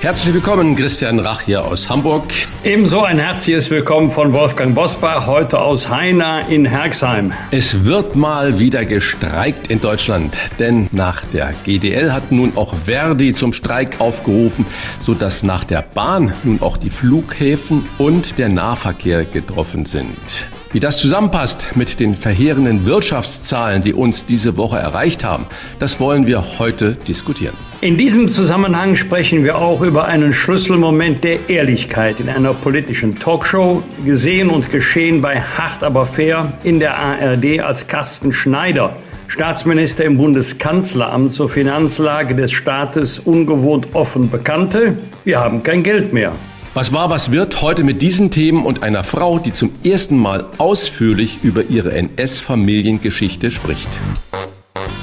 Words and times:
Herzlich 0.00 0.32
willkommen, 0.32 0.76
Christian 0.76 1.18
Rach 1.18 1.40
hier 1.40 1.64
aus 1.64 1.88
Hamburg. 1.88 2.22
Ebenso 2.62 3.02
ein 3.02 3.18
herzliches 3.18 3.68
Willkommen 3.68 4.12
von 4.12 4.32
Wolfgang 4.32 4.72
Bosbach, 4.72 5.26
heute 5.26 5.60
aus 5.60 5.88
Heina 5.88 6.42
in 6.42 6.64
Herxheim. 6.64 7.32
Es 7.50 7.84
wird 7.84 8.14
mal 8.14 8.60
wieder 8.60 8.84
gestreikt 8.84 9.72
in 9.72 9.80
Deutschland, 9.80 10.36
denn 10.60 10.88
nach 10.92 11.24
der 11.32 11.52
GDL 11.64 12.12
hat 12.12 12.30
nun 12.30 12.56
auch 12.56 12.74
Verdi 12.74 13.32
zum 13.32 13.52
Streik 13.52 14.00
aufgerufen, 14.00 14.66
sodass 15.00 15.42
nach 15.42 15.64
der 15.64 15.82
Bahn 15.82 16.32
nun 16.44 16.62
auch 16.62 16.76
die 16.76 16.90
Flughäfen 16.90 17.84
und 17.98 18.38
der 18.38 18.50
Nahverkehr 18.50 19.24
getroffen 19.24 19.84
sind. 19.84 20.46
Wie 20.70 20.80
das 20.80 20.98
zusammenpasst 20.98 21.76
mit 21.76 21.98
den 21.98 22.14
verheerenden 22.14 22.84
Wirtschaftszahlen, 22.84 23.80
die 23.80 23.94
uns 23.94 24.26
diese 24.26 24.58
Woche 24.58 24.76
erreicht 24.76 25.24
haben, 25.24 25.46
das 25.78 25.98
wollen 25.98 26.26
wir 26.26 26.58
heute 26.58 26.92
diskutieren. 27.08 27.54
In 27.80 27.96
diesem 27.96 28.28
Zusammenhang 28.28 28.94
sprechen 28.94 29.44
wir 29.44 29.56
auch 29.56 29.80
über 29.80 30.04
einen 30.04 30.34
Schlüsselmoment 30.34 31.24
der 31.24 31.48
Ehrlichkeit 31.48 32.20
in 32.20 32.28
einer 32.28 32.52
politischen 32.52 33.18
Talkshow, 33.18 33.82
gesehen 34.04 34.50
und 34.50 34.70
geschehen 34.70 35.22
bei 35.22 35.40
Hart 35.40 35.82
aber 35.82 36.04
fair 36.04 36.52
in 36.64 36.80
der 36.80 36.98
ARD 36.98 37.60
als 37.60 37.86
Carsten 37.86 38.34
Schneider, 38.34 38.94
Staatsminister 39.26 40.04
im 40.04 40.18
Bundeskanzleramt 40.18 41.32
zur 41.32 41.48
Finanzlage 41.48 42.34
des 42.34 42.52
Staates 42.52 43.18
ungewohnt 43.18 43.88
offen 43.94 44.28
bekannte, 44.28 44.98
wir 45.24 45.40
haben 45.40 45.62
kein 45.62 45.82
Geld 45.82 46.12
mehr. 46.12 46.32
Was 46.74 46.92
war, 46.92 47.10
was 47.10 47.32
wird 47.32 47.62
heute 47.62 47.82
mit 47.82 48.02
diesen 48.02 48.30
Themen 48.30 48.64
und 48.64 48.82
einer 48.82 49.02
Frau, 49.02 49.38
die 49.38 49.52
zum 49.52 49.70
ersten 49.82 50.18
Mal 50.18 50.44
ausführlich 50.58 51.38
über 51.42 51.64
ihre 51.64 51.92
NS-Familiengeschichte 51.92 53.50
spricht. 53.50 53.88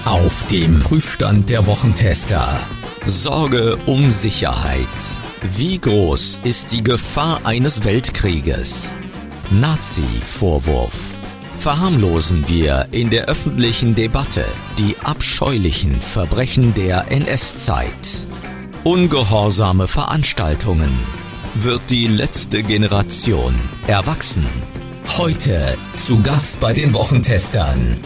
Auf 0.05 0.45
dem 0.47 0.79
Prüfstand 0.79 1.49
der 1.49 1.65
Wochentester. 1.65 2.47
Sorge 3.05 3.77
um 3.87 4.11
Sicherheit. 4.11 4.87
Wie 5.41 5.79
groß 5.79 6.41
ist 6.43 6.71
die 6.71 6.83
Gefahr 6.83 7.41
eines 7.43 7.83
Weltkrieges? 7.83 8.93
Nazi-Vorwurf. 9.49 11.19
Verharmlosen 11.57 12.47
wir 12.47 12.87
in 12.91 13.09
der 13.09 13.25
öffentlichen 13.25 13.95
Debatte 13.95 14.45
die 14.77 14.95
abscheulichen 15.03 16.01
Verbrechen 16.01 16.73
der 16.73 17.11
NS-Zeit. 17.11 18.27
Ungehorsame 18.83 19.87
Veranstaltungen 19.87 21.24
wird 21.57 21.89
die 21.89 22.07
letzte 22.07 22.63
Generation 22.63 23.55
erwachsen. 23.87 24.45
Heute 25.17 25.57
zu 25.93 26.21
Gast 26.21 26.59
bei 26.59 26.73
den 26.73 26.93
Wochentestern 26.93 27.97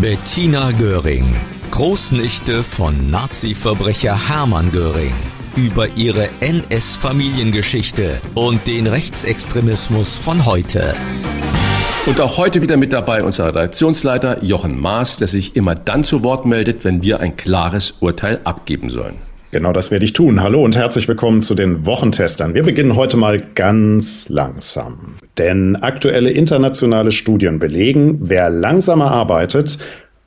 Bettina 0.00 0.70
Göring, 0.72 1.36
Großnichte 1.70 2.62
von 2.62 3.10
Nazi-Verbrecher 3.10 4.30
Hermann 4.30 4.72
Göring, 4.72 5.12
über 5.54 5.86
ihre 5.96 6.30
NS-Familiengeschichte 6.40 8.22
und 8.34 8.66
den 8.66 8.86
Rechtsextremismus 8.86 10.16
von 10.16 10.46
heute. 10.46 10.94
Und 12.06 12.20
auch 12.20 12.38
heute 12.38 12.62
wieder 12.62 12.78
mit 12.78 12.94
dabei 12.94 13.22
unser 13.22 13.48
Redaktionsleiter 13.48 14.42
Jochen 14.42 14.80
Maas, 14.80 15.18
der 15.18 15.28
sich 15.28 15.56
immer 15.56 15.74
dann 15.74 16.04
zu 16.04 16.22
Wort 16.22 16.46
meldet, 16.46 16.84
wenn 16.84 17.02
wir 17.02 17.20
ein 17.20 17.36
klares 17.36 17.96
Urteil 18.00 18.40
abgeben 18.44 18.88
sollen. 18.88 19.33
Genau 19.54 19.72
das 19.72 19.92
werde 19.92 20.04
ich 20.04 20.12
tun. 20.12 20.42
Hallo 20.42 20.64
und 20.64 20.76
herzlich 20.76 21.06
willkommen 21.06 21.40
zu 21.40 21.54
den 21.54 21.86
Wochentestern. 21.86 22.56
Wir 22.56 22.64
beginnen 22.64 22.96
heute 22.96 23.16
mal 23.16 23.40
ganz 23.54 24.28
langsam. 24.28 25.14
Denn 25.38 25.76
aktuelle 25.76 26.32
internationale 26.32 27.12
Studien 27.12 27.60
belegen, 27.60 28.18
wer 28.20 28.50
langsamer 28.50 29.12
arbeitet, 29.12 29.78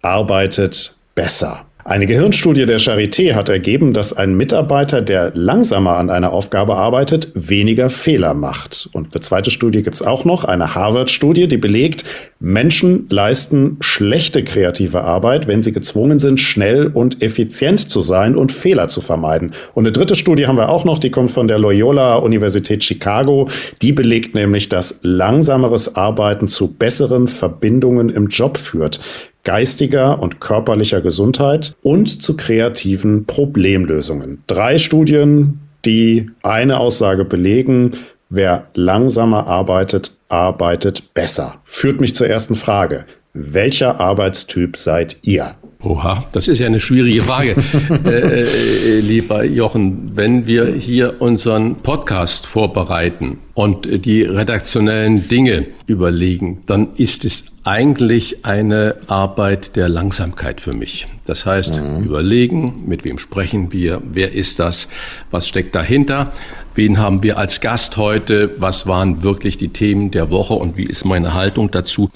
arbeitet 0.01 0.95
besser. 1.13 1.66
Eine 1.90 2.06
Gehirnstudie 2.06 2.66
der 2.66 2.81
Charité 2.81 3.34
hat 3.34 3.48
ergeben, 3.48 3.94
dass 3.94 4.12
ein 4.12 4.36
Mitarbeiter, 4.36 5.02
der 5.02 5.31
langsamer 5.36 5.96
an 5.96 6.09
einer 6.09 6.34
Aufgabe 6.34 6.75
arbeitet, 6.75 7.31
weniger 7.34 7.90
Fehler 7.90 8.34
macht. 8.34 8.90
Und 8.92 9.14
eine 9.14 9.22
zweite 9.22 9.52
Studie 9.52 9.84
gibt's 9.84 10.02
auch 10.02 10.25
noch, 10.25 10.44
eine 10.44 10.75
Harvard-Studie, 10.75 11.48
die 11.48 11.56
belegt, 11.56 12.03
Menschen 12.42 13.08
leisten 13.09 13.78
schlechte 13.80 14.44
kreative 14.44 15.06
Arbeit, 15.06 15.48
wenn 15.48 15.64
sie 15.64 15.72
gezwungen 15.72 16.20
sind, 16.20 16.42
schnell 16.42 16.88
und 16.88 17.24
effizient 17.24 17.80
zu 17.90 18.02
sein 18.02 18.36
und 18.36 18.52
Fehler 18.52 18.90
zu 18.90 19.00
vermeiden. 19.00 19.54
Und 19.74 19.86
eine 19.86 19.94
dritte 19.94 20.16
Studie 20.16 20.46
haben 20.46 20.58
wir 20.58 20.68
auch 20.68 20.84
noch, 20.84 21.00
die 21.00 21.09
kommt 21.09 21.31
von 21.31 21.48
der 21.48 21.58
Loyola 21.58 22.18
Universität 22.18 22.84
Chicago. 22.84 23.48
Die 23.81 23.94
belegt 23.94 24.36
nämlich, 24.36 24.68
dass 24.68 25.00
langsameres 25.04 25.96
Arbeiten 25.96 26.50
zu 26.50 26.68
besseren 26.68 27.30
Verbindungen 27.30 28.09
im 28.09 28.28
Job 28.28 28.58
führt 28.58 29.00
geistiger 29.44 30.22
und 30.22 30.40
körperlicher 30.40 31.02
Gesundheit 31.02 31.75
und 31.81 32.22
zu 32.22 32.36
kreativen 32.36 33.25
Problemlösungen. 33.25 34.44
Drei 34.48 34.78
Studien, 34.78 35.59
die 35.86 36.30
eine 36.44 36.80
Aussage 36.80 37.25
belegen, 37.25 37.92
wer 38.30 38.68
langsamer 38.74 39.48
arbeitet, 39.48 40.12
arbeitet 40.28 41.14
besser. 41.14 41.56
Führt 41.64 42.02
mich 42.02 42.16
zur 42.16 42.28
ersten 42.28 42.56
Frage. 42.56 43.06
Welcher 43.34 44.00
Arbeitstyp 44.00 44.75
seid 44.75 45.18
ihr? 45.22 45.56
Oha, 45.84 46.25
das 46.31 46.48
ist 46.48 46.59
ja 46.59 46.66
eine 46.66 46.80
schwierige 46.80 47.22
Frage, 47.22 47.56
äh, 48.06 48.42
äh, 48.42 49.00
lieber 49.00 49.46
Jochen. 49.46 50.18
Wenn 50.18 50.48
wir 50.48 50.66
hier 50.74 51.22
unseren 51.22 51.75
Podcast 51.75 52.48
vorbereiten 52.48 53.38
und 53.57 54.06
die 54.06 54.22
redaktionellen 54.22 55.28
Dinge 55.29 55.66
überlegen, 55.88 56.62
dann 56.68 56.90
ist 56.95 57.25
es 57.25 57.45
eigentlich 57.63 58.45
eine 58.45 58.97
Arbeit 59.07 59.75
der 59.75 59.90
Langsamkeit 59.90 60.62
für 60.62 60.73
mich. 60.73 61.07
Das 61.25 61.45
heißt, 61.45 61.81
mhm. 61.81 62.03
überlegen, 62.03 62.84
mit 62.85 63.03
wem 63.03 63.18
sprechen 63.18 63.73
wir, 63.73 64.00
wer 64.03 64.31
ist 64.31 64.59
das, 64.59 64.88
was 65.31 65.47
steckt 65.47 65.73
dahinter, 65.73 66.31
wen 66.75 67.00
haben 67.00 67.23
wir 67.23 67.38
als 67.38 67.59
Gast 67.59 67.97
heute, 67.97 68.51
was 68.57 68.88
waren 68.88 69.23
wirklich 69.23 69.57
die 69.57 69.69
Themen 69.69 70.12
der 70.12 70.29
Woche 70.29 70.53
und 70.53 70.78
wie 70.78 70.85
ist 70.85 71.03
meine 71.03 71.34
Haltung 71.34 71.72
dazu. 71.72 72.09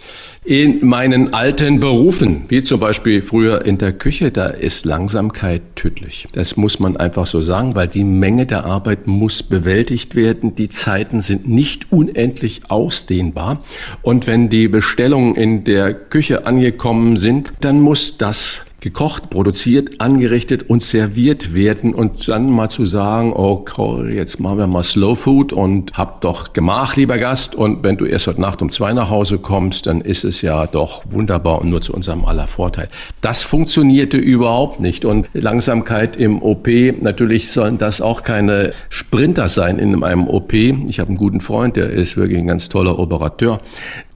In 0.45 0.85
meinen 0.87 1.33
alten 1.33 1.79
Berufen, 1.79 2.45
wie 2.47 2.63
zum 2.63 2.79
Beispiel 2.79 3.21
früher 3.21 3.65
in 3.65 3.77
der 3.77 3.91
Küche, 3.91 4.31
da 4.31 4.47
ist 4.47 4.85
Langsamkeit 4.85 5.61
tödlich. 5.75 6.27
Das 6.31 6.55
muss 6.57 6.79
man 6.79 6.95
einfach 6.95 7.27
so 7.27 7.41
sagen, 7.41 7.75
weil 7.75 7.87
die 7.87 8.03
Menge 8.03 8.45
der 8.45 8.65
Arbeit 8.65 9.05
muss 9.07 9.43
bewältigt 9.43 10.15
werden. 10.15 10.55
Die 10.55 10.69
Zeiten 10.69 11.21
sind 11.21 11.30
nicht 11.35 11.91
unendlich 11.91 12.69
ausdehnbar. 12.69 13.63
Und 14.01 14.27
wenn 14.27 14.49
die 14.49 14.67
Bestellungen 14.67 15.35
in 15.35 15.63
der 15.63 15.93
Küche 15.93 16.45
angekommen 16.45 17.17
sind, 17.17 17.53
dann 17.61 17.81
muss 17.81 18.17
das 18.17 18.65
gekocht, 18.81 19.29
produziert, 19.29 20.01
angerichtet 20.01 20.69
und 20.69 20.81
serviert 20.81 21.53
werden 21.53 21.93
und 21.93 22.27
dann 22.27 22.49
mal 22.49 22.69
zu 22.69 22.87
sagen, 22.87 23.31
oh, 23.31 23.63
jetzt 24.03 24.39
machen 24.39 24.57
wir 24.57 24.67
mal 24.67 24.83
Slow 24.83 25.15
Food 25.15 25.53
und 25.53 25.93
hab 25.93 26.21
doch 26.21 26.53
Gemach, 26.53 26.95
lieber 26.95 27.19
Gast 27.19 27.53
und 27.53 27.83
wenn 27.83 27.97
du 27.97 28.05
erst 28.05 28.25
heute 28.25 28.41
Nacht 28.41 28.61
um 28.63 28.71
zwei 28.71 28.91
nach 28.93 29.11
Hause 29.11 29.37
kommst, 29.37 29.85
dann 29.85 30.01
ist 30.01 30.23
es 30.23 30.41
ja 30.41 30.65
doch 30.65 31.03
wunderbar 31.07 31.61
und 31.61 31.69
nur 31.69 31.81
zu 31.81 31.93
unserem 31.93 32.25
aller 32.25 32.47
Vorteil. 32.47 32.89
Das 33.21 33.43
funktionierte 33.43 34.17
überhaupt 34.17 34.79
nicht 34.79 35.05
und 35.05 35.29
Langsamkeit 35.33 36.17
im 36.17 36.41
OP, 36.41 36.67
natürlich 37.01 37.51
sollen 37.51 37.77
das 37.77 38.01
auch 38.01 38.23
keine 38.23 38.73
Sprinter 38.89 39.47
sein 39.47 39.77
in 39.77 40.03
einem 40.03 40.27
OP. 40.27 40.53
Ich 40.53 40.99
habe 40.99 41.09
einen 41.09 41.17
guten 41.17 41.41
Freund, 41.41 41.75
der 41.75 41.91
ist 41.91 42.17
wirklich 42.17 42.39
ein 42.39 42.47
ganz 42.47 42.67
toller 42.67 42.97
Operateur 42.97 43.59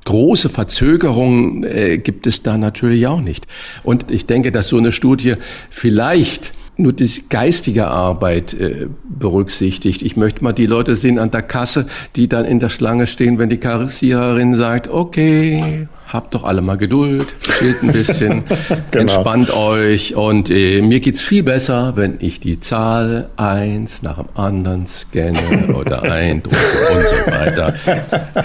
große 0.06 0.50
Verzögerungen 0.50 1.63
äh, 1.63 1.98
gibt 1.98 2.25
es 2.28 2.42
da 2.42 2.57
natürlich 2.57 3.06
auch 3.07 3.22
nicht. 3.22 3.46
Und 3.84 4.10
ich 4.12 4.25
denke, 4.25 4.52
dass 4.52 4.69
so 4.69 4.78
eine 4.78 4.92
Studie 4.92 5.36
vielleicht 5.69 6.54
nur 6.78 6.94
die 6.94 7.10
geistige 7.30 7.88
Arbeit 7.88 8.54
äh, 8.54 8.88
berücksichtigt. 9.04 10.02
Ich 10.02 10.18
möchte 10.18 10.44
mal 10.44 10.54
die 10.54 10.66
Leute 10.66 10.96
sehen 10.96 11.19
an 11.19 11.31
der 11.31 11.42
Kasse, 11.42 11.88
die 12.16 12.28
dann 12.28 12.46
in 12.46 12.60
der 12.60 12.69
Schlange 12.69 13.07
stehen, 13.07 13.38
wenn 13.40 13.50
die 13.50 13.57
Kassiererin 13.57 14.56
sagt, 14.56 14.88
okay, 14.90 15.88
habt 16.15 16.33
doch 16.33 16.44
alle 16.44 16.62
mal 16.62 16.77
Geduld, 16.77 17.27
chillt 17.59 17.83
ein 17.83 17.91
bisschen, 17.91 18.44
genau. 18.91 19.13
entspannt 19.13 19.51
euch 19.53 20.15
und 20.15 20.50
äh, 20.50 20.81
mir 20.81 21.00
geht's 21.00 21.23
viel 21.23 21.44
besser, 21.44 21.94
wenn 21.95 22.15
ich 22.19 22.39
die 22.39 22.59
Zahl 22.59 23.29
eins 23.38 24.01
nach 24.01 24.17
dem 24.17 24.29
anderen 24.35 24.88
scanne 24.88 25.73
oder 25.75 26.03
eindrucke 26.03 26.56
und 26.56 27.07
so 27.07 27.31
weiter. 27.31 27.73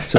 So. 0.06 0.18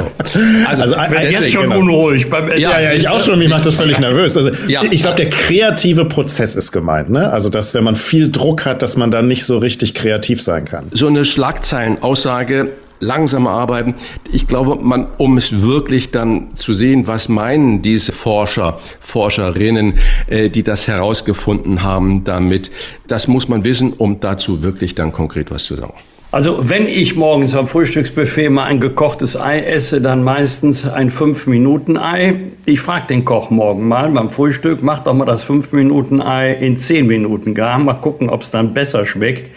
Also, 0.66 0.94
also 0.94 1.14
jetzt 1.18 1.52
schon 1.52 1.62
genau. 1.64 1.78
unruhig. 1.78 2.28
Beim, 2.28 2.48
ja, 2.48 2.56
ja, 2.56 2.80
ja, 2.80 2.92
ich 2.92 3.08
auch 3.08 3.20
schon, 3.20 3.38
mich 3.38 3.48
macht 3.48 3.66
das 3.66 3.76
völlig 3.76 3.98
nervös. 3.98 4.36
Also, 4.36 4.50
ja. 4.68 4.82
Ich 4.90 5.02
glaube, 5.02 5.16
der 5.16 5.30
kreative 5.30 6.04
Prozess 6.06 6.56
ist 6.56 6.72
gemeint. 6.72 7.10
Ne? 7.10 7.30
Also, 7.30 7.48
dass 7.48 7.74
wenn 7.74 7.84
man 7.84 7.96
viel 7.96 8.30
Druck 8.30 8.64
hat, 8.64 8.82
dass 8.82 8.96
man 8.96 9.10
dann 9.10 9.28
nicht 9.28 9.44
so 9.44 9.58
richtig 9.58 9.94
kreativ 9.94 10.42
sein 10.42 10.64
kann. 10.64 10.88
So 10.92 11.06
eine 11.06 11.24
Schlagzeilenaussage 11.24 12.70
langsamer 13.02 13.50
arbeiten. 13.50 13.94
Ich 14.32 14.46
glaube, 14.46 14.82
man, 14.82 15.08
um 15.18 15.36
es 15.36 15.60
wirklich 15.60 16.10
dann 16.10 16.56
zu 16.56 16.72
sehen, 16.72 17.06
was 17.06 17.28
meinen 17.28 17.82
diese 17.82 18.12
Forscher, 18.12 18.78
Forscherinnen, 19.00 19.98
äh, 20.28 20.48
die 20.48 20.62
das 20.62 20.88
herausgefunden 20.88 21.82
haben 21.82 22.24
damit, 22.24 22.70
das 23.08 23.28
muss 23.28 23.48
man 23.48 23.64
wissen, 23.64 23.92
um 23.92 24.20
dazu 24.20 24.62
wirklich 24.62 24.94
dann 24.94 25.12
konkret 25.12 25.50
was 25.50 25.64
zu 25.64 25.74
sagen. 25.74 25.94
Also 26.32 26.70
wenn 26.70 26.88
ich 26.88 27.14
morgens 27.14 27.54
am 27.54 27.66
Frühstücksbuffet 27.66 28.48
mal 28.48 28.64
ein 28.64 28.80
gekochtes 28.80 29.38
Ei 29.38 29.60
esse, 29.60 30.00
dann 30.00 30.24
meistens 30.24 30.88
ein 30.88 31.10
5-Minuten-Ei. 31.10 32.36
Ich 32.64 32.80
frage 32.80 33.08
den 33.08 33.26
Koch 33.26 33.50
morgen 33.50 33.86
mal 33.86 34.08
beim 34.10 34.30
Frühstück, 34.30 34.82
mach 34.82 35.00
doch 35.00 35.12
mal 35.12 35.26
das 35.26 35.46
5-Minuten-Ei 35.46 36.54
in 36.54 36.78
10 36.78 37.06
Minuten 37.06 37.54
gar, 37.54 37.78
mal 37.78 37.92
gucken, 38.00 38.30
ob 38.30 38.44
es 38.44 38.50
dann 38.50 38.72
besser 38.72 39.04
schmeckt. 39.04 39.50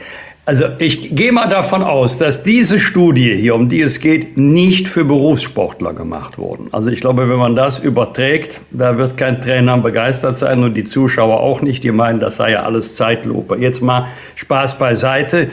Also 0.47 0.65
ich 0.77 1.15
gehe 1.15 1.31
mal 1.31 1.47
davon 1.47 1.81
aus, 1.81 2.19
dass 2.19 2.44
diese 2.44 2.77
Studie 2.77 3.36
hier, 3.36 3.56
um 3.56 3.68
die 3.68 3.81
es 3.81 4.00
geht, 4.00 4.38
nicht 4.38 4.88
für 4.88 5.03
Berufssportler 5.03 5.94
gemacht 5.94 6.38
wurden. 6.38 6.68
Also 6.71 6.89
ich 6.89 7.01
glaube, 7.01 7.27
wenn 7.27 7.39
man 7.39 7.56
das 7.56 7.80
überträgt, 7.80 8.62
da 8.69 9.00
wird 9.00 9.18
kein 9.18 9.42
Trainer 9.42 9.75
begeistert 9.80 10.38
sein 10.38 10.62
und 10.62 10.75
die 10.75 10.83
Zuschauer 10.83 11.39
auch 11.39 11.63
nicht. 11.63 11.83
Die 11.83 11.92
meinen, 11.92 12.19
das 12.19 12.36
sei 12.36 12.51
ja 12.51 12.62
alles 12.62 12.94
Zeitlupe. 12.94 13.56
Jetzt 13.56 13.81
mal 13.81 14.06
Spaß 14.36 14.77
beiseite. 14.77 15.50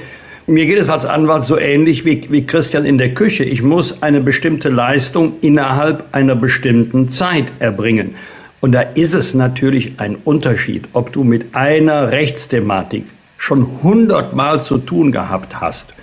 Mir 0.46 0.66
geht 0.66 0.78
es 0.78 0.90
als 0.90 1.06
Anwalt 1.06 1.44
so 1.44 1.58
ähnlich 1.58 2.04
wie, 2.04 2.26
wie 2.28 2.44
Christian 2.44 2.84
in 2.84 2.98
der 2.98 3.14
Küche. 3.14 3.44
Ich 3.44 3.62
muss 3.62 4.02
eine 4.02 4.20
bestimmte 4.20 4.68
Leistung 4.68 5.36
innerhalb 5.40 6.04
einer 6.12 6.34
bestimmten 6.34 7.08
Zeit 7.08 7.46
erbringen. 7.60 8.16
Und 8.60 8.72
da 8.72 8.82
ist 8.82 9.14
es 9.14 9.32
natürlich 9.32 9.94
ein 9.96 10.16
Unterschied, 10.16 10.88
ob 10.92 11.14
du 11.14 11.24
mit 11.24 11.54
einer 11.54 12.10
Rechtsthematik 12.10 13.04
schon 13.42 13.82
hundertmal 13.82 14.60
zu 14.60 14.78
tun 14.78 15.10
gehabt 15.10 15.60
hast, 15.60 15.94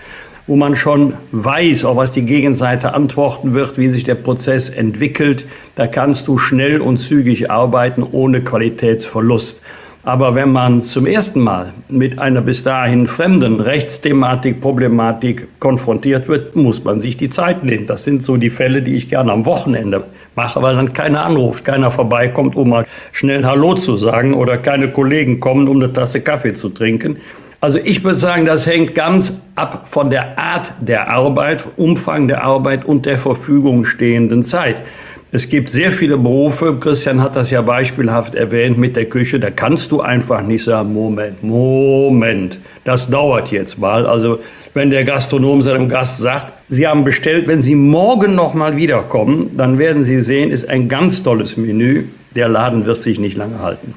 wo 0.45 0.57
man 0.57 0.75
schon 0.75 1.13
weiß, 1.31 1.85
auf 1.85 1.95
was 1.95 2.11
die 2.11 2.23
Gegenseite 2.23 2.93
antworten 2.93 3.53
wird, 3.53 3.77
wie 3.77 3.87
sich 3.87 4.03
der 4.03 4.15
Prozess 4.15 4.67
entwickelt, 4.67 5.45
da 5.75 5.87
kannst 5.87 6.27
du 6.27 6.37
schnell 6.37 6.81
und 6.81 6.97
zügig 6.97 7.49
arbeiten 7.49 8.03
ohne 8.03 8.43
Qualitätsverlust. 8.43 9.61
Aber 10.09 10.33
wenn 10.33 10.51
man 10.51 10.81
zum 10.81 11.05
ersten 11.05 11.39
Mal 11.39 11.71
mit 11.87 12.17
einer 12.17 12.41
bis 12.41 12.63
dahin 12.63 13.05
fremden 13.05 13.61
Rechtsthematik, 13.61 14.59
Problematik 14.59 15.59
konfrontiert 15.59 16.27
wird, 16.27 16.55
muss 16.55 16.83
man 16.83 16.99
sich 16.99 17.15
die 17.15 17.29
Zeit 17.29 17.63
nehmen. 17.63 17.85
Das 17.85 18.05
sind 18.05 18.23
so 18.23 18.35
die 18.35 18.49
Fälle, 18.49 18.81
die 18.81 18.95
ich 18.95 19.07
gerne 19.07 19.31
am 19.31 19.45
Wochenende 19.45 20.05
mache, 20.33 20.63
weil 20.63 20.75
dann 20.75 20.93
keiner 20.93 21.23
anruft, 21.23 21.63
keiner 21.63 21.91
vorbeikommt, 21.91 22.55
um 22.55 22.69
mal 22.69 22.87
schnell 23.11 23.45
Hallo 23.45 23.75
zu 23.75 23.97
sagen 23.97 24.33
oder 24.33 24.57
keine 24.57 24.87
Kollegen 24.87 25.39
kommen, 25.39 25.67
um 25.67 25.75
eine 25.77 25.93
Tasse 25.93 26.21
Kaffee 26.21 26.53
zu 26.53 26.69
trinken. 26.69 27.17
Also 27.61 27.77
ich 27.77 28.03
würde 28.03 28.17
sagen, 28.17 28.47
das 28.47 28.65
hängt 28.65 28.95
ganz 28.95 29.39
ab 29.53 29.89
von 29.91 30.09
der 30.09 30.39
Art 30.39 30.73
der 30.81 31.07
Arbeit, 31.07 31.67
Umfang 31.75 32.27
der 32.27 32.43
Arbeit 32.43 32.83
und 32.83 33.05
der 33.05 33.19
Verfügung 33.19 33.85
stehenden 33.85 34.41
Zeit. 34.41 34.81
Es 35.31 35.47
gibt 35.47 35.69
sehr 35.69 35.91
viele 35.91 36.17
Berufe, 36.17 36.77
Christian 36.79 37.21
hat 37.21 37.35
das 37.35 37.51
ja 37.51 37.61
beispielhaft 37.61 38.33
erwähnt 38.33 38.79
mit 38.79 38.95
der 38.95 39.05
Küche, 39.05 39.39
da 39.39 39.51
kannst 39.51 39.91
du 39.91 40.01
einfach 40.01 40.41
nicht 40.41 40.63
sagen, 40.63 40.91
Moment, 40.91 41.43
Moment, 41.43 42.57
das 42.83 43.11
dauert 43.11 43.51
jetzt 43.51 43.77
mal. 43.77 44.07
Also 44.07 44.39
wenn 44.73 44.89
der 44.89 45.03
Gastronom 45.03 45.61
seinem 45.61 45.87
Gast 45.87 46.17
sagt, 46.17 46.51
Sie 46.65 46.87
haben 46.87 47.03
bestellt, 47.03 47.47
wenn 47.47 47.61
Sie 47.61 47.75
morgen 47.75 48.33
noch 48.33 48.55
mal 48.55 48.75
wiederkommen, 48.75 49.51
dann 49.55 49.77
werden 49.77 50.03
Sie 50.03 50.23
sehen, 50.23 50.49
ist 50.49 50.67
ein 50.67 50.89
ganz 50.89 51.21
tolles 51.21 51.57
Menü. 51.57 52.05
Der 52.33 52.47
Laden 52.47 52.87
wird 52.87 53.03
sich 53.03 53.19
nicht 53.19 53.37
lange 53.37 53.59
halten. 53.59 53.93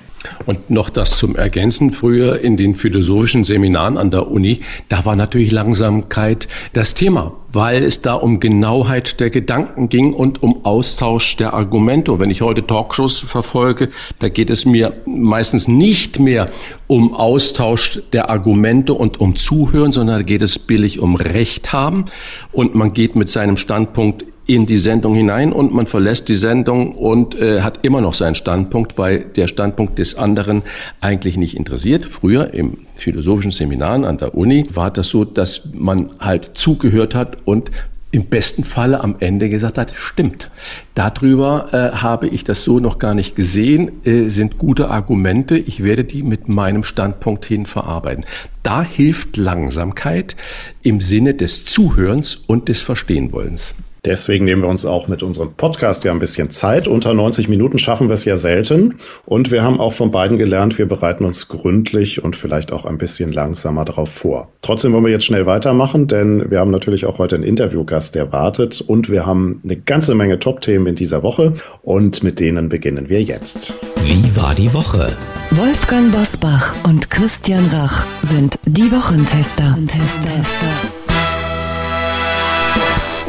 Und 0.46 0.70
noch 0.70 0.90
das 0.90 1.16
zum 1.18 1.36
Ergänzen. 1.36 1.90
Früher 1.90 2.40
in 2.40 2.56
den 2.56 2.74
philosophischen 2.74 3.44
Seminaren 3.44 3.96
an 3.96 4.10
der 4.10 4.30
Uni, 4.30 4.60
da 4.88 5.04
war 5.04 5.16
natürlich 5.16 5.50
Langsamkeit 5.50 6.48
das 6.72 6.94
Thema, 6.94 7.32
weil 7.52 7.84
es 7.84 8.02
da 8.02 8.14
um 8.14 8.40
Genauheit 8.40 9.20
der 9.20 9.30
Gedanken 9.30 9.88
ging 9.88 10.14
und 10.14 10.42
um 10.42 10.64
Austausch 10.64 11.36
der 11.36 11.54
Argumente. 11.54 12.12
Und 12.12 12.20
wenn 12.20 12.30
ich 12.30 12.42
heute 12.42 12.66
Talkshows 12.66 13.20
verfolge, 13.20 13.88
da 14.18 14.28
geht 14.28 14.50
es 14.50 14.64
mir 14.64 14.94
meistens 15.06 15.68
nicht 15.68 16.18
mehr 16.18 16.50
um 16.86 17.14
Austausch 17.14 18.00
der 18.12 18.30
Argumente 18.30 18.94
und 18.94 19.20
um 19.20 19.36
Zuhören, 19.36 19.92
sondern 19.92 20.18
da 20.18 20.22
geht 20.22 20.42
es 20.42 20.58
billig 20.58 20.98
um 20.98 21.16
Recht 21.16 21.72
haben. 21.72 22.06
Und 22.52 22.74
man 22.74 22.92
geht 22.92 23.16
mit 23.16 23.28
seinem 23.28 23.56
Standpunkt 23.56 24.24
in 24.46 24.66
die 24.66 24.78
Sendung 24.78 25.14
hinein 25.14 25.52
und 25.52 25.72
man 25.72 25.86
verlässt 25.86 26.28
die 26.28 26.34
Sendung 26.34 26.92
und 26.92 27.34
äh, 27.34 27.60
hat 27.60 27.80
immer 27.82 28.00
noch 28.00 28.14
seinen 28.14 28.34
Standpunkt, 28.34 28.98
weil 28.98 29.20
der 29.20 29.46
Standpunkt 29.46 29.98
des 29.98 30.16
anderen 30.16 30.62
eigentlich 31.00 31.36
nicht 31.36 31.56
interessiert. 31.56 32.04
Früher 32.04 32.52
im 32.52 32.78
philosophischen 32.94 33.52
Seminaren 33.52 34.04
an 34.04 34.18
der 34.18 34.34
Uni 34.34 34.66
war 34.72 34.90
das 34.90 35.08
so, 35.08 35.24
dass 35.24 35.68
man 35.74 36.10
halt 36.18 36.52
zugehört 36.54 37.14
hat 37.14 37.38
und 37.44 37.70
im 38.12 38.26
besten 38.26 38.62
Falle 38.62 39.00
am 39.00 39.16
Ende 39.20 39.48
gesagt 39.48 39.78
hat, 39.78 39.94
stimmt. 39.96 40.50
Darüber 40.94 41.68
äh, 41.72 41.96
habe 41.96 42.28
ich 42.28 42.44
das 42.44 42.62
so 42.62 42.78
noch 42.78 42.98
gar 42.98 43.14
nicht 43.14 43.34
gesehen, 43.34 44.04
äh, 44.04 44.28
sind 44.28 44.58
gute 44.58 44.90
Argumente. 44.90 45.56
Ich 45.56 45.82
werde 45.82 46.04
die 46.04 46.22
mit 46.22 46.46
meinem 46.46 46.84
Standpunkt 46.84 47.46
hin 47.46 47.64
verarbeiten. 47.64 48.26
Da 48.62 48.82
hilft 48.82 49.38
Langsamkeit 49.38 50.36
im 50.82 51.00
Sinne 51.00 51.32
des 51.32 51.64
Zuhörens 51.64 52.36
und 52.36 52.68
des 52.68 52.82
Verstehenwollens. 52.82 53.74
Deswegen 54.04 54.44
nehmen 54.44 54.62
wir 54.62 54.68
uns 54.68 54.84
auch 54.84 55.06
mit 55.06 55.22
unserem 55.22 55.54
Podcast 55.54 56.02
ja 56.02 56.10
ein 56.10 56.18
bisschen 56.18 56.50
Zeit. 56.50 56.88
Unter 56.88 57.14
90 57.14 57.48
Minuten 57.48 57.78
schaffen 57.78 58.08
wir 58.08 58.14
es 58.14 58.24
ja 58.24 58.36
selten. 58.36 58.96
Und 59.26 59.52
wir 59.52 59.62
haben 59.62 59.78
auch 59.78 59.92
von 59.92 60.10
beiden 60.10 60.38
gelernt, 60.38 60.76
wir 60.76 60.86
bereiten 60.86 61.24
uns 61.24 61.46
gründlich 61.46 62.24
und 62.24 62.34
vielleicht 62.34 62.72
auch 62.72 62.84
ein 62.84 62.98
bisschen 62.98 63.30
langsamer 63.30 63.84
darauf 63.84 64.10
vor. 64.10 64.48
Trotzdem 64.60 64.92
wollen 64.92 65.04
wir 65.04 65.12
jetzt 65.12 65.26
schnell 65.26 65.46
weitermachen, 65.46 66.08
denn 66.08 66.50
wir 66.50 66.58
haben 66.58 66.72
natürlich 66.72 67.06
auch 67.06 67.18
heute 67.18 67.36
einen 67.36 67.44
Interviewgast, 67.44 68.16
der 68.16 68.32
wartet. 68.32 68.80
Und 68.80 69.08
wir 69.08 69.24
haben 69.24 69.60
eine 69.62 69.76
ganze 69.76 70.16
Menge 70.16 70.40
Top-Themen 70.40 70.88
in 70.88 70.94
dieser 70.96 71.22
Woche. 71.22 71.54
Und 71.82 72.24
mit 72.24 72.40
denen 72.40 72.68
beginnen 72.68 73.08
wir 73.08 73.22
jetzt. 73.22 73.74
Wie 74.04 74.36
war 74.36 74.52
die 74.56 74.74
Woche? 74.74 75.12
Wolfgang 75.52 76.10
Bosbach 76.10 76.74
und 76.82 77.08
Christian 77.08 77.66
Rach 77.66 78.04
sind 78.22 78.58
die 78.66 78.90
Wochentester. 78.90 79.70
Wochentester. 79.70 81.01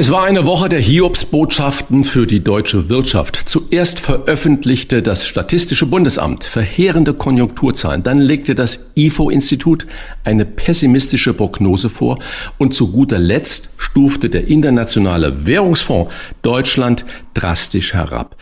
Es 0.03 0.11
war 0.11 0.25
eine 0.25 0.43
Woche 0.43 0.67
der 0.67 0.81
Hiobsbotschaften 0.81 2.03
für 2.03 2.27
die 2.27 2.43
deutsche 2.43 2.89
Wirtschaft. 2.89 3.37
Zuerst 3.45 4.01
veröffentlichte 4.01 5.01
das 5.01 5.25
Statistische 5.25 5.85
Bundesamt 5.85 6.43
verheerende 6.43 7.13
Konjunkturzahlen, 7.13 8.03
dann 8.03 8.19
legte 8.19 8.53
das 8.53 8.87
IFO-Institut 8.95 9.87
eine 10.25 10.43
pessimistische 10.43 11.33
Prognose 11.33 11.89
vor 11.89 12.19
und 12.57 12.73
zu 12.73 12.91
guter 12.91 13.17
Letzt 13.17 13.69
stufte 13.77 14.29
der 14.29 14.49
Internationale 14.49 15.45
Währungsfonds 15.45 16.11
Deutschland 16.41 17.05
drastisch 17.33 17.93
herab. 17.93 18.35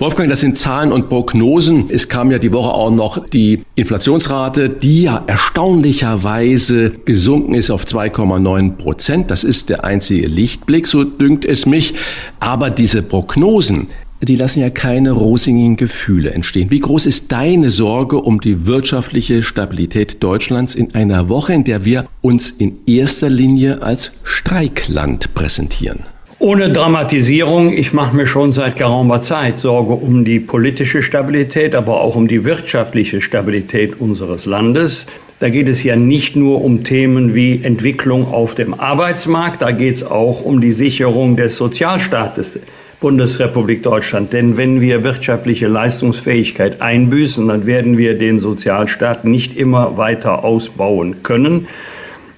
Wolfgang, 0.00 0.30
das 0.30 0.38
sind 0.38 0.56
Zahlen 0.56 0.92
und 0.92 1.08
Prognosen. 1.08 1.86
Es 1.90 2.08
kam 2.08 2.30
ja 2.30 2.38
die 2.38 2.52
Woche 2.52 2.70
auch 2.70 2.92
noch 2.92 3.26
die 3.26 3.64
Inflationsrate, 3.74 4.70
die 4.70 5.02
ja 5.02 5.24
erstaunlicherweise 5.26 6.90
gesunken 7.04 7.54
ist 7.54 7.72
auf 7.72 7.84
2,9 7.84 8.76
Prozent. 8.76 9.28
Das 9.28 9.42
ist 9.42 9.70
der 9.70 9.82
einzige 9.82 10.28
Lichtblick, 10.28 10.86
so 10.86 11.02
dünkt 11.02 11.44
es 11.44 11.66
mich. 11.66 11.94
Aber 12.38 12.70
diese 12.70 13.02
Prognosen, 13.02 13.88
die 14.22 14.36
lassen 14.36 14.60
ja 14.60 14.70
keine 14.70 15.10
rosigen 15.10 15.76
Gefühle 15.76 16.30
entstehen. 16.30 16.70
Wie 16.70 16.78
groß 16.78 17.04
ist 17.06 17.32
deine 17.32 17.72
Sorge 17.72 18.18
um 18.20 18.40
die 18.40 18.66
wirtschaftliche 18.66 19.42
Stabilität 19.42 20.22
Deutschlands 20.22 20.76
in 20.76 20.94
einer 20.94 21.28
Woche, 21.28 21.54
in 21.54 21.64
der 21.64 21.84
wir 21.84 22.06
uns 22.20 22.50
in 22.50 22.76
erster 22.86 23.30
Linie 23.30 23.82
als 23.82 24.12
Streikland 24.22 25.34
präsentieren? 25.34 26.04
Ohne 26.40 26.70
Dramatisierung, 26.70 27.72
ich 27.72 27.92
mache 27.92 28.14
mir 28.14 28.28
schon 28.28 28.52
seit 28.52 28.76
geraumer 28.76 29.20
Zeit 29.20 29.58
Sorge 29.58 29.94
um 29.94 30.24
die 30.24 30.38
politische 30.38 31.02
Stabilität, 31.02 31.74
aber 31.74 32.00
auch 32.00 32.14
um 32.14 32.28
die 32.28 32.44
wirtschaftliche 32.44 33.20
Stabilität 33.20 34.00
unseres 34.00 34.46
Landes. 34.46 35.06
Da 35.40 35.48
geht 35.48 35.68
es 35.68 35.82
ja 35.82 35.96
nicht 35.96 36.36
nur 36.36 36.62
um 36.62 36.84
Themen 36.84 37.34
wie 37.34 37.64
Entwicklung 37.64 38.28
auf 38.28 38.54
dem 38.54 38.72
Arbeitsmarkt, 38.72 39.62
da 39.62 39.72
geht 39.72 39.96
es 39.96 40.04
auch 40.04 40.40
um 40.40 40.60
die 40.60 40.72
Sicherung 40.72 41.34
des 41.34 41.56
Sozialstaates 41.56 42.60
Bundesrepublik 43.00 43.82
Deutschland. 43.82 44.32
Denn 44.32 44.56
wenn 44.56 44.80
wir 44.80 45.02
wirtschaftliche 45.02 45.66
Leistungsfähigkeit 45.66 46.80
einbüßen, 46.80 47.48
dann 47.48 47.66
werden 47.66 47.98
wir 47.98 48.16
den 48.16 48.38
Sozialstaat 48.38 49.24
nicht 49.24 49.56
immer 49.56 49.96
weiter 49.96 50.44
ausbauen 50.44 51.24
können. 51.24 51.66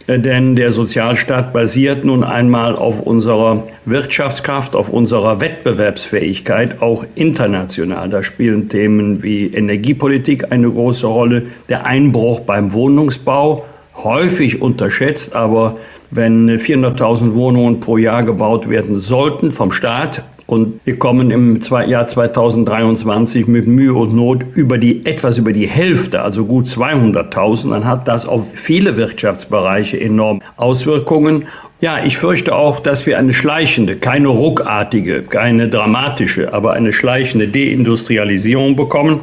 Äh, 0.07 0.19
denn 0.19 0.57
der 0.57 0.73
Sozialstaat 0.73 1.53
basiert 1.53 2.05
nun 2.05 2.25
einmal 2.25 2.77
auf 2.77 3.01
unserer 3.01 3.67
Wirtschaftskraft, 3.85 4.75
auf 4.75 4.91
unserer 4.91 5.41
Wettbewerbsfähigkeit, 5.41 6.81
auch 6.83 7.05
international. 7.15 8.09
Da 8.09 8.23
spielen 8.23 8.69
Themen 8.69 9.23
wie 9.23 9.47
Energiepolitik 9.47 10.53
eine 10.53 10.71
große 10.71 11.07
Rolle, 11.07 11.45
der 11.69 11.87
Einbruch 11.87 12.41
beim 12.41 12.73
Wohnungsbau, 12.73 13.65
häufig 13.97 14.63
unterschätzt, 14.63 15.35
aber 15.35 15.77
wenn 16.11 16.51
400.000 16.51 17.35
Wohnungen 17.35 17.81
pro 17.81 17.97
Jahr 17.97 18.25
gebaut 18.25 18.69
werden 18.69 18.97
sollten 18.97 19.53
vom 19.53 19.71
Staat, 19.71 20.25
und 20.51 20.81
wir 20.85 20.99
kommen 20.99 21.31
im 21.31 21.61
Jahr 21.87 22.09
2023 22.09 23.47
mit 23.47 23.69
Mühe 23.69 23.95
und 23.95 24.13
Not 24.13 24.45
über 24.57 24.79
die, 24.79 25.07
etwas 25.07 25.39
über 25.39 25.53
die 25.53 25.69
Hälfte, 25.69 26.23
also 26.23 26.45
gut 26.45 26.67
200.000. 26.67 27.71
Dann 27.71 27.85
hat 27.85 28.09
das 28.09 28.27
auf 28.27 28.53
viele 28.53 28.97
Wirtschaftsbereiche 28.97 30.01
enorm 30.01 30.43
Auswirkungen. 30.57 31.45
Ja, 31.81 32.05
ich 32.05 32.19
fürchte 32.19 32.57
auch, 32.57 32.81
dass 32.81 33.07
wir 33.07 33.17
eine 33.17 33.33
schleichende, 33.33 33.95
keine 33.95 34.27
ruckartige, 34.27 35.23
keine 35.23 35.69
dramatische, 35.69 36.53
aber 36.53 36.73
eine 36.73 36.93
schleichende 36.93 37.47
Deindustrialisierung 37.47 38.75
bekommen, 38.75 39.21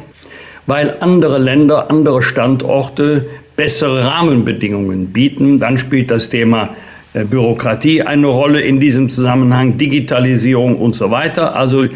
weil 0.66 0.96
andere 1.00 1.36
Länder, 1.36 1.90
andere 1.90 2.22
Standorte 2.22 3.26
bessere 3.54 4.04
Rahmenbedingungen 4.06 5.12
bieten. 5.12 5.58
Dann 5.58 5.76
spielt 5.76 6.10
das 6.10 6.30
Thema 6.30 6.70
Bürokratie 7.24 8.02
eine 8.02 8.26
Rolle 8.26 8.60
in 8.60 8.80
diesem 8.80 9.08
Zusammenhang, 9.08 9.78
Digitalisierung 9.78 10.76
und 10.76 10.94
so 10.94 11.10
weiter. 11.10 11.56
Also 11.56 11.86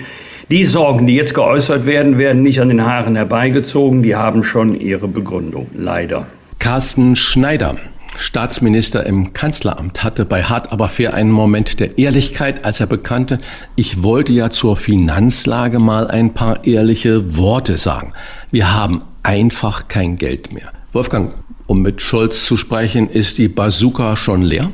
die 0.50 0.64
Sorgen, 0.64 1.06
die 1.06 1.14
jetzt 1.14 1.34
geäußert 1.34 1.86
werden, 1.86 2.18
werden 2.18 2.42
nicht 2.42 2.60
an 2.60 2.68
den 2.68 2.84
Haaren 2.84 3.16
herbeigezogen, 3.16 4.02
die 4.02 4.16
haben 4.16 4.44
schon 4.44 4.78
ihre 4.78 5.08
Begründung, 5.08 5.68
leider. 5.74 6.26
Carsten 6.58 7.16
Schneider, 7.16 7.76
Staatsminister 8.18 9.06
im 9.06 9.32
Kanzleramt, 9.32 10.04
hatte 10.04 10.24
bei 10.24 10.42
Hart 10.42 10.70
aber 10.70 10.88
fair 10.88 11.14
einen 11.14 11.30
Moment 11.30 11.80
der 11.80 11.96
Ehrlichkeit, 11.96 12.64
als 12.64 12.80
er 12.80 12.86
bekannte, 12.86 13.40
ich 13.76 14.02
wollte 14.02 14.32
ja 14.32 14.50
zur 14.50 14.76
Finanzlage 14.76 15.78
mal 15.78 16.08
ein 16.08 16.34
paar 16.34 16.64
ehrliche 16.66 17.36
Worte 17.36 17.78
sagen. 17.78 18.12
Wir 18.50 18.74
haben 18.74 19.02
einfach 19.22 19.88
kein 19.88 20.18
Geld 20.18 20.52
mehr. 20.52 20.70
Wolfgang, 20.92 21.32
um 21.66 21.80
mit 21.80 22.02
Scholz 22.02 22.44
zu 22.44 22.56
sprechen, 22.58 23.08
ist 23.08 23.38
die 23.38 23.48
Bazooka 23.48 24.16
schon 24.16 24.42
leer? 24.42 24.70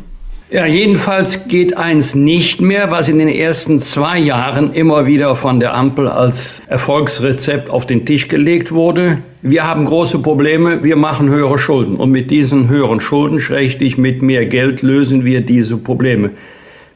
Ja, 0.50 0.64
jedenfalls 0.64 1.46
geht 1.46 1.76
eins 1.76 2.14
nicht 2.14 2.62
mehr, 2.62 2.90
was 2.90 3.06
in 3.10 3.18
den 3.18 3.28
ersten 3.28 3.82
zwei 3.82 4.18
Jahren 4.18 4.72
immer 4.72 5.04
wieder 5.04 5.36
von 5.36 5.60
der 5.60 5.74
Ampel 5.74 6.08
als 6.08 6.62
Erfolgsrezept 6.66 7.68
auf 7.68 7.84
den 7.84 8.06
Tisch 8.06 8.28
gelegt 8.28 8.72
wurde. 8.72 9.18
Wir 9.42 9.64
haben 9.64 9.84
große 9.84 10.20
Probleme, 10.20 10.82
wir 10.82 10.96
machen 10.96 11.28
höhere 11.28 11.58
Schulden. 11.58 11.96
Und 11.96 12.12
mit 12.12 12.30
diesen 12.30 12.70
höheren 12.70 13.00
Schulden, 13.00 13.40
schrägstich 13.40 13.98
mit 13.98 14.22
mehr 14.22 14.46
Geld, 14.46 14.80
lösen 14.80 15.22
wir 15.22 15.42
diese 15.42 15.76
Probleme. 15.76 16.30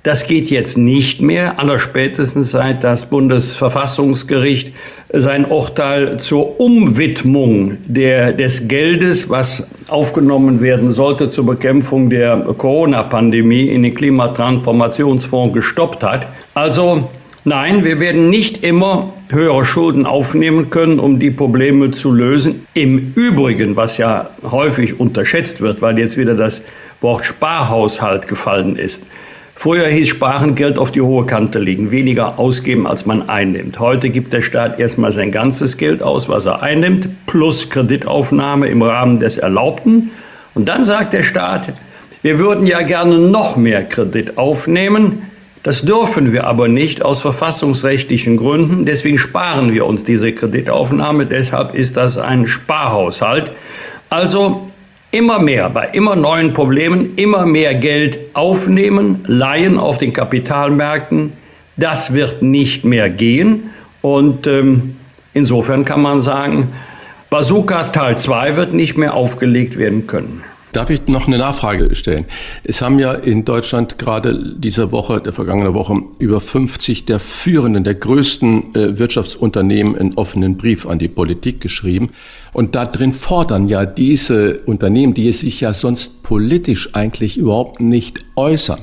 Das 0.04 0.26
geht 0.26 0.50
jetzt 0.50 0.76
nicht 0.76 1.22
mehr, 1.22 1.60
allerspätestens 1.60 2.50
seit 2.50 2.82
das 2.82 3.06
Bundesverfassungsgericht 3.06 4.72
sein 5.12 5.44
Urteil 5.44 6.18
zur 6.18 6.58
Umwidmung 6.58 7.78
der, 7.86 8.32
des 8.32 8.66
Geldes, 8.66 9.30
was 9.30 9.68
aufgenommen 9.86 10.60
werden 10.60 10.90
sollte 10.90 11.28
zur 11.28 11.46
Bekämpfung 11.46 12.10
der 12.10 12.36
Corona-Pandemie 12.36 13.68
in 13.68 13.84
den 13.84 13.94
Klimatransformationsfonds 13.94 15.54
gestoppt 15.54 16.02
hat. 16.02 16.26
Also 16.52 17.08
nein, 17.44 17.84
wir 17.84 18.00
werden 18.00 18.28
nicht 18.28 18.64
immer 18.64 19.12
höhere 19.28 19.64
Schulden 19.64 20.04
aufnehmen 20.04 20.70
können, 20.70 20.98
um 20.98 21.20
die 21.20 21.30
Probleme 21.30 21.92
zu 21.92 22.10
lösen. 22.10 22.66
Im 22.74 23.12
Übrigen, 23.14 23.76
was 23.76 23.98
ja 23.98 24.30
häufig 24.42 24.98
unterschätzt 24.98 25.60
wird, 25.60 25.80
weil 25.80 25.96
jetzt 26.00 26.18
wieder 26.18 26.34
das 26.34 26.60
Wort 27.00 27.24
Sparhaushalt 27.24 28.26
gefallen 28.26 28.74
ist. 28.74 29.04
Früher 29.62 29.86
hieß 29.86 30.08
Sparen 30.08 30.56
Geld 30.56 30.76
auf 30.76 30.90
die 30.90 31.02
hohe 31.02 31.24
Kante 31.24 31.60
legen, 31.60 31.92
weniger 31.92 32.40
ausgeben, 32.40 32.84
als 32.84 33.06
man 33.06 33.28
einnimmt. 33.28 33.78
Heute 33.78 34.10
gibt 34.10 34.32
der 34.32 34.40
Staat 34.40 34.80
erstmal 34.80 35.12
sein 35.12 35.30
ganzes 35.30 35.76
Geld 35.76 36.02
aus, 36.02 36.28
was 36.28 36.46
er 36.46 36.64
einnimmt, 36.64 37.08
plus 37.26 37.70
Kreditaufnahme 37.70 38.66
im 38.66 38.82
Rahmen 38.82 39.20
des 39.20 39.38
Erlaubten. 39.38 40.10
Und 40.54 40.68
dann 40.68 40.82
sagt 40.82 41.12
der 41.12 41.22
Staat, 41.22 41.74
wir 42.22 42.40
würden 42.40 42.66
ja 42.66 42.82
gerne 42.82 43.20
noch 43.20 43.56
mehr 43.56 43.84
Kredit 43.84 44.36
aufnehmen. 44.36 45.30
Das 45.62 45.82
dürfen 45.82 46.32
wir 46.32 46.48
aber 46.48 46.66
nicht 46.66 47.04
aus 47.04 47.20
verfassungsrechtlichen 47.20 48.38
Gründen. 48.38 48.84
Deswegen 48.84 49.16
sparen 49.16 49.72
wir 49.72 49.86
uns 49.86 50.02
diese 50.02 50.32
Kreditaufnahme. 50.32 51.26
Deshalb 51.26 51.76
ist 51.76 51.96
das 51.96 52.18
ein 52.18 52.48
Sparhaushalt. 52.48 53.52
Also 54.10 54.71
immer 55.12 55.38
mehr, 55.38 55.70
bei 55.70 55.88
immer 55.92 56.16
neuen 56.16 56.54
Problemen, 56.54 57.14
immer 57.16 57.46
mehr 57.46 57.74
Geld 57.74 58.18
aufnehmen, 58.32 59.20
leihen 59.26 59.78
auf 59.78 59.98
den 59.98 60.12
Kapitalmärkten. 60.12 61.34
Das 61.76 62.14
wird 62.14 62.42
nicht 62.42 62.84
mehr 62.84 63.08
gehen. 63.08 63.70
Und 64.00 64.46
ähm, 64.46 64.96
insofern 65.34 65.84
kann 65.84 66.02
man 66.02 66.20
sagen, 66.20 66.72
Bazooka 67.30 67.84
Teil 67.84 68.18
2 68.18 68.56
wird 68.56 68.72
nicht 68.72 68.96
mehr 68.96 69.14
aufgelegt 69.14 69.78
werden 69.78 70.06
können. 70.06 70.42
Darf 70.72 70.88
ich 70.88 71.06
noch 71.06 71.26
eine 71.26 71.36
Nachfrage 71.36 71.94
stellen? 71.94 72.24
Es 72.64 72.80
haben 72.80 72.98
ja 72.98 73.12
in 73.12 73.44
Deutschland 73.44 73.98
gerade 73.98 74.54
diese 74.56 74.90
Woche, 74.90 75.20
der 75.20 75.34
vergangene 75.34 75.74
Woche, 75.74 76.02
über 76.18 76.40
50 76.40 77.04
der 77.04 77.20
führenden, 77.20 77.84
der 77.84 77.94
größten 77.94 78.74
äh, 78.74 78.98
Wirtschaftsunternehmen 78.98 79.96
einen 79.98 80.14
offenen 80.14 80.56
Brief 80.56 80.86
an 80.86 80.98
die 80.98 81.08
Politik 81.08 81.60
geschrieben. 81.60 82.10
Und 82.54 82.74
da 82.74 82.86
drin 82.86 83.12
fordern 83.12 83.68
ja 83.68 83.84
diese 83.84 84.60
Unternehmen, 84.60 85.12
die 85.12 85.28
es 85.28 85.40
sich 85.40 85.60
ja 85.60 85.74
sonst 85.74 86.22
politisch 86.22 86.94
eigentlich 86.94 87.36
überhaupt 87.36 87.80
nicht 87.80 88.24
äußern, 88.36 88.80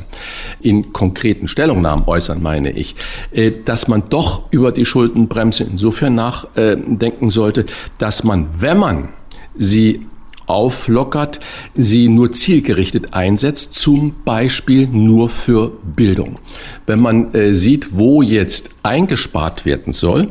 in 0.62 0.94
konkreten 0.94 1.48
Stellungnahmen 1.48 2.08
äußern, 2.08 2.40
meine 2.42 2.70
ich, 2.72 2.96
äh, 3.32 3.52
dass 3.66 3.88
man 3.88 4.04
doch 4.10 4.44
über 4.52 4.72
die 4.72 4.86
Schuldenbremse 4.86 5.64
insofern 5.64 6.14
nachdenken 6.14 7.32
sollte, 7.32 7.66
dass 7.98 8.24
man, 8.24 8.48
wenn 8.60 8.78
man 8.78 9.10
sie 9.58 10.02
auflockert, 10.50 11.40
sie 11.76 12.08
nur 12.08 12.32
zielgerichtet 12.32 13.14
einsetzt, 13.14 13.76
zum 13.76 14.16
Beispiel 14.26 14.88
nur 14.88 15.30
für 15.30 15.72
Bildung. 15.84 16.40
Wenn 16.86 17.00
man 17.00 17.34
äh, 17.34 17.54
sieht, 17.54 17.98
wo 17.98 18.22
jetzt 18.22 18.70
eingespart 18.84 19.66
werden 19.66 19.94
soll, 19.94 20.30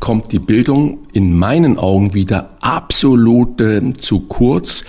kommt 0.00 0.32
die 0.32 0.38
Bildung 0.38 1.00
in 1.12 1.38
meinen 1.38 1.78
Augen 1.78 2.14
wieder 2.14 2.56
absolut 2.60 3.60
äh, 3.60 3.92
zu 3.94 4.20
kurz. 4.20 4.84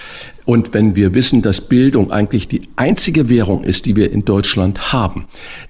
Und 0.51 0.73
wenn 0.73 0.97
wir 0.97 1.13
wissen, 1.13 1.41
dass 1.41 1.61
Bildung 1.61 2.11
eigentlich 2.11 2.49
die 2.49 2.63
einzige 2.75 3.29
Währung 3.29 3.63
ist, 3.63 3.85
die 3.85 3.95
wir 3.95 4.11
in 4.11 4.25
Deutschland 4.25 4.91
haben, 4.91 5.27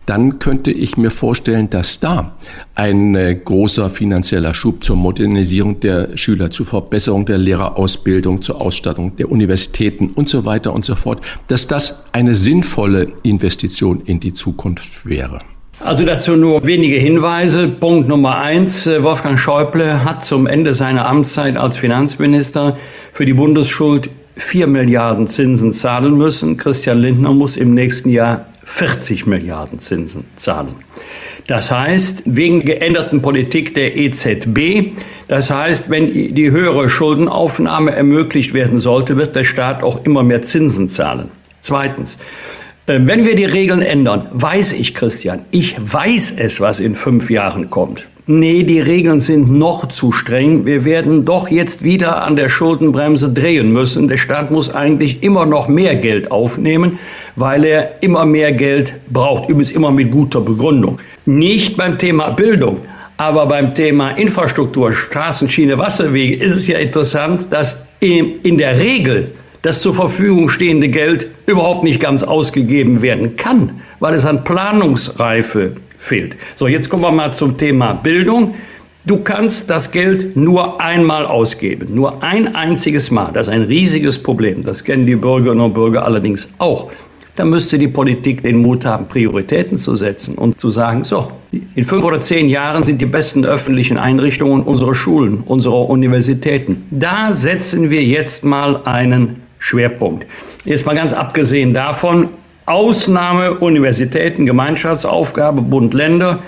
dann 0.07 0.39
könnte 0.39 0.71
ich 0.71 0.97
mir 0.97 1.11
vorstellen, 1.11 1.69
dass 1.69 1.99
da 1.99 2.35
ein 2.73 3.13
äh, 3.13 3.35
großer 3.35 3.91
finanzieller 3.91 4.55
Schub 4.55 4.83
zur 4.83 4.95
Modernisierung 4.95 5.81
der 5.81 6.17
Schüler, 6.17 6.49
zur 6.49 6.65
Verbesserung 6.65 7.27
der 7.27 7.37
Lehrerausbildung, 7.37 8.41
zur 8.41 8.59
Ausstattung 8.59 9.15
der 9.17 9.31
Universitäten 9.31 10.07
und 10.15 10.29
so 10.29 10.45
weiter 10.45 10.73
und 10.73 10.83
so 10.83 10.95
fort, 10.95 11.23
dass 11.47 11.67
das 11.67 12.05
eine 12.11 12.35
sinnvolle 12.35 13.09
Investition 13.21 14.01
in 14.05 14.19
die 14.19 14.33
Zukunft 14.33 15.05
wäre. 15.05 15.41
Also 15.85 16.05
dazu 16.05 16.35
nur 16.35 16.65
wenige 16.65 16.97
Hinweise. 16.97 17.67
Punkt 17.67 18.07
Nummer 18.07 18.37
eins. 18.37 18.87
Äh, 18.87 19.03
Wolfgang 19.03 19.37
Schäuble 19.37 20.03
hat 20.03 20.25
zum 20.25 20.47
Ende 20.47 20.73
seiner 20.73 21.07
Amtszeit 21.07 21.55
als 21.55 21.77
Finanzminister 21.77 22.77
für 23.13 23.25
die 23.25 23.33
Bundesschuld 23.35 24.09
4 24.41 24.67
Milliarden 24.67 25.27
Zinsen 25.27 25.71
zahlen 25.71 26.17
müssen. 26.17 26.57
Christian 26.57 26.99
Lindner 26.99 27.31
muss 27.31 27.57
im 27.57 27.73
nächsten 27.73 28.09
Jahr 28.09 28.47
40 28.63 29.27
Milliarden 29.27 29.79
Zinsen 29.79 30.25
zahlen. 30.35 30.75
Das 31.47 31.71
heißt, 31.71 32.23
wegen 32.25 32.61
geänderten 32.61 33.21
Politik 33.21 33.73
der 33.73 33.97
EZB, 33.97 34.91
das 35.27 35.49
heißt, 35.49 35.89
wenn 35.89 36.35
die 36.35 36.51
höhere 36.51 36.87
Schuldenaufnahme 36.89 37.91
ermöglicht 37.91 38.53
werden 38.53 38.79
sollte, 38.79 39.17
wird 39.17 39.35
der 39.35 39.43
Staat 39.43 39.83
auch 39.83 40.05
immer 40.05 40.23
mehr 40.23 40.41
Zinsen 40.41 40.87
zahlen. 40.87 41.29
Zweitens, 41.59 42.17
wenn 42.99 43.25
wir 43.25 43.35
die 43.35 43.45
Regeln 43.45 43.81
ändern, 43.81 44.27
weiß 44.33 44.73
ich, 44.73 44.93
Christian, 44.93 45.43
ich 45.51 45.75
weiß 45.79 46.35
es, 46.37 46.61
was 46.61 46.79
in 46.79 46.95
fünf 46.95 47.29
Jahren 47.29 47.69
kommt. 47.69 48.07
Nee, 48.27 48.63
die 48.63 48.79
Regeln 48.79 49.19
sind 49.19 49.51
noch 49.51 49.87
zu 49.87 50.11
streng. 50.11 50.65
Wir 50.65 50.85
werden 50.85 51.25
doch 51.25 51.49
jetzt 51.49 51.83
wieder 51.83 52.21
an 52.21 52.35
der 52.35 52.49
Schuldenbremse 52.49 53.33
drehen 53.33 53.73
müssen. 53.73 54.07
Der 54.07 54.17
Staat 54.17 54.51
muss 54.51 54.73
eigentlich 54.73 55.23
immer 55.23 55.45
noch 55.45 55.67
mehr 55.67 55.95
Geld 55.95 56.31
aufnehmen, 56.31 56.99
weil 57.35 57.65
er 57.65 58.01
immer 58.03 58.25
mehr 58.25 58.51
Geld 58.51 58.93
braucht. 59.09 59.49
Übrigens 59.49 59.71
immer 59.71 59.91
mit 59.91 60.11
guter 60.11 60.39
Begründung. 60.39 60.99
Nicht 61.25 61.77
beim 61.77 61.97
Thema 61.97 62.29
Bildung. 62.29 62.81
Aber 63.17 63.47
beim 63.47 63.75
Thema 63.75 64.11
Infrastruktur, 64.11 64.93
Straßen, 64.93 65.49
Schiene, 65.49 65.77
Wasserwege 65.77 66.35
ist 66.35 66.55
es 66.55 66.67
ja 66.67 66.77
interessant, 66.77 67.47
dass 67.49 67.85
in 67.99 68.57
der 68.57 68.79
Regel 68.79 69.31
das 69.61 69.81
zur 69.81 69.93
Verfügung 69.93 70.49
stehende 70.49 70.89
Geld 70.89 71.27
überhaupt 71.45 71.83
nicht 71.83 71.99
ganz 71.99 72.23
ausgegeben 72.23 73.01
werden 73.01 73.35
kann, 73.35 73.81
weil 73.99 74.15
es 74.15 74.25
an 74.25 74.43
Planungsreife 74.43 75.73
fehlt. 75.97 76.35
So, 76.55 76.67
jetzt 76.67 76.89
kommen 76.89 77.03
wir 77.03 77.11
mal 77.11 77.33
zum 77.33 77.57
Thema 77.57 77.93
Bildung. 77.93 78.55
Du 79.05 79.17
kannst 79.17 79.69
das 79.69 79.91
Geld 79.91 80.35
nur 80.35 80.79
einmal 80.79 81.25
ausgeben, 81.25 81.93
nur 81.93 82.23
ein 82.23 82.55
einziges 82.55 83.09
Mal. 83.09 83.31
Das 83.33 83.47
ist 83.47 83.53
ein 83.53 83.63
riesiges 83.63 84.21
Problem. 84.21 84.63
Das 84.63 84.83
kennen 84.83 85.07
die 85.07 85.15
Bürgerinnen 85.15 85.61
und 85.61 85.73
Bürger 85.73 86.05
allerdings 86.05 86.49
auch. 86.59 86.91
Da 87.35 87.45
müsste 87.45 87.79
die 87.79 87.87
Politik 87.87 88.43
den 88.43 88.57
Mut 88.57 88.85
haben, 88.85 89.07
Prioritäten 89.07 89.77
zu 89.77 89.95
setzen 89.95 90.35
und 90.35 90.59
zu 90.59 90.69
sagen, 90.69 91.03
so, 91.03 91.31
in 91.51 91.83
fünf 91.83 92.03
oder 92.03 92.19
zehn 92.19 92.49
Jahren 92.49 92.83
sind 92.83 93.01
die 93.01 93.05
besten 93.05 93.45
öffentlichen 93.45 93.97
Einrichtungen 93.97 94.63
unsere 94.63 94.93
Schulen, 94.93 95.41
unsere 95.45 95.77
Universitäten. 95.77 96.83
Da 96.91 97.31
setzen 97.31 97.89
wir 97.89 98.03
jetzt 98.03 98.43
mal 98.43 98.83
einen 98.83 99.41
Schwerpunkt. 99.61 100.25
Jetzt 100.65 100.85
mal 100.85 100.95
ganz 100.95 101.13
abgesehen 101.13 101.73
davon, 101.73 102.29
Ausnahme 102.65 103.59
Universitäten, 103.59 104.45
Gemeinschaftsaufgabe, 104.45 105.61
Bund, 105.61 105.93
Länder. 105.93 106.39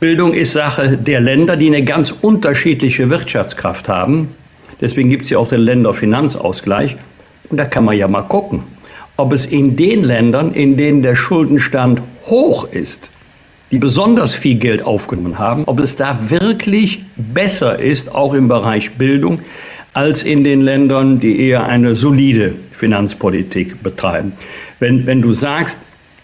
Bildung 0.00 0.34
ist 0.34 0.52
Sache 0.52 0.96
der 0.96 1.20
Länder, 1.20 1.56
die 1.56 1.66
eine 1.66 1.82
ganz 1.82 2.10
unterschiedliche 2.10 3.10
Wirtschaftskraft 3.10 3.88
haben. 3.88 4.28
Deswegen 4.80 5.08
gibt 5.08 5.24
es 5.24 5.30
ja 5.30 5.38
auch 5.38 5.48
den 5.48 5.60
Länderfinanzausgleich. 5.60 6.96
Und 7.48 7.56
da 7.56 7.64
kann 7.64 7.84
man 7.84 7.96
ja 7.96 8.06
mal 8.06 8.22
gucken, 8.22 8.62
ob 9.16 9.32
es 9.32 9.46
in 9.46 9.74
den 9.76 10.04
Ländern, 10.04 10.52
in 10.52 10.76
denen 10.76 11.02
der 11.02 11.14
Schuldenstand 11.14 12.02
hoch 12.26 12.68
ist, 12.70 13.10
die 13.70 13.78
besonders 13.78 14.34
viel 14.34 14.56
Geld 14.56 14.82
aufgenommen 14.82 15.38
haben, 15.38 15.64
ob 15.64 15.80
es 15.80 15.96
da 15.96 16.30
wirklich 16.30 17.02
besser 17.16 17.78
ist, 17.78 18.14
auch 18.14 18.34
im 18.34 18.48
Bereich 18.48 18.92
Bildung, 18.92 19.40
als 19.98 20.22
in 20.22 20.44
den 20.44 20.60
Ländern, 20.60 21.18
die 21.18 21.40
eher 21.40 21.66
eine 21.66 21.96
solide 21.96 22.54
Finanzpolitik 22.70 23.82
betreiben. 23.82 24.32
Wenn, 24.78 25.06
wenn 25.06 25.20
du 25.20 25.32
sagst, 25.32 25.76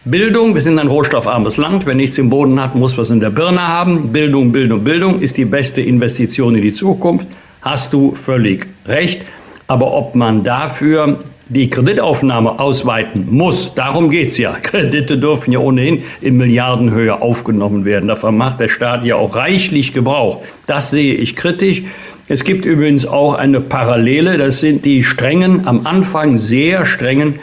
Bildung, 0.05 0.55
wir 0.55 0.63
sind 0.63 0.79
ein 0.79 0.87
rohstoffarmes 0.87 1.57
Land, 1.57 1.85
wer 1.85 1.97
nichts 1.97 2.17
im 2.19 2.31
Boden 2.31 2.63
hat, 2.63 2.77
muss 2.77 2.97
was 2.97 3.11
in 3.11 3.19
der 3.19 3.31
Birne 3.31 3.67
haben. 3.67 4.13
Bildung, 4.13 4.53
Bildung, 4.53 4.85
Bildung 4.85 5.21
ist 5.21 5.37
die 5.37 5.45
beste 5.45 5.81
Investition 5.81 6.55
in 6.55 6.63
die 6.63 6.73
Zukunft. 6.73 7.27
Hast 7.63 7.93
du 7.93 8.15
völlig 8.15 8.69
recht. 8.87 9.23
Aber 9.67 9.93
ob 9.93 10.15
man 10.15 10.45
dafür 10.45 11.19
die 11.49 11.69
Kreditaufnahme 11.69 12.61
ausweiten 12.61 13.27
muss, 13.29 13.75
darum 13.75 14.09
geht 14.09 14.29
es 14.29 14.39
ja. 14.39 14.53
Kredite 14.63 15.19
dürfen 15.19 15.51
ja 15.51 15.59
ohnehin 15.59 16.05
in 16.21 16.37
Milliardenhöhe 16.37 17.21
aufgenommen 17.21 17.85
werden. 17.85 18.07
Davon 18.07 18.37
macht 18.37 18.61
der 18.61 18.69
Staat 18.69 19.05
ja 19.05 19.17
auch 19.17 19.35
reichlich 19.35 19.93
Gebrauch. 19.93 20.43
Das 20.69 20.91
sehe 20.91 21.15
ich 21.15 21.35
kritisch. 21.35 21.83
Es 22.27 22.43
gibt 22.45 22.65
übrigens 22.65 23.05
auch 23.05 23.35
eine 23.35 23.61
Parallele, 23.61 24.39
das 24.39 24.61
sind 24.61 24.87
die 24.87 25.05
strengen, 25.05 25.67
am 25.67 25.87
Anfang 25.87 26.39
sehr 26.39 26.87
strengen 26.87 27.39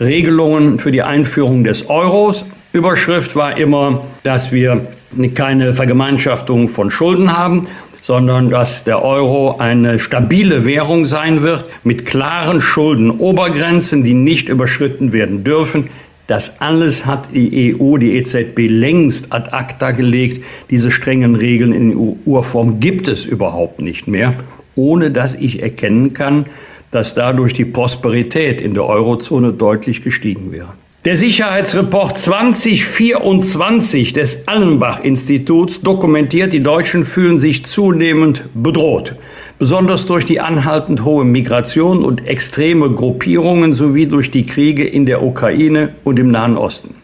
Regelungen 0.00 0.80
für 0.80 0.90
die 0.90 1.02
Einführung 1.02 1.62
des 1.62 1.88
Euros. 1.88 2.44
Überschrift 2.72 3.36
war 3.36 3.56
immer, 3.56 4.04
dass 4.24 4.50
wir 4.50 4.88
keine 5.36 5.72
Vergemeinschaftung 5.72 6.68
von 6.68 6.90
Schulden 6.90 7.36
haben, 7.36 7.68
sondern 8.02 8.48
dass 8.48 8.82
der 8.82 9.04
Euro 9.04 9.58
eine 9.58 10.00
stabile 10.00 10.64
Währung 10.64 11.06
sein 11.06 11.42
wird 11.42 11.66
mit 11.84 12.04
klaren 12.04 12.60
Schuldenobergrenzen, 12.60 14.02
die 14.02 14.14
nicht 14.14 14.48
überschritten 14.48 15.12
werden 15.12 15.44
dürfen. 15.44 15.90
Das 16.26 16.60
alles 16.60 17.04
hat 17.04 17.28
die 17.34 17.76
EU, 17.78 17.98
die 17.98 18.16
EZB 18.16 18.68
längst 18.68 19.32
ad 19.32 19.50
acta 19.52 19.90
gelegt. 19.90 20.42
Diese 20.70 20.90
strengen 20.90 21.34
Regeln 21.34 21.72
in 21.72 22.16
Urform 22.24 22.80
gibt 22.80 23.08
es 23.08 23.26
überhaupt 23.26 23.80
nicht 23.80 24.08
mehr, 24.08 24.34
ohne 24.74 25.10
dass 25.10 25.34
ich 25.34 25.62
erkennen 25.62 26.14
kann, 26.14 26.46
dass 26.90 27.14
dadurch 27.14 27.52
die 27.52 27.66
Prosperität 27.66 28.62
in 28.62 28.72
der 28.72 28.86
Eurozone 28.86 29.52
deutlich 29.52 30.02
gestiegen 30.02 30.50
wäre. 30.50 30.72
Der 31.04 31.16
Sicherheitsreport 31.18 32.18
2024 32.18 34.14
des 34.14 34.48
Allenbach-Instituts 34.48 35.82
dokumentiert, 35.82 36.52
die 36.54 36.62
Deutschen 36.62 37.04
fühlen 37.04 37.38
sich 37.38 37.66
zunehmend 37.66 38.44
bedroht 38.54 39.14
besonders 39.58 40.06
durch 40.06 40.24
die 40.24 40.40
anhaltend 40.40 41.04
hohe 41.04 41.24
Migration 41.24 42.04
und 42.04 42.26
extreme 42.26 42.90
Gruppierungen 42.90 43.74
sowie 43.74 44.06
durch 44.06 44.30
die 44.30 44.46
Kriege 44.46 44.84
in 44.84 45.06
der 45.06 45.22
Ukraine 45.22 45.90
und 46.04 46.18
im 46.18 46.30
Nahen 46.30 46.56
Osten. 46.56 46.94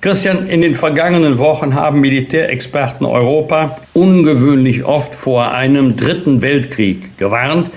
Christian, 0.00 0.48
in 0.48 0.62
den 0.62 0.74
vergangenen 0.74 1.38
Wochen 1.38 1.74
haben 1.74 2.00
Militärexperten 2.00 3.06
Europa 3.06 3.78
ungewöhnlich 3.94 4.84
oft 4.84 5.14
vor 5.14 5.52
einem 5.52 5.96
dritten 5.96 6.42
Weltkrieg 6.42 7.16
gewarnt. 7.18 7.70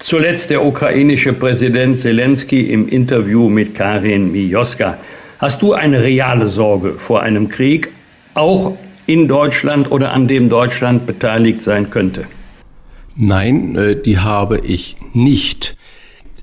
Zuletzt 0.00 0.50
der 0.50 0.64
ukrainische 0.64 1.32
Präsident 1.32 1.96
Zelensky 1.96 2.70
im 2.70 2.88
Interview 2.88 3.48
mit 3.48 3.74
Karin 3.74 4.30
Mioska. 4.30 4.96
Hast 5.38 5.60
du 5.60 5.72
eine 5.72 6.02
reale 6.02 6.48
Sorge 6.48 6.94
vor 6.94 7.22
einem 7.22 7.48
Krieg, 7.48 7.90
auch 8.34 8.76
in 9.06 9.26
Deutschland 9.26 9.90
oder 9.90 10.12
an 10.12 10.28
dem 10.28 10.48
Deutschland 10.48 11.04
beteiligt 11.06 11.62
sein 11.62 11.90
könnte? 11.90 12.26
Nein, 13.16 13.74
äh, 13.74 14.00
die 14.00 14.18
habe 14.18 14.60
ich 14.60 14.96
nicht. 15.14 15.76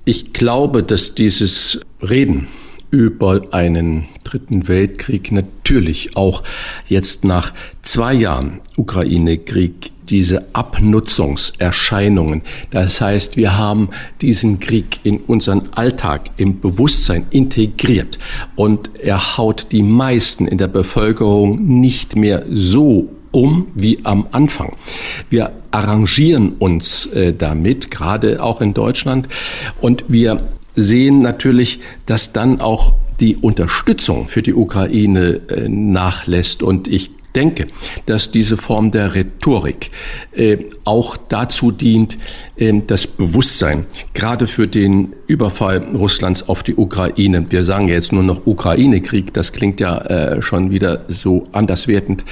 Ich 0.03 0.33
glaube, 0.33 0.83
dass 0.83 1.15
dieses 1.15 1.79
Reden 2.01 2.47
über 2.91 3.41
einen 3.51 4.05
dritten 4.25 4.67
Weltkrieg 4.67 5.31
natürlich 5.31 6.17
auch 6.17 6.43
jetzt 6.87 7.23
nach 7.23 7.53
zwei 7.83 8.13
Jahren 8.13 8.59
Ukraine-Krieg 8.75 9.91
diese 10.09 10.45
Abnutzungserscheinungen. 10.53 12.41
Das 12.71 13.01
heißt, 13.01 13.37
wir 13.37 13.57
haben 13.57 13.89
diesen 14.21 14.59
Krieg 14.59 14.99
in 15.03 15.17
unseren 15.17 15.69
Alltag, 15.73 16.29
im 16.37 16.59
Bewusstsein 16.59 17.25
integriert 17.29 18.17
und 18.55 18.89
er 19.01 19.37
haut 19.37 19.67
die 19.71 19.83
meisten 19.83 20.47
in 20.47 20.57
der 20.57 20.67
Bevölkerung 20.67 21.79
nicht 21.79 22.15
mehr 22.15 22.45
so 22.49 23.09
um 23.31 23.67
wie 23.75 23.99
am 24.03 24.27
Anfang. 24.31 24.77
Wir 25.29 25.51
arrangieren 25.71 26.53
uns 26.53 27.05
äh, 27.07 27.33
damit, 27.33 27.91
gerade 27.91 28.41
auch 28.41 28.61
in 28.61 28.73
Deutschland. 28.73 29.27
Und 29.81 30.05
wir 30.07 30.47
sehen 30.75 31.21
natürlich, 31.21 31.79
dass 32.05 32.31
dann 32.31 32.61
auch 32.61 32.93
die 33.19 33.35
Unterstützung 33.35 34.29
für 34.29 34.41
die 34.41 34.53
Ukraine 34.53 35.41
äh, 35.49 35.67
nachlässt. 35.67 36.63
Und 36.63 36.87
ich 36.87 37.11
denke, 37.35 37.67
dass 38.05 38.31
diese 38.31 38.57
Form 38.57 38.91
der 38.91 39.13
Rhetorik 39.13 39.91
äh, 40.31 40.57
auch 40.83 41.17
dazu 41.17 41.71
dient, 41.71 42.17
äh, 42.55 42.73
das 42.85 43.07
Bewusstsein, 43.07 43.85
gerade 44.13 44.47
für 44.47 44.67
den 44.67 45.13
Überfall 45.27 45.79
Russlands 45.93 46.47
auf 46.47 46.63
die 46.63 46.75
Ukraine, 46.75 47.45
wir 47.49 47.63
sagen 47.63 47.87
jetzt 47.87 48.11
nur 48.11 48.23
noch 48.23 48.45
Ukraine-Krieg, 48.45 49.33
das 49.33 49.51
klingt 49.51 49.79
ja 49.79 49.97
äh, 49.97 50.41
schon 50.41 50.71
wieder 50.71 51.05
so 51.07 51.47
anderswertend, 51.51 52.23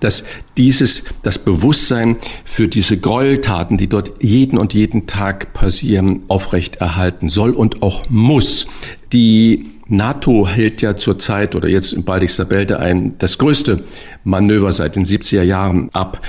dass 0.00 0.24
dieses, 0.56 1.04
das 1.22 1.38
Bewusstsein 1.38 2.16
für 2.44 2.68
diese 2.68 2.98
Gräueltaten, 2.98 3.78
die 3.78 3.88
dort 3.88 4.12
jeden 4.20 4.58
und 4.58 4.74
jeden 4.74 5.06
Tag 5.06 5.52
passieren, 5.54 6.22
aufrechterhalten 6.28 7.28
soll 7.28 7.50
und 7.50 7.82
auch 7.82 8.08
muss. 8.08 8.66
Die 9.12 9.72
NATO 9.92 10.48
hält 10.48 10.80
ja 10.80 10.96
zurzeit 10.96 11.54
oder 11.54 11.68
jetzt 11.68 11.92
in 11.92 12.04
Baltic-Sabelde 12.04 12.80
ein 12.80 13.14
das 13.18 13.36
größte 13.38 13.84
Manöver 14.24 14.72
seit 14.72 14.96
den 14.96 15.04
70er 15.04 15.42
Jahren 15.42 15.90
ab, 15.92 16.22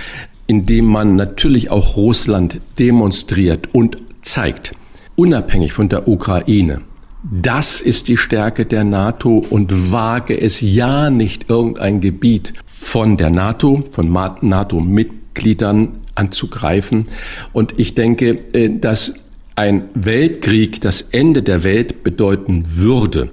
indem 0.48 0.86
man 0.86 1.16
natürlich 1.16 1.72
auch 1.72 1.96
Russland 1.96 2.60
demonstriert 2.78 3.70
und 3.74 3.98
zeigt, 4.22 4.76
unabhängig 5.16 5.72
von 5.72 5.88
der 5.88 6.08
Ukraine. 6.08 6.82
Das 7.24 7.80
ist 7.80 8.10
die 8.10 8.18
Stärke 8.18 8.66
der 8.66 8.84
NATO 8.84 9.46
und 9.50 9.94
wage 9.94 10.40
es 10.40 10.60
ja 10.60 11.10
nicht 11.10 11.50
irgendein 11.50 12.02
Gebiet 12.02 12.54
von 12.66 13.16
der 13.16 13.30
NATO, 13.30 13.86
von 13.94 14.12
NATO-Mitgliedern 14.12 16.02
anzugreifen. 16.16 17.08
Und 17.54 17.76
ich 17.78 17.96
denke, 17.96 18.40
äh, 18.54 18.78
dass 18.78 19.14
ein 19.56 19.84
Weltkrieg 19.94 20.82
das 20.82 21.02
Ende 21.02 21.44
der 21.44 21.64
Welt 21.64 22.04
bedeuten 22.04 22.66
würde. 22.70 23.30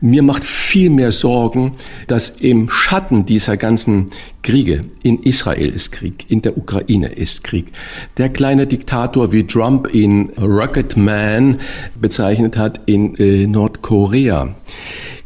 Mir 0.00 0.22
macht 0.22 0.44
viel 0.44 0.90
mehr 0.90 1.12
Sorgen, 1.12 1.74
dass 2.06 2.28
im 2.28 2.70
Schatten 2.70 3.26
dieser 3.26 3.56
ganzen 3.56 4.10
Kriege, 4.42 4.84
in 5.02 5.22
Israel 5.22 5.70
ist 5.70 5.90
Krieg, 5.90 6.26
in 6.28 6.42
der 6.42 6.56
Ukraine 6.56 7.08
ist 7.08 7.44
Krieg, 7.44 7.72
der 8.18 8.28
kleine 8.28 8.66
Diktator, 8.66 9.32
wie 9.32 9.46
Trump 9.46 9.92
ihn 9.92 10.30
Rocket 10.38 10.96
Man 10.96 11.60
bezeichnet 12.00 12.56
hat, 12.56 12.80
in 12.86 13.16
äh, 13.16 13.46
Nordkorea, 13.46 14.54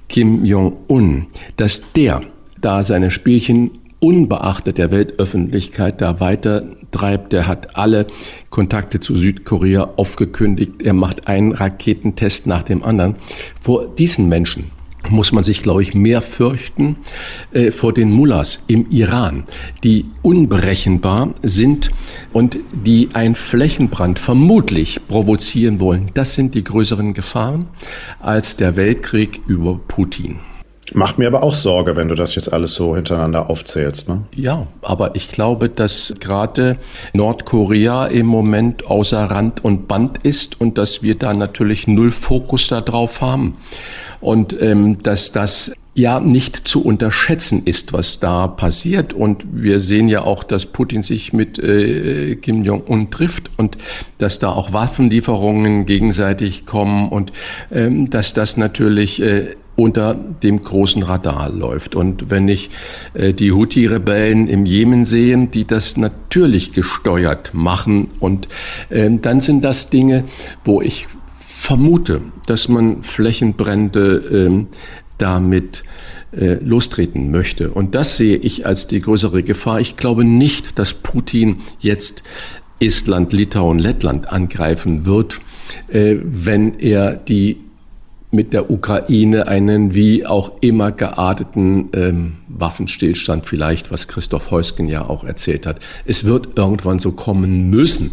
Kim 0.08 0.44
Jong-un, 0.44 1.26
dass 1.56 1.92
der 1.92 2.22
da 2.60 2.82
seine 2.82 3.10
Spielchen 3.10 3.77
unbeachtet 4.00 4.78
der 4.78 4.90
Weltöffentlichkeit 4.90 6.00
da 6.00 6.20
weiter 6.20 6.64
treibt. 6.90 7.32
Er 7.32 7.46
hat 7.46 7.76
alle 7.76 8.06
Kontakte 8.50 9.00
zu 9.00 9.16
Südkorea 9.16 9.90
aufgekündigt. 9.96 10.82
Er 10.82 10.94
macht 10.94 11.26
einen 11.26 11.52
Raketentest 11.52 12.46
nach 12.46 12.62
dem 12.62 12.82
anderen. 12.82 13.16
Vor 13.60 13.88
diesen 13.88 14.28
Menschen 14.28 14.70
muss 15.10 15.32
man 15.32 15.44
sich, 15.44 15.62
glaube 15.62 15.82
ich, 15.82 15.94
mehr 15.94 16.22
fürchten 16.22 16.96
äh, 17.52 17.70
vor 17.70 17.92
den 17.92 18.10
Mullahs 18.10 18.64
im 18.66 18.90
Iran, 18.90 19.44
die 19.84 20.06
unberechenbar 20.22 21.34
sind 21.42 21.90
und 22.32 22.58
die 22.72 23.10
einen 23.14 23.34
Flächenbrand 23.34 24.18
vermutlich 24.18 25.00
provozieren 25.08 25.80
wollen. 25.80 26.10
Das 26.14 26.34
sind 26.34 26.54
die 26.54 26.64
größeren 26.64 27.14
Gefahren 27.14 27.68
als 28.20 28.56
der 28.56 28.76
Weltkrieg 28.76 29.40
über 29.46 29.80
Putin. 29.88 30.40
Macht 30.94 31.18
mir 31.18 31.26
aber 31.26 31.42
auch 31.42 31.54
Sorge, 31.54 31.96
wenn 31.96 32.08
du 32.08 32.14
das 32.14 32.34
jetzt 32.34 32.52
alles 32.52 32.74
so 32.74 32.94
hintereinander 32.94 33.50
aufzählst. 33.50 34.08
Ne? 34.08 34.22
Ja, 34.34 34.66
aber 34.82 35.14
ich 35.16 35.28
glaube, 35.28 35.68
dass 35.68 36.14
gerade 36.20 36.76
Nordkorea 37.12 38.06
im 38.06 38.26
Moment 38.26 38.86
außer 38.86 39.22
Rand 39.24 39.64
und 39.64 39.88
Band 39.88 40.18
ist 40.22 40.60
und 40.60 40.78
dass 40.78 41.02
wir 41.02 41.16
da 41.16 41.34
natürlich 41.34 41.86
null 41.86 42.10
Fokus 42.10 42.68
darauf 42.68 43.20
haben. 43.20 43.56
Und 44.20 44.60
ähm, 44.60 45.02
dass 45.02 45.32
das 45.32 45.72
ja 45.98 46.20
nicht 46.20 46.68
zu 46.68 46.84
unterschätzen 46.84 47.62
ist, 47.64 47.92
was 47.92 48.20
da 48.20 48.46
passiert. 48.46 49.12
Und 49.12 49.44
wir 49.52 49.80
sehen 49.80 50.08
ja 50.08 50.22
auch, 50.22 50.44
dass 50.44 50.64
Putin 50.66 51.02
sich 51.02 51.32
mit 51.32 51.58
äh, 51.58 52.36
Kim 52.36 52.64
Jong-un 52.64 53.10
trifft 53.10 53.50
und 53.56 53.76
dass 54.18 54.38
da 54.38 54.50
auch 54.50 54.72
Waffenlieferungen 54.72 55.86
gegenseitig 55.86 56.66
kommen 56.66 57.08
und 57.08 57.32
ähm, 57.72 58.10
dass 58.10 58.32
das 58.32 58.56
natürlich 58.56 59.20
äh, 59.20 59.56
unter 59.78 60.14
dem 60.14 60.64
großen 60.64 61.04
Radar 61.04 61.50
läuft. 61.50 61.94
Und 61.94 62.30
wenn 62.30 62.48
ich 62.48 62.70
äh, 63.14 63.32
die 63.32 63.52
Houthi-Rebellen 63.52 64.48
im 64.48 64.66
Jemen 64.66 65.04
sehe, 65.04 65.46
die 65.46 65.66
das 65.66 65.96
natürlich 65.96 66.72
gesteuert 66.72 67.52
machen, 67.54 68.10
und 68.18 68.48
äh, 68.90 69.08
dann 69.22 69.40
sind 69.40 69.64
das 69.64 69.88
Dinge, 69.88 70.24
wo 70.64 70.82
ich 70.82 71.06
vermute, 71.38 72.22
dass 72.46 72.68
man 72.68 73.04
Flächenbrände 73.04 74.48
äh, 74.50 74.66
damit 75.16 75.84
äh, 76.32 76.54
lostreten 76.54 77.30
möchte. 77.30 77.70
Und 77.70 77.94
das 77.94 78.16
sehe 78.16 78.36
ich 78.36 78.66
als 78.66 78.88
die 78.88 79.00
größere 79.00 79.44
Gefahr. 79.44 79.80
Ich 79.80 79.94
glaube 79.96 80.24
nicht, 80.24 80.76
dass 80.80 80.92
Putin 80.92 81.60
jetzt 81.78 82.24
Estland, 82.80 83.32
Litauen, 83.32 83.78
Lettland 83.78 84.28
angreifen 84.28 85.06
wird, 85.06 85.38
äh, 85.86 86.16
wenn 86.20 86.80
er 86.80 87.14
die 87.14 87.58
mit 88.30 88.52
der 88.52 88.70
Ukraine 88.70 89.46
einen 89.46 89.94
wie 89.94 90.26
auch 90.26 90.52
immer 90.60 90.92
gearteten 90.92 91.88
ähm, 91.94 92.32
Waffenstillstand 92.48 93.46
vielleicht, 93.46 93.90
was 93.90 94.08
Christoph 94.08 94.50
Heusgen 94.50 94.88
ja 94.88 95.06
auch 95.08 95.24
erzählt 95.24 95.66
hat. 95.66 95.80
Es 96.04 96.24
wird 96.24 96.58
irgendwann 96.58 96.98
so 96.98 97.12
kommen 97.12 97.70
müssen, 97.70 98.12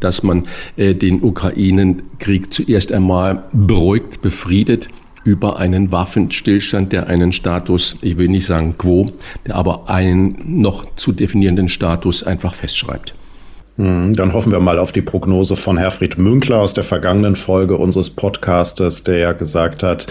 dass 0.00 0.22
man 0.22 0.46
äh, 0.76 0.94
den 0.94 1.22
Ukrainenkrieg 1.22 2.52
zuerst 2.52 2.92
einmal 2.92 3.44
beruhigt, 3.52 4.20
befriedet 4.20 4.88
über 5.24 5.58
einen 5.58 5.90
Waffenstillstand, 5.90 6.92
der 6.92 7.06
einen 7.06 7.32
Status, 7.32 7.96
ich 8.02 8.18
will 8.18 8.28
nicht 8.28 8.44
sagen 8.44 8.76
quo, 8.76 9.12
der 9.46 9.54
aber 9.54 9.88
einen 9.88 10.60
noch 10.60 10.94
zu 10.96 11.12
definierenden 11.12 11.68
Status 11.68 12.22
einfach 12.22 12.54
festschreibt. 12.54 13.14
Hm, 13.76 14.14
dann 14.14 14.32
hoffen 14.32 14.52
wir 14.52 14.60
mal 14.60 14.78
auf 14.78 14.92
die 14.92 15.02
Prognose 15.02 15.56
von 15.56 15.78
Herfried 15.78 16.16
Münkler 16.16 16.60
aus 16.60 16.74
der 16.74 16.84
vergangenen 16.84 17.34
Folge 17.34 17.76
unseres 17.76 18.10
Podcastes, 18.10 19.02
der 19.02 19.18
ja 19.18 19.32
gesagt 19.32 19.82
hat, 19.82 20.06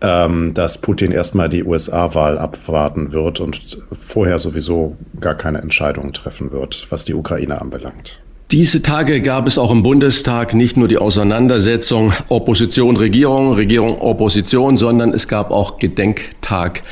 ähm, 0.00 0.52
dass 0.54 0.78
Putin 0.78 1.12
erstmal 1.12 1.48
die 1.48 1.64
USA-Wahl 1.64 2.38
abwarten 2.38 3.12
wird 3.12 3.40
und 3.40 3.78
vorher 4.00 4.38
sowieso 4.38 4.96
gar 5.20 5.34
keine 5.34 5.62
Entscheidungen 5.62 6.12
treffen 6.12 6.50
wird, 6.50 6.86
was 6.90 7.04
die 7.04 7.14
Ukraine 7.14 7.60
anbelangt. 7.60 8.20
Diese 8.52 8.82
Tage 8.82 9.22
gab 9.22 9.46
es 9.46 9.58
auch 9.58 9.72
im 9.72 9.82
Bundestag 9.82 10.54
nicht 10.54 10.76
nur 10.76 10.86
die 10.86 10.98
Auseinandersetzung 10.98 12.12
Opposition, 12.28 12.96
Regierung, 12.96 13.54
Regierung, 13.54 14.00
Opposition, 14.00 14.76
sondern 14.76 15.12
es 15.12 15.26
gab 15.26 15.50
auch 15.50 15.78
Gedenktag 15.78 16.82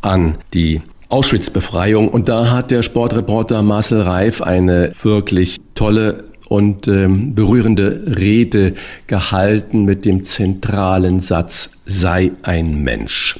an 0.00 0.38
die 0.54 0.80
Auschwitz-Befreiung. 1.12 2.08
Und 2.08 2.28
da 2.28 2.50
hat 2.50 2.70
der 2.70 2.82
Sportreporter 2.82 3.62
Marcel 3.62 4.00
Reif 4.02 4.40
eine 4.42 4.92
wirklich 5.02 5.60
tolle 5.74 6.24
und 6.48 6.88
ähm, 6.88 7.34
berührende 7.34 8.16
Rede 8.18 8.74
gehalten 9.06 9.84
mit 9.84 10.04
dem 10.04 10.24
zentralen 10.24 11.20
Satz, 11.20 11.70
sei 11.86 12.32
ein 12.42 12.82
Mensch. 12.82 13.38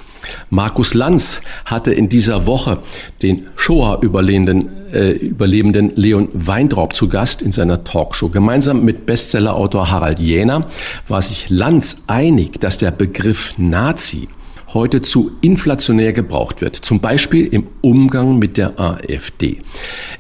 Markus 0.51 0.95
Lanz 0.95 1.43
hatte 1.65 1.93
in 1.93 2.09
dieser 2.09 2.47
Woche 2.47 2.79
den 3.23 3.49
Shoah-Überlebenden 3.57 4.71
äh, 4.93 6.01
Leon 6.01 6.29
Weintraub 6.33 6.95
zu 6.95 7.09
Gast 7.09 7.43
in 7.43 7.53
seiner 7.53 7.85
Talkshow. 7.85 8.29
Gemeinsam 8.29 8.85
mit 8.85 9.05
Bestsellerautor 9.05 9.91
Harald 9.91 10.21
Jäner 10.21 10.69
war 11.09 11.23
sich 11.23 11.51
Lanz 11.51 12.05
einig, 12.07 12.61
dass 12.61 12.79
der 12.79 12.93
Begriff 12.93 13.55
Nazi 13.59 14.29
heute 14.75 15.03
zu 15.03 15.33
inflationär 15.41 16.13
gebraucht 16.13 16.61
wird, 16.61 16.77
zum 16.77 17.01
Beispiel 17.01 17.47
im 17.47 17.67
Umgang 17.81 18.39
mit 18.39 18.57
der 18.57 18.81
AfD. 18.81 19.59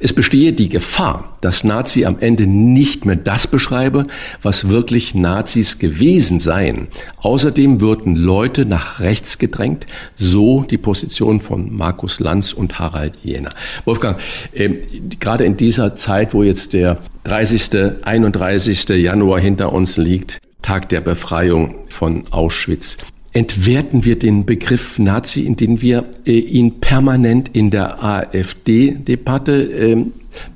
Es 0.00 0.12
bestehe 0.12 0.52
die 0.52 0.68
Gefahr, 0.68 1.38
dass 1.40 1.64
Nazi 1.64 2.04
am 2.04 2.18
Ende 2.18 2.46
nicht 2.46 3.04
mehr 3.04 3.16
das 3.16 3.46
beschreibe, 3.46 4.06
was 4.42 4.68
wirklich 4.68 5.14
Nazis 5.14 5.78
gewesen 5.78 6.40
seien. 6.40 6.88
Außerdem 7.18 7.80
würden 7.80 8.16
Leute 8.16 8.66
nach 8.66 9.00
rechts 9.00 9.38
gedrängt, 9.38 9.86
so 10.16 10.62
die 10.62 10.78
Position 10.78 11.40
von 11.40 11.74
Markus 11.74 12.20
Lanz 12.20 12.52
und 12.52 12.78
Harald 12.78 13.16
Jäner. 13.22 13.54
Wolfgang, 13.84 14.18
äh, 14.52 14.70
gerade 15.18 15.44
in 15.44 15.56
dieser 15.56 15.96
Zeit, 15.96 16.34
wo 16.34 16.42
jetzt 16.42 16.72
der 16.72 16.98
30., 17.24 18.02
31. 18.02 18.96
Januar 18.96 19.40
hinter 19.40 19.72
uns 19.72 19.96
liegt, 19.96 20.40
Tag 20.62 20.88
der 20.90 21.00
Befreiung 21.00 21.74
von 21.88 22.24
Auschwitz 22.30 22.98
entwerten 23.32 24.04
wir 24.04 24.18
den 24.18 24.44
Begriff 24.44 24.98
Nazi, 24.98 25.42
indem 25.42 25.80
wir 25.80 26.04
äh, 26.26 26.32
ihn 26.32 26.80
permanent 26.80 27.50
in 27.52 27.70
der 27.70 28.02
AfD-Debatte 28.02 29.52
äh, 29.52 29.96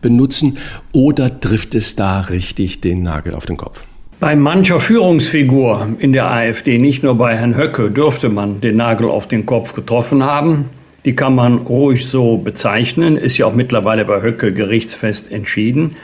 benutzen, 0.00 0.58
oder 0.92 1.40
trifft 1.40 1.74
es 1.74 1.96
da 1.96 2.20
richtig 2.20 2.80
den 2.80 3.02
Nagel 3.02 3.34
auf 3.34 3.46
den 3.46 3.56
Kopf? 3.56 3.82
Bei 4.18 4.34
mancher 4.34 4.80
Führungsfigur 4.80 5.88
in 5.98 6.14
der 6.14 6.30
AfD, 6.30 6.78
nicht 6.78 7.02
nur 7.02 7.16
bei 7.16 7.36
Herrn 7.36 7.56
Höcke, 7.56 7.90
dürfte 7.90 8.30
man 8.30 8.62
den 8.62 8.76
Nagel 8.76 9.10
auf 9.10 9.28
den 9.28 9.44
Kopf 9.44 9.74
getroffen 9.74 10.22
haben. 10.22 10.70
Die 11.04 11.14
kann 11.14 11.34
man 11.34 11.58
ruhig 11.58 12.06
so 12.06 12.38
bezeichnen, 12.38 13.16
ist 13.16 13.36
ja 13.36 13.46
auch 13.46 13.54
mittlerweile 13.54 14.04
bei 14.06 14.22
Höcke 14.22 14.52
gerichtsfest 14.52 15.30
entschieden. 15.30 15.96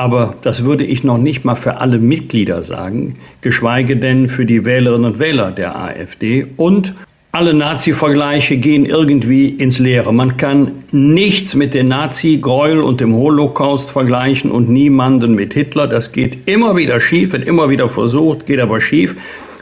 Aber 0.00 0.36
das 0.40 0.64
würde 0.64 0.82
ich 0.82 1.04
noch 1.04 1.18
nicht 1.18 1.44
mal 1.44 1.56
für 1.56 1.76
alle 1.76 1.98
Mitglieder 1.98 2.62
sagen, 2.62 3.16
geschweige 3.42 3.98
denn 3.98 4.30
für 4.30 4.46
die 4.46 4.64
Wählerinnen 4.64 5.12
und 5.12 5.18
Wähler 5.18 5.50
der 5.50 5.78
AfD. 5.78 6.46
Und 6.56 6.94
alle 7.32 7.52
Nazi-Vergleiche 7.52 8.56
gehen 8.56 8.86
irgendwie 8.86 9.50
ins 9.50 9.78
Leere. 9.78 10.14
Man 10.14 10.38
kann 10.38 10.84
nichts 10.90 11.54
mit 11.54 11.74
den 11.74 11.88
Nazi-Gräuel 11.88 12.80
und 12.80 13.02
dem 13.02 13.14
Holocaust 13.14 13.90
vergleichen 13.90 14.50
und 14.50 14.70
niemanden 14.70 15.34
mit 15.34 15.52
Hitler. 15.52 15.86
Das 15.86 16.12
geht 16.12 16.48
immer 16.48 16.76
wieder 16.76 16.98
schief, 16.98 17.32
wird 17.32 17.46
immer 17.46 17.68
wieder 17.68 17.90
versucht, 17.90 18.46
geht 18.46 18.60
aber 18.60 18.80
schief. 18.80 19.16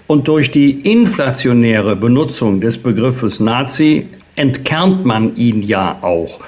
Und 0.07 0.29
durch 0.29 0.53
die 0.53 0.71
inflationäre 0.89 1.97
Benutzung 1.97 2.61
des 2.61 2.79
Begriffes 2.79 3.41
Nazi 3.41 4.07
entkernt 4.37 5.05
man 5.05 5.35
ihn 5.35 5.63
ja 5.63 5.99
auch. 6.01 6.39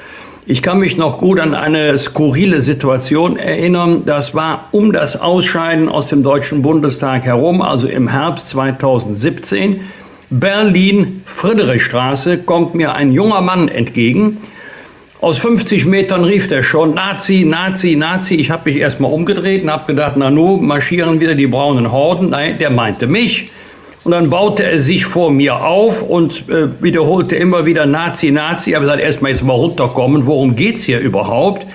Ich 0.47 0.63
kann 0.63 0.79
mich 0.79 0.97
noch 0.97 1.19
gut 1.19 1.39
an 1.39 1.55
eine 1.55 1.99
skurrile 1.99 2.63
Situation 2.63 3.37
erinnern. 3.37 4.05
Das 4.07 4.35
war 4.35 4.69
um 4.73 4.93
das 4.93 5.21
Ausscheiden 5.21 5.89
aus 5.91 6.09
dem 6.09 6.23
Deutschen 6.23 6.63
Bundestag 6.63 7.25
herum, 7.25 7.61
also 7.61 7.89
im 7.89 8.09
Herbst 8.09 8.49
2017. 8.49 9.83
Berlin, 10.31 11.23
Friedrichstraße, 11.27 12.39
kommt 12.39 12.75
mir 12.75 12.97
ein 12.97 13.13
junger 13.13 13.43
Mann 13.43 13.69
entgegen. 13.69 14.39
Aus 15.21 15.37
50 15.37 15.85
Metern 15.85 16.25
rief 16.25 16.51
er 16.51 16.63
schon, 16.63 16.95
Nazi, 16.95 17.45
Nazi, 17.45 17.97
Nazi. 17.97 18.37
Ich 18.37 18.51
habe 18.51 18.71
mich 18.71 18.81
erstmal 18.81 19.13
umgedreht 19.13 19.63
und 19.63 19.71
habe 19.71 19.89
gedacht, 19.89 20.15
na 20.17 20.31
nu, 20.31 20.57
marschieren 20.57 21.21
wieder 21.21 21.35
die 21.35 21.49
braunen 21.49 21.93
Horden. 21.93 22.31
Nein, 22.31 22.57
der 22.59 22.71
meinte 22.71 23.07
mich. 23.07 23.51
Und 24.03 24.13
dann 24.13 24.31
baute 24.31 24.65
er 24.65 24.79
sich 24.79 25.05
vor 25.05 25.31
mir 25.31 25.65
auf 25.65 26.03
und 26.03 26.49
äh, 26.49 26.69
wiederholte 26.81 27.37
immer 27.37 27.67
wieder 27.67 27.85
Nazi, 27.85 28.31
Nazi. 28.31 28.75
Aber 28.75 28.87
gesagt, 28.87 29.03
erstmal 29.03 29.31
jetzt 29.33 29.45
mal 29.45 29.53
runterkommen. 29.53 30.25
Worum 30.27 30.57
geht's 30.57 30.85
hier 30.85 31.01
überhaupt? 31.01 31.67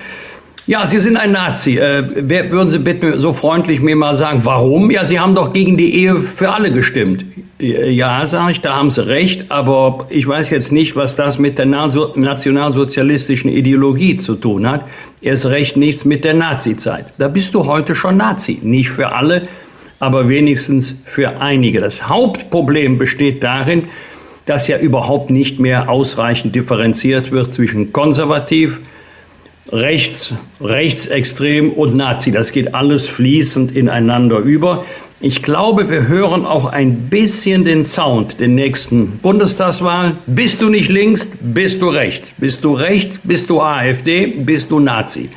Ja, 0.68 0.84
Sie 0.84 0.98
sind 0.98 1.16
ein 1.16 1.30
Nazi. 1.30 1.78
Äh, 1.78 2.28
würden 2.50 2.68
Sie 2.68 2.80
bitte 2.80 3.20
so 3.20 3.32
freundlich 3.32 3.80
mir 3.80 3.94
mal 3.94 4.16
sagen, 4.16 4.40
warum? 4.42 4.90
Ja, 4.90 5.04
Sie 5.04 5.20
haben 5.20 5.36
doch 5.36 5.52
gegen 5.52 5.76
die 5.76 5.94
Ehe 5.94 6.16
für 6.16 6.52
alle 6.52 6.72
gestimmt. 6.72 7.24
Ja, 7.60 8.26
sage 8.26 8.50
ich, 8.50 8.60
da 8.60 8.74
haben 8.74 8.90
Sie 8.90 9.06
recht, 9.06 9.52
aber 9.52 10.06
ich 10.10 10.26
weiß 10.26 10.50
jetzt 10.50 10.72
nicht, 10.72 10.96
was 10.96 11.14
das 11.14 11.38
mit 11.38 11.58
der 11.58 11.66
nationalsozialistischen 11.66 13.48
Ideologie 13.48 14.16
zu 14.16 14.34
tun 14.34 14.68
hat. 14.68 14.82
Erst 15.22 15.46
recht 15.46 15.76
nichts 15.76 16.04
mit 16.04 16.24
der 16.24 16.34
Nazizeit. 16.34 17.12
Da 17.16 17.28
bist 17.28 17.54
du 17.54 17.66
heute 17.66 17.94
schon 17.94 18.16
Nazi. 18.16 18.58
Nicht 18.60 18.90
für 18.90 19.12
alle, 19.12 19.42
aber 19.98 20.28
wenigstens 20.28 20.96
für 21.04 21.40
einige. 21.40 21.80
Das 21.80 22.08
Hauptproblem 22.08 22.98
besteht 22.98 23.42
darin, 23.42 23.84
dass 24.44 24.68
ja 24.68 24.78
überhaupt 24.78 25.30
nicht 25.30 25.58
mehr 25.58 25.88
ausreichend 25.88 26.54
differenziert 26.54 27.32
wird 27.32 27.52
zwischen 27.52 27.92
konservativ, 27.92 28.80
rechts, 29.72 30.34
rechtsextrem 30.60 31.72
und 31.72 31.96
Nazi. 31.96 32.30
Das 32.30 32.52
geht 32.52 32.74
alles 32.74 33.08
fließend 33.08 33.72
ineinander 33.72 34.38
über. 34.38 34.84
Ich 35.20 35.42
glaube, 35.42 35.90
wir 35.90 36.06
hören 36.06 36.44
auch 36.44 36.66
ein 36.66 37.08
bisschen 37.08 37.64
den 37.64 37.84
Sound 37.84 38.38
der 38.38 38.48
nächsten 38.48 39.18
Bundestagswahl. 39.18 40.16
Bist 40.26 40.62
du 40.62 40.68
nicht 40.68 40.90
links, 40.90 41.28
bist 41.40 41.82
du 41.82 41.88
rechts. 41.88 42.34
Bist 42.38 42.62
du 42.64 42.74
rechts, 42.74 43.20
bist 43.24 43.50
du 43.50 43.60
AfD, 43.60 44.26
bist 44.26 44.70
du 44.70 44.78
Nazi. 44.78 45.30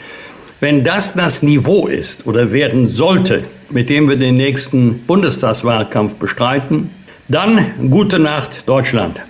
Wenn 0.59 0.83
das 0.83 1.13
das 1.13 1.41
Niveau 1.41 1.87
ist 1.87 2.27
oder 2.27 2.51
werden 2.51 2.85
sollte, 2.85 3.45
mit 3.69 3.89
dem 3.89 4.09
wir 4.09 4.15
den 4.15 4.35
nächsten 4.35 4.99
Bundestagswahlkampf 5.05 6.15
bestreiten, 6.15 6.91
dann 7.27 7.89
gute 7.89 8.19
Nacht 8.19 8.67
Deutschland. 8.67 9.21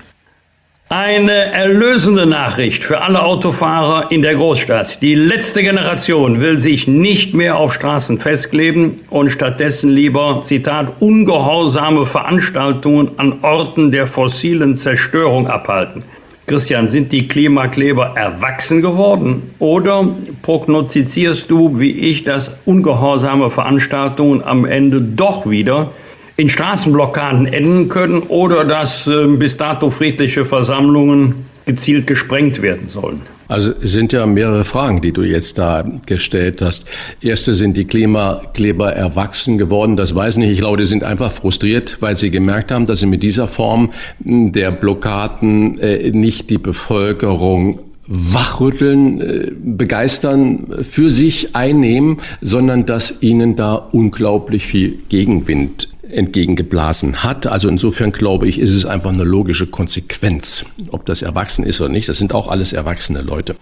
Eine 0.92 1.34
erlösende 1.34 2.26
Nachricht 2.26 2.84
für 2.84 3.02
alle 3.02 3.22
Autofahrer 3.22 4.10
in 4.10 4.24
der 4.24 4.34
Großstadt. 4.34 5.04
Die 5.04 5.14
letzte 5.14 5.62
Generation 5.62 6.42
will 6.42 6.58
sich 6.60 6.88
nicht 6.88 7.36
mehr 7.36 7.58
auf 7.58 7.76
Straßen 7.76 8.18
festkleben 8.18 8.96
und 9.12 9.30
stattdessen 9.30 9.92
lieber, 9.92 10.42
Zitat, 10.42 10.94
ungehorsame 11.00 12.08
Veranstaltungen 12.08 13.12
an 13.18 13.44
Orten 13.44 13.92
der 13.92 14.08
fossilen 14.08 14.76
Zerstörung 14.76 15.48
abhalten. 15.48 16.04
Christian, 16.50 16.88
sind 16.88 17.12
die 17.12 17.28
Klimakleber 17.28 18.14
erwachsen 18.16 18.82
geworden 18.82 19.52
oder 19.60 20.08
prognostizierst 20.42 21.50
du, 21.52 21.80
wie 21.80 21.92
ich, 21.92 22.24
dass 22.24 22.58
ungehorsame 22.66 23.52
Veranstaltungen 23.52 24.44
am 24.44 24.66
Ende 24.66 25.00
doch 25.00 25.48
wieder 25.48 25.92
in 26.38 26.50
Straßenblockaden 26.50 27.46
enden 27.46 27.88
können 27.88 28.24
oder 28.24 28.66
dass 28.66 29.06
äh, 29.06 29.28
bis 29.28 29.58
dato 29.58 29.92
friedliche 29.92 30.44
Versammlungen 30.44 31.46
gezielt 31.68 32.08
gesprengt 32.08 32.64
werden 32.64 32.88
sollen. 32.88 33.22
Also 33.50 33.72
es 33.82 33.92
sind 33.92 34.14
ja 34.14 34.28
mehrere 34.28 34.64
Fragen, 34.64 35.02
die 35.02 35.12
du 35.12 35.24
jetzt 35.24 35.58
da 35.58 35.84
gestellt 36.06 36.62
hast. 36.62 36.86
Erste 37.20 37.56
sind 37.56 37.76
die 37.76 37.86
Klimakleber 37.86 38.94
erwachsen 38.94 39.58
geworden. 39.58 39.98
Das 39.98 40.14
weiß 40.14 40.38
nicht. 40.38 40.52
Ich 40.52 40.60
glaube, 40.60 40.78
die 40.78 40.86
sind 40.86 41.04
einfach 41.04 41.32
frustriert, 41.32 41.98
weil 42.00 42.16
sie 42.16 42.30
gemerkt 42.30 42.72
haben, 42.72 42.86
dass 42.86 43.00
sie 43.00 43.08
mit 43.08 43.24
dieser 43.24 43.48
Form 43.48 43.90
der 44.20 44.72
Blockaden 44.72 45.80
äh, 45.80 46.12
nicht 46.12 46.52
die 46.52 46.60
Bevölkerung 46.60 47.80
wachrütteln, 48.06 49.20
äh, 49.20 49.52
begeistern, 49.52 50.68
für 50.84 51.10
sich 51.10 51.56
einnehmen, 51.56 52.18
sondern 52.42 52.86
dass 52.86 53.16
ihnen 53.22 53.56
da 53.56 53.76
unglaublich 53.76 54.68
viel 54.68 55.00
Gegenwind 55.10 55.89
entgegengeblasen 56.10 57.24
hat. 57.24 57.48
Also 57.48 57.68
insofern 57.68 58.12
glaube 58.12 58.48
ich, 58.48 58.60
ist 58.60 58.74
es 58.74 58.86
einfach 58.86 59.12
eine 59.12 59.24
logische 59.24 59.68
Konsequenz, 59.68 60.66
ob 60.90 61.06
das 61.06 61.22
erwachsen 61.22 61.66
ist 61.66 61.80
oder 61.82 61.90
nicht. 61.90 62.10
Das 62.10 62.18
sind 62.18 62.34
auch 62.34 62.48
alles 62.48 62.74
erwachsene 62.74 63.22
Leute. 63.22 63.56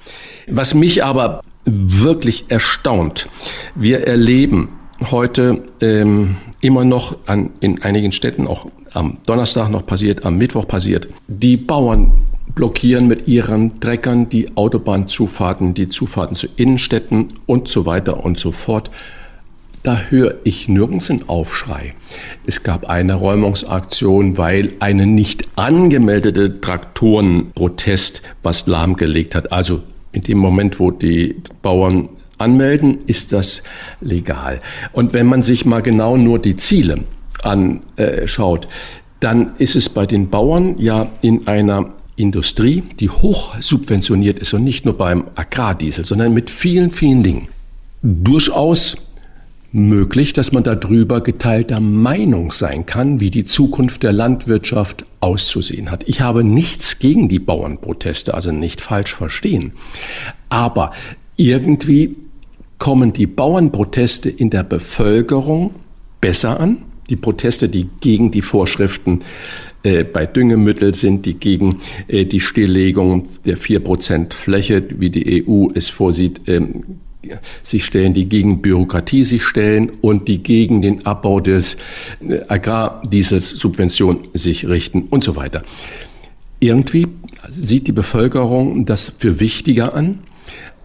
Was 0.48 0.74
mich 0.74 1.04
aber 1.04 1.42
wirklich 1.66 2.46
erstaunt, 2.50 3.28
wir 3.76 4.08
erleben 4.08 4.70
heute 5.12 5.64
ähm, 5.82 6.38
immer 6.62 6.86
noch 6.86 7.18
an, 7.28 7.52
in 7.60 7.82
einigen 7.84 8.12
Städten, 8.12 8.48
auch 8.48 8.68
am 8.94 9.18
Donnerstag 9.26 9.70
noch 9.70 9.86
passiert, 9.86 10.26
am 10.26 10.38
Mittwoch 10.38 10.68
passiert, 10.68 11.08
die 11.28 11.58
Bauern 11.58 12.14
blockieren 12.56 13.08
mit 13.08 13.28
ihren 13.28 13.80
Treckern 13.80 14.30
die 14.30 14.58
Autobahnzufahrten, 14.58 15.74
die 15.74 15.90
Zufahrten 15.90 16.36
zu 16.36 16.48
Innenstädten 16.56 17.34
und 17.46 17.68
so 17.68 17.86
weiter 17.86 18.24
und 18.24 18.40
so 18.40 18.52
fort. 18.52 18.90
Da 19.88 20.02
höre 20.10 20.36
ich 20.44 20.68
nirgends 20.68 21.10
einen 21.10 21.30
Aufschrei. 21.30 21.94
Es 22.46 22.64
gab 22.64 22.90
eine 22.90 23.14
Räumungsaktion, 23.14 24.38
weil 24.38 24.74
eine 24.82 25.06
nicht 25.06 25.48
angemeldete 25.56 26.60
Traktorenprotest 26.60 28.22
was 28.44 28.68
lahmgelegt 28.68 29.34
hat. 29.34 29.54
Also 29.54 29.84
in 30.12 30.24
dem 30.24 30.40
Moment, 30.40 30.82
wo 30.82 30.92
die 30.92 31.38
Bauern 31.62 32.10
anmelden, 32.38 32.98
ist 33.08 33.32
das 33.32 33.64
legal. 34.02 34.60
Und 34.92 35.14
wenn 35.14 35.26
man 35.26 35.42
sich 35.42 35.66
mal 35.66 35.82
genau 35.82 36.18
nur 36.18 36.40
die 36.40 36.58
Ziele 36.58 37.06
anschaut, 37.42 38.68
dann 39.22 39.52
ist 39.58 39.78
es 39.78 39.88
bei 39.88 40.06
den 40.06 40.30
Bauern 40.30 40.76
ja 40.80 41.08
in 41.22 41.48
einer 41.48 41.94
Industrie, 42.18 42.84
die 43.00 43.10
hoch 43.10 43.56
subventioniert 43.62 44.40
ist 44.40 44.54
und 44.54 44.66
nicht 44.66 44.84
nur 44.84 44.98
beim 44.98 45.28
Agrardiesel, 45.36 46.04
sondern 46.04 46.34
mit 46.34 46.50
vielen, 46.50 46.92
vielen 46.92 47.24
Dingen, 47.24 47.48
durchaus 48.02 48.98
möglich, 49.72 50.34
dass 50.34 50.52
man 50.52 50.64
darüber 50.64 51.22
geteilter 51.22 51.80
Meinung 51.80 52.52
sein 52.52 52.86
kann, 52.86 53.20
wie 53.20 53.30
die 53.30 53.46
Zukunft 53.46 54.04
der 54.04 54.14
Landwirtschaft 54.14 55.06
auszusehen 55.20 55.92
hat. 55.92 56.08
Ich 56.08 56.22
habe 56.22 56.44
nichts 56.44 57.00
gegen 57.00 57.28
die 57.28 57.40
Bauernproteste, 57.40 58.34
also 58.34 58.52
nicht 58.52 58.82
falsch 58.82 59.14
verstehen. 59.14 59.74
Aber 60.50 60.92
irgendwie 61.36 62.16
kommen 62.80 63.14
die 63.14 63.28
Bauernproteste 63.28 64.30
in 64.30 64.50
der 64.50 64.64
Bevölkerung 64.64 65.76
besser 66.22 66.60
an. 66.60 66.78
Die 67.10 67.16
Proteste, 67.16 67.70
die 67.70 67.88
gegen 68.02 68.32
die 68.32 68.42
Vorschriften 68.42 69.20
äh, 69.84 70.04
bei 70.04 70.26
Düngemittel 70.26 70.94
sind, 70.94 71.26
die 71.26 71.36
gegen 71.36 71.78
äh, 72.08 72.26
die 72.26 72.40
Stilllegung 72.40 73.28
der 73.46 73.58
4% 73.58 74.34
Fläche, 74.34 74.84
wie 75.00 75.10
die 75.10 75.46
EU 75.48 75.68
es 75.74 75.90
vorsieht, 75.90 76.42
ähm, 76.48 77.00
sich 77.64 77.86
stellen, 77.86 78.14
die 78.14 78.28
gegen 78.30 78.62
Bürokratie 78.62 79.24
sich 79.24 79.44
stellen 79.44 79.92
und 80.02 80.28
die 80.28 80.44
gegen 80.44 80.82
den 80.82 81.06
Abbau 81.06 81.40
des 81.40 81.78
äh, 82.28 82.42
Agrardieselsubvention 82.48 84.28
sich 84.34 84.68
richten 84.68 85.04
und 85.10 85.24
so 85.24 85.36
weiter. 85.36 85.64
Irgendwie 86.60 87.08
sieht 87.52 87.88
die 87.88 87.92
Bevölkerung 87.92 88.86
das 88.86 89.12
für 89.20 89.40
wichtiger 89.40 89.94
an 89.94 90.20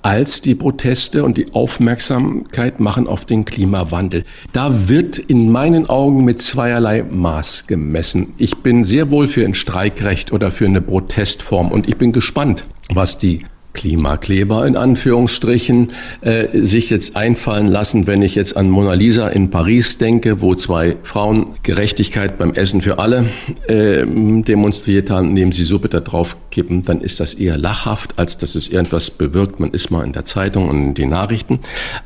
als 0.03 0.41
die 0.41 0.57
Proteste 0.57 1.25
und 1.25 1.39
die 1.39 1.53
Aufmerksamkeit 1.55 2.81
machen 2.81 3.07
auf 3.07 3.25
den 3.25 3.45
Klimawandel. 3.45 4.25
Da 4.53 4.89
wird 4.89 5.19
in 5.19 5.51
meinen 5.51 5.89
Augen 5.89 6.25
mit 6.25 6.43
zweierlei 6.43 7.05
Maß 7.05 7.69
gemessen. 7.69 8.35
Ich 8.37 8.57
bin 8.59 8.85
sehr 8.85 9.11
wohl 9.11 9.29
für 9.29 9.45
ein 9.45 9.55
Streikrecht 9.55 10.33
oder 10.33 10.51
für 10.51 10.67
eine 10.67 10.81
Protestform 10.81 11.71
und 11.71 11.89
ich 11.89 11.97
bin 11.97 12.13
gespannt, 12.13 12.65
was 12.93 13.17
die 13.17 13.47
Klimakleber 13.73 14.67
in 14.67 14.77
Anführungsstrichen 14.77 15.93
äh, 16.21 16.61
sich 16.61 16.91
jetzt 16.91 17.17
einfallen 17.17 17.69
lassen, 17.69 18.07
wenn 18.07 18.23
ich 18.23 18.35
jetzt 18.35 18.57
an 18.57 18.69
Mona 18.69 18.95
Lisa 18.95 19.29
in 19.29 19.51
Paris 19.51 19.99
denke, 19.99 20.41
wo 20.41 20.55
zwei 20.55 20.97
Frauen 21.03 21.51
Gerechtigkeit 21.63 22.39
beim 22.39 22.55
Essen 22.55 22.83
für 22.83 22.99
alle 22.99 23.27
äh, 23.69 24.05
demonstriert 24.07 25.11
haben, 25.11 25.31
indem 25.31 25.53
sie 25.53 25.65
Suppe 25.65 25.89
da 25.89 26.01
drauf 26.01 26.37
kippen, 26.51 26.85
dann 26.85 27.01
ist 27.01 27.21
das 27.21 27.35
eher 27.35 27.59
lachhaft, 27.59 28.19
als 28.19 28.39
dass 28.39 28.55
es 28.55 28.69
irgendwas 28.69 29.11
bewirkt. 29.11 29.61
Man 29.61 29.73
ist 29.73 29.91
mal 29.91 30.05
in 30.05 30.13
der 30.13 30.25
Zeitung 30.25 30.69
und 30.69 30.83
in 30.83 30.95
den 30.95 31.11
Nachrichten, 31.11 31.61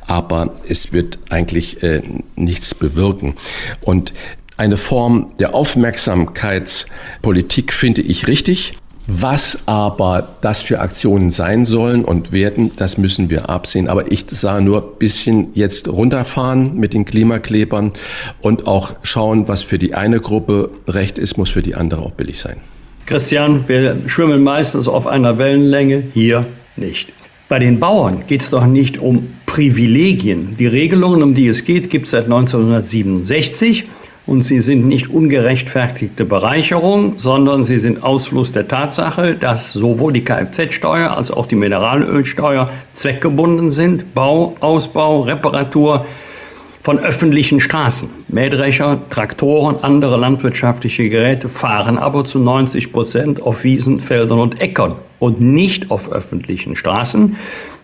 aber 0.05 0.55
es 0.67 0.93
wird 0.93 1.19
eigentlich 1.29 1.83
äh, 1.83 2.01
nichts 2.35 2.73
bewirken. 2.73 3.35
Und 3.81 4.13
eine 4.57 4.77
Form 4.77 5.33
der 5.39 5.53
Aufmerksamkeitspolitik 5.53 7.73
finde 7.73 8.01
ich 8.01 8.27
richtig. 8.27 8.73
Was 9.09 9.63
aber 9.67 10.35
das 10.41 10.61
für 10.61 10.81
Aktionen 10.81 11.29
sein 11.29 11.63
sollen 11.63 12.03
und 12.03 12.33
werden, 12.33 12.71
das 12.75 12.97
müssen 12.97 13.29
wir 13.29 13.49
absehen. 13.49 13.87
Aber 13.87 14.11
ich 14.11 14.25
sage 14.27 14.61
nur 14.61 14.81
ein 14.81 14.99
bisschen 14.99 15.47
jetzt 15.53 15.87
runterfahren 15.87 16.75
mit 16.75 16.93
den 16.93 17.05
Klimaklebern 17.05 17.93
und 18.41 18.67
auch 18.67 18.97
schauen, 19.03 19.47
was 19.47 19.63
für 19.63 19.79
die 19.79 19.93
eine 19.93 20.19
Gruppe 20.19 20.71
recht 20.89 21.17
ist, 21.17 21.37
muss 21.37 21.49
für 21.49 21.61
die 21.61 21.73
andere 21.75 22.01
auch 22.01 22.11
billig 22.11 22.37
sein. 22.39 22.57
Christian, 23.05 23.63
wir 23.67 23.95
schwimmen 24.07 24.43
meistens 24.43 24.89
auf 24.89 25.07
einer 25.07 25.37
Wellenlänge, 25.37 26.03
hier 26.13 26.45
nicht. 26.75 27.13
Bei 27.47 27.59
den 27.59 27.79
Bauern 27.79 28.23
geht 28.27 28.41
es 28.41 28.49
doch 28.49 28.65
nicht 28.65 28.97
um 28.97 29.29
Privilegien. 29.45 30.57
Die 30.59 30.67
Regelungen, 30.67 31.23
um 31.23 31.33
die 31.33 31.47
es 31.47 31.63
geht, 31.63 31.89
gibt 31.89 32.05
es 32.05 32.11
seit 32.11 32.25
1967 32.25 33.85
und 34.27 34.41
sie 34.41 34.59
sind 34.59 34.85
nicht 34.85 35.09
ungerechtfertigte 35.09 36.25
Bereicherung, 36.25 37.13
sondern 37.17 37.63
sie 37.63 37.79
sind 37.79 38.03
Ausfluss 38.03 38.51
der 38.51 38.67
Tatsache, 38.67 39.35
dass 39.35 39.71
sowohl 39.71 40.11
die 40.13 40.23
Kfz-Steuer 40.23 41.15
als 41.15 41.31
auch 41.31 41.47
die 41.47 41.55
Mineralölsteuer 41.55 42.69
zweckgebunden 42.91 43.69
sind. 43.69 44.13
Bau, 44.13 44.55
Ausbau, 44.59 45.21
Reparatur 45.21 46.05
von 46.81 46.99
öffentlichen 46.99 47.61
Straßen. 47.61 48.09
Mähdrescher, 48.27 48.99
Traktoren, 49.09 49.77
andere 49.81 50.17
landwirtschaftliche 50.17 51.09
Geräte 51.09 51.47
fahren 51.47 51.97
aber 51.97 52.25
zu 52.25 52.39
90 52.39 52.91
Prozent 52.91 53.41
auf 53.41 53.63
Wiesen, 53.63 54.01
Feldern 54.01 54.39
und 54.39 54.59
Äckern 54.59 54.95
und 55.19 55.39
nicht 55.39 55.89
auf 55.89 56.11
öffentlichen 56.11 56.75
Straßen. 56.75 57.37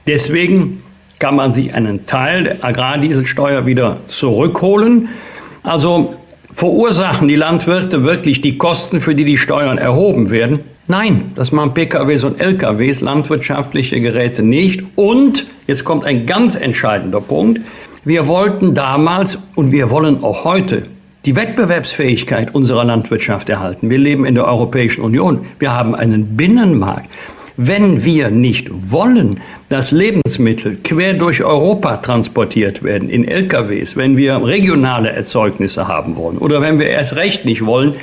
Deswegen 0.08 0.84
kann 1.19 1.38
man 1.38 1.53
sich 1.53 1.73
einen 1.73 2.06
Teil 2.06 2.43
der 2.43 2.65
Agrardieselsteuer 2.65 3.65
wieder 3.65 4.06
zurückholen. 4.06 5.08
Also 5.63 6.15
Verursachen 6.54 7.28
die 7.28 7.36
Landwirte 7.36 8.04
wirklich 8.04 8.42
die 8.42 8.60
Kosten, 8.60 9.02
für 9.02 9.16
die 9.16 9.26
die 9.26 9.38
Steuern 9.38 9.80
erhoben 9.80 10.30
werden? 10.30 10.60
Nein, 10.88 11.32
das 11.36 11.52
machen 11.52 11.74
PKWs 11.74 12.24
und 12.24 12.39
LKWs, 12.39 13.02
landwirtschaftliche 13.02 14.00
Geräte 14.00 14.44
nicht. 14.44 14.84
Und, 14.96 15.48
jetzt 15.66 15.84
kommt 15.84 16.06
ein 16.06 16.28
ganz 16.28 16.56
entscheidender 16.56 17.22
Punkt, 17.22 17.62
wir 18.06 18.28
wollten 18.28 18.76
damals 18.76 19.42
und 19.56 19.72
wir 19.72 19.89
wollen 19.89 20.24
auch 20.24 20.44
heute 20.44 20.84
die 21.26 21.36
Wettbewerbsfähigkeit 21.36 22.54
unserer 22.54 22.84
Landwirtschaft 22.84 23.50
erhalten. 23.50 23.89
Wir 23.89 23.98
leben 23.98 24.26
in 24.26 24.36
der 24.36 24.46
Europäischen 24.46 25.02
Union. 25.02 25.46
Wir 25.58 25.72
haben 25.72 25.96
einen 25.96 26.38
Binnenmarkt. 26.38 27.10
Wenn 27.58 28.04
wir 28.04 28.32
nicht 28.32 28.70
wollen, 28.72 29.39
dass 29.70 29.92
Lebensmittel 29.92 30.78
quer 30.84 31.13
durch 31.13 31.44
Europa 31.44 31.98
transportiert 31.98 32.82
werden 32.82 33.10
in 33.10 33.28
LKWs, 33.28 33.96
wenn 33.96 34.18
wir 34.18 34.44
regionale 34.44 35.12
Erzeugnisse 35.12 35.88
haben 35.88 36.16
wollen 36.16 36.39
oder 36.39 36.62
wenn 36.62 36.80
wir 36.80 36.88
erst 36.88 37.16
recht 37.16 37.46
nicht 37.46 37.63
wollen, 37.63 37.94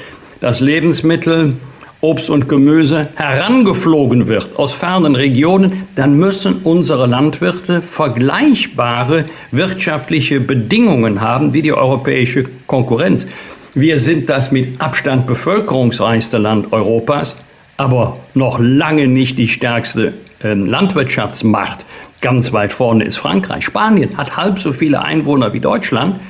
dass 0.40 0.60
Lebensmittel, 0.60 1.56
Obst 2.00 2.30
und 2.30 2.48
Gemüse 2.48 3.08
herangeflogen 3.16 4.28
wird 4.28 4.56
aus 4.56 4.72
fernen 4.72 5.16
Regionen, 5.16 5.82
dann 5.96 6.16
müssen 6.16 6.60
unsere 6.62 7.08
Landwirte 7.08 7.82
vergleichbare 7.82 9.24
wirtschaftliche 9.50 10.40
Bedingungen 10.40 11.20
haben 11.20 11.52
wie 11.54 11.62
die 11.62 11.72
europäische 11.72 12.44
Konkurrenz. 12.68 13.26
Wir 13.74 13.98
sind 13.98 14.30
das 14.30 14.52
mit 14.52 14.80
Abstand 14.80 15.26
bevölkerungsreichste 15.26 16.38
Land 16.38 16.72
Europas 16.72 17.34
aber 17.80 18.18
noch 18.34 18.58
lange 18.60 19.08
nicht 19.08 19.38
die 19.38 19.48
stärkste 19.48 20.12
äh, 20.42 20.52
Landwirtschaftsmacht. 20.52 21.86
Ganz 22.20 22.52
weit 22.52 22.74
vorne 22.74 23.04
ist 23.04 23.16
Frankreich. 23.16 23.64
Spanien 23.64 24.18
hat 24.18 24.36
halb 24.36 24.58
so 24.58 24.74
viele 24.74 25.02
Einwohner 25.02 25.54
wie 25.54 25.60
Deutschland, 25.60 26.20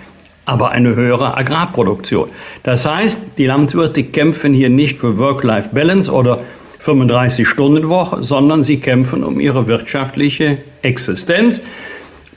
aber 0.45 0.71
eine 0.71 0.95
höhere 0.95 1.37
Agrarproduktion. 1.37 2.31
Das 2.63 2.87
heißt, 2.87 3.37
die 3.37 3.47
Landwirte 3.47 4.05
kämpfen 4.05 4.55
hier 4.55 4.71
nicht 4.71 4.97
für 4.97 5.19
Work-Life-Balance 5.19 6.13
oder 6.13 6.43
35-Stunden-Woche, 6.81 8.23
sondern 8.23 8.63
sie 8.63 8.79
kämpfen 8.79 9.25
um 9.25 9.41
ihre 9.41 9.67
wirtschaftliche 9.67 10.59
Existenz. 10.83 11.63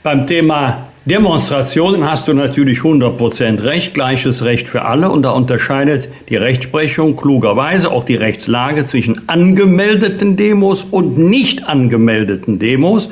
Beim 0.02 0.26
Thema 0.26 0.88
Demonstrationen 1.06 2.08
hast 2.08 2.28
du 2.28 2.32
natürlich 2.32 2.78
100% 2.78 3.62
recht, 3.62 3.92
gleiches 3.92 4.42
Recht 4.42 4.68
für 4.68 4.86
alle 4.86 5.10
und 5.10 5.20
da 5.20 5.32
unterscheidet 5.32 6.08
die 6.30 6.36
Rechtsprechung 6.36 7.14
klugerweise 7.14 7.92
auch 7.92 8.04
die 8.04 8.14
Rechtslage 8.14 8.84
zwischen 8.84 9.28
angemeldeten 9.28 10.38
Demos 10.38 10.84
und 10.84 11.18
nicht 11.18 11.68
angemeldeten 11.68 12.58
Demos. 12.58 13.10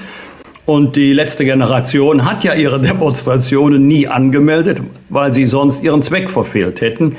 Und 0.64 0.96
die 0.96 1.12
letzte 1.12 1.44
Generation 1.44 2.24
hat 2.24 2.44
ja 2.44 2.54
ihre 2.54 2.80
Demonstrationen 2.80 3.86
nie 3.86 4.08
angemeldet, 4.08 4.80
weil 5.10 5.34
sie 5.34 5.44
sonst 5.44 5.82
ihren 5.82 6.00
Zweck 6.00 6.30
verfehlt 6.30 6.80
hätten. 6.80 7.16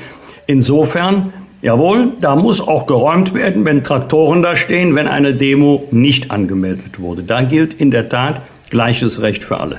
Insofern, 0.48 1.32
jawohl, 1.62 2.14
da 2.20 2.34
muss 2.34 2.60
auch 2.60 2.86
geräumt 2.86 3.32
werden, 3.32 3.64
wenn 3.64 3.84
Traktoren 3.84 4.42
da 4.42 4.56
stehen, 4.56 4.96
wenn 4.96 5.06
eine 5.06 5.34
Demo 5.34 5.86
nicht 5.92 6.32
angemeldet 6.32 6.98
wurde. 6.98 7.22
Da 7.22 7.42
gilt 7.42 7.74
in 7.74 7.92
der 7.92 8.08
Tat 8.08 8.42
gleiches 8.70 9.22
Recht 9.22 9.44
für 9.44 9.60
alle. 9.60 9.78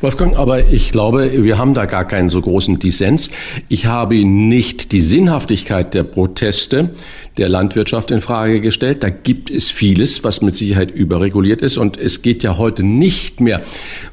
Wolfgang, 0.00 0.36
aber 0.36 0.68
ich 0.68 0.92
glaube, 0.92 1.42
wir 1.42 1.58
haben 1.58 1.74
da 1.74 1.84
gar 1.86 2.06
keinen 2.06 2.30
so 2.30 2.40
großen 2.40 2.78
Dissens. 2.78 3.30
Ich 3.68 3.86
habe 3.86 4.24
nicht 4.24 4.92
die 4.92 5.00
Sinnhaftigkeit 5.00 5.92
der 5.92 6.04
Proteste 6.04 6.90
der 7.36 7.48
Landwirtschaft 7.48 8.12
in 8.12 8.20
Frage 8.20 8.60
gestellt. 8.60 9.02
Da 9.02 9.10
gibt 9.10 9.50
es 9.50 9.72
vieles, 9.72 10.22
was 10.22 10.40
mit 10.40 10.54
Sicherheit 10.54 10.92
überreguliert 10.92 11.62
ist. 11.62 11.78
Und 11.78 11.96
es 11.96 12.22
geht 12.22 12.44
ja 12.44 12.58
heute 12.58 12.84
nicht 12.84 13.40
mehr 13.40 13.62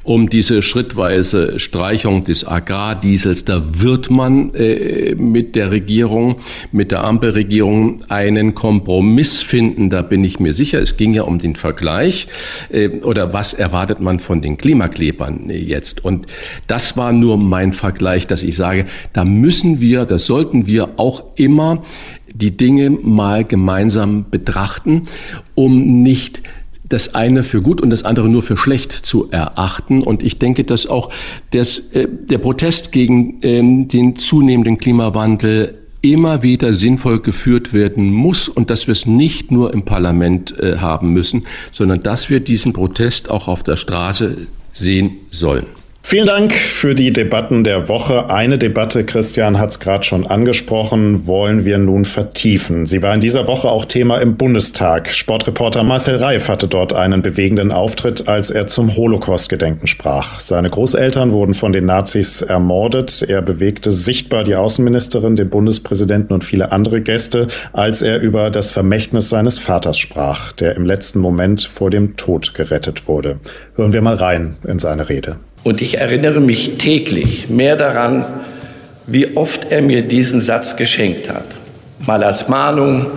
um 0.02 0.28
diese 0.28 0.60
schrittweise 0.62 1.60
Streichung 1.60 2.24
des 2.24 2.46
Agrardiesels. 2.46 3.44
Da 3.44 3.62
wird 3.80 4.10
man 4.10 4.54
äh, 4.54 5.14
mit 5.14 5.54
der 5.54 5.70
Regierung, 5.70 6.40
mit 6.72 6.90
der 6.90 7.04
Ampelregierung 7.04 8.02
einen 8.08 8.56
Kompromiss 8.56 9.40
finden. 9.42 9.90
Da 9.90 10.02
bin 10.02 10.24
ich 10.24 10.40
mir 10.40 10.52
sicher. 10.52 10.80
Es 10.80 10.96
ging 10.96 11.14
ja 11.14 11.22
um 11.22 11.38
den 11.38 11.54
Vergleich. 11.54 12.26
Äh, 12.70 12.88
oder 13.02 13.32
was 13.32 13.52
erwartet 13.52 14.00
man 14.00 14.18
von 14.18 14.42
den 14.42 14.56
Klimaklebern? 14.56 15.48
Jetzt? 15.50 15.75
Jetzt. 15.76 16.04
Und 16.04 16.26
das 16.66 16.96
war 16.96 17.12
nur 17.12 17.36
mein 17.36 17.72
Vergleich, 17.72 18.26
dass 18.26 18.42
ich 18.42 18.56
sage, 18.56 18.86
da 19.12 19.24
müssen 19.24 19.80
wir, 19.80 20.06
das 20.06 20.24
sollten 20.24 20.66
wir 20.66 20.98
auch 20.98 21.22
immer 21.36 21.82
die 22.32 22.56
Dinge 22.56 22.90
mal 22.90 23.44
gemeinsam 23.44 24.26
betrachten, 24.30 25.08
um 25.54 26.02
nicht 26.02 26.42
das 26.88 27.14
eine 27.14 27.42
für 27.42 27.62
gut 27.62 27.80
und 27.80 27.90
das 27.90 28.04
andere 28.04 28.28
nur 28.28 28.42
für 28.42 28.56
schlecht 28.56 28.92
zu 28.92 29.28
erachten. 29.30 30.02
Und 30.02 30.22
ich 30.22 30.38
denke, 30.38 30.64
dass 30.64 30.86
auch 30.86 31.10
das, 31.50 31.78
äh, 31.92 32.06
der 32.08 32.38
Protest 32.38 32.92
gegen 32.92 33.38
ähm, 33.42 33.88
den 33.88 34.16
zunehmenden 34.16 34.78
Klimawandel 34.78 35.78
immer 36.02 36.42
wieder 36.42 36.72
sinnvoll 36.74 37.20
geführt 37.20 37.72
werden 37.72 38.12
muss 38.12 38.48
und 38.48 38.70
dass 38.70 38.86
wir 38.86 38.92
es 38.92 39.06
nicht 39.06 39.50
nur 39.50 39.72
im 39.74 39.82
Parlament 39.82 40.58
äh, 40.60 40.76
haben 40.76 41.12
müssen, 41.12 41.46
sondern 41.72 42.02
dass 42.02 42.30
wir 42.30 42.40
diesen 42.40 42.72
Protest 42.72 43.30
auch 43.30 43.48
auf 43.48 43.62
der 43.62 43.76
Straße 43.76 44.46
sehen 44.76 45.26
sollen. 45.30 45.66
Vielen 46.08 46.26
Dank 46.26 46.52
für 46.52 46.94
die 46.94 47.12
Debatten 47.12 47.64
der 47.64 47.88
Woche. 47.88 48.30
Eine 48.30 48.58
Debatte, 48.58 49.02
Christian 49.02 49.58
hat 49.58 49.70
es 49.70 49.80
gerade 49.80 50.04
schon 50.04 50.24
angesprochen, 50.24 51.26
wollen 51.26 51.64
wir 51.64 51.78
nun 51.78 52.04
vertiefen. 52.04 52.86
Sie 52.86 53.02
war 53.02 53.12
in 53.12 53.20
dieser 53.20 53.48
Woche 53.48 53.68
auch 53.68 53.84
Thema 53.84 54.18
im 54.18 54.36
Bundestag. 54.36 55.08
Sportreporter 55.08 55.82
Marcel 55.82 56.18
Reif 56.18 56.48
hatte 56.48 56.68
dort 56.68 56.92
einen 56.92 57.22
bewegenden 57.22 57.72
Auftritt, 57.72 58.28
als 58.28 58.52
er 58.52 58.68
zum 58.68 58.94
Holocaust-Gedenken 58.94 59.88
sprach. 59.88 60.38
Seine 60.38 60.70
Großeltern 60.70 61.32
wurden 61.32 61.54
von 61.54 61.72
den 61.72 61.86
Nazis 61.86 62.40
ermordet. 62.40 63.26
Er 63.28 63.42
bewegte 63.42 63.90
sichtbar 63.90 64.44
die 64.44 64.54
Außenministerin, 64.54 65.34
den 65.34 65.50
Bundespräsidenten 65.50 66.32
und 66.32 66.44
viele 66.44 66.70
andere 66.70 67.00
Gäste, 67.00 67.48
als 67.72 68.02
er 68.02 68.20
über 68.20 68.50
das 68.50 68.70
Vermächtnis 68.70 69.28
seines 69.28 69.58
Vaters 69.58 69.98
sprach, 69.98 70.52
der 70.52 70.76
im 70.76 70.86
letzten 70.86 71.18
Moment 71.18 71.62
vor 71.62 71.90
dem 71.90 72.14
Tod 72.14 72.54
gerettet 72.54 73.08
wurde. 73.08 73.40
Hören 73.74 73.92
wir 73.92 74.02
mal 74.02 74.14
rein 74.14 74.54
in 74.68 74.78
seine 74.78 75.08
Rede. 75.08 75.40
Und 75.66 75.82
ich 75.82 75.98
erinnere 75.98 76.38
mich 76.38 76.78
täglich 76.78 77.48
mehr 77.48 77.74
daran, 77.74 78.24
wie 79.08 79.36
oft 79.36 79.72
er 79.72 79.82
mir 79.82 80.02
diesen 80.02 80.40
Satz 80.40 80.76
geschenkt 80.76 81.28
hat. 81.28 81.42
Mal 81.98 82.22
als 82.22 82.46
Mahnung, 82.46 83.10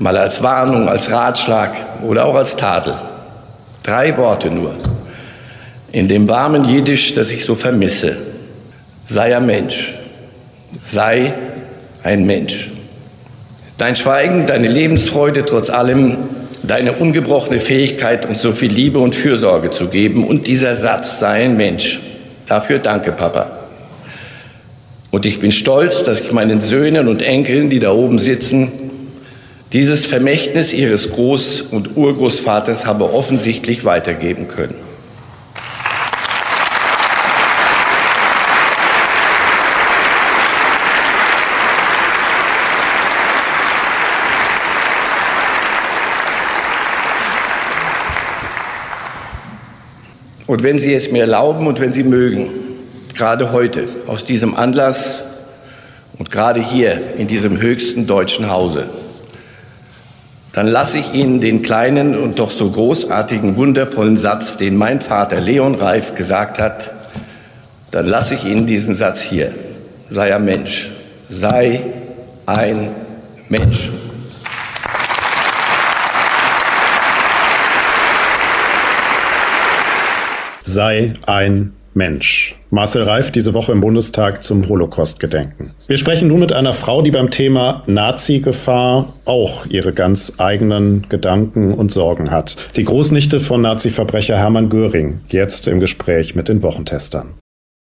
mal 0.00 0.18
als 0.18 0.42
Warnung, 0.42 0.86
als 0.86 1.10
Ratschlag 1.10 1.74
oder 2.06 2.26
auch 2.26 2.34
als 2.34 2.56
Tadel. 2.56 2.92
Drei 3.82 4.18
Worte 4.18 4.50
nur. 4.50 4.74
In 5.92 6.06
dem 6.06 6.28
warmen 6.28 6.66
Jiddisch, 6.66 7.14
das 7.14 7.30
ich 7.30 7.42
so 7.46 7.54
vermisse. 7.54 8.18
Sei 9.08 9.34
ein 9.34 9.46
Mensch. 9.46 9.94
Sei 10.86 11.32
ein 12.02 12.26
Mensch. 12.26 12.70
Dein 13.78 13.96
Schweigen, 13.96 14.44
deine 14.44 14.68
Lebensfreude 14.68 15.46
trotz 15.46 15.70
allem 15.70 16.18
deine 16.66 16.92
ungebrochene 16.92 17.60
Fähigkeit, 17.60 18.26
uns 18.26 18.42
so 18.42 18.52
viel 18.52 18.72
Liebe 18.72 18.98
und 18.98 19.14
Fürsorge 19.14 19.70
zu 19.70 19.88
geben. 19.88 20.26
Und 20.26 20.46
dieser 20.46 20.76
Satz, 20.76 21.18
sei 21.20 21.44
ein 21.44 21.56
Mensch. 21.56 22.00
Dafür 22.46 22.78
danke, 22.78 23.12
Papa. 23.12 23.58
Und 25.10 25.26
ich 25.26 25.38
bin 25.38 25.52
stolz, 25.52 26.04
dass 26.04 26.20
ich 26.20 26.32
meinen 26.32 26.60
Söhnen 26.60 27.08
und 27.08 27.22
Enkeln, 27.22 27.70
die 27.70 27.78
da 27.78 27.92
oben 27.92 28.18
sitzen, 28.18 28.72
dieses 29.72 30.06
Vermächtnis 30.06 30.72
ihres 30.72 31.12
Groß- 31.12 31.70
und 31.70 31.96
Urgroßvaters 31.96 32.86
habe 32.86 33.12
offensichtlich 33.12 33.84
weitergeben 33.84 34.48
können. 34.48 34.74
Und 50.54 50.62
wenn 50.62 50.78
Sie 50.78 50.94
es 50.94 51.10
mir 51.10 51.22
erlauben 51.22 51.66
und 51.66 51.80
wenn 51.80 51.92
Sie 51.92 52.04
mögen, 52.04 52.48
gerade 53.12 53.50
heute 53.50 53.86
aus 54.06 54.24
diesem 54.24 54.54
Anlass 54.54 55.24
und 56.16 56.30
gerade 56.30 56.60
hier 56.60 57.00
in 57.16 57.26
diesem 57.26 57.60
höchsten 57.60 58.06
deutschen 58.06 58.48
Hause, 58.48 58.84
dann 60.52 60.68
lasse 60.68 60.98
ich 60.98 61.12
Ihnen 61.12 61.40
den 61.40 61.62
kleinen 61.62 62.16
und 62.16 62.38
doch 62.38 62.52
so 62.52 62.70
großartigen, 62.70 63.56
wundervollen 63.56 64.16
Satz, 64.16 64.56
den 64.56 64.76
mein 64.76 65.00
Vater 65.00 65.40
Leon 65.40 65.74
Reif 65.74 66.14
gesagt 66.14 66.60
hat, 66.60 66.92
dann 67.90 68.06
lasse 68.06 68.36
ich 68.36 68.44
Ihnen 68.44 68.64
diesen 68.64 68.94
Satz 68.94 69.22
hier. 69.22 69.52
Sei 70.08 70.32
ein 70.32 70.44
Mensch. 70.44 70.92
Sei 71.30 71.80
ein 72.46 72.90
Mensch. 73.48 73.90
Sei 80.74 81.14
ein 81.26 81.72
Mensch. 81.94 82.56
Marcel 82.70 83.04
Reif 83.04 83.30
diese 83.30 83.54
Woche 83.54 83.70
im 83.70 83.80
Bundestag 83.80 84.42
zum 84.42 84.68
Holocaust-Gedenken. 84.68 85.72
Wir 85.86 85.96
sprechen 85.96 86.26
nun 86.26 86.40
mit 86.40 86.52
einer 86.52 86.72
Frau, 86.72 87.02
die 87.02 87.12
beim 87.12 87.30
Thema 87.30 87.84
Nazi-Gefahr 87.86 89.14
auch 89.24 89.66
ihre 89.66 89.92
ganz 89.92 90.32
eigenen 90.38 91.08
Gedanken 91.08 91.72
und 91.72 91.92
Sorgen 91.92 92.32
hat. 92.32 92.56
Die 92.74 92.82
Großnichte 92.82 93.38
von 93.38 93.62
Nazi-Verbrecher 93.62 94.36
Hermann 94.36 94.68
Göring, 94.68 95.20
jetzt 95.28 95.68
im 95.68 95.78
Gespräch 95.78 96.34
mit 96.34 96.48
den 96.48 96.62
Wochentestern. 96.62 97.38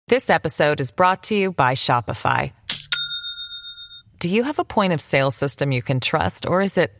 This 0.09 0.29
episode 0.29 0.81
is 0.81 0.93
brought 0.93 1.21
to 1.23 1.35
you 1.35 1.51
by 1.51 1.75
Shopify. 1.75 2.51
Do 4.19 4.29
you 4.29 4.45
have 4.45 4.57
a 4.57 4.63
point 4.63 4.93
of 4.93 5.01
sale 5.01 5.31
system 5.31 5.73
you 5.73 5.81
can 5.81 5.99
trust 5.99 6.47
or 6.47 6.61
is 6.61 6.77
it 6.77 6.91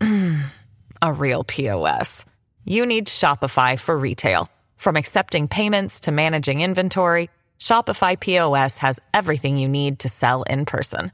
a 1.00 1.10
real 1.10 1.44
POS? 1.44 2.26
You 2.66 2.84
need 2.84 3.08
Shopify 3.08 3.80
for 3.80 3.96
retail. 3.96 4.50
From 4.82 4.96
accepting 4.96 5.46
payments 5.46 6.00
to 6.00 6.10
managing 6.10 6.60
inventory, 6.60 7.30
Shopify 7.60 8.18
POS 8.18 8.78
has 8.78 8.98
everything 9.14 9.56
you 9.56 9.68
need 9.68 10.00
to 10.00 10.08
sell 10.08 10.42
in 10.50 10.66
person. 10.66 11.12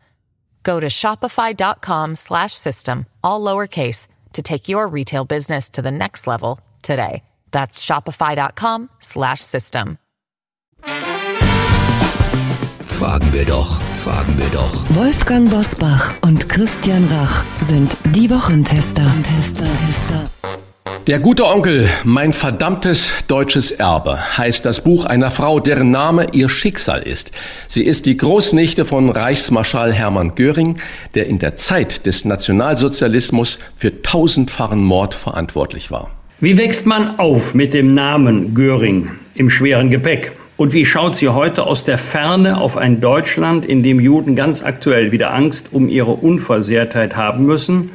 Go 0.63 0.81
to 0.81 0.87
shopify.com/system 0.87 3.05
all 3.23 3.45
lowercase 3.45 4.07
to 4.33 4.41
take 4.41 4.71
your 4.71 4.89
retail 4.89 5.27
business 5.27 5.69
to 5.71 5.83
the 5.83 5.91
next 5.91 6.27
level 6.27 6.59
today. 6.81 7.23
That's 7.51 7.85
shopify.com/system. 7.85 9.99
Fragen 12.87 13.33
wir 13.35 13.45
doch, 13.45 13.79
fragen 13.93 14.39
wir 14.39 14.49
doch. 14.49 14.89
Wolfgang 14.97 15.51
Bosbach 15.51 16.14
und 16.23 16.49
Christian 16.49 17.07
Rach 17.11 17.45
sind 17.61 17.99
die 18.16 18.31
Wochentester. 18.31 19.05
Tester, 19.23 19.66
Tester. 19.87 20.31
Der 21.07 21.20
gute 21.20 21.47
Onkel, 21.47 21.89
mein 22.05 22.32
verdammtes 22.32 23.12
deutsches 23.28 23.70
Erbe, 23.70 24.18
heißt 24.36 24.66
das 24.66 24.84
Buch 24.84 25.07
einer 25.07 25.30
Frau, 25.30 25.61
deren 25.61 25.91
Name 25.91 26.28
ihr 26.32 26.49
Schicksal 26.49 27.03
ist. 27.03 27.32
Sie 27.66 27.82
ist 27.84 28.07
die 28.07 28.16
Großnichte 28.16 28.84
von 28.84 29.09
Reichsmarschall 29.09 29.93
Hermann 29.93 30.34
Göring, 30.34 30.76
der 31.14 31.26
in 31.26 31.39
der 31.39 31.57
Zeit 31.57 32.05
des 32.07 32.24
Nationalsozialismus 32.24 33.59
für 33.76 34.03
tausendfachen 34.03 34.82
Mord 34.82 35.14
verantwortlich 35.14 35.91
war. 35.91 36.11
Wie 36.41 36.59
wächst 36.59 36.86
man 36.86 37.18
auf 37.18 37.55
mit 37.55 37.74
dem 37.74 37.95
Namen 37.95 38.55
Göring 38.55 39.11
im 39.34 39.51
schweren 39.51 39.91
Gepäck? 39.91 40.32
Und 40.59 40.72
wie 40.72 40.84
schaut 40.84 41.16
sie 41.16 41.28
heute 41.28 41.64
aus 41.64 41.84
der 41.84 41.99
Ferne 41.99 42.61
auf 42.61 42.76
ein 42.76 43.01
Deutschland, 43.01 43.64
in 43.64 43.82
dem 43.82 44.01
Juden 44.01 44.34
ganz 44.34 44.62
aktuell 44.62 45.12
wieder 45.12 45.32
Angst 45.32 45.68
um 45.72 45.89
ihre 45.89 46.11
Unversehrtheit 46.11 47.16
haben 47.16 47.47
müssen? 47.47 47.91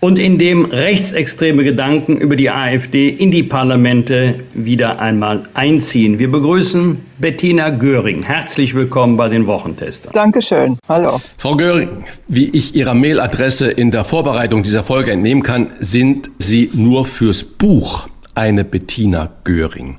Und 0.00 0.18
in 0.18 0.38
dem 0.38 0.66
rechtsextreme 0.66 1.64
Gedanken 1.64 2.18
über 2.18 2.36
die 2.36 2.50
AfD 2.50 3.08
in 3.08 3.30
die 3.30 3.42
Parlamente 3.42 4.40
wieder 4.54 5.00
einmal 5.00 5.48
einziehen. 5.54 6.18
Wir 6.18 6.30
begrüßen 6.30 6.98
Bettina 7.18 7.70
Göring. 7.70 8.22
Herzlich 8.22 8.74
willkommen 8.74 9.16
bei 9.16 9.28
den 9.28 9.46
Wochentestern. 9.46 10.12
Dankeschön. 10.12 10.78
Hallo. 10.88 11.20
Frau 11.38 11.56
Göring, 11.56 12.04
wie 12.28 12.50
ich 12.50 12.74
Ihrer 12.74 12.94
Mailadresse 12.94 13.70
in 13.70 13.90
der 13.90 14.04
Vorbereitung 14.04 14.62
dieser 14.62 14.84
Folge 14.84 15.12
entnehmen 15.12 15.42
kann, 15.42 15.70
sind 15.80 16.30
Sie 16.38 16.70
nur 16.74 17.06
fürs 17.06 17.42
Buch 17.42 18.08
eine 18.34 18.64
Bettina 18.64 19.30
Göring. 19.44 19.96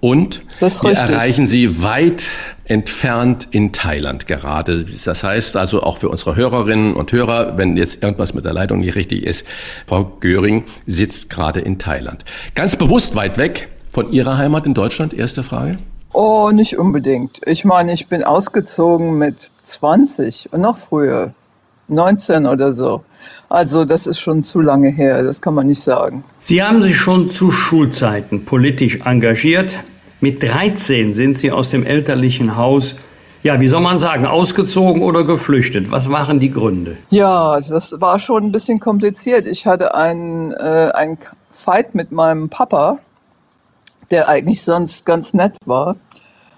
Und 0.00 0.42
wir 0.60 0.92
erreichen 0.92 1.46
Sie 1.46 1.82
weit 1.82 2.24
entfernt 2.64 3.48
in 3.50 3.72
Thailand 3.72 4.26
gerade. 4.26 4.84
Das 5.04 5.24
heißt 5.24 5.56
also 5.56 5.82
auch 5.82 5.98
für 5.98 6.08
unsere 6.08 6.36
Hörerinnen 6.36 6.94
und 6.94 7.10
Hörer, 7.12 7.56
wenn 7.56 7.76
jetzt 7.76 8.02
irgendwas 8.02 8.34
mit 8.34 8.44
der 8.44 8.52
Leitung 8.52 8.80
nicht 8.80 8.94
richtig 8.94 9.24
ist, 9.24 9.46
Frau 9.86 10.04
Göring 10.20 10.64
sitzt 10.86 11.30
gerade 11.30 11.60
in 11.60 11.78
Thailand. 11.78 12.24
Ganz 12.54 12.76
bewusst 12.76 13.16
weit 13.16 13.38
weg 13.38 13.68
von 13.90 14.12
Ihrer 14.12 14.36
Heimat 14.38 14.66
in 14.66 14.74
Deutschland, 14.74 15.14
erste 15.14 15.42
Frage. 15.42 15.78
Oh, 16.12 16.50
nicht 16.52 16.78
unbedingt. 16.78 17.40
Ich 17.46 17.64
meine, 17.64 17.92
ich 17.92 18.06
bin 18.06 18.22
ausgezogen 18.22 19.18
mit 19.18 19.50
20 19.62 20.52
und 20.52 20.60
noch 20.60 20.76
früher, 20.76 21.32
19 21.88 22.46
oder 22.46 22.72
so. 22.72 23.02
Also 23.48 23.84
das 23.84 24.06
ist 24.06 24.20
schon 24.20 24.42
zu 24.42 24.60
lange 24.60 24.90
her, 24.90 25.22
das 25.22 25.40
kann 25.40 25.54
man 25.54 25.66
nicht 25.66 25.82
sagen. 25.82 26.24
Sie 26.40 26.62
haben 26.62 26.82
sich 26.82 26.96
schon 26.96 27.30
zu 27.30 27.50
Schulzeiten 27.50 28.44
politisch 28.44 29.00
engagiert. 29.04 29.78
Mit 30.20 30.42
13 30.42 31.14
sind 31.14 31.38
Sie 31.38 31.52
aus 31.52 31.70
dem 31.70 31.86
elterlichen 31.86 32.56
Haus, 32.56 32.96
ja, 33.42 33.60
wie 33.60 33.68
soll 33.68 33.80
man 33.80 33.98
sagen, 33.98 34.26
ausgezogen 34.26 35.00
oder 35.02 35.24
geflüchtet? 35.24 35.90
Was 35.90 36.10
waren 36.10 36.40
die 36.40 36.50
Gründe? 36.50 36.96
Ja, 37.08 37.60
das 37.60 38.00
war 38.00 38.18
schon 38.18 38.44
ein 38.44 38.52
bisschen 38.52 38.80
kompliziert. 38.80 39.46
Ich 39.46 39.66
hatte 39.66 39.94
einen, 39.94 40.52
äh, 40.52 40.90
einen 40.92 41.18
Fight 41.50 41.94
mit 41.94 42.10
meinem 42.10 42.48
Papa, 42.48 42.98
der 44.10 44.28
eigentlich 44.28 44.62
sonst 44.62 45.06
ganz 45.06 45.34
nett 45.34 45.54
war. 45.64 45.96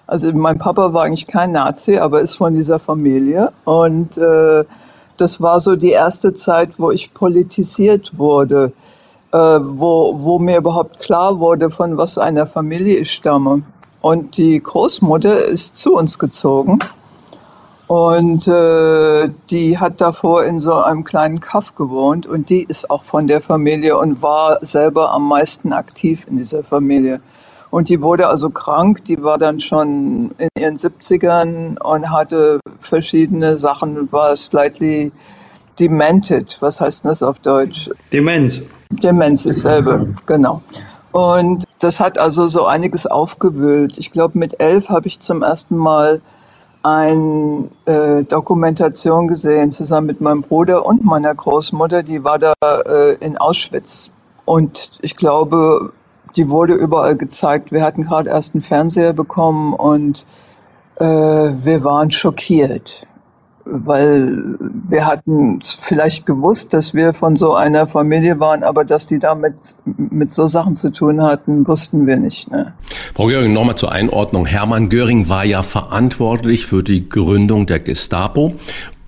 Also 0.07 0.33
mein 0.33 0.57
Papa 0.57 0.93
war 0.93 1.03
eigentlich 1.03 1.27
kein 1.27 1.51
Nazi, 1.53 1.97
aber 1.97 2.19
ist 2.21 2.35
von 2.35 2.53
dieser 2.53 2.79
Familie. 2.79 3.53
Und 3.63 4.17
äh, 4.17 4.65
das 5.21 5.39
war 5.39 5.59
so 5.59 5.75
die 5.75 5.91
erste 5.91 6.33
Zeit, 6.33 6.71
wo 6.77 6.91
ich 6.91 7.13
politisiert 7.13 8.17
wurde 8.17 8.73
äh, 9.31 9.37
wo, 9.37 10.17
wo 10.19 10.39
mir 10.39 10.57
überhaupt 10.57 10.99
klar 10.99 11.39
wurde, 11.39 11.69
von 11.69 11.97
was 11.97 12.17
einer 12.17 12.45
Familie 12.45 12.99
ich 12.99 13.11
stamme. 13.11 13.63
Und 14.01 14.37
die 14.37 14.61
Großmutter 14.61 15.45
ist 15.45 15.75
zu 15.77 15.95
uns 15.95 16.17
gezogen. 16.19 16.79
Und 17.87 18.47
äh, 18.47 19.29
die 19.49 19.77
hat 19.77 19.99
davor 19.99 20.45
in 20.45 20.59
so 20.59 20.73
einem 20.75 21.03
kleinen 21.03 21.41
Kaff 21.41 21.75
gewohnt 21.75 22.25
und 22.25 22.49
die 22.49 22.63
ist 22.63 22.89
auch 22.89 23.03
von 23.03 23.27
der 23.27 23.41
Familie 23.41 23.97
und 23.97 24.21
war 24.21 24.59
selber 24.61 25.11
am 25.11 25.27
meisten 25.27 25.73
aktiv 25.73 26.25
in 26.29 26.37
dieser 26.37 26.63
Familie. 26.63 27.19
Und 27.71 27.87
die 27.87 28.01
wurde 28.01 28.27
also 28.27 28.49
krank, 28.49 29.05
die 29.05 29.23
war 29.23 29.37
dann 29.37 29.59
schon 29.61 30.35
in 30.37 30.49
ihren 30.59 30.75
70ern 30.75 31.81
und 31.81 32.09
hatte 32.11 32.59
verschiedene 32.79 33.55
Sachen, 33.55 34.11
war 34.11 34.35
slightly 34.35 35.11
demented. 35.79 36.57
Was 36.59 36.81
heißt 36.81 37.05
das 37.05 37.23
auf 37.23 37.39
Deutsch? 37.39 37.89
Demenz. 38.11 38.61
Demenz 38.89 39.45
ist 39.45 39.61
selber, 39.61 40.05
genau. 40.25 40.61
Und 41.13 41.63
das 41.79 42.01
hat 42.01 42.17
also 42.17 42.47
so 42.47 42.65
einiges 42.65 43.07
aufgewühlt. 43.07 43.97
Ich 43.97 44.11
glaube, 44.11 44.37
mit 44.37 44.59
elf 44.59 44.89
habe 44.89 45.07
ich 45.07 45.21
zum 45.21 45.41
ersten 45.41 45.77
Mal 45.77 46.21
eine 46.83 47.69
äh, 47.85 48.23
Dokumentation 48.23 49.27
gesehen, 49.27 49.71
zusammen 49.71 50.07
mit 50.07 50.19
meinem 50.19 50.41
Bruder 50.41 50.85
und 50.85 51.05
meiner 51.05 51.33
Großmutter. 51.33 52.03
Die 52.03 52.23
war 52.23 52.37
da 52.37 52.53
äh, 52.61 53.15
in 53.19 53.37
Auschwitz. 53.37 54.11
Und 54.45 54.91
ich 55.01 55.15
glaube, 55.15 55.93
die 56.35 56.49
wurde 56.49 56.73
überall 56.73 57.15
gezeigt. 57.15 57.71
Wir 57.71 57.83
hatten 57.83 58.03
gerade 58.03 58.29
erst 58.29 58.55
einen 58.55 58.61
Fernseher 58.61 59.13
bekommen 59.13 59.73
und 59.73 60.25
äh, 60.95 61.05
wir 61.05 61.83
waren 61.83 62.11
schockiert 62.11 63.05
weil 63.65 64.57
wir 64.89 65.05
hatten 65.05 65.59
vielleicht 65.61 66.25
gewusst, 66.25 66.73
dass 66.73 66.93
wir 66.93 67.13
von 67.13 67.35
so 67.35 67.53
einer 67.53 67.87
Familie 67.87 68.39
waren, 68.39 68.63
aber 68.63 68.85
dass 68.85 69.07
die 69.07 69.19
damit 69.19 69.75
mit 69.85 70.31
so 70.31 70.47
Sachen 70.47 70.75
zu 70.75 70.91
tun 70.91 71.21
hatten, 71.21 71.67
wussten 71.67 72.07
wir 72.07 72.17
nicht. 72.17 72.49
Ne? 72.51 72.73
Frau 73.15 73.27
Göring, 73.27 73.53
nochmal 73.53 73.75
zur 73.75 73.91
Einordnung. 73.91 74.45
Hermann 74.45 74.89
Göring 74.89 75.29
war 75.29 75.45
ja 75.45 75.63
verantwortlich 75.63 76.65
für 76.65 76.83
die 76.83 77.07
Gründung 77.07 77.65
der 77.67 77.79
Gestapo 77.79 78.53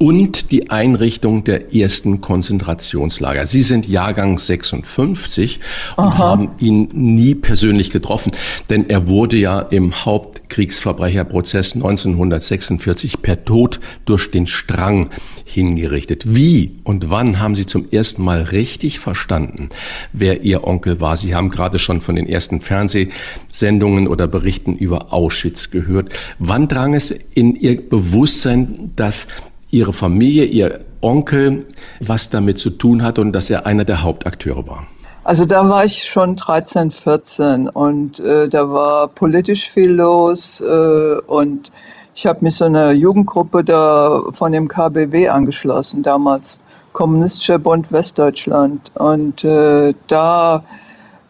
und 0.03 0.51
die 0.51 0.69
Einrichtung 0.69 1.45
der 1.45 1.73
ersten 1.73 2.19
Konzentrationslager. 2.19 3.47
Sie 3.47 3.61
sind 3.61 3.87
Jahrgang 3.87 4.37
56 4.37 5.61
und 5.95 6.03
Aha. 6.03 6.17
haben 6.17 6.49
ihn 6.59 6.89
nie 6.91 7.35
persönlich 7.35 7.89
getroffen, 7.89 8.33
denn 8.69 8.89
er 8.89 9.07
wurde 9.07 9.37
ja 9.37 9.61
im 9.61 10.03
Hauptkriegsverbrecherprozess 10.03 11.75
1946 11.75 13.21
per 13.21 13.45
Tod 13.45 13.79
durch 14.03 14.29
den 14.29 14.45
Strang 14.45 15.09
hingerichtet. 15.45 16.35
Wie 16.35 16.75
und 16.83 17.09
wann 17.09 17.39
haben 17.39 17.55
Sie 17.55 17.65
zum 17.65 17.87
ersten 17.89 18.25
Mal 18.25 18.41
richtig 18.41 18.99
verstanden, 18.99 19.69
wer 20.11 20.41
Ihr 20.41 20.67
Onkel 20.67 20.99
war? 20.99 21.15
Sie 21.15 21.33
haben 21.33 21.49
gerade 21.49 21.79
schon 21.79 22.01
von 22.01 22.17
den 22.17 22.27
ersten 22.27 22.59
Fernsehsendungen 22.59 24.09
oder 24.09 24.27
Berichten 24.27 24.75
über 24.75 25.13
Auschwitz 25.13 25.71
gehört. 25.71 26.11
Wann 26.39 26.67
drang 26.67 26.93
es 26.93 27.11
in 27.11 27.55
Ihr 27.55 27.81
Bewusstsein, 27.89 28.91
dass 28.97 29.27
Ihre 29.73 29.91
Familie, 29.91 30.45
Ihr 30.45 30.81
Onkel, 31.01 31.65
was 31.99 32.29
damit 32.29 32.59
zu 32.59 32.69
tun 32.69 33.01
hat 33.01 33.17
und 33.17 33.33
dass 33.33 33.49
er 33.49 33.65
einer 33.65 33.85
der 33.85 34.03
Hauptakteure 34.03 34.67
war? 34.67 34.87
Also 35.23 35.45
da 35.45 35.67
war 35.67 35.83
ich 35.83 36.03
schon 36.03 36.35
13, 36.35 36.91
14 36.91 37.69
und 37.69 38.19
äh, 38.19 38.47
da 38.47 38.69
war 38.69 39.07
politisch 39.07 39.69
viel 39.69 39.91
los 39.91 40.61
äh, 40.61 41.15
und 41.25 41.71
ich 42.13 42.27
habe 42.27 42.39
mich 42.41 42.55
so 42.55 42.65
einer 42.65 42.91
Jugendgruppe 42.91 43.63
da 43.63 44.21
von 44.31 44.51
dem 44.51 44.67
KBW 44.67 45.29
angeschlossen, 45.29 46.03
damals 46.03 46.59
Kommunistischer 46.91 47.57
Bund 47.57 47.91
Westdeutschland. 47.91 48.91
Und 48.93 49.43
äh, 49.43 49.95
da 50.05 50.63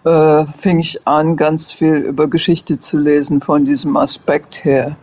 äh, 0.03 0.43
fing 0.57 0.79
ich 0.79 1.07
an, 1.07 1.37
ganz 1.37 1.71
viel 1.71 1.95
über 1.95 2.27
Geschichte 2.27 2.79
zu 2.79 2.97
lesen 2.97 3.41
von 3.41 3.63
diesem 3.63 3.95
Aspekt 3.95 4.65
her 4.65 4.97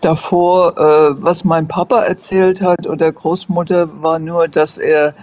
davor, 0.00 0.76
äh, 0.78 1.14
was 1.22 1.44
mein 1.44 1.68
Papa 1.68 2.00
erzählt 2.00 2.60
hat 2.62 2.86
oder 2.86 3.12
Großmutter, 3.12 4.02
war 4.02 4.18
nur, 4.18 4.48
dass 4.48 4.78
er 4.78 5.14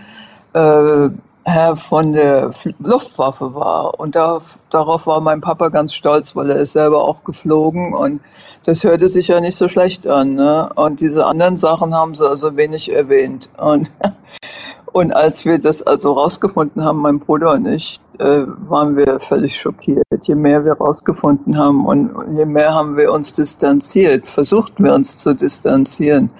äh, 0.53 1.09
Herr 1.43 1.77
von 1.77 2.11
der 2.11 2.51
Luftwaffe 2.79 3.55
war. 3.55 3.99
Und 3.99 4.15
da, 4.15 4.41
darauf 4.69 5.07
war 5.07 5.21
mein 5.21 5.39
Papa 5.39 5.69
ganz 5.69 5.93
stolz, 5.93 6.35
weil 6.35 6.49
er 6.49 6.57
ist 6.57 6.73
selber 6.73 7.03
auch 7.03 7.23
geflogen 7.23 7.93
und 7.93 8.21
das 8.65 8.83
hörte 8.83 9.07
sich 9.07 9.29
ja 9.29 9.39
nicht 9.39 9.55
so 9.55 9.69
schlecht 9.69 10.05
an. 10.07 10.33
Ne? 10.33 10.69
Und 10.75 10.99
diese 10.99 11.25
anderen 11.25 11.55
Sachen 11.55 11.95
haben 11.95 12.15
sie 12.15 12.27
also 12.27 12.57
wenig 12.57 12.91
erwähnt. 12.91 13.47
Und 13.57 13.89
Und 14.91 15.11
als 15.11 15.45
wir 15.45 15.59
das 15.59 15.83
also 15.83 16.13
rausgefunden 16.13 16.83
haben, 16.83 16.99
mein 16.99 17.19
Bruder 17.19 17.53
und 17.53 17.65
ich, 17.67 17.99
äh, 18.19 18.43
waren 18.67 18.95
wir 18.95 19.19
völlig 19.19 19.59
schockiert. 19.59 20.05
Je 20.23 20.35
mehr 20.35 20.65
wir 20.65 20.73
rausgefunden 20.73 21.57
haben 21.57 21.85
und 21.85 22.11
je 22.35 22.45
mehr 22.45 22.73
haben 22.73 22.97
wir 22.97 23.11
uns 23.11 23.33
distanziert, 23.33 24.27
versuchten 24.27 24.83
wir 24.83 24.93
uns 24.93 25.17
zu 25.17 25.35
distanzieren 25.35 26.31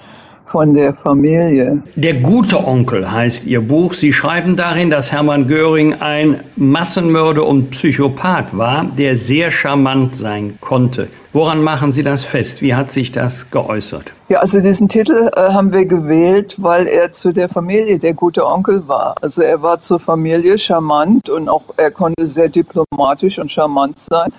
von 0.48 0.74
der 0.74 0.94
Familie. 0.94 1.84
Der 1.96 2.16
gute 2.16 2.66
Onkel 2.66 3.12
heißt 3.12 3.46
Ihr 3.46 3.62
Buch. 3.62 3.94
Sie 3.94 4.14
schreiben 4.14 4.56
darin, 4.56 4.90
dass 4.90 5.12
Hermann 5.12 5.48
Göring 5.48 5.94
ein 5.94 6.42
Massenmörder 6.56 7.46
und 7.46 7.72
Psychopath 7.72 8.58
war, 8.58 8.86
der 8.86 9.18
sehr 9.18 9.52
charmant 9.52 10.16
sein 10.16 10.58
konnte. 10.62 11.10
Woran 11.34 11.62
machen 11.62 11.92
Sie 11.92 12.02
das 12.02 12.24
fest? 12.24 12.62
Wie 12.62 12.74
hat 12.74 12.92
sich 12.92 13.12
das 13.12 13.52
geäußert? 13.52 14.14
Ja, 14.30 14.40
also 14.40 14.62
diesen 14.62 14.88
Titel 14.88 15.30
äh, 15.36 15.40
haben 15.40 15.74
wir 15.74 15.86
gewählt, 15.86 16.56
weil 16.58 16.88
er 16.88 17.12
zu 17.12 17.32
der 17.32 17.50
Familie 17.50 18.00
der 18.00 18.14
gute 18.14 18.46
Onkel 18.46 18.88
war. 18.88 19.16
Also 19.22 19.42
er 19.42 19.62
war 19.62 19.80
zur 19.80 20.00
Familie 20.00 20.58
charmant 20.58 21.30
und 21.30 21.50
auch 21.50 21.64
er 21.76 21.92
konnte 21.92 22.26
sehr 22.26 22.48
diplomatisch 22.48 23.38
und 23.38 23.52
charmant 23.52 24.00
sein 24.00 24.32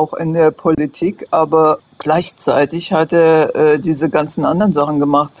auch 0.00 0.14
in 0.14 0.32
der 0.32 0.50
Politik, 0.50 1.26
aber 1.30 1.78
gleichzeitig 1.98 2.92
hat 2.92 3.12
er 3.12 3.54
äh, 3.54 3.78
diese 3.78 4.08
ganzen 4.08 4.44
anderen 4.44 4.72
Sachen 4.72 4.98
gemacht. 4.98 5.32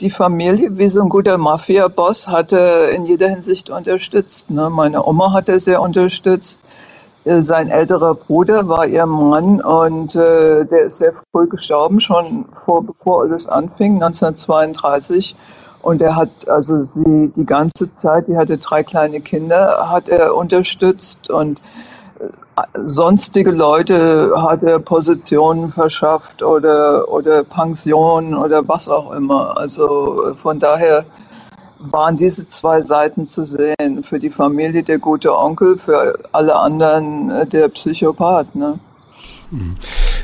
Die 0.00 0.10
Familie, 0.10 0.70
wie 0.78 0.88
so 0.88 1.02
ein 1.02 1.08
guter 1.08 1.36
Mafia-Boss, 1.36 2.28
hat 2.28 2.52
er 2.52 2.90
in 2.90 3.04
jeder 3.04 3.28
Hinsicht 3.28 3.68
unterstützt. 3.68 4.50
Ne? 4.50 4.70
Meine 4.70 5.04
Oma 5.06 5.32
hat 5.32 5.48
er 5.48 5.60
sehr 5.60 5.82
unterstützt. 5.82 6.60
Äh, 7.24 7.42
sein 7.42 7.68
älterer 7.68 8.14
Bruder 8.14 8.68
war 8.68 8.86
ihr 8.86 9.04
Mann 9.04 9.60
und 9.60 10.16
äh, 10.16 10.64
der 10.64 10.84
ist 10.86 10.98
sehr 10.98 11.12
früh 11.30 11.46
gestorben, 11.48 12.00
schon 12.00 12.46
vor, 12.64 12.84
bevor 12.84 13.22
alles 13.22 13.46
anfing, 13.46 13.94
1932. 14.02 15.36
Und 15.82 16.00
er 16.00 16.16
hat 16.16 16.48
also 16.48 16.84
sie 16.84 17.32
die 17.36 17.46
ganze 17.46 17.92
Zeit, 17.92 18.28
die 18.28 18.36
hatte 18.36 18.56
drei 18.58 18.82
kleine 18.82 19.20
Kinder, 19.20 19.90
hat 19.90 20.08
er 20.08 20.34
unterstützt 20.34 21.28
und 21.30 21.60
sonstige 22.86 23.50
Leute 23.50 24.32
hat 24.36 24.62
er 24.62 24.78
Positionen 24.78 25.70
verschafft 25.70 26.42
oder, 26.42 27.08
oder 27.08 27.44
Pensionen 27.44 28.34
oder 28.34 28.66
was 28.66 28.88
auch 28.88 29.12
immer. 29.12 29.56
Also 29.58 30.34
von 30.34 30.58
daher 30.58 31.04
waren 31.78 32.16
diese 32.16 32.46
zwei 32.46 32.80
Seiten 32.80 33.24
zu 33.24 33.44
sehen. 33.44 34.02
Für 34.02 34.18
die 34.18 34.30
Familie 34.30 34.82
der 34.82 34.98
gute 34.98 35.36
Onkel, 35.36 35.78
für 35.78 36.18
alle 36.32 36.56
anderen 36.56 37.30
äh, 37.30 37.46
der 37.46 37.68
Psychopath. 37.68 38.54
Ne? 38.54 38.78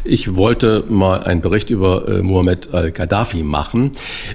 Ich 0.05 0.37
wollte 0.37 0.85
mal 0.89 1.23
einen 1.23 1.41
Bericht 1.41 1.71
über 1.71 2.07
äh, 2.07 2.23
Muhammad 2.23 2.75
al-Gaddafi 2.75 3.43
machen. 3.43 3.93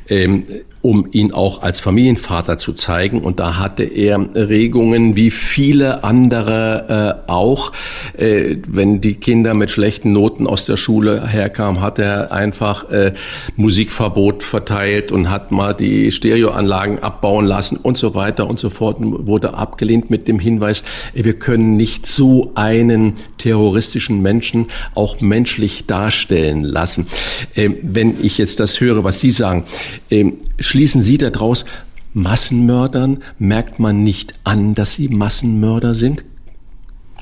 Ähm, 0.08 0.46
um 0.82 1.08
ihn 1.12 1.34
auch 1.34 1.62
als 1.62 1.80
Familienvater 1.80 2.58
zu 2.58 2.74
zeigen. 2.74 3.22
Und 3.22 3.40
da 3.40 3.58
hatte 3.58 3.84
er 3.84 4.18
Regungen 4.34 5.16
wie 5.16 5.32
viele 5.32 6.04
andere 6.04 7.26
äh, 7.28 7.32
auch. 7.32 7.74
Äh, 8.18 8.58
wenn 8.68 9.02
die 9.02 9.16
Kinder 9.16 9.54
mit 9.54 9.72
schlechten 9.72 10.14
Noten 10.14 10.48
aus 10.48 10.66
der 10.66 10.78
Schule 10.78 11.28
herkamen, 11.28 11.82
hat 11.82 12.00
er 12.00 12.32
einfach 12.32 12.90
äh, 12.90 13.14
Musikverbot 13.58 14.42
verteilt 14.44 15.12
und 15.12 15.30
hat 15.30 15.52
mal 15.52 15.74
die 15.74 16.12
Stereoanlagen 16.12 17.00
abbauen 17.00 17.46
lassen 17.46 17.76
und 17.76 17.98
so 17.98 18.16
weiter 18.16 18.48
und 18.48 18.60
so 18.60 18.70
fort. 18.70 18.98
Wurde 19.00 19.56
abgelehnt 19.56 20.10
mit 20.10 20.28
dem 20.28 20.40
Hinweis, 20.40 20.84
wir 21.14 21.34
können 21.34 21.76
nicht 21.76 22.06
so 22.06 22.52
einen 22.56 23.16
terroristischen 23.38 24.22
Menschen 24.22 24.68
auch 24.96 25.20
menschlich 25.20 25.59
darstellen 25.88 26.64
lassen. 26.64 27.08
Ähm, 27.56 27.78
wenn 27.82 28.24
ich 28.24 28.38
jetzt 28.38 28.60
das 28.60 28.80
höre, 28.80 29.04
was 29.04 29.20
Sie 29.20 29.32
sagen, 29.32 29.66
ähm, 30.10 30.38
schließen 30.60 31.02
Sie 31.02 31.18
daraus, 31.18 31.66
Massenmördern 32.14 33.24
merkt 33.38 33.80
man 33.80 34.04
nicht 34.04 34.34
an, 34.44 34.76
dass 34.76 34.94
sie 34.94 35.10
Massenmörder 35.10 35.94
sind? 35.94 36.26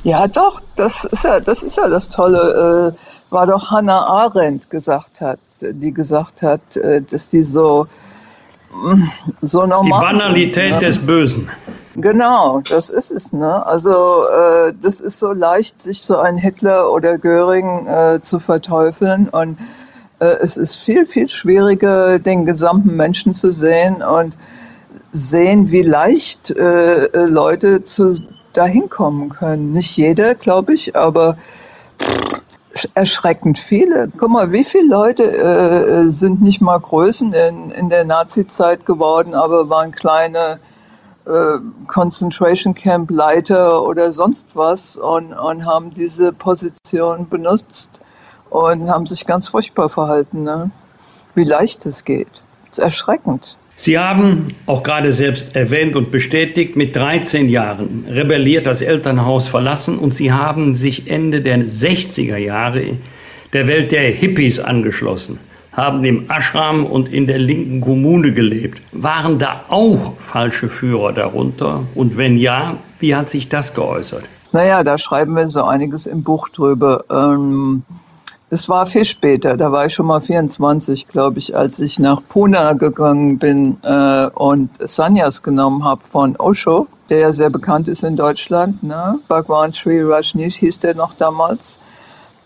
Ja, 0.03 0.27
doch, 0.27 0.61
das 0.75 1.05
ist 1.05 1.23
ja 1.23 1.39
das, 1.39 1.63
ist 1.63 1.77
ja 1.77 1.89
das 1.89 2.09
Tolle, 2.09 2.95
äh, 2.95 3.33
war 3.33 3.47
doch 3.47 3.71
Hannah 3.71 4.05
Arendt 4.05 4.69
gesagt 4.69 5.21
hat, 5.21 5.39
die 5.61 5.93
gesagt 5.93 6.41
hat, 6.41 6.77
äh, 6.77 7.01
dass 7.01 7.29
die 7.29 7.43
so, 7.43 7.87
mm, 8.71 9.03
so 9.41 9.65
normal 9.65 9.83
Die 9.83 10.17
Banalität 10.17 10.53
sind, 10.53 10.71
ne? 10.71 10.79
des 10.79 10.97
Bösen. 10.99 11.49
Genau, 11.99 12.61
das 12.61 12.91
ist 12.91 13.09
es. 13.09 13.33
Ne? 13.33 13.65
Also 13.65 14.27
äh, 14.27 14.71
das 14.79 14.99
ist 15.01 15.17
so 15.17 15.33
leicht, 15.33 15.81
sich 15.81 16.03
so 16.03 16.17
ein 16.17 16.37
Hitler 16.37 16.91
oder 16.91 17.17
Göring 17.17 17.87
äh, 17.87 18.21
zu 18.21 18.39
verteufeln 18.39 19.27
und 19.29 19.57
äh, 20.19 20.25
es 20.25 20.57
ist 20.57 20.75
viel, 20.75 21.07
viel 21.07 21.27
schwieriger, 21.27 22.19
den 22.19 22.45
gesamten 22.45 22.95
Menschen 22.95 23.33
zu 23.33 23.51
sehen 23.51 24.03
und 24.03 24.37
sehen, 25.09 25.71
wie 25.71 25.81
leicht 25.81 26.51
äh, 26.51 27.05
äh 27.05 27.25
Leute 27.25 27.83
zu, 27.83 28.15
dahin 28.53 28.89
kommen 28.89 29.29
können. 29.29 29.71
Nicht 29.71 29.97
jeder, 29.97 30.35
glaube 30.35 30.75
ich, 30.75 30.95
aber 30.95 31.35
erschreckend 32.93 33.57
viele. 33.57 34.11
Guck 34.15 34.29
mal, 34.29 34.51
wie 34.51 34.63
viele 34.63 34.87
Leute 34.87 35.23
äh, 35.23 36.11
sind 36.11 36.43
nicht 36.43 36.61
mal 36.61 36.77
Größen 36.77 37.33
in, 37.33 37.71
in 37.71 37.89
der 37.89 38.05
Nazi-Zeit 38.05 38.85
geworden, 38.85 39.33
aber 39.33 39.67
waren 39.69 39.91
kleine 39.91 40.59
äh, 41.27 41.59
Concentration 41.87 42.73
Camp 42.73 43.11
Leiter 43.11 43.83
oder 43.83 44.11
sonst 44.11 44.55
was 44.55 44.97
und, 44.97 45.33
und 45.33 45.65
haben 45.65 45.93
diese 45.93 46.31
Position 46.31 47.27
benutzt 47.29 48.01
und 48.49 48.89
haben 48.89 49.05
sich 49.05 49.25
ganz 49.25 49.47
furchtbar 49.49 49.89
verhalten. 49.89 50.43
Ne? 50.43 50.71
Wie 51.35 51.43
leicht 51.43 51.85
es 51.85 52.03
geht. 52.03 52.43
Das 52.69 52.77
ist 52.77 52.83
erschreckend. 52.83 53.57
Sie 53.79 53.99
haben 53.99 54.47
auch 54.65 54.81
gerade 54.81 55.11
selbst 55.11 55.55
erwähnt 55.55 55.95
und 55.95 56.09
bestätigt, 56.11 56.75
mit 56.75 56.95
13 56.95 57.47
Jahren 57.47 58.05
rebelliert 58.09 58.65
das 58.65 58.81
Elternhaus 58.81 59.47
verlassen 59.47 59.99
und 59.99 60.15
Sie 60.15 60.31
haben 60.31 60.73
sich 60.73 61.11
Ende 61.11 61.41
der 61.41 61.59
60er 61.59 62.37
Jahre 62.37 62.97
der 63.53 63.67
Welt 63.67 63.91
der 63.91 64.01
Hippies 64.11 64.59
angeschlossen, 64.59 65.39
haben 65.77 66.03
im 66.03 66.29
Ashram 66.29 66.85
und 66.85 67.07
in 67.07 67.27
der 67.27 67.37
linken 67.37 67.79
Kommune 67.79 68.33
gelebt. 68.33 68.81
Waren 68.91 69.37
da 69.37 69.61
auch 69.69 70.17
falsche 70.17 70.67
Führer 70.67 71.13
darunter? 71.13 71.83
Und 71.93 72.17
wenn 72.17 72.35
ja, 72.35 72.77
wie 72.99 73.15
hat 73.15 73.29
sich 73.29 73.47
das 73.47 73.73
geäußert? 73.75 74.23
Naja, 74.51 74.83
da 74.83 74.97
schreiben 74.97 75.35
wir 75.35 75.47
so 75.47 75.63
einiges 75.63 76.07
im 76.07 76.23
Buch 76.23 76.49
drüber. 76.49 77.05
Ähm 77.11 77.83
es 78.49 78.69
war 78.69 78.85
viel 78.87 79.03
später, 79.03 79.57
da 79.57 79.73
war 79.73 79.87
ich 79.87 79.93
schon 79.93 80.05
mal 80.05 80.21
24, 80.21 81.07
glaube 81.07 81.37
ich, 81.37 81.57
als 81.57 81.81
ich 81.81 81.99
nach 81.99 82.21
Pune 82.29 82.77
gegangen 82.79 83.39
bin 83.39 83.75
äh, 83.83 84.27
und 84.27 84.69
Sanyas 84.79 85.43
genommen 85.43 85.83
habe 85.83 86.01
von 86.01 86.37
Osho, 86.37 86.87
der 87.09 87.19
ja 87.19 87.33
sehr 87.33 87.49
bekannt 87.49 87.89
ist 87.89 88.03
in 88.03 88.15
Deutschland. 88.15 88.83
Ne? 88.83 89.19
Bhagwan 89.27 89.73
Sri 89.73 90.01
Rajneesh 90.01 90.55
hieß 90.55 90.79
der 90.79 90.95
noch 90.95 91.13
damals. 91.13 91.81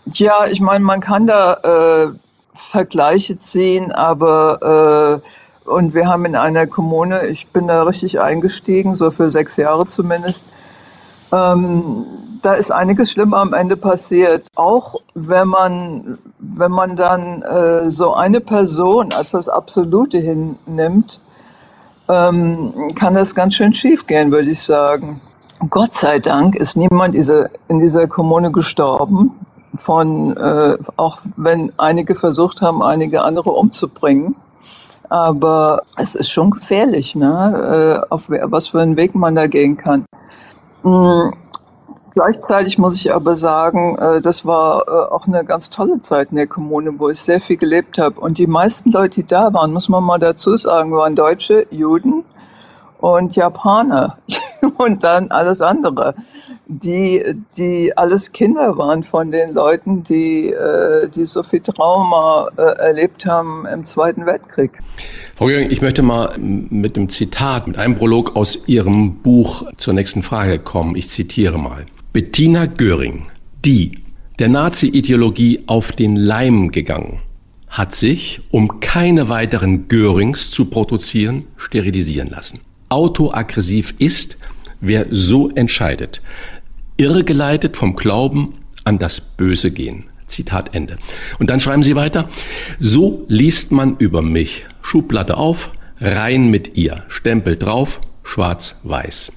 Ja, 0.06 0.46
ich 0.50 0.60
meine, 0.60 0.84
man 0.84 1.00
kann 1.00 1.28
da 1.28 1.54
äh, 1.62 2.08
Vergleiche 2.52 3.38
ziehen, 3.38 3.92
aber 3.92 5.20
äh, 5.22 5.28
und 5.68 5.94
wir 5.94 6.08
haben 6.08 6.24
in 6.24 6.36
einer 6.36 6.66
Kommune, 6.66 7.26
ich 7.26 7.48
bin 7.48 7.68
da 7.68 7.82
richtig 7.84 8.20
eingestiegen, 8.20 8.94
so 8.94 9.10
für 9.10 9.30
sechs 9.30 9.56
Jahre 9.56 9.86
zumindest. 9.86 10.44
Ähm, 11.32 12.04
da 12.42 12.54
ist 12.54 12.72
einiges 12.72 13.12
Schlimmer 13.12 13.38
am 13.38 13.54
Ende 13.54 13.76
passiert. 13.76 14.48
Auch 14.56 14.96
wenn 15.14 15.48
man, 15.48 16.18
wenn 16.38 16.72
man 16.72 16.96
dann 16.96 17.42
äh, 17.42 17.90
so 17.90 18.14
eine 18.14 18.40
Person 18.40 19.12
als 19.12 19.30
das 19.30 19.48
Absolute 19.48 20.18
hinnimmt, 20.18 21.20
ähm, 22.08 22.90
kann 22.96 23.14
das 23.14 23.34
ganz 23.34 23.54
schön 23.54 23.72
schief 23.72 24.06
gehen, 24.06 24.32
würde 24.32 24.50
ich 24.50 24.62
sagen. 24.62 25.20
Gott 25.70 25.94
sei 25.94 26.18
Dank 26.18 26.56
ist 26.56 26.76
niemand 26.76 27.14
in 27.14 27.78
dieser 27.78 28.08
Kommune 28.08 28.50
gestorben, 28.50 29.30
von, 29.74 30.36
äh, 30.36 30.76
auch 30.96 31.18
wenn 31.36 31.72
einige 31.78 32.14
versucht 32.14 32.62
haben, 32.62 32.82
einige 32.82 33.22
andere 33.22 33.50
umzubringen. 33.50 34.36
Aber 35.08 35.82
es 35.96 36.14
ist 36.14 36.30
schon 36.30 36.50
gefährlich, 36.50 37.14
ne? 37.14 38.02
äh, 38.08 38.12
auf 38.12 38.22
was 38.28 38.68
für 38.68 38.80
einen 38.80 38.96
Weg 38.96 39.14
man 39.14 39.34
da 39.34 39.46
gehen 39.46 39.76
kann. 39.76 40.06
Mhm 40.82 41.34
Gleichzeitig 42.14 42.76
muss 42.76 42.96
ich 42.96 43.14
aber 43.14 43.36
sagen, 43.36 43.96
äh, 43.96 44.20
das 44.20 44.44
war 44.44 44.86
äh, 44.86 44.90
auch 44.90 45.26
eine 45.26 45.44
ganz 45.46 45.70
tolle 45.70 46.00
Zeit 46.00 46.28
in 46.30 46.36
der 46.36 46.46
Kommune, 46.46 46.92
wo 46.98 47.08
ich 47.08 47.20
sehr 47.20 47.40
viel 47.40 47.56
gelebt 47.56 47.98
habe. 47.98 48.20
Und 48.20 48.36
die 48.36 48.46
meisten 48.46 48.92
Leute, 48.92 49.22
die 49.22 49.26
da 49.26 49.52
waren, 49.54 49.72
muss 49.72 49.88
man 49.88 50.04
mal 50.04 50.18
dazu 50.18 50.54
sagen, 50.56 50.92
waren 50.92 51.16
Deutsche, 51.16 51.66
Juden 51.70 52.24
und 52.98 53.34
Japaner 53.34 54.18
und 54.78 55.02
dann 55.02 55.30
alles 55.30 55.62
andere, 55.62 56.14
die, 56.78 57.22
die 57.56 57.96
alles 57.96 58.32
Kinder 58.32 58.76
waren 58.78 59.02
von 59.02 59.30
den 59.30 59.54
Leuten, 59.54 60.02
die, 60.02 60.50
äh, 60.50 61.08
die 61.08 61.26
so 61.26 61.42
viel 61.42 61.60
Trauma 61.60 62.48
erlebt 62.56 63.26
haben 63.26 63.66
im 63.66 63.84
Zweiten 63.84 64.26
Weltkrieg. 64.26 64.78
Frau 65.36 65.48
Jürgen, 65.48 65.70
ich 65.70 65.82
möchte 65.82 66.02
mal 66.02 66.36
mit 66.38 66.96
dem 66.96 67.08
Zitat, 67.08 67.66
mit 67.66 67.78
einem 67.78 67.94
Prolog 67.94 68.36
aus 68.36 68.68
Ihrem 68.68 69.16
Buch 69.16 69.64
zur 69.76 69.94
nächsten 69.94 70.22
Frage 70.22 70.58
kommen. 70.58 70.96
Ich 70.96 71.08
zitiere 71.08 71.58
mal. 71.58 71.86
Bettina 72.12 72.66
Göring, 72.66 73.26
die 73.64 73.98
der 74.38 74.48
Nazi-Ideologie 74.48 75.64
auf 75.66 75.92
den 75.92 76.16
Leim 76.16 76.70
gegangen, 76.70 77.22
hat 77.68 77.94
sich, 77.94 78.42
um 78.50 78.80
keine 78.80 79.28
weiteren 79.28 79.88
Görings 79.88 80.50
zu 80.50 80.66
produzieren, 80.66 81.44
sterilisieren 81.56 82.28
lassen. 82.28 82.60
Autoaggressiv 82.90 83.94
ist, 83.98 84.36
wer 84.80 85.06
so 85.10 85.48
entscheidet, 85.50 86.20
irregeleitet 87.02 87.76
vom 87.76 87.96
Glauben 87.96 88.54
an 88.84 88.98
das 88.98 89.20
Böse 89.20 89.72
gehen. 89.72 90.04
Zitat 90.28 90.74
Ende. 90.74 90.96
Und 91.38 91.50
dann 91.50 91.60
schreiben 91.60 91.82
Sie 91.82 91.96
weiter, 91.96 92.28
so 92.78 93.24
liest 93.28 93.72
man 93.72 93.96
über 93.98 94.22
mich. 94.22 94.64
Schublade 94.80 95.36
auf, 95.36 95.70
rein 96.00 96.46
mit 96.48 96.76
ihr, 96.76 97.02
Stempel 97.08 97.56
drauf, 97.56 98.00
schwarz-weiß. 98.22 99.32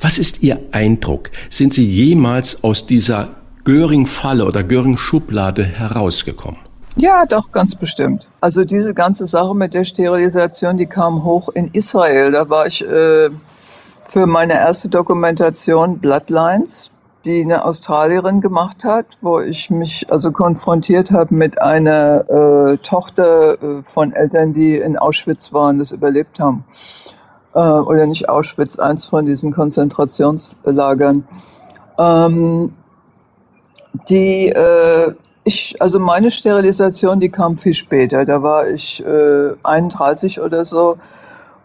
Was 0.00 0.18
ist 0.18 0.42
Ihr 0.42 0.60
Eindruck? 0.70 1.30
Sind 1.48 1.74
Sie 1.74 1.84
jemals 1.84 2.62
aus 2.62 2.86
dieser 2.86 3.30
Göring-Falle 3.64 4.44
oder 4.44 4.62
Göring-Schublade 4.62 5.64
herausgekommen? 5.64 6.60
Ja, 6.96 7.24
doch, 7.26 7.52
ganz 7.52 7.74
bestimmt. 7.74 8.26
Also 8.40 8.64
diese 8.64 8.92
ganze 8.92 9.26
Sache 9.26 9.54
mit 9.54 9.72
der 9.72 9.84
Sterilisation, 9.84 10.76
die 10.76 10.86
kam 10.86 11.24
hoch 11.24 11.48
in 11.48 11.70
Israel. 11.72 12.32
Da 12.32 12.48
war 12.48 12.66
ich 12.66 12.84
äh, 12.84 13.30
für 14.04 14.26
meine 14.26 14.54
erste 14.54 14.88
Dokumentation 14.88 15.98
Bloodlines, 15.98 16.90
die 17.24 17.42
eine 17.42 17.64
Australierin 17.64 18.40
gemacht 18.40 18.84
hat, 18.84 19.06
wo 19.20 19.40
ich 19.40 19.70
mich 19.70 20.10
also 20.10 20.32
konfrontiert 20.32 21.10
habe 21.10 21.34
mit 21.34 21.60
einer 21.60 22.28
äh, 22.30 22.78
Tochter 22.78 23.62
äh, 23.62 23.82
von 23.84 24.12
Eltern, 24.12 24.52
die 24.52 24.76
in 24.76 24.96
Auschwitz 24.96 25.52
waren, 25.52 25.78
das 25.78 25.92
überlebt 25.92 26.40
haben 26.40 26.64
äh, 27.54 27.58
oder 27.58 28.06
nicht 28.06 28.28
Auschwitz, 28.28 28.78
eins 28.78 29.06
von 29.06 29.26
diesen 29.26 29.52
Konzentrationslagern. 29.52 31.26
Ähm, 31.98 32.72
Die, 34.08 34.48
äh, 34.48 35.14
ich, 35.44 35.76
also 35.80 35.98
meine 35.98 36.30
Sterilisation, 36.30 37.20
die 37.20 37.30
kam 37.30 37.56
viel 37.56 37.74
später. 37.74 38.24
Da 38.24 38.42
war 38.42 38.68
ich 38.68 39.04
äh, 39.04 39.54
31 39.62 40.40
oder 40.40 40.64
so. 40.64 40.98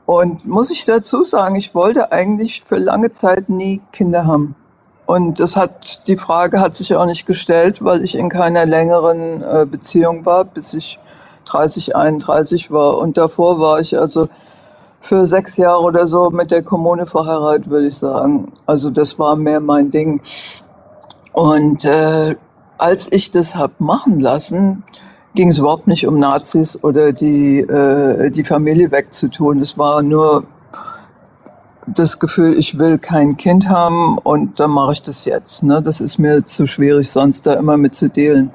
Und 0.06 0.46
muss 0.46 0.72
ich 0.72 0.86
dazu 0.86 1.24
sagen, 1.24 1.56
ich 1.56 1.76
wollte 1.76 2.12
eigentlich 2.12 2.64
für 2.66 2.78
lange 2.78 3.12
Zeit 3.12 3.50
nie 3.50 3.82
Kinder 3.92 4.26
haben. 4.26 4.56
Und 5.06 5.40
das 5.40 5.56
hat, 5.56 6.08
die 6.08 6.18
Frage 6.18 6.60
hat 6.62 6.76
sich 6.76 6.96
auch 6.96 7.06
nicht 7.06 7.26
gestellt, 7.26 7.84
weil 7.84 8.04
ich 8.04 8.16
in 8.16 8.30
keiner 8.30 8.66
längeren 8.66 9.42
äh, 9.42 9.66
Beziehung 9.70 10.26
war, 10.26 10.46
bis 10.46 10.74
ich 10.74 11.00
30, 11.46 11.96
31 11.96 12.72
war. 12.72 12.98
Und 12.98 13.18
davor 13.18 13.60
war 13.60 13.80
ich 13.80 13.98
also 13.98 14.30
für 15.02 15.26
sechs 15.26 15.58
Jahre 15.58 15.84
oder 15.84 16.08
so 16.08 16.30
mit 16.30 16.52
der 16.52 16.64
Kommune 16.64 17.06
verheiratet, 17.06 17.70
würde 17.70 17.88
ich 17.88 17.98
sagen. 17.98 18.54
Also 18.66 18.90
das 18.90 19.20
war 19.20 19.36
mehr 19.36 19.60
mein 19.60 19.92
Ding. 19.92 20.22
Und 21.34 21.84
äh, 21.84 22.36
als 22.78 23.12
ich 23.12 23.30
das 23.30 23.56
hab 23.56 23.82
machen 23.82 24.22
lassen, 24.22 24.84
ging 25.36 25.50
es 25.50 25.58
überhaupt 25.58 25.88
nicht 25.88 26.08
um 26.08 26.20
Nazis 26.20 26.82
oder 26.82 27.12
die, 27.12 27.60
äh, 27.60 28.30
die 28.30 28.44
Familie 28.46 28.92
wegzutun. 28.92 29.60
Es 29.60 29.78
war 29.78 30.02
nur 30.02 30.46
das 31.88 32.20
Gefühl, 32.20 32.58
ich 32.58 32.78
will 32.78 32.98
kein 32.98 33.38
Kind 33.38 33.70
haben 33.70 34.18
und 34.18 34.60
dann 34.60 34.72
mache 34.72 34.94
ich 34.94 35.02
das 35.02 35.26
jetzt. 35.26 35.64
Ne? 35.64 35.82
Das 35.82 36.02
ist 36.02 36.18
mir 36.18 36.44
zu 36.46 36.66
schwierig, 36.66 37.10
sonst 37.10 37.46
da 37.46 37.54
immer 37.54 37.78
mit 37.78 37.96
zu 37.96 38.10
dealen. 38.10 38.52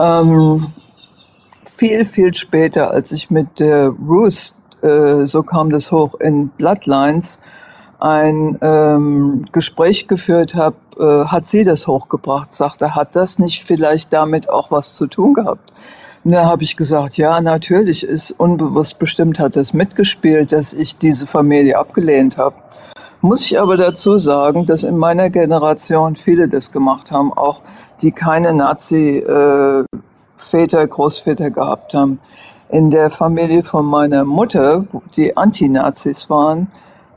Ähm, 0.00 0.72
viel, 1.64 2.04
viel 2.04 2.34
später, 2.34 2.90
als 2.90 3.12
ich 3.12 3.30
mit 3.30 3.58
der 3.58 3.88
Ruth, 3.88 4.54
äh, 4.82 5.24
so 5.24 5.42
kam 5.42 5.70
das 5.70 5.90
hoch, 5.90 6.14
in 6.20 6.48
Bloodlines 6.50 7.40
ein 7.98 8.58
ähm, 8.60 9.46
Gespräch 9.52 10.08
geführt 10.08 10.54
habe, 10.54 10.76
äh, 10.98 11.26
hat 11.26 11.46
sie 11.46 11.64
das 11.64 11.86
hochgebracht, 11.86 12.52
sagte, 12.52 12.94
hat 12.94 13.16
das 13.16 13.38
nicht 13.38 13.64
vielleicht 13.64 14.12
damit 14.12 14.50
auch 14.50 14.70
was 14.70 14.94
zu 14.94 15.06
tun 15.06 15.34
gehabt? 15.34 15.72
Und 16.24 16.32
da 16.32 16.46
habe 16.46 16.62
ich 16.62 16.76
gesagt, 16.76 17.18
ja, 17.18 17.40
natürlich 17.40 18.02
ist 18.02 18.30
unbewusst 18.32 18.98
bestimmt 18.98 19.38
hat 19.38 19.56
das 19.56 19.74
mitgespielt, 19.74 20.52
dass 20.52 20.72
ich 20.72 20.96
diese 20.96 21.26
Familie 21.26 21.78
abgelehnt 21.78 22.38
habe. 22.38 22.56
Muss 23.20 23.42
ich 23.42 23.60
aber 23.60 23.76
dazu 23.76 24.16
sagen, 24.16 24.64
dass 24.66 24.84
in 24.84 24.96
meiner 24.96 25.28
Generation 25.30 26.16
viele 26.16 26.48
das 26.48 26.72
gemacht 26.72 27.10
haben, 27.10 27.32
auch 27.32 27.60
die 28.00 28.10
keine 28.10 28.54
Nazi-Väter, 28.54 29.86
äh, 30.82 30.88
Großväter 30.88 31.50
gehabt 31.50 31.94
haben. 31.94 32.18
In 32.70 32.90
der 32.90 33.10
Familie 33.10 33.62
von 33.62 33.84
meiner 33.84 34.24
Mutter, 34.24 34.84
die 35.16 35.36
Anti-Nazis 35.36 36.28
waren, 36.30 36.70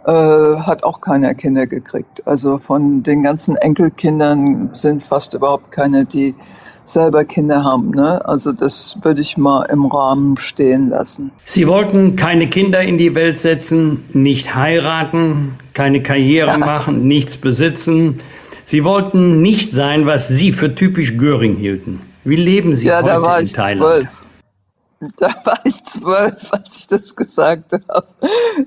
äh, 0.06 0.12
hat 0.12 0.84
auch 0.84 1.02
keiner 1.02 1.34
Kinder 1.34 1.66
gekriegt. 1.68 2.26
Also 2.26 2.58
von 2.58 3.04
den 3.04 3.24
ganzen 3.24 3.56
Enkelkindern 3.58 4.70
sind 4.74 5.04
fast 5.04 5.34
überhaupt 5.34 5.72
keine, 5.72 6.06
die 6.06 6.36
selber 6.88 7.26
Kinder 7.26 7.64
haben. 7.64 7.92
Ne? 7.92 8.26
Also 8.26 8.52
das 8.54 8.98
würde 9.02 9.22
ich 9.22 9.38
mal 9.38 9.64
im 9.64 9.86
Rahmen 9.86 10.38
stehen 10.38 10.90
lassen. 10.90 11.32
Sie 11.46 11.68
wollten 11.68 12.16
keine 12.16 12.48
Kinder 12.50 12.82
in 12.82 12.98
die 12.98 13.14
Welt 13.14 13.40
setzen, 13.40 14.06
nicht 14.14 14.56
heiraten, 14.56 15.58
keine 15.74 16.02
Karriere 16.02 16.52
ja. 16.52 16.58
machen, 16.58 17.08
nichts 17.08 17.38
besitzen. 17.38 18.22
Sie 18.66 18.84
wollten 18.84 19.42
nicht 19.42 19.74
sein, 19.74 20.06
was 20.06 20.28
Sie 20.28 20.52
für 20.52 20.76
typisch 20.76 21.18
Göring 21.18 21.56
hielten. 21.56 22.02
Wie 22.24 22.36
leben 22.36 22.76
Sie 22.76 22.88
ja, 22.88 22.98
heute 22.98 23.08
da 23.08 23.22
war 23.22 23.40
in 23.40 23.46
ich 23.46 23.54
Thailand? 23.54 23.80
Zwölf. 23.80 24.27
Da 25.18 25.28
war 25.44 25.60
ich 25.64 25.84
zwölf, 25.84 26.52
als 26.52 26.80
ich 26.80 26.88
das 26.88 27.16
gesagt 27.16 27.74
habe. 27.74 28.08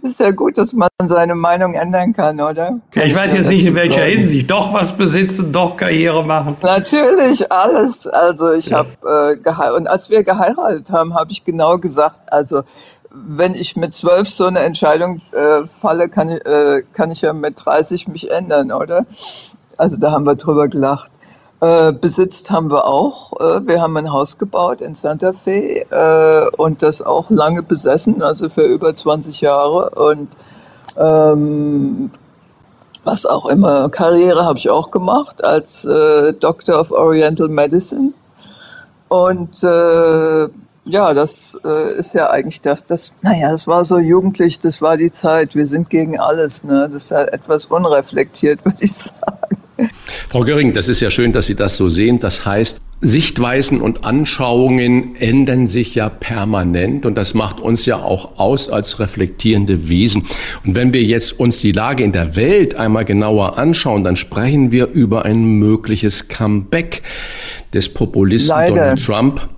Ist 0.02 0.20
ja 0.20 0.30
gut, 0.30 0.58
dass 0.58 0.72
man 0.72 0.88
seine 1.04 1.34
Meinung 1.34 1.74
ändern 1.74 2.12
kann, 2.12 2.40
oder? 2.40 2.78
Ja, 2.94 3.02
ich 3.02 3.14
weiß 3.14 3.32
jetzt 3.32 3.48
nicht, 3.48 3.66
in 3.66 3.74
welcher 3.74 4.02
Hinsicht. 4.02 4.48
Doch 4.48 4.72
was 4.72 4.92
besitzen, 4.92 5.52
doch 5.52 5.76
Karriere 5.76 6.24
machen. 6.24 6.56
Natürlich, 6.62 7.50
alles. 7.50 8.06
Also 8.06 8.52
ich 8.52 8.66
ja. 8.66 8.78
habe 8.78 9.32
äh, 9.32 9.36
geheiratet. 9.36 9.80
Und 9.80 9.86
als 9.88 10.08
wir 10.08 10.22
geheiratet 10.22 10.92
haben, 10.92 11.14
habe 11.14 11.32
ich 11.32 11.44
genau 11.44 11.78
gesagt, 11.78 12.32
also 12.32 12.62
wenn 13.12 13.54
ich 13.54 13.74
mit 13.74 13.92
zwölf 13.92 14.28
so 14.28 14.44
eine 14.44 14.60
Entscheidung 14.60 15.20
äh, 15.32 15.66
falle, 15.66 16.08
kann 16.08 16.30
ich, 16.30 16.46
äh, 16.46 16.84
kann 16.92 17.10
ich 17.10 17.22
ja 17.22 17.32
mit 17.32 17.64
30 17.64 18.06
mich 18.06 18.30
ändern, 18.30 18.70
oder? 18.70 19.04
Also 19.76 19.96
da 19.96 20.12
haben 20.12 20.26
wir 20.26 20.36
drüber 20.36 20.68
gelacht. 20.68 21.10
Äh, 21.60 21.92
besitzt 21.92 22.50
haben 22.50 22.70
wir 22.70 22.86
auch. 22.86 23.38
Äh, 23.38 23.66
wir 23.66 23.82
haben 23.82 23.94
ein 23.98 24.10
Haus 24.10 24.38
gebaut 24.38 24.80
in 24.80 24.94
Santa 24.94 25.34
Fe 25.34 25.84
äh, 25.90 26.56
und 26.56 26.82
das 26.82 27.02
auch 27.02 27.28
lange 27.28 27.62
besessen, 27.62 28.22
also 28.22 28.48
für 28.48 28.62
über 28.62 28.94
20 28.94 29.42
Jahre. 29.42 29.90
Und 29.90 30.28
ähm, 30.96 32.10
was 33.04 33.26
auch 33.26 33.44
immer, 33.46 33.90
Karriere 33.90 34.46
habe 34.46 34.58
ich 34.58 34.70
auch 34.70 34.90
gemacht 34.90 35.44
als 35.44 35.84
äh, 35.84 36.32
Doctor 36.32 36.80
of 36.80 36.92
Oriental 36.92 37.48
Medicine. 37.48 38.14
Und 39.08 39.62
ja, 40.84 41.14
das 41.14 41.58
ist 41.96 42.14
ja 42.14 42.30
eigentlich 42.30 42.60
das, 42.62 42.84
das, 42.84 43.12
naja, 43.22 43.50
das 43.50 43.66
war 43.66 43.84
so 43.84 43.98
jugendlich, 43.98 44.60
das 44.60 44.80
war 44.80 44.96
die 44.96 45.10
Zeit, 45.10 45.54
wir 45.54 45.66
sind 45.66 45.90
gegen 45.90 46.18
alles, 46.18 46.64
ne? 46.64 46.88
Das 46.90 47.04
ist 47.04 47.10
ja 47.10 47.22
etwas 47.22 47.66
unreflektiert, 47.66 48.64
würde 48.64 48.84
ich 48.84 48.94
sagen. 48.94 49.39
Frau 50.28 50.44
Göring, 50.44 50.72
das 50.72 50.88
ist 50.88 51.00
ja 51.00 51.10
schön, 51.10 51.32
dass 51.32 51.46
Sie 51.46 51.54
das 51.54 51.76
so 51.76 51.88
sehen. 51.88 52.18
Das 52.20 52.44
heißt, 52.44 52.80
Sichtweisen 53.02 53.80
und 53.80 54.04
Anschauungen 54.04 55.16
ändern 55.16 55.66
sich 55.66 55.94
ja 55.94 56.10
permanent 56.10 57.06
und 57.06 57.16
das 57.16 57.32
macht 57.32 57.58
uns 57.58 57.86
ja 57.86 57.96
auch 57.96 58.38
aus 58.38 58.68
als 58.68 58.98
reflektierende 58.98 59.88
Wesen. 59.88 60.26
Und 60.66 60.74
wenn 60.74 60.92
wir 60.92 61.02
jetzt 61.02 61.40
uns 61.40 61.60
die 61.60 61.72
Lage 61.72 62.04
in 62.04 62.12
der 62.12 62.36
Welt 62.36 62.74
einmal 62.74 63.06
genauer 63.06 63.56
anschauen, 63.56 64.04
dann 64.04 64.16
sprechen 64.16 64.70
wir 64.70 64.88
über 64.88 65.24
ein 65.24 65.42
mögliches 65.42 66.28
Comeback 66.28 67.02
des 67.72 67.88
Populisten 67.88 68.50
Leider. 68.50 68.74
Donald 68.74 69.04
Trump 69.04 69.48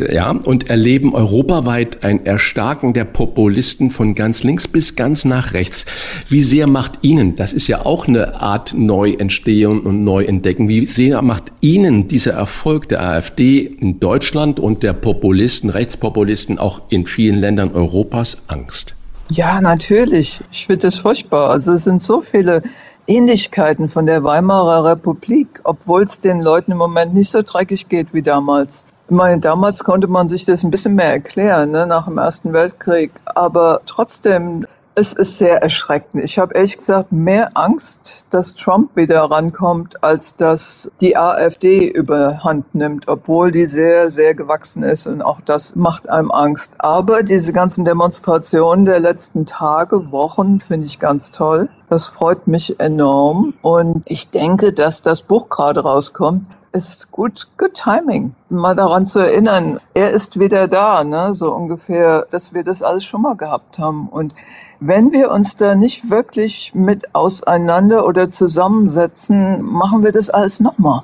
ja, 0.00 0.30
und 0.30 0.68
erleben 0.68 1.14
europaweit 1.14 2.04
ein 2.04 2.24
Erstarken 2.26 2.92
der 2.92 3.04
Populisten 3.04 3.90
von 3.90 4.14
ganz 4.14 4.44
links 4.44 4.68
bis 4.68 4.96
ganz 4.96 5.24
nach 5.24 5.52
rechts. 5.52 5.86
Wie 6.28 6.42
sehr 6.42 6.66
macht 6.66 6.98
Ihnen, 7.02 7.36
das 7.36 7.52
ist 7.52 7.66
ja 7.68 7.84
auch 7.84 8.06
eine 8.06 8.40
Art 8.40 8.74
Neuentstehung 8.76 9.82
und 9.82 10.04
Neuentdecken, 10.04 10.68
wie 10.68 10.86
sehr 10.86 11.22
macht 11.22 11.52
Ihnen 11.60 12.08
dieser 12.08 12.32
Erfolg 12.32 12.88
der 12.88 13.02
AfD 13.02 13.60
in 13.60 14.00
Deutschland 14.00 14.60
und 14.60 14.82
der 14.82 14.92
Populisten, 14.92 15.70
Rechtspopulisten 15.70 16.58
auch 16.58 16.82
in 16.88 17.06
vielen 17.06 17.36
Ländern 17.36 17.72
Europas 17.72 18.42
Angst? 18.48 18.94
Ja, 19.30 19.60
natürlich. 19.60 20.40
Ich 20.52 20.66
finde 20.66 20.86
das 20.86 20.96
furchtbar. 20.96 21.50
Also 21.50 21.72
es 21.72 21.84
sind 21.84 22.00
so 22.00 22.20
viele 22.20 22.62
Ähnlichkeiten 23.08 23.88
von 23.88 24.06
der 24.06 24.22
Weimarer 24.24 24.84
Republik, 24.84 25.60
obwohl 25.64 26.04
es 26.04 26.20
den 26.20 26.40
Leuten 26.40 26.72
im 26.72 26.78
Moment 26.78 27.14
nicht 27.14 27.30
so 27.30 27.42
dreckig 27.42 27.88
geht 27.88 28.12
wie 28.12 28.22
damals. 28.22 28.84
Ich 29.08 29.14
meine, 29.14 29.40
damals 29.40 29.84
konnte 29.84 30.08
man 30.08 30.26
sich 30.26 30.44
das 30.46 30.64
ein 30.64 30.72
bisschen 30.72 30.96
mehr 30.96 31.12
erklären, 31.12 31.70
ne, 31.70 31.86
nach 31.86 32.06
dem 32.06 32.18
Ersten 32.18 32.52
Weltkrieg. 32.52 33.12
Aber 33.24 33.80
trotzdem, 33.86 34.66
es 34.96 35.12
ist 35.12 35.38
sehr 35.38 35.62
erschreckend. 35.62 36.24
Ich 36.24 36.40
habe 36.40 36.54
ehrlich 36.54 36.76
gesagt 36.76 37.12
mehr 37.12 37.50
Angst, 37.54 38.26
dass 38.30 38.56
Trump 38.56 38.96
wieder 38.96 39.22
rankommt, 39.22 40.02
als 40.02 40.34
dass 40.34 40.90
die 41.00 41.16
AfD 41.16 41.86
überhand 41.86 42.74
nimmt, 42.74 43.06
obwohl 43.06 43.52
die 43.52 43.66
sehr, 43.66 44.10
sehr 44.10 44.34
gewachsen 44.34 44.82
ist 44.82 45.06
und 45.06 45.22
auch 45.22 45.40
das 45.40 45.76
macht 45.76 46.08
einem 46.08 46.32
Angst. 46.32 46.74
Aber 46.80 47.22
diese 47.22 47.52
ganzen 47.52 47.84
Demonstrationen 47.84 48.86
der 48.86 48.98
letzten 48.98 49.46
Tage, 49.46 50.10
Wochen 50.10 50.58
finde 50.58 50.86
ich 50.86 50.98
ganz 50.98 51.30
toll. 51.30 51.68
Das 51.90 52.08
freut 52.08 52.48
mich 52.48 52.80
enorm 52.80 53.54
und 53.62 54.02
ich 54.06 54.30
denke, 54.30 54.72
dass 54.72 55.00
das 55.00 55.22
Buch 55.22 55.48
gerade 55.48 55.78
rauskommt 55.78 56.44
ist 56.76 57.10
gut, 57.10 57.48
good 57.56 57.74
timing, 57.74 58.34
mal 58.48 58.74
daran 58.74 59.06
zu 59.06 59.18
erinnern, 59.18 59.80
er 59.94 60.10
ist 60.10 60.38
wieder 60.38 60.68
da, 60.68 61.02
ne, 61.04 61.34
so 61.34 61.52
ungefähr, 61.52 62.26
dass 62.30 62.54
wir 62.54 62.64
das 62.64 62.82
alles 62.82 63.04
schon 63.04 63.22
mal 63.22 63.36
gehabt 63.36 63.78
haben. 63.78 64.08
Und 64.08 64.34
wenn 64.78 65.12
wir 65.12 65.30
uns 65.30 65.56
da 65.56 65.74
nicht 65.74 66.10
wirklich 66.10 66.74
mit 66.74 67.14
auseinander 67.14 68.06
oder 68.06 68.30
zusammensetzen, 68.30 69.62
machen 69.62 70.04
wir 70.04 70.12
das 70.12 70.30
alles 70.30 70.60
nochmal. 70.60 71.02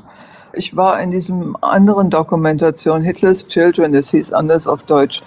Ich 0.53 0.77
war 0.77 1.01
in 1.01 1.11
diesem 1.11 1.57
anderen 1.62 2.11
Dokumentation, 2.11 3.03
Hitler's 3.03 3.49
Children, 3.49 3.93
das 3.93 4.11
hieß 4.11 4.33
anders 4.33 4.66
auf 4.66 4.83
Deutsch, 4.83 5.23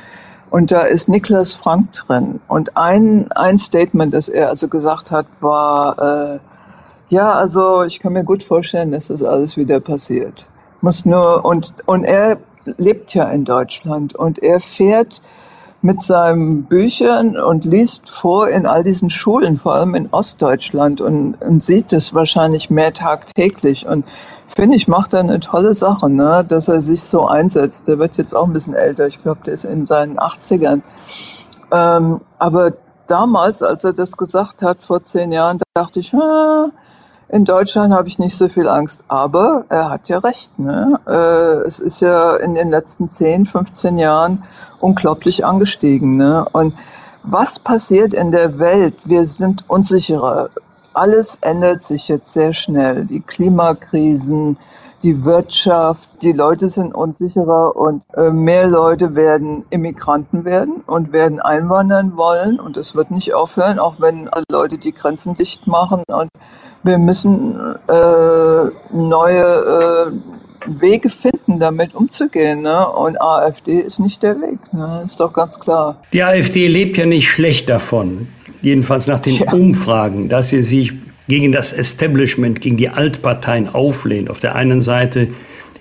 und 0.52 0.72
da 0.72 0.82
ist 0.82 1.10
Niklas 1.10 1.54
Frank 1.54 1.91
drin. 1.93 2.39
Und 2.48 2.78
ein, 2.78 3.32
ein 3.32 3.58
Statement, 3.58 4.14
das 4.14 4.30
er 4.30 4.50
also 4.50 4.68
gesagt 4.68 5.12
hat, 5.12 5.26
war, 5.41 6.36
äh, 6.36 6.39
ja, 7.10 7.34
also 7.34 7.84
ich 7.84 7.99
kann 7.99 8.14
mir 8.14 8.24
gut 8.24 8.43
vorstellen, 8.43 8.91
dass 8.91 9.08
das 9.08 9.24
alles 9.24 9.58
wieder 9.58 9.80
passiert. 9.80 10.45
Muss 10.82 11.06
nur 11.06 11.45
und 11.45 11.74
und 11.86 12.03
er 12.03 12.38
lebt 12.78 13.14
ja 13.14 13.26
in 13.26 13.45
Deutschland 13.45 14.16
und 14.16 14.39
er 14.39 14.60
fährt 14.60 15.22
mit 15.86 16.01
seinen 16.01 16.64
Büchern 16.64 17.38
und 17.38 17.64
liest 17.64 18.10
vor 18.10 18.49
in 18.49 18.66
all 18.66 18.84
diesen 18.84 19.12
Schulen, 19.12 19.60
vor 19.60 19.76
allem 19.76 19.93
in 19.93 20.10
Ostdeutschland 20.10 20.99
und, 20.99 21.39
und 21.43 21.62
sieht 21.62 21.93
es 21.93 22.12
wahrscheinlich 22.12 22.72
mehr 22.72 22.91
tagtäglich. 22.91 23.86
Und 23.86 24.03
finde 24.47 24.78
ich, 24.78 24.88
macht 24.88 25.14
er 25.14 25.20
eine 25.20 25.39
tolle 25.39 25.76
Sache, 25.76 26.10
ne? 26.10 26.43
dass 26.43 26.70
er 26.70 26.82
sich 26.82 27.03
so 27.03 27.28
einsetzt. 27.28 27.88
Der 27.88 27.99
wird 27.99 28.18
jetzt 28.18 28.36
auch 28.36 28.47
ein 28.47 28.53
bisschen 28.53 28.74
älter. 28.74 29.06
Ich 29.06 29.22
glaube, 29.22 29.41
der 29.45 29.53
ist 29.53 29.64
in 29.64 29.86
seinen 29.86 30.18
80ern. 30.18 30.82
Ähm, 31.72 32.22
aber 32.39 32.74
damals, 33.06 33.62
als 33.62 33.84
er 33.84 33.93
das 33.93 34.18
gesagt 34.18 34.64
hat, 34.64 34.82
vor 34.82 35.03
zehn 35.03 35.32
Jahren, 35.32 35.60
dachte 35.76 35.99
ich, 35.99 36.16
ah, 36.16 36.72
In 37.36 37.43
Deutschland 37.43 37.93
habe 37.93 38.07
ich 38.07 38.17
nicht 38.17 38.38
so 38.38 38.47
viel 38.47 38.69
Angst, 38.69 39.03
aber 39.09 39.65
er 39.67 39.89
hat 39.89 40.07
ja 40.07 40.19
recht. 40.19 40.57
Ne? 40.57 40.97
Äh, 41.05 41.67
es 41.67 41.79
ist 41.79 41.99
ja 41.99 42.38
in 42.38 42.55
den 42.55 42.69
letzten 42.69 43.09
10, 43.09 43.45
15 43.45 43.97
Jahren 43.97 44.45
unglaublich 44.79 45.43
angestiegen. 45.43 46.15
Ne? 46.15 46.45
Und 46.53 46.73
was 47.23 47.59
passiert 47.59 48.13
in 48.13 48.31
der 48.31 48.57
Welt? 48.57 48.95
Wir 49.03 49.25
sind 49.25 49.65
unsicherer. 49.67 50.47
Alles 50.93 51.38
ändert 51.41 51.83
sich 51.83 52.07
jetzt 52.07 52.31
sehr 52.31 52.53
schnell. 52.53 53.03
Die 53.03 53.19
Klimakrisen, 53.19 54.57
die 55.03 55.25
Wirtschaft, 55.25 56.07
die 56.21 56.31
Leute 56.31 56.69
sind 56.69 56.95
unsicherer 56.95 57.75
und 57.75 58.01
äh, 58.13 58.31
mehr 58.31 58.67
Leute 58.67 59.13
werden 59.13 59.65
Immigranten 59.71 60.45
werden 60.45 60.83
und 60.88 61.11
werden 61.11 61.41
einwandern 61.41 62.15
wollen 62.15 62.61
und 62.61 62.77
es 62.77 62.95
wird 62.95 63.11
nicht 63.11 63.33
aufhören, 63.33 63.77
auch 63.77 63.95
wenn 63.99 64.29
Leute 64.49 64.77
die 64.77 64.93
Grenzen 64.93 65.36
dicht 65.36 65.67
machen 65.67 66.03
und 66.07 66.29
wir 66.86 66.97
müssen 66.97 67.55
äh, 67.88 68.95
neue 68.95 69.43
äh, 69.43 70.81
Wege 70.81 71.09
finden, 71.09 71.59
damit 71.59 71.95
umzugehen. 71.95 72.61
Ne? 72.61 72.88
Und 72.88 73.21
AfD 73.21 73.79
ist 73.79 73.99
nicht 73.99 74.23
der 74.23 74.39
Weg, 74.39 74.59
ne? 74.71 75.01
ist 75.03 75.19
doch 75.19 75.33
ganz 75.33 75.59
klar. 75.59 76.01
Die 76.13 76.23
AfD 76.23 76.67
lebt 76.67 76.97
ja 76.97 77.05
nicht 77.05 77.29
schlecht 77.29 77.69
davon, 77.69 78.27
jedenfalls 78.61 79.07
nach 79.07 79.19
den 79.19 79.36
ja. 79.36 79.51
Umfragen, 79.51 80.29
dass 80.29 80.49
sie 80.49 80.63
sich 80.63 80.93
gegen 81.27 81.51
das 81.51 81.73
Establishment, 81.73 82.61
gegen 82.61 82.77
die 82.77 82.89
Altparteien 82.89 83.73
auflehnt. 83.73 84.29
Auf 84.29 84.39
der 84.39 84.55
einen 84.55 84.79
Seite 84.79 85.29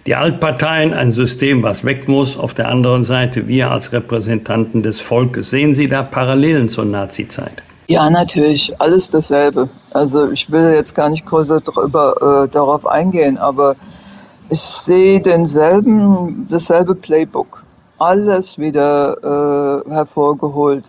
die 0.06 0.14
Altparteien, 0.14 0.92
ein 0.92 1.12
System, 1.12 1.62
was 1.62 1.84
weg 1.84 2.08
muss. 2.08 2.36
Auf 2.36 2.52
der 2.52 2.68
anderen 2.68 3.04
Seite 3.04 3.48
wir 3.48 3.70
als 3.70 3.92
Repräsentanten 3.92 4.82
des 4.82 5.00
Volkes. 5.00 5.50
Sehen 5.50 5.74
Sie 5.74 5.88
da 5.88 6.02
Parallelen 6.02 6.68
zur 6.68 6.84
Nazizeit? 6.84 7.62
Ja, 7.86 8.08
natürlich. 8.08 8.80
Alles 8.80 9.10
dasselbe. 9.10 9.68
Also 9.92 10.30
ich 10.30 10.50
will 10.50 10.72
jetzt 10.74 10.94
gar 10.94 11.10
nicht 11.10 11.26
größer 11.26 11.60
drüber, 11.60 12.44
äh, 12.44 12.48
darauf 12.48 12.86
eingehen, 12.86 13.36
aber 13.36 13.76
ich 14.48 14.60
sehe 14.60 15.20
denselben, 15.20 16.46
dasselbe 16.50 16.94
Playbook. 16.94 17.62
Alles 17.98 18.58
wieder 18.58 19.84
äh, 19.86 19.90
hervorgeholt. 19.90 20.84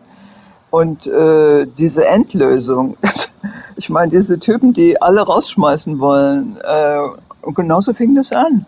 Und 0.72 1.08
äh, 1.08 1.66
diese 1.78 2.06
Endlösung, 2.06 2.98
ich 3.76 3.90
meine, 3.90 4.10
diese 4.12 4.40
Typen, 4.40 4.74
die 4.74 5.02
alle 5.02 5.22
rausschmeißen 5.22 6.00
wollen, 6.00 6.58
äh, 6.64 7.52
genauso 7.54 7.94
fing 7.94 8.16
das 8.16 8.32
an 8.32 8.66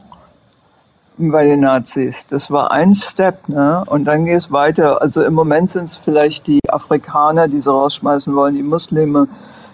bei 1.18 1.46
den 1.46 1.62
Nazis. 1.62 2.28
Das 2.28 2.52
war 2.52 2.72
ein 2.72 2.94
Step, 2.96 3.50
ne? 3.50 3.84
Und 3.88 4.06
dann 4.06 4.26
geht 4.26 4.38
es 4.38 4.52
weiter. 4.52 5.02
Also 5.02 5.24
im 5.24 5.34
Moment 5.34 5.70
sind 5.70 5.86
es 5.86 5.98
vielleicht 5.98 6.48
die 6.48 6.60
Afrikaner, 6.70 7.48
die 7.48 7.60
sie 7.60 7.72
rausschmeißen 7.72 8.36
wollen, 8.36 8.56
die 8.56 8.64
Muslime, 8.64 9.28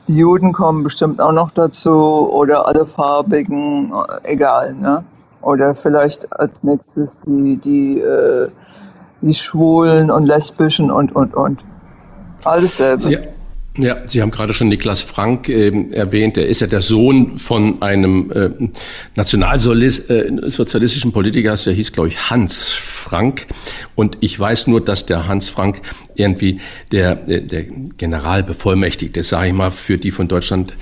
die 0.07 0.17
Juden 0.17 0.53
kommen 0.53 0.83
bestimmt 0.83 1.21
auch 1.21 1.31
noch 1.31 1.51
dazu 1.51 2.29
oder 2.31 2.67
alle 2.67 2.85
Farbigen, 2.85 3.93
egal, 4.23 4.73
ne? 4.73 5.03
Oder 5.41 5.75
vielleicht 5.75 6.31
als 6.31 6.63
nächstes 6.63 7.19
die, 7.25 7.57
die, 7.57 7.99
äh, 7.99 8.49
die 9.21 9.33
Schwulen 9.33 10.09
und 10.09 10.25
Lesbischen 10.25 10.89
und, 10.89 11.13
und, 11.13 11.33
und. 11.35 11.59
Alles 12.45 12.77
selber. 12.77 13.09
Ja. 13.09 13.19
Ja, 13.75 14.07
Sie 14.07 14.21
haben 14.21 14.29
gerade 14.29 14.53
schon 14.53 14.67
Niklas 14.67 15.01
Frank 15.01 15.49
äh, 15.49 15.71
erwähnt. 15.91 16.37
Er 16.37 16.45
ist 16.45 16.61
ja 16.61 16.67
der 16.67 16.83
Sohn 16.83 17.39
von 17.39 17.81
einem 17.81 18.31
äh, 18.31 18.51
nationalsozialistischen 19.15 21.09
äh, 21.09 21.13
Politiker, 21.13 21.55
der 21.55 21.73
hieß, 21.73 21.91
glaube 21.91 22.09
ich, 22.09 22.29
Hans 22.29 22.69
Frank. 22.71 23.47
Und 23.95 24.17
ich 24.19 24.39
weiß 24.39 24.67
nur, 24.67 24.79
dass 24.79 25.07
der 25.07 25.27
Hans 25.27 25.49
Frank 25.49 25.81
irgendwie 26.13 26.59
der, 26.91 27.27
äh, 27.27 27.41
der 27.41 27.63
Generalbevollmächtigte, 27.63 29.23
sage 29.23 29.47
ich 29.47 29.53
mal, 29.53 29.71
für 29.71 29.97
die 29.97 30.11
von 30.11 30.27
Deutschland 30.27 30.73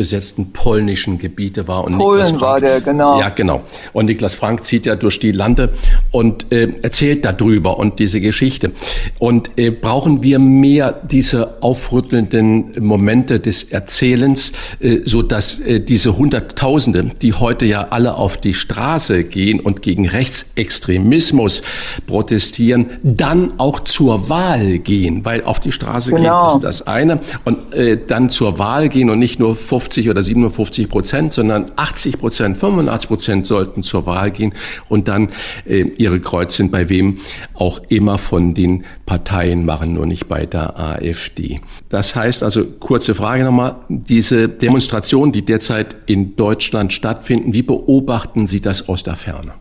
besetzten 0.00 0.54
polnischen 0.54 1.18
Gebiete 1.18 1.68
war. 1.68 1.84
Und 1.84 1.98
Polen 1.98 2.24
Frank, 2.24 2.40
war 2.40 2.58
der, 2.58 2.80
genau. 2.80 3.20
Ja, 3.20 3.28
genau. 3.28 3.60
Und 3.92 4.06
Niklas 4.06 4.34
Frank 4.34 4.64
zieht 4.64 4.86
ja 4.86 4.96
durch 4.96 5.20
die 5.20 5.30
Lande 5.30 5.74
und 6.10 6.50
äh, 6.50 6.68
erzählt 6.80 7.26
darüber 7.26 7.76
und 7.78 7.98
diese 7.98 8.22
Geschichte. 8.22 8.72
Und 9.18 9.50
äh, 9.58 9.70
brauchen 9.70 10.22
wir 10.22 10.38
mehr 10.38 10.98
diese 11.02 11.62
aufrüttelnden 11.62 12.82
Momente 12.82 13.40
des 13.40 13.64
Erzählens, 13.64 14.52
äh, 14.80 15.00
so 15.04 15.20
dass 15.20 15.60
äh, 15.60 15.80
diese 15.80 16.16
Hunderttausende, 16.16 17.10
die 17.20 17.34
heute 17.34 17.66
ja 17.66 17.88
alle 17.90 18.14
auf 18.14 18.38
die 18.38 18.54
Straße 18.54 19.24
gehen 19.24 19.60
und 19.60 19.82
gegen 19.82 20.08
Rechtsextremismus 20.08 21.60
protestieren, 22.06 22.86
dann 23.02 23.52
auch 23.58 23.80
zur 23.80 24.30
Wahl 24.30 24.78
gehen, 24.78 25.26
weil 25.26 25.44
auf 25.44 25.60
die 25.60 25.72
Straße 25.72 26.10
genau. 26.12 26.46
gehen 26.46 26.56
ist 26.56 26.64
das 26.64 26.86
eine 26.86 27.20
und 27.44 27.74
äh, 27.74 27.98
dann 28.06 28.30
zur 28.30 28.58
Wahl 28.58 28.88
gehen 28.88 29.10
und 29.10 29.18
nicht 29.18 29.38
nur 29.38 29.56
50 29.56 29.89
50 29.90 30.08
oder 30.08 30.22
57 30.22 30.88
Prozent, 30.88 31.32
sondern 31.32 31.72
80 31.74 32.20
Prozent, 32.20 32.58
85 32.58 33.08
Prozent 33.08 33.46
sollten 33.46 33.82
zur 33.82 34.06
Wahl 34.06 34.30
gehen 34.30 34.54
und 34.88 35.08
dann 35.08 35.30
äh, 35.66 35.80
ihre 35.80 36.20
Kreuzchen 36.20 36.70
bei 36.70 36.88
wem 36.88 37.18
auch 37.54 37.80
immer 37.88 38.18
von 38.18 38.54
den 38.54 38.84
Parteien 39.04 39.64
machen, 39.64 39.94
nur 39.94 40.06
nicht 40.06 40.28
bei 40.28 40.46
der 40.46 40.78
AfD. 40.78 41.60
Das 41.88 42.14
heißt 42.14 42.44
also, 42.44 42.64
kurze 42.64 43.16
Frage 43.16 43.42
nochmal, 43.42 43.76
diese 43.88 44.48
Demonstrationen, 44.48 45.32
die 45.32 45.44
derzeit 45.44 45.96
in 46.06 46.36
Deutschland 46.36 46.92
stattfinden, 46.92 47.52
wie 47.52 47.62
beobachten 47.62 48.46
Sie 48.46 48.60
das 48.60 48.88
aus 48.88 49.02
der 49.02 49.16
Ferne? 49.16 49.54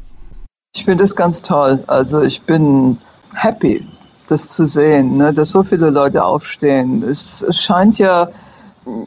Ich 0.76 0.86
finde 0.86 1.04
es 1.04 1.16
ganz 1.16 1.42
toll. 1.42 1.84
Also 1.88 2.22
ich 2.22 2.42
bin 2.42 2.98
happy, 3.34 3.84
das 4.28 4.50
zu 4.50 4.68
sehen, 4.68 5.18
ne, 5.18 5.34
dass 5.34 5.50
so 5.50 5.64
viele 5.64 5.90
Leute 5.90 6.24
aufstehen. 6.24 7.02
Es, 7.02 7.42
es 7.42 7.60
scheint 7.60 7.98
ja 7.98 8.30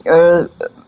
äh, 0.03 0.45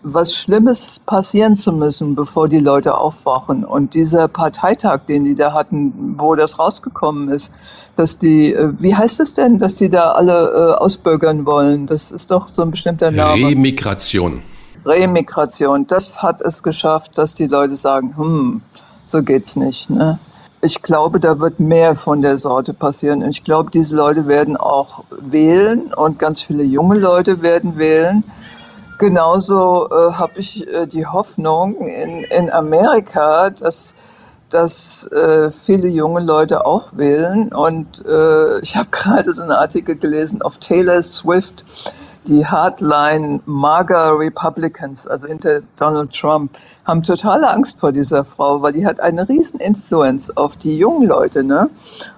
was 0.08 0.36
Schlimmes 0.36 1.00
passieren 1.00 1.56
zu 1.56 1.74
müssen, 1.74 2.14
bevor 2.14 2.48
die 2.48 2.60
Leute 2.60 2.96
aufwachen. 2.96 3.66
Und 3.66 3.96
dieser 3.96 4.28
Parteitag, 4.28 5.06
den 5.08 5.24
die 5.24 5.34
da 5.34 5.52
hatten, 5.52 6.16
wo 6.18 6.36
das 6.36 6.60
rausgekommen 6.60 7.30
ist, 7.30 7.52
dass 7.96 8.18
die, 8.18 8.54
äh, 8.54 8.72
wie 8.78 8.96
heißt 8.96 9.20
es 9.20 9.34
denn, 9.34 9.58
dass 9.58 9.74
die 9.74 9.90
da 9.90 10.12
alle 10.12 10.52
äh, 10.52 10.74
ausbürgern 10.76 11.48
wollen? 11.48 11.88
Das 11.88 12.12
ist 12.12 12.30
doch 12.30 12.48
so 12.48 12.62
ein 12.62 12.70
bestimmter 12.70 13.10
Name. 13.10 13.48
Remigration. 13.48 14.44
Remigration. 14.86 15.88
Das 15.88 16.22
hat 16.22 16.40
es 16.42 16.62
geschafft, 16.62 17.18
dass 17.18 17.34
die 17.34 17.48
Leute 17.48 17.76
sagen, 17.76 18.16
hm, 18.16 18.62
so 19.08 19.24
geht's 19.24 19.56
nicht. 19.56 19.90
Ne? 19.90 20.20
Ich 20.62 20.84
glaube, 20.84 21.20
da 21.20 21.40
wird 21.40 21.60
mehr 21.60 21.96
von 21.96 22.22
der 22.22 22.38
Sorte 22.38 22.76
passieren. 22.76 23.24
Und 23.24 23.30
ich 23.30 23.44
glaube, 23.44 23.72
diese 23.72 23.96
Leute 23.96 24.28
werden 24.28 24.56
auch 24.56 25.04
wählen 25.10 25.92
und 25.96 26.20
ganz 26.20 26.44
viele 26.44 26.64
junge 26.64 27.00
Leute 27.00 27.42
werden 27.42 27.80
wählen. 27.80 28.24
Genauso 28.98 29.90
äh, 29.90 30.14
habe 30.14 30.40
ich 30.40 30.68
äh, 30.68 30.88
die 30.88 31.06
Hoffnung 31.06 31.76
in, 31.86 32.24
in 32.24 32.50
Amerika, 32.50 33.50
dass, 33.50 33.94
dass 34.50 35.06
äh, 35.12 35.52
viele 35.52 35.90
junge 35.90 36.22
Leute 36.22 36.66
auch 36.66 36.96
wählen. 36.96 37.52
Und 37.52 38.06
äh, 38.06 38.60
ich 38.60 38.78
habe 38.78 38.88
gerade 38.92 39.34
so 39.34 39.42
einen 39.42 39.52
Artikel 39.52 39.96
gelesen 39.98 40.42
auf 40.42 40.60
Taylor 40.60 41.04
Swift, 41.04 41.66
die 42.28 42.46
Hardline 42.46 43.42
MAGA 43.46 44.12
Republicans, 44.12 45.06
also 45.08 45.28
hinter 45.28 45.62
Donald 45.78 46.12
Trump, 46.12 46.58
haben 46.86 47.04
totale 47.04 47.50
Angst 47.50 47.80
vor 47.80 47.92
dieser 47.92 48.24
Frau, 48.24 48.62
weil 48.62 48.74
die 48.74 48.86
hat 48.86 49.00
eine 49.00 49.28
riesen 49.28 49.60
Influence 49.60 50.36
auf 50.36 50.56
die 50.56 50.78
jungen 50.78 51.08
Leute, 51.08 51.44
ne? 51.44 51.70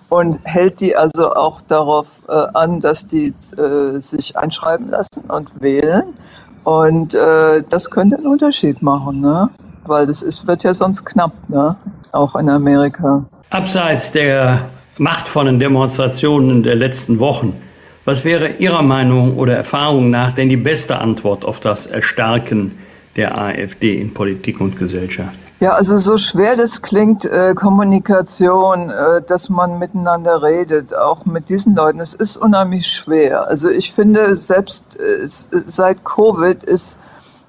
Und 0.09 0.39
hält 0.43 0.79
die 0.79 0.95
also 0.95 1.33
auch 1.33 1.59
darauf 1.61 2.07
äh, 2.29 2.31
an, 2.53 2.79
dass 2.79 3.07
die 3.07 3.33
äh, 3.57 3.99
sich 3.99 4.37
einschreiben 4.37 4.89
lassen 4.89 5.25
und 5.27 5.59
wählen. 5.59 6.13
Und 6.67 7.15
äh, 7.15 7.63
das 7.69 7.89
könnte 7.89 8.17
einen 8.17 8.27
Unterschied 8.27 8.81
machen, 8.81 9.21
ne? 9.21 9.49
weil 9.85 10.05
das 10.05 10.21
ist, 10.21 10.45
wird 10.47 10.63
ja 10.63 10.73
sonst 10.73 11.05
knapp, 11.05 11.31
ne? 11.47 11.77
auch 12.11 12.35
in 12.35 12.49
Amerika. 12.49 13.23
Abseits 13.51 14.11
der 14.11 14.65
machtvollen 14.97 15.59
Demonstrationen 15.59 16.63
der 16.63 16.75
letzten 16.75 17.19
Wochen, 17.19 17.55
was 18.03 18.25
wäre 18.25 18.49
Ihrer 18.57 18.81
Meinung 18.81 19.37
oder 19.37 19.55
Erfahrung 19.55 20.09
nach 20.09 20.33
denn 20.33 20.49
die 20.49 20.57
beste 20.57 20.97
Antwort 20.97 21.45
auf 21.45 21.61
das 21.61 21.85
Erstarken 21.85 22.73
der 23.17 23.37
AfD 23.37 23.99
in 23.99 24.13
Politik 24.13 24.61
und 24.61 24.77
Gesellschaft? 24.77 25.37
Ja, 25.59 25.71
also 25.71 25.97
so 25.97 26.17
schwer 26.17 26.55
das 26.55 26.83
klingt, 26.83 27.25
äh, 27.25 27.55
Kommunikation, 27.55 28.91
äh, 28.91 29.23
dass 29.23 29.49
man 29.49 29.79
miteinander 29.79 30.43
redet, 30.43 30.95
auch 30.95 31.25
mit 31.25 31.49
diesen 31.49 31.75
Leuten, 31.75 31.99
es 31.99 32.13
ist 32.13 32.37
unheimlich 32.37 32.85
schwer. 32.85 33.47
Also 33.47 33.67
ich 33.69 33.91
finde, 33.91 34.35
selbst 34.35 34.99
äh, 34.99 35.25
seit 35.25 36.05
Covid 36.05 36.63
ist 36.63 36.99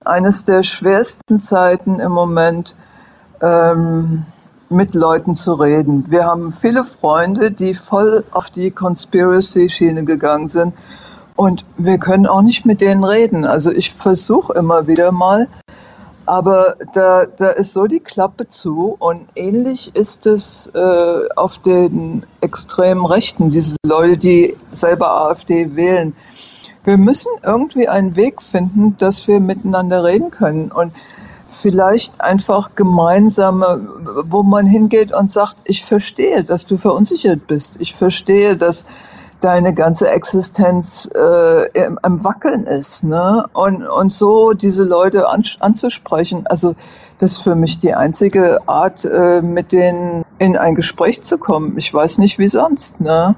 eines 0.06 0.46
der 0.46 0.62
schwersten 0.62 1.38
Zeiten 1.38 2.00
im 2.00 2.12
Moment, 2.12 2.74
ähm, 3.42 4.24
mit 4.70 4.94
Leuten 4.94 5.34
zu 5.34 5.54
reden. 5.54 6.06
Wir 6.08 6.24
haben 6.24 6.52
viele 6.52 6.84
Freunde, 6.84 7.50
die 7.50 7.74
voll 7.74 8.24
auf 8.32 8.50
die 8.50 8.70
Conspiracy-Schiene 8.70 10.04
gegangen 10.04 10.48
sind 10.48 10.74
und 11.39 11.64
wir 11.76 11.99
können 11.99 12.26
auch 12.26 12.43
nicht 12.43 12.66
mit 12.66 12.80
denen 12.80 13.05
reden. 13.05 13.45
Also 13.45 13.70
ich 13.70 13.95
versuche 13.95 14.55
immer 14.55 14.89
wieder 14.89 15.12
mal, 15.12 15.47
aber 16.26 16.74
da, 16.95 17.26
da 17.26 17.51
ist 17.51 17.72
so 17.72 17.86
die 17.86 18.01
Klappe 18.01 18.49
zu 18.49 18.97
und 18.99 19.28
ähnlich 19.36 19.95
ist 19.95 20.26
es 20.26 20.66
äh, 20.74 21.28
auf 21.36 21.59
den 21.59 22.26
extremen 22.41 23.07
Rechten, 23.07 23.51
diese 23.51 23.76
Leute, 23.86 24.16
die 24.16 24.57
selber 24.72 25.12
AfD 25.12 25.76
wählen. 25.76 26.16
Wir 26.82 26.99
müssen 26.99 27.30
irgendwie 27.45 27.86
einen 27.86 28.16
Weg 28.16 28.43
finden, 28.43 28.97
dass 28.99 29.28
wir 29.28 29.39
miteinander 29.39 30.03
reden 30.03 30.32
können. 30.32 30.72
Und 30.72 30.93
vielleicht 31.47 32.20
einfach 32.20 32.74
gemeinsame, 32.74 33.89
wo 34.24 34.43
man 34.43 34.66
hingeht 34.66 35.14
und 35.14 35.30
sagt, 35.30 35.55
ich 35.66 35.84
verstehe, 35.84 36.43
dass 36.43 36.66
du 36.66 36.78
verunsichert 36.78 37.47
bist. 37.47 37.76
Ich 37.78 37.95
verstehe, 37.95 38.57
dass 38.57 38.86
deine 39.41 39.72
ganze 39.72 40.09
Existenz 40.09 41.09
äh, 41.14 41.68
im, 41.72 41.99
im 42.05 42.24
Wackeln 42.24 42.64
ist. 42.64 43.05
Ne? 43.05 43.47
Und, 43.53 43.86
und 43.86 44.12
so 44.12 44.53
diese 44.53 44.84
Leute 44.84 45.28
an, 45.28 45.45
anzusprechen, 45.61 46.47
also 46.47 46.74
das 47.18 47.32
ist 47.32 47.39
für 47.39 47.55
mich 47.55 47.78
die 47.78 47.95
einzige 47.95 48.61
Art, 48.66 49.05
äh, 49.05 49.43
mit 49.43 49.72
denen 49.72 50.24
in 50.39 50.57
ein 50.57 50.74
Gespräch 50.74 51.22
zu 51.22 51.39
kommen. 51.39 51.76
Ich 51.76 51.93
weiß 51.93 52.18
nicht, 52.18 52.39
wie 52.39 52.49
sonst. 52.49 53.01
Ne? 53.01 53.34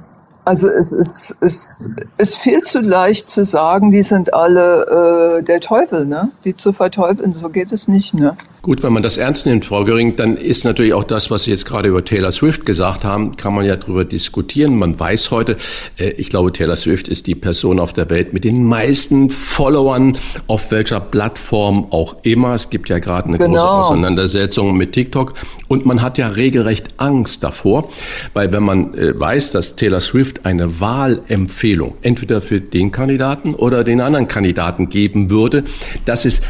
Also 0.50 0.66
es 0.68 0.90
ist, 0.90 1.36
es 1.40 1.88
ist 2.18 2.36
viel 2.36 2.62
zu 2.62 2.80
leicht 2.80 3.28
zu 3.28 3.44
sagen, 3.44 3.92
die 3.92 4.02
sind 4.02 4.34
alle 4.34 5.38
äh, 5.38 5.44
der 5.44 5.60
Teufel, 5.60 6.06
ne? 6.06 6.32
Die 6.44 6.56
zu 6.56 6.72
verteufeln, 6.72 7.34
so 7.34 7.50
geht 7.50 7.70
es 7.70 7.86
nicht, 7.86 8.14
ne? 8.14 8.36
Gut, 8.62 8.82
wenn 8.82 8.92
man 8.92 9.02
das 9.02 9.16
ernst 9.16 9.46
nimmt, 9.46 9.64
Frau 9.64 9.84
Göring, 9.84 10.16
dann 10.16 10.36
ist 10.36 10.64
natürlich 10.64 10.92
auch 10.92 11.04
das, 11.04 11.30
was 11.30 11.44
Sie 11.44 11.50
jetzt 11.50 11.64
gerade 11.64 11.88
über 11.88 12.04
Taylor 12.04 12.30
Swift 12.30 12.66
gesagt 12.66 13.04
haben, 13.04 13.36
kann 13.36 13.54
man 13.54 13.64
ja 13.64 13.74
darüber 13.76 14.04
diskutieren. 14.04 14.76
Man 14.76 15.00
weiß 15.00 15.30
heute, 15.30 15.56
äh, 15.96 16.10
ich 16.10 16.28
glaube, 16.28 16.52
Taylor 16.52 16.76
Swift 16.76 17.08
ist 17.08 17.26
die 17.26 17.34
Person 17.34 17.80
auf 17.80 17.94
der 17.94 18.10
Welt 18.10 18.34
mit 18.34 18.44
den 18.44 18.64
meisten 18.64 19.30
Followern, 19.30 20.18
auf 20.46 20.70
welcher 20.72 21.00
Plattform 21.00 21.86
auch 21.90 22.16
immer. 22.22 22.54
Es 22.54 22.68
gibt 22.68 22.90
ja 22.90 22.98
gerade 22.98 23.28
eine 23.28 23.38
genau. 23.38 23.52
große 23.52 23.68
Auseinandersetzung 23.68 24.76
mit 24.76 24.92
TikTok 24.92 25.34
und 25.68 25.86
man 25.86 26.02
hat 26.02 26.18
ja 26.18 26.28
regelrecht 26.28 26.88
Angst 26.98 27.42
davor, 27.42 27.88
weil 28.34 28.52
wenn 28.52 28.62
man 28.62 28.92
äh, 28.92 29.18
weiß, 29.18 29.52
dass 29.52 29.76
Taylor 29.76 30.02
Swift 30.02 30.39
eine 30.44 30.80
Wahlempfehlung 30.80 31.94
entweder 32.02 32.40
für 32.40 32.60
den 32.60 32.90
Kandidaten 32.90 33.54
oder 33.54 33.84
den 33.84 34.00
anderen 34.00 34.28
Kandidaten 34.28 34.88
geben 34.88 35.30
würde, 35.30 35.64
dass 36.04 36.24
es 36.24 36.42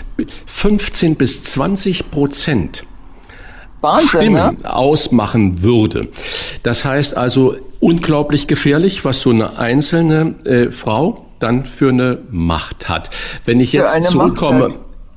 15 0.47 1.16
bis 1.16 1.43
20 1.45 1.91
50 1.91 2.11
Prozent 2.11 2.84
Wahnsinn, 3.80 4.09
Stimmen 4.09 4.59
ne? 4.62 4.74
ausmachen 4.74 5.62
würde. 5.62 6.09
Das 6.62 6.84
heißt 6.84 7.16
also 7.16 7.57
unglaublich 7.80 8.47
gefährlich, 8.47 9.05
was 9.05 9.22
so 9.22 9.30
eine 9.30 9.59
einzelne 9.59 10.34
äh, 10.45 10.70
Frau 10.70 11.26
dann 11.38 11.64
für 11.64 11.88
eine 11.88 12.18
Macht 12.30 12.88
hat. 12.88 13.11
Wenn 13.47 13.61
ich 13.61 13.72
jetzt 13.72 14.05
zurückkomme, 14.05 14.74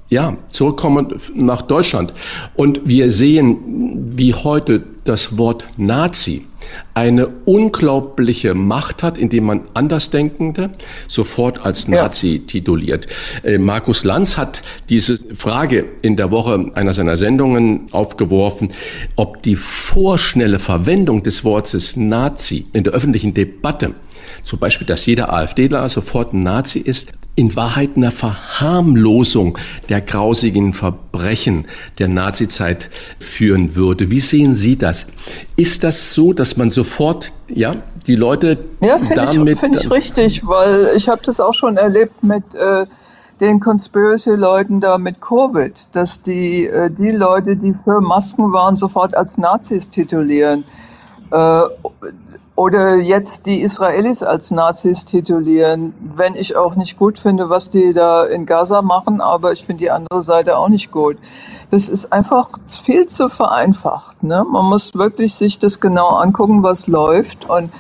ja, 0.10 0.38
zurückkomme 0.50 1.18
nach 1.36 1.64
Deutschland 1.64 2.14
und 2.56 2.82
wir 2.86 3.12
sehen, 3.12 4.14
wie 4.16 4.34
heute 4.34 4.84
das 5.04 5.38
Wort 5.38 5.68
Nazi 5.76 6.46
eine 6.94 7.28
unglaubliche 7.46 8.54
Macht 8.54 9.04
hat, 9.04 9.18
indem 9.18 9.46
man 9.46 9.62
Andersdenkende 9.74 10.72
sofort 11.08 11.66
als 11.66 11.88
Nazi 11.88 12.38
ja. 12.38 12.42
tituliert. 12.48 13.08
Äh, 13.44 13.58
Markus 13.58 14.04
Lanz 14.04 14.38
hat 14.38 14.62
diese 14.90 15.18
Frage 15.36 15.86
in 16.02 16.16
der 16.16 16.32
Woche 16.32 16.72
einer 16.76 16.94
seiner 16.94 17.18
Sendungen 17.18 17.88
aufgeworfen, 17.92 18.70
ob 19.16 19.42
die 19.44 19.56
vorschnelle 19.56 20.60
Verwendung 20.60 21.24
des 21.24 21.44
Wortes 21.44 21.96
Nazi 21.96 22.66
in 22.74 22.84
der 22.84 22.94
öffentlichen 22.94 23.34
Debatte 23.34 23.96
zum 24.44 24.60
Beispiel, 24.60 24.88
dass 24.88 25.06
jeder 25.06 25.32
AfDler 25.32 25.88
sofort 25.90 26.34
ein 26.34 26.44
Nazi 26.44 26.80
ist, 26.80 27.14
in 27.36 27.56
Wahrheit 27.56 27.92
eine 27.96 28.12
Verharmlosung 28.12 29.58
der 29.90 30.02
grausigen 30.02 30.74
Verbrechen 30.74 31.66
der 31.98 32.08
Nazizeit 32.08 32.90
führen 33.20 33.76
würde. 33.76 34.12
Wie 34.12 34.20
sehen 34.20 34.54
Sie 34.54 34.78
das? 34.78 35.08
Ist 35.56 35.84
das 35.84 36.14
so, 36.14 36.34
dass 36.34 36.58
man 36.58 36.70
sofort, 36.70 37.34
ja, 37.48 37.78
die 38.06 38.16
Leute 38.16 38.60
ja, 38.82 39.00
damit... 39.16 39.56
Ja, 39.56 39.62
finde 39.62 39.80
ich 39.80 39.92
richtig, 39.92 40.46
weil 40.46 40.90
ich 40.96 41.10
habe 41.10 41.22
das 41.24 41.40
auch 41.40 41.54
schon 41.54 41.78
erlebt 41.78 42.24
mit... 42.24 42.44
Äh, 42.54 42.86
den 43.42 43.60
Conspiracy-Leuten 43.60 44.80
da 44.80 44.98
mit 44.98 45.20
Covid, 45.20 45.88
dass 45.92 46.22
die, 46.22 46.66
äh, 46.68 46.90
die 46.90 47.12
Leute, 47.12 47.56
die 47.56 47.76
für 47.84 48.00
Masken 48.00 48.54
waren, 48.54 48.78
sofort 48.78 49.18
als 49.18 49.38
Nazis 49.38 49.90
titulieren. 49.90 50.64
Äh, 51.32 51.62
oder 52.56 52.96
jetzt 52.96 53.48
die 53.48 53.62
Israelis 53.62 54.22
als 54.22 54.52
Nazis 54.52 55.06
titulieren, 55.06 55.94
wenn 56.16 56.36
ich 56.36 56.56
auch 56.56 56.76
nicht 56.76 57.00
gut 57.00 57.18
finde, 57.18 57.50
was 57.50 57.72
die 57.72 57.94
da 57.94 58.24
in 58.26 58.46
Gaza 58.46 58.84
machen, 58.84 59.22
aber 59.22 59.54
ich 59.54 59.66
finde 59.66 59.84
die 59.84 59.92
andere 59.92 60.22
Seite 60.22 60.58
auch 60.58 60.70
nicht 60.70 60.92
gut. 60.92 61.18
Das 61.72 61.90
ist 61.90 62.14
einfach 62.14 62.50
viel 62.66 63.08
zu 63.08 63.28
vereinfacht. 63.30 64.22
Ne? 64.22 64.46
Man 64.48 64.66
muss 64.66 64.94
wirklich 64.94 65.34
sich 65.34 65.58
das 65.58 65.80
genau 65.80 66.10
angucken, 66.10 66.62
was 66.64 66.88
läuft 66.88 67.50
und 67.50 67.72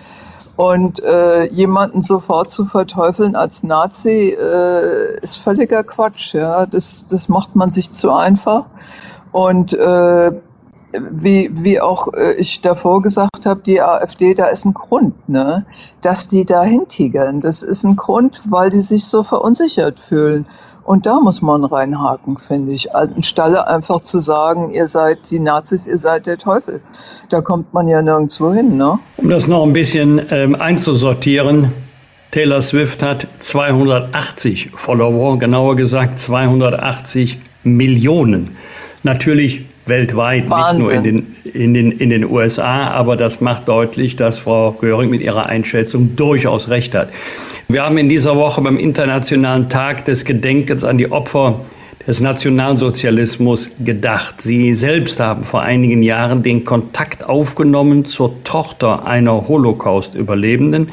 und 0.55 1.01
äh, 1.03 1.45
jemanden 1.45 2.03
sofort 2.03 2.51
zu 2.51 2.65
verteufeln 2.65 3.35
als 3.35 3.63
Nazi 3.63 4.37
äh, 4.39 5.19
ist 5.19 5.37
völliger 5.37 5.83
Quatsch. 5.83 6.35
Ja, 6.35 6.67
das 6.67 7.07
das 7.07 7.27
macht 7.27 7.55
man 7.55 7.71
sich 7.71 7.91
zu 7.91 8.11
einfach 8.11 8.65
und 9.31 9.73
äh, 9.73 10.31
wie, 11.11 11.49
wie 11.53 11.81
auch 11.81 12.13
äh, 12.13 12.33
ich 12.33 12.61
davor 12.61 13.01
gesagt 13.01 13.45
habe, 13.45 13.61
die 13.65 13.81
AfD, 13.81 14.33
da 14.33 14.45
ist 14.45 14.65
ein 14.65 14.73
Grund, 14.73 15.27
ne, 15.27 15.65
dass 16.01 16.27
die 16.27 16.45
da 16.45 16.63
hintigern. 16.63 17.41
Das 17.41 17.63
ist 17.63 17.83
ein 17.83 17.95
Grund, 17.95 18.41
weil 18.49 18.69
die 18.69 18.81
sich 18.81 19.05
so 19.05 19.23
verunsichert 19.23 19.99
fühlen. 19.99 20.45
Und 20.85 21.05
da 21.05 21.19
muss 21.21 21.41
man 21.41 21.63
reinhaken, 21.63 22.37
finde 22.37 22.73
ich. 22.73 22.93
Anstelle 22.93 23.67
einfach 23.67 24.01
zu 24.01 24.19
sagen, 24.19 24.71
ihr 24.71 24.87
seid 24.87 25.31
die 25.31 25.39
Nazis, 25.39 25.87
ihr 25.87 25.97
seid 25.97 26.25
der 26.25 26.37
Teufel. 26.37 26.81
Da 27.29 27.39
kommt 27.41 27.73
man 27.73 27.87
ja 27.87 28.01
nirgendwo 28.01 28.53
hin, 28.53 28.75
ne? 28.75 28.99
Um 29.17 29.29
das 29.29 29.47
noch 29.47 29.63
ein 29.63 29.71
bisschen 29.71 30.21
ähm, 30.29 30.55
einzusortieren. 30.55 31.71
Taylor 32.31 32.61
Swift 32.61 33.01
hat 33.01 33.27
280 33.39 34.71
Follower, 34.75 35.37
genauer 35.39 35.75
gesagt 35.77 36.19
280 36.19 37.39
Millionen. 37.63 38.57
Natürlich 39.03 39.65
weltweit, 39.85 40.49
Wahnsinn. 40.49 40.77
nicht 40.77 40.85
nur 40.85 40.93
in 40.93 41.03
den, 41.03 41.35
in, 41.53 41.73
den, 41.73 41.91
in 41.91 42.09
den 42.09 42.25
USA, 42.25 42.87
aber 42.87 43.17
das 43.17 43.41
macht 43.41 43.67
deutlich, 43.67 44.15
dass 44.15 44.39
Frau 44.39 44.71
Göring 44.71 45.09
mit 45.09 45.21
ihrer 45.21 45.47
Einschätzung 45.47 46.15
durchaus 46.15 46.69
recht 46.69 46.95
hat. 46.95 47.09
Wir 47.67 47.83
haben 47.83 47.97
in 47.97 48.09
dieser 48.09 48.35
Woche 48.35 48.61
beim 48.61 48.77
Internationalen 48.77 49.69
Tag 49.69 50.05
des 50.05 50.25
Gedenkens 50.25 50.83
an 50.83 50.97
die 50.97 51.11
Opfer 51.11 51.61
des 52.07 52.19
Nationalsozialismus 52.19 53.71
gedacht. 53.83 54.41
Sie 54.41 54.75
selbst 54.75 55.19
haben 55.19 55.43
vor 55.43 55.61
einigen 55.61 56.03
Jahren 56.03 56.43
den 56.43 56.65
Kontakt 56.65 57.23
aufgenommen 57.23 58.05
zur 58.05 58.43
Tochter 58.43 59.05
einer 59.05 59.47
Holocaust-Überlebenden. 59.47 60.91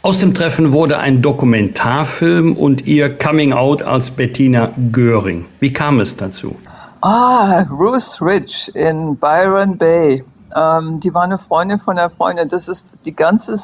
Aus 0.00 0.18
dem 0.18 0.32
Treffen 0.32 0.72
wurde 0.72 0.98
ein 0.98 1.20
Dokumentarfilm 1.20 2.54
und 2.56 2.86
ihr 2.86 3.10
Coming 3.10 3.52
Out 3.52 3.82
als 3.82 4.10
Bettina 4.10 4.72
Göring. 4.90 5.44
Wie 5.60 5.72
kam 5.72 6.00
es 6.00 6.16
dazu? 6.16 6.56
Ah, 7.00 7.64
Ruth 7.70 8.20
Rich 8.20 8.72
in 8.74 9.16
Byron 9.16 9.78
Bay. 9.78 10.24
Ähm, 10.56 10.98
die 11.00 11.12
war 11.12 11.22
eine 11.22 11.38
Freundin 11.38 11.78
von 11.78 11.96
der 11.96 12.10
Freundin. 12.10 12.48
Das 12.48 12.68
ist 12.68 12.90
die 13.04 13.14
ganze, 13.14 13.56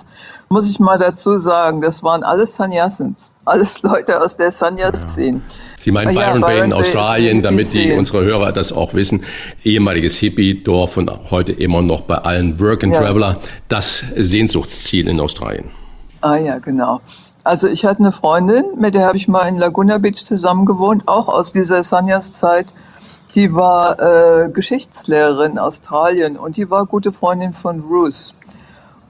muss 0.48 0.68
ich 0.68 0.78
mal 0.78 0.98
dazu 0.98 1.38
sagen, 1.38 1.80
das 1.80 2.02
waren 2.02 2.22
alles 2.22 2.54
Sannyasins. 2.54 3.30
Alles 3.44 3.82
Leute 3.82 4.22
aus 4.22 4.36
der 4.36 4.50
Sanyas-Szene. 4.50 5.40
Sie 5.78 5.90
meinen 5.90 6.14
Byron, 6.14 6.40
ja, 6.40 6.46
Bay 6.46 6.60
in 6.60 6.72
Australien, 6.72 7.42
damit 7.42 7.72
die 7.72 7.92
unsere 7.92 8.24
Hörer 8.24 8.52
das 8.52 8.72
auch 8.72 8.94
wissen. 8.94 9.24
Ehemaliges 9.64 10.16
Hippie-Dorf 10.16 10.96
und 10.96 11.10
heute 11.30 11.52
immer 11.52 11.82
noch 11.82 12.02
bei 12.02 12.18
allen 12.18 12.60
Work 12.60 12.84
and 12.84 12.92
ja. 12.92 13.00
Traveler. 13.00 13.38
Das 13.68 14.04
Sehnsuchtsziel 14.16 15.08
in 15.08 15.20
Australien. 15.20 15.70
Ah 16.20 16.36
ja, 16.36 16.58
genau. 16.58 17.00
Also 17.42 17.68
ich 17.68 17.84
hatte 17.84 18.00
eine 18.00 18.12
Freundin, 18.12 18.64
mit 18.78 18.94
der 18.94 19.06
habe 19.06 19.16
ich 19.18 19.28
mal 19.28 19.46
in 19.46 19.58
Laguna 19.58 19.98
Beach 19.98 20.24
zusammen 20.24 20.64
gewohnt, 20.64 21.02
auch 21.06 21.28
aus 21.28 21.52
dieser 21.52 21.82
Sanyas-Zeit. 21.82 22.66
Die 23.34 23.52
war 23.52 23.98
äh, 23.98 24.48
Geschichtslehrerin 24.48 25.52
in 25.52 25.58
Australien 25.58 26.36
und 26.36 26.56
die 26.56 26.70
war 26.70 26.86
gute 26.86 27.12
Freundin 27.12 27.52
von 27.52 27.80
Ruth. 27.80 28.34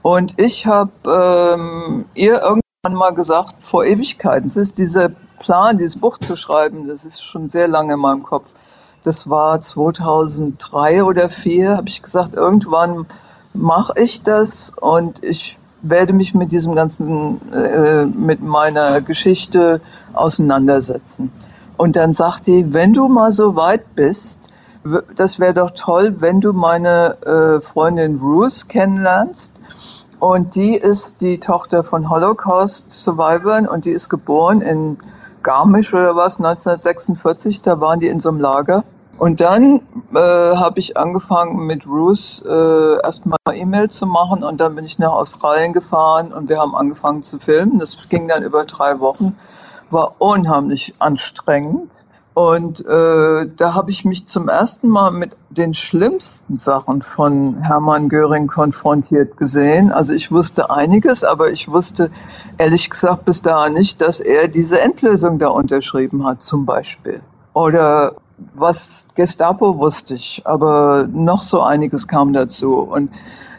Und 0.01 0.39
ich 0.39 0.65
habe 0.65 0.91
ähm, 1.05 2.05
ihr 2.15 2.41
irgendwann 2.41 2.93
mal 2.93 3.11
gesagt, 3.11 3.55
vor 3.59 3.85
Ewigkeiten, 3.85 4.47
es 4.47 4.57
ist 4.57 4.79
dieser 4.79 5.09
Plan, 5.39 5.77
dieses 5.77 5.99
Buch 5.99 6.17
zu 6.17 6.35
schreiben, 6.35 6.87
das 6.87 7.05
ist 7.05 7.23
schon 7.23 7.49
sehr 7.49 7.67
lange 7.67 7.93
in 7.93 7.99
meinem 7.99 8.23
Kopf. 8.23 8.53
Das 9.03 9.29
war 9.29 9.61
2003 9.61 11.03
oder 11.03 11.29
2004, 11.29 11.77
habe 11.77 11.89
ich 11.89 12.01
gesagt, 12.01 12.33
irgendwann 12.33 13.05
mache 13.53 13.93
ich 13.97 14.23
das 14.23 14.73
und 14.81 15.23
ich 15.23 15.59
werde 15.83 16.13
mich 16.13 16.33
mit 16.33 16.51
diesem 16.51 16.73
ganzen, 16.73 17.39
äh, 17.53 18.05
mit 18.05 18.41
meiner 18.41 19.01
Geschichte 19.01 19.81
auseinandersetzen. 20.13 21.31
Und 21.77 21.95
dann 21.95 22.13
sagt 22.13 22.47
die, 22.47 22.73
wenn 22.73 22.93
du 22.93 23.07
mal 23.07 23.31
so 23.31 23.55
weit 23.55 23.95
bist, 23.95 24.49
das 25.15 25.39
wäre 25.39 25.53
doch 25.53 25.71
toll, 25.71 26.17
wenn 26.19 26.41
du 26.41 26.53
meine 26.53 27.17
äh, 27.25 27.61
Freundin 27.61 28.19
Ruth 28.19 28.69
kennenlernst. 28.69 29.53
Und 30.19 30.55
die 30.55 30.75
ist 30.75 31.21
die 31.21 31.39
Tochter 31.39 31.83
von 31.83 32.09
Holocaust-Survivors 32.09 33.67
und 33.67 33.85
die 33.85 33.91
ist 33.91 34.09
geboren 34.09 34.61
in 34.61 34.97
Garmisch 35.43 35.93
oder 35.93 36.15
was, 36.15 36.37
1946. 36.37 37.61
Da 37.61 37.79
waren 37.79 37.99
die 37.99 38.07
in 38.07 38.19
so 38.19 38.29
einem 38.29 38.39
Lager. 38.39 38.83
Und 39.17 39.39
dann 39.39 39.81
äh, 40.13 40.19
habe 40.19 40.79
ich 40.79 40.97
angefangen 40.97 41.65
mit 41.65 41.87
Ruth 41.87 42.43
äh, 42.45 43.01
erstmal 43.01 43.37
E-Mail 43.53 43.89
zu 43.89 44.05
machen 44.05 44.43
und 44.43 44.59
dann 44.59 44.75
bin 44.75 44.83
ich 44.83 44.99
nach 44.99 45.13
Australien 45.13 45.71
gefahren 45.71 46.33
und 46.33 46.49
wir 46.49 46.59
haben 46.59 46.75
angefangen 46.75 47.23
zu 47.23 47.39
filmen. 47.39 47.79
Das 47.79 47.97
ging 48.09 48.27
dann 48.27 48.43
über 48.43 48.65
drei 48.65 48.99
Wochen 48.99 49.37
war 49.91 50.15
unheimlich 50.19 50.93
anstrengend, 50.99 51.89
Und 52.35 52.85
äh, 52.85 53.47
da 53.55 53.73
habe 53.75 53.91
ich 53.91 54.03
mich 54.03 54.27
zum 54.27 54.49
ersten 54.49 54.89
Mal 54.89 55.11
mit 55.11 55.31
den 55.49 55.73
schlimmsten 55.73 56.57
Sachen 56.57 57.01
von 57.01 57.61
Hermann 57.61 58.09
Göring 58.09 58.47
konfrontiert 58.47 59.37
gesehen. 59.37 59.89
Also 59.89 60.13
ich 60.13 60.33
wusste 60.33 60.69
einiges, 60.69 61.23
aber 61.23 61.49
ich 61.51 61.69
wusste 61.69 62.11
ehrlich 62.57 62.89
gesagt 62.89 63.23
bis 63.23 63.41
dahin 63.41 63.71
nicht, 63.71 64.01
dass 64.01 64.19
er 64.19 64.49
diese 64.49 64.81
Endlösung 64.81 65.39
da 65.39 65.47
unterschrieben 65.47 66.25
hat, 66.25 66.41
zum 66.41 66.65
Beispiel. 66.65 67.21
Oder 67.53 68.15
was 68.53 69.05
Gestapo 69.15 69.77
wusste 69.77 70.15
ich, 70.15 70.41
aber 70.43 71.07
noch 71.09 71.41
so 71.41 71.61
einiges 71.61 72.05
kam 72.05 72.33
dazu. 72.33 72.79
Und 72.79 73.11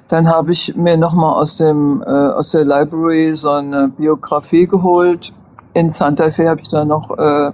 dann 0.09 0.29
habe 0.29 0.53
ich 0.53 0.77
mir 0.77 0.99
nochmal 0.99 1.41
aus, 1.41 1.59
äh, 1.61 1.72
aus 1.72 2.51
der 2.51 2.66
Library 2.66 3.35
so 3.37 3.49
eine 3.49 3.89
Biografie 3.89 4.66
geholt. 4.66 5.33
In 5.77 5.91
Santa 5.91 6.31
Fe 6.31 6.49
habe 6.49 6.62
ich 6.62 6.68
da 6.68 6.87
noch 6.87 7.11
äh, 7.18 7.53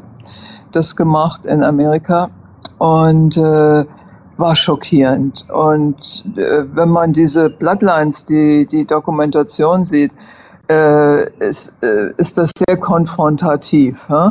das 0.71 0.95
gemacht 0.95 1.45
in 1.45 1.65
Amerika 1.65 2.31
und 2.79 3.37
äh, 3.37 3.85
war 4.37 4.55
schockierend. 4.55 5.45
Und 5.51 6.25
äh, 6.37 6.65
wenn 6.73 6.89
man 6.89 7.13
diese 7.13 7.51
Bloodlines, 7.51 8.25
die, 8.25 8.67
die 8.67 8.87
Dokumentation 8.87 9.83
sieht, 9.83 10.13
äh, 10.71 11.31
ist, 11.41 11.83
äh, 11.83 12.13
ist 12.17 12.39
das 12.39 12.53
sehr 12.57 12.77
konfrontativ. 12.77 14.09
Hä? 14.09 14.31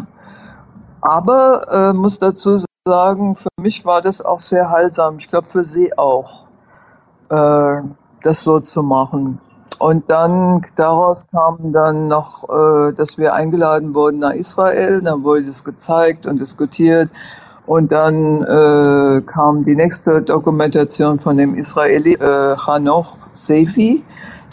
Aber 1.02 1.68
äh, 1.70 1.94
muss 1.94 2.18
dazu 2.18 2.64
sagen, 2.88 3.36
für 3.36 3.50
mich 3.60 3.84
war 3.84 4.02
das 4.02 4.24
auch 4.24 4.40
sehr 4.40 4.70
heilsam. 4.70 5.18
Ich 5.18 5.28
glaube 5.28 5.50
für 5.50 5.66
Sie 5.66 5.98
auch, 5.98 6.46
äh, 7.28 7.82
das 8.24 8.42
so 8.42 8.62
zu 8.62 8.84
machen. 8.84 9.42
Und 9.82 10.12
dann 10.12 10.62
daraus 10.76 11.26
kam 11.32 11.74
dann 11.74 12.08
noch, 12.08 12.48
äh, 12.48 12.94
dass 12.94 13.18
wir 13.18 13.34
eingeladen 13.34 13.96
wurden 13.96 14.20
nach 14.20 14.34
Israel. 14.34 15.02
Dann 15.02 15.24
wurde 15.24 15.48
das 15.48 15.64
gezeigt 15.64 16.28
und 16.28 16.40
diskutiert. 16.40 17.10
Und 17.66 17.92
dann 17.92 18.44
äh, 18.44 19.22
kam 19.22 19.66
die 19.66 19.76
nächste 19.76 20.22
Dokumentation 20.22 21.20
von 21.20 21.36
dem 21.36 21.56
Israeli 21.56 22.14
äh, 22.14 22.56
Hanoch 22.58 23.18
Sefi, 23.34 24.04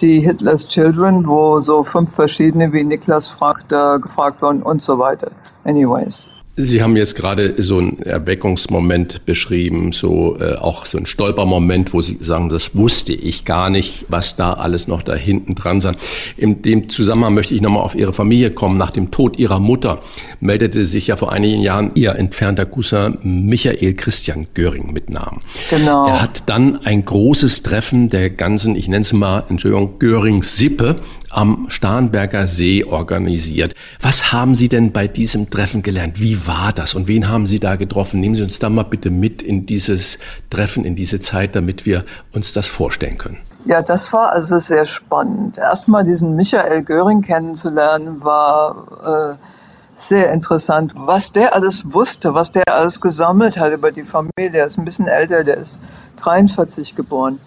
die 0.00 0.20
Hitlers 0.20 0.66
Children, 0.66 1.26
wo 1.26 1.60
so 1.60 1.84
fünf 1.84 2.14
verschiedene, 2.14 2.72
wie 2.72 2.84
Niklas 2.84 3.28
fragt, 3.28 3.70
äh, 3.70 3.98
gefragt 3.98 4.40
wurden 4.40 4.62
und 4.62 4.80
so 4.80 4.98
weiter. 4.98 5.30
Anyways. 5.64 6.37
Sie 6.60 6.82
haben 6.82 6.96
jetzt 6.96 7.14
gerade 7.14 7.54
so 7.62 7.78
einen 7.78 8.02
Erweckungsmoment 8.02 9.24
beschrieben, 9.24 9.92
so 9.92 10.36
äh, 10.40 10.56
auch 10.56 10.86
so 10.86 10.98
ein 10.98 11.06
Stolpermoment, 11.06 11.94
wo 11.94 12.02
Sie 12.02 12.18
sagen, 12.20 12.48
das 12.48 12.74
wusste 12.74 13.12
ich 13.12 13.44
gar 13.44 13.70
nicht, 13.70 14.06
was 14.08 14.34
da 14.34 14.54
alles 14.54 14.88
noch 14.88 15.02
da 15.02 15.14
hinten 15.14 15.54
dran 15.54 15.80
sei. 15.80 15.92
In 16.36 16.60
dem 16.62 16.88
Zusammenhang 16.88 17.34
möchte 17.34 17.54
ich 17.54 17.60
nochmal 17.60 17.84
auf 17.84 17.94
Ihre 17.94 18.12
Familie 18.12 18.50
kommen. 18.50 18.76
Nach 18.76 18.90
dem 18.90 19.12
Tod 19.12 19.38
Ihrer 19.38 19.60
Mutter 19.60 20.02
meldete 20.40 20.84
sich 20.84 21.06
ja 21.06 21.16
vor 21.16 21.30
einigen 21.30 21.62
Jahren 21.62 21.92
Ihr 21.94 22.16
entfernter 22.16 22.66
Cousin 22.66 23.18
Michael 23.22 23.94
Christian 23.94 24.48
Göring 24.54 24.92
mit 24.92 25.10
Namen. 25.10 25.42
Genau. 25.70 26.08
Er 26.08 26.22
hat 26.22 26.42
dann 26.46 26.78
ein 26.84 27.04
großes 27.04 27.62
Treffen 27.62 28.10
der 28.10 28.30
ganzen, 28.30 28.74
ich 28.74 28.88
nenne 28.88 29.02
es 29.02 29.12
mal, 29.12 29.44
Entschuldigung, 29.48 30.00
Göring-Sippe 30.00 30.96
am 31.30 31.66
Starnberger 31.68 32.46
See 32.46 32.84
organisiert. 32.84 33.74
Was 34.00 34.32
haben 34.32 34.54
Sie 34.54 34.68
denn 34.68 34.92
bei 34.92 35.06
diesem 35.06 35.50
Treffen 35.50 35.82
gelernt? 35.82 36.20
Wie 36.20 36.46
war 36.46 36.72
das 36.72 36.94
und 36.94 37.08
wen 37.08 37.28
haben 37.28 37.46
Sie 37.46 37.60
da 37.60 37.76
getroffen? 37.76 38.20
Nehmen 38.20 38.34
Sie 38.34 38.42
uns 38.42 38.58
da 38.58 38.70
mal 38.70 38.84
bitte 38.84 39.10
mit 39.10 39.42
in 39.42 39.66
dieses 39.66 40.18
Treffen, 40.50 40.84
in 40.84 40.96
diese 40.96 41.20
Zeit, 41.20 41.54
damit 41.54 41.86
wir 41.86 42.04
uns 42.32 42.52
das 42.52 42.66
vorstellen 42.66 43.18
können. 43.18 43.38
Ja, 43.64 43.82
das 43.82 44.12
war 44.12 44.32
also 44.32 44.58
sehr 44.58 44.86
spannend. 44.86 45.58
Erstmal 45.58 46.04
diesen 46.04 46.36
Michael 46.36 46.82
Göring 46.82 47.22
kennenzulernen, 47.22 48.22
war 48.22 49.34
äh, 49.34 49.36
sehr 49.94 50.32
interessant. 50.32 50.92
Was 50.94 51.32
der 51.32 51.54
alles 51.54 51.92
wusste, 51.92 52.32
was 52.32 52.52
der 52.52 52.72
alles 52.72 53.00
gesammelt 53.00 53.58
hat 53.58 53.72
über 53.72 53.92
die 53.92 54.04
Familie. 54.04 54.60
Er 54.60 54.66
ist 54.66 54.78
ein 54.78 54.84
bisschen 54.84 55.08
älter, 55.08 55.44
der 55.44 55.58
ist 55.58 55.80
43 56.16 56.96
geboren 56.96 57.40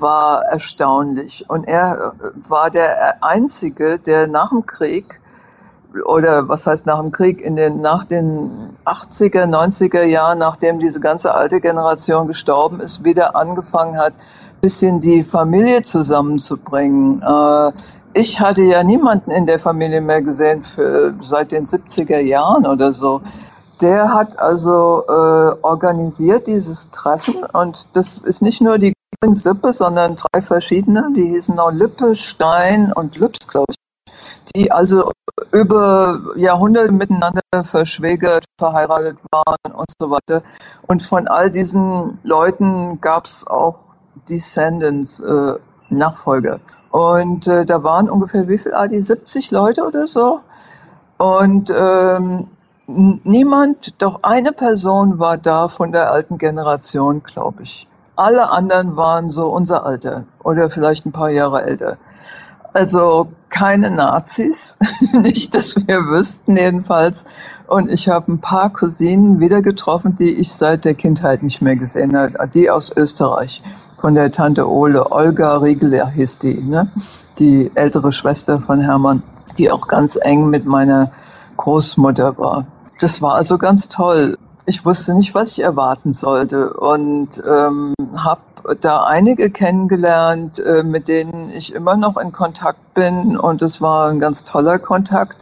war 0.00 0.44
erstaunlich. 0.44 1.44
Und 1.48 1.66
er 1.66 2.14
äh, 2.20 2.48
war 2.48 2.70
der 2.70 3.22
Einzige, 3.22 3.98
der 3.98 4.26
nach 4.26 4.50
dem 4.50 4.66
Krieg, 4.66 5.20
oder 6.04 6.48
was 6.48 6.66
heißt 6.66 6.86
nach 6.86 7.00
dem 7.00 7.12
Krieg, 7.12 7.40
in 7.40 7.56
den, 7.56 7.80
nach 7.80 8.04
den 8.04 8.76
80er, 8.84 9.44
90er 9.44 10.04
Jahren, 10.04 10.38
nachdem 10.38 10.78
diese 10.78 11.00
ganze 11.00 11.34
alte 11.34 11.60
Generation 11.60 12.26
gestorben 12.26 12.80
ist, 12.80 13.04
wieder 13.04 13.36
angefangen 13.36 13.96
hat, 13.96 14.12
bisschen 14.60 15.00
die 15.00 15.22
Familie 15.22 15.82
zusammenzubringen. 15.82 17.22
Äh, 17.22 17.72
ich 18.14 18.40
hatte 18.40 18.62
ja 18.62 18.82
niemanden 18.82 19.30
in 19.30 19.46
der 19.46 19.58
Familie 19.58 20.00
mehr 20.00 20.22
gesehen 20.22 20.62
für, 20.62 21.14
seit 21.20 21.52
den 21.52 21.64
70er 21.64 22.18
Jahren 22.18 22.66
oder 22.66 22.92
so. 22.92 23.20
Der 23.80 24.12
hat 24.12 24.38
also 24.38 25.04
äh, 25.06 25.12
organisiert 25.62 26.48
dieses 26.48 26.90
Treffen 26.90 27.44
und 27.52 27.86
das 27.92 28.18
ist 28.18 28.42
nicht 28.42 28.60
nur 28.60 28.78
die 28.78 28.92
Sippe, 29.30 29.72
sondern 29.72 30.16
drei 30.16 30.42
verschiedene, 30.42 31.10
die 31.16 31.28
hießen 31.28 31.58
auch 31.58 31.72
Lippe, 31.72 32.14
Stein 32.14 32.92
und 32.92 33.16
Lübs, 33.16 33.48
glaube 33.48 33.66
ich, 33.70 33.76
die 34.54 34.70
also 34.70 35.10
über 35.52 36.20
Jahrhunderte 36.36 36.92
miteinander 36.92 37.42
verschwägert, 37.64 38.44
verheiratet 38.58 39.18
waren 39.30 39.74
und 39.74 39.90
so 40.00 40.10
weiter. 40.10 40.42
Und 40.86 41.02
von 41.02 41.28
all 41.28 41.50
diesen 41.50 42.18
Leuten 42.22 43.00
gab 43.00 43.26
es 43.26 43.46
auch 43.46 43.80
Descendants, 44.28 45.20
äh, 45.20 45.54
Nachfolger. 45.90 46.60
Und 46.90 47.46
äh, 47.46 47.64
da 47.64 47.82
waren 47.82 48.08
ungefähr 48.08 48.48
wie 48.48 48.58
viel? 48.58 48.74
Ah, 48.74 48.88
die 48.88 49.02
70 49.02 49.50
Leute 49.50 49.84
oder 49.84 50.06
so. 50.06 50.40
Und 51.18 51.72
ähm, 51.74 52.48
niemand, 52.86 54.00
doch 54.00 54.20
eine 54.22 54.52
Person 54.52 55.18
war 55.18 55.36
da 55.36 55.68
von 55.68 55.92
der 55.92 56.10
alten 56.10 56.38
Generation, 56.38 57.22
glaube 57.22 57.64
ich. 57.64 57.88
Alle 58.18 58.50
anderen 58.50 58.96
waren 58.96 59.30
so 59.30 59.46
unser 59.46 59.86
Alter 59.86 60.24
oder 60.42 60.70
vielleicht 60.70 61.06
ein 61.06 61.12
paar 61.12 61.30
Jahre 61.30 61.62
älter. 61.62 61.98
Also 62.72 63.28
keine 63.48 63.92
Nazis, 63.92 64.76
nicht, 65.12 65.54
dass 65.54 65.76
wir 65.76 66.04
wüssten 66.06 66.56
jedenfalls. 66.56 67.24
Und 67.68 67.88
ich 67.88 68.08
habe 68.08 68.32
ein 68.32 68.40
paar 68.40 68.72
Cousinen 68.72 69.38
wieder 69.38 69.62
getroffen, 69.62 70.16
die 70.16 70.34
ich 70.34 70.52
seit 70.52 70.84
der 70.84 70.94
Kindheit 70.94 71.44
nicht 71.44 71.62
mehr 71.62 71.76
gesehen 71.76 72.16
habe. 72.16 72.32
Die 72.52 72.68
aus 72.68 72.90
Österreich, 72.96 73.62
von 74.00 74.16
der 74.16 74.32
Tante 74.32 74.68
Ole, 74.68 75.12
Olga 75.12 75.58
Riegler 75.58 76.08
hieß 76.08 76.40
die, 76.40 76.60
ne? 76.60 76.88
die 77.38 77.70
ältere 77.76 78.10
Schwester 78.10 78.58
von 78.58 78.80
Hermann, 78.80 79.22
die 79.58 79.70
auch 79.70 79.86
ganz 79.86 80.18
eng 80.20 80.50
mit 80.50 80.66
meiner 80.66 81.12
Großmutter 81.56 82.36
war. 82.36 82.66
Das 82.98 83.22
war 83.22 83.36
also 83.36 83.58
ganz 83.58 83.88
toll 83.88 84.38
ich 84.68 84.84
wusste 84.84 85.14
nicht, 85.14 85.34
was 85.34 85.52
ich 85.52 85.62
erwarten 85.62 86.12
sollte 86.12 86.74
und 86.74 87.42
ähm, 87.48 87.94
habe 88.14 88.42
da 88.82 89.04
einige 89.04 89.48
kennengelernt, 89.48 90.58
äh, 90.58 90.82
mit 90.82 91.08
denen 91.08 91.50
ich 91.54 91.74
immer 91.74 91.96
noch 91.96 92.18
in 92.18 92.32
Kontakt 92.32 92.92
bin 92.92 93.38
und 93.38 93.62
es 93.62 93.80
war 93.80 94.10
ein 94.10 94.20
ganz 94.20 94.44
toller 94.44 94.78
Kontakt. 94.78 95.36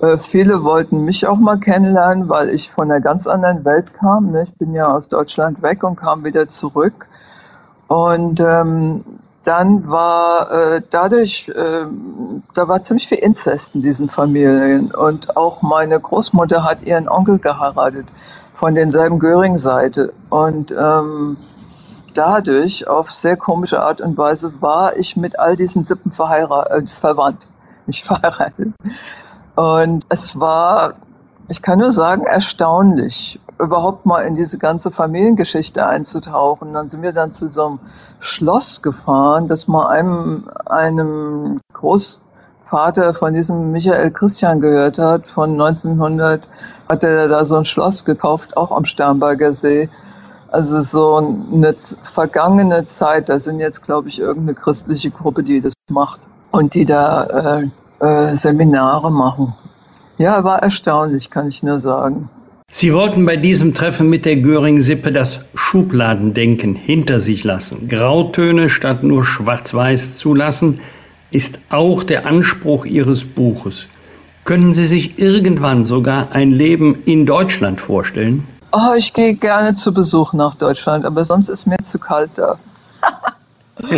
Äh, 0.00 0.16
viele 0.16 0.62
wollten 0.62 1.04
mich 1.04 1.26
auch 1.26 1.36
mal 1.36 1.58
kennenlernen, 1.58 2.30
weil 2.30 2.48
ich 2.48 2.70
von 2.70 2.90
einer 2.90 3.02
ganz 3.02 3.26
anderen 3.26 3.62
Welt 3.66 3.92
kam. 3.92 4.30
Ne? 4.30 4.44
Ich 4.44 4.54
bin 4.54 4.72
ja 4.72 4.90
aus 4.90 5.10
Deutschland 5.10 5.60
weg 5.60 5.84
und 5.84 5.96
kam 5.96 6.24
wieder 6.24 6.48
zurück. 6.48 7.08
Und 7.88 8.40
ähm, 8.40 9.04
dann 9.44 9.86
war 9.86 10.50
äh, 10.50 10.82
dadurch, 10.90 11.50
äh, 11.50 11.86
da 12.54 12.68
war 12.68 12.80
ziemlich 12.80 13.06
viel 13.06 13.18
Inzest 13.18 13.74
in 13.74 13.82
diesen 13.82 14.08
Familien. 14.08 14.92
Und 14.94 15.36
auch 15.36 15.60
meine 15.60 16.00
Großmutter 16.00 16.64
hat 16.64 16.82
ihren 16.82 17.06
Onkel 17.06 17.38
geheiratet 17.38 18.06
von 18.56 18.74
denselben 18.74 19.18
Göring-Seite. 19.18 20.14
Und 20.30 20.72
ähm, 20.72 21.36
dadurch, 22.14 22.88
auf 22.88 23.12
sehr 23.12 23.36
komische 23.36 23.82
Art 23.82 24.00
und 24.00 24.16
Weise, 24.16 24.50
war 24.60 24.96
ich 24.96 25.16
mit 25.16 25.38
all 25.38 25.56
diesen 25.56 25.84
Sippen 25.84 26.10
verheiratet, 26.10 26.84
äh, 26.84 26.86
verwandt, 26.88 27.46
nicht 27.86 28.04
verheiratet. 28.04 28.72
Und 29.54 30.06
es 30.08 30.40
war, 30.40 30.94
ich 31.48 31.60
kann 31.60 31.78
nur 31.78 31.92
sagen, 31.92 32.22
erstaunlich, 32.22 33.38
überhaupt 33.58 34.06
mal 34.06 34.20
in 34.22 34.34
diese 34.34 34.56
ganze 34.56 34.90
Familiengeschichte 34.90 35.86
einzutauchen. 35.86 36.72
Dann 36.72 36.88
sind 36.88 37.02
wir 37.02 37.12
dann 37.12 37.30
zu 37.30 37.50
so 37.52 37.66
einem 37.66 37.78
Schloss 38.20 38.80
gefahren, 38.80 39.48
das 39.48 39.68
mal 39.68 39.88
einem, 39.88 40.48
einem 40.64 41.60
Großvater 41.74 43.12
von 43.12 43.34
diesem 43.34 43.70
Michael 43.70 44.10
Christian 44.12 44.60
gehört 44.60 44.98
hat, 44.98 45.26
von 45.26 45.52
1900 45.52 46.42
hat 46.88 47.04
er 47.04 47.28
da 47.28 47.44
so 47.44 47.56
ein 47.56 47.64
Schloss 47.64 48.04
gekauft, 48.04 48.56
auch 48.56 48.70
am 48.70 48.84
Sternberger 48.84 49.54
See. 49.54 49.88
Also 50.48 50.80
so 50.80 51.16
eine 51.16 51.74
vergangene 52.02 52.86
Zeit, 52.86 53.28
da 53.28 53.38
sind 53.38 53.58
jetzt, 53.58 53.82
glaube 53.82 54.08
ich, 54.08 54.18
irgendeine 54.18 54.54
christliche 54.54 55.10
Gruppe, 55.10 55.42
die 55.42 55.60
das 55.60 55.74
macht 55.90 56.20
und 56.50 56.74
die 56.74 56.86
da 56.86 57.60
äh, 58.00 58.04
äh, 58.04 58.36
Seminare 58.36 59.10
machen. 59.10 59.54
Ja, 60.18 60.44
war 60.44 60.62
erstaunlich, 60.62 61.30
kann 61.30 61.48
ich 61.48 61.62
nur 61.62 61.80
sagen. 61.80 62.30
Sie 62.72 62.92
wollten 62.92 63.24
bei 63.26 63.36
diesem 63.36 63.74
Treffen 63.74 64.08
mit 64.08 64.24
der 64.24 64.36
Göring-Sippe 64.36 65.12
das 65.12 65.40
Schubladendenken 65.54 66.74
hinter 66.74 67.20
sich 67.20 67.44
lassen. 67.44 67.88
Grautöne 67.88 68.68
statt 68.68 69.02
nur 69.02 69.24
schwarz-weiß 69.24 70.16
zulassen, 70.16 70.80
ist 71.30 71.60
auch 71.68 72.02
der 72.02 72.26
Anspruch 72.26 72.84
Ihres 72.84 73.24
Buches. 73.24 73.88
Können 74.46 74.72
Sie 74.74 74.86
sich 74.86 75.18
irgendwann 75.18 75.84
sogar 75.84 76.30
ein 76.30 76.52
Leben 76.52 77.02
in 77.04 77.26
Deutschland 77.26 77.80
vorstellen? 77.80 78.46
Oh, 78.70 78.94
ich 78.96 79.12
gehe 79.12 79.34
gerne 79.34 79.74
zu 79.74 79.92
Besuch 79.92 80.34
nach 80.34 80.54
Deutschland, 80.54 81.04
aber 81.04 81.24
sonst 81.24 81.48
ist 81.48 81.66
mir 81.66 81.78
zu 81.82 81.98
kalt 81.98 82.30
da. 82.36 82.56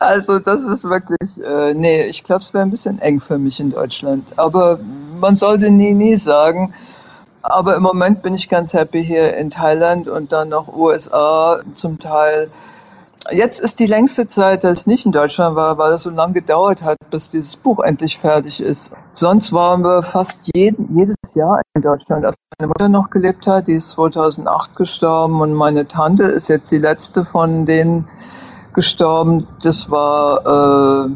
also 0.00 0.40
das 0.40 0.64
ist 0.64 0.82
wirklich, 0.82 1.40
äh, 1.44 1.74
nee, 1.74 2.06
ich 2.06 2.24
glaube, 2.24 2.42
es 2.42 2.52
wäre 2.52 2.64
ein 2.64 2.72
bisschen 2.72 3.00
eng 3.00 3.20
für 3.20 3.38
mich 3.38 3.60
in 3.60 3.70
Deutschland. 3.70 4.36
Aber 4.36 4.80
man 5.20 5.36
sollte 5.36 5.70
nie, 5.70 5.94
nie 5.94 6.16
sagen. 6.16 6.74
Aber 7.40 7.76
im 7.76 7.84
Moment 7.84 8.22
bin 8.22 8.34
ich 8.34 8.48
ganz 8.48 8.74
happy 8.74 9.04
hier 9.04 9.36
in 9.36 9.52
Thailand 9.52 10.08
und 10.08 10.32
dann 10.32 10.48
noch 10.48 10.74
USA 10.74 11.60
zum 11.76 12.00
Teil. 12.00 12.50
Jetzt 13.30 13.60
ist 13.60 13.78
die 13.78 13.86
längste 13.86 14.26
Zeit, 14.26 14.64
dass 14.64 14.80
ich 14.80 14.86
nicht 14.86 15.06
in 15.06 15.12
Deutschland 15.12 15.54
war, 15.54 15.76
weil 15.78 15.92
es 15.92 16.02
so 16.02 16.10
lange 16.10 16.32
gedauert 16.32 16.82
hat, 16.82 16.96
bis 17.10 17.28
dieses 17.28 17.54
Buch 17.54 17.78
endlich 17.80 18.18
fertig 18.18 18.60
ist. 18.60 18.92
Sonst 19.12 19.52
waren 19.52 19.82
wir 19.82 20.02
fast 20.02 20.50
jeden, 20.54 20.96
jedes 20.98 21.16
Jahr 21.34 21.60
in 21.74 21.82
Deutschland. 21.82 22.24
Als 22.24 22.34
meine 22.58 22.68
Mutter 22.68 22.88
noch 22.88 23.10
gelebt 23.10 23.46
hat, 23.46 23.68
die 23.68 23.74
ist 23.74 23.90
2008 23.90 24.74
gestorben 24.74 25.40
und 25.40 25.54
meine 25.54 25.86
Tante 25.86 26.24
ist 26.24 26.48
jetzt 26.48 26.72
die 26.72 26.78
letzte 26.78 27.24
von 27.24 27.66
denen 27.66 28.08
gestorben. 28.72 29.46
Das 29.62 29.90
war 29.90 31.06
äh, 31.06 31.10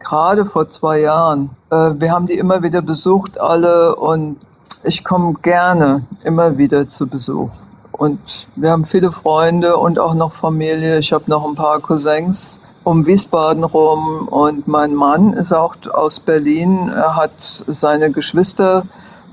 gerade 0.00 0.44
vor 0.44 0.66
zwei 0.68 1.00
Jahren. 1.00 1.50
Äh, 1.70 1.92
wir 1.98 2.12
haben 2.12 2.26
die 2.26 2.38
immer 2.38 2.62
wieder 2.62 2.82
besucht, 2.82 3.38
alle, 3.38 3.94
und 3.96 4.38
ich 4.82 5.04
komme 5.04 5.34
gerne 5.42 6.04
immer 6.24 6.58
wieder 6.58 6.88
zu 6.88 7.06
Besuch. 7.06 7.50
Und 7.92 8.48
wir 8.56 8.70
haben 8.70 8.84
viele 8.84 9.12
Freunde 9.12 9.76
und 9.76 9.98
auch 9.98 10.14
noch 10.14 10.32
Familie. 10.32 10.98
Ich 10.98 11.12
habe 11.12 11.24
noch 11.28 11.46
ein 11.46 11.54
paar 11.54 11.80
Cousins 11.80 12.60
um 12.84 13.06
Wiesbaden 13.06 13.64
rum 13.64 14.26
und 14.28 14.66
mein 14.66 14.94
Mann 14.94 15.34
ist 15.34 15.52
auch 15.52 15.76
aus 15.92 16.18
Berlin. 16.18 16.90
Er 16.94 17.14
hat 17.14 17.32
seine 17.40 18.10
Geschwister 18.10 18.84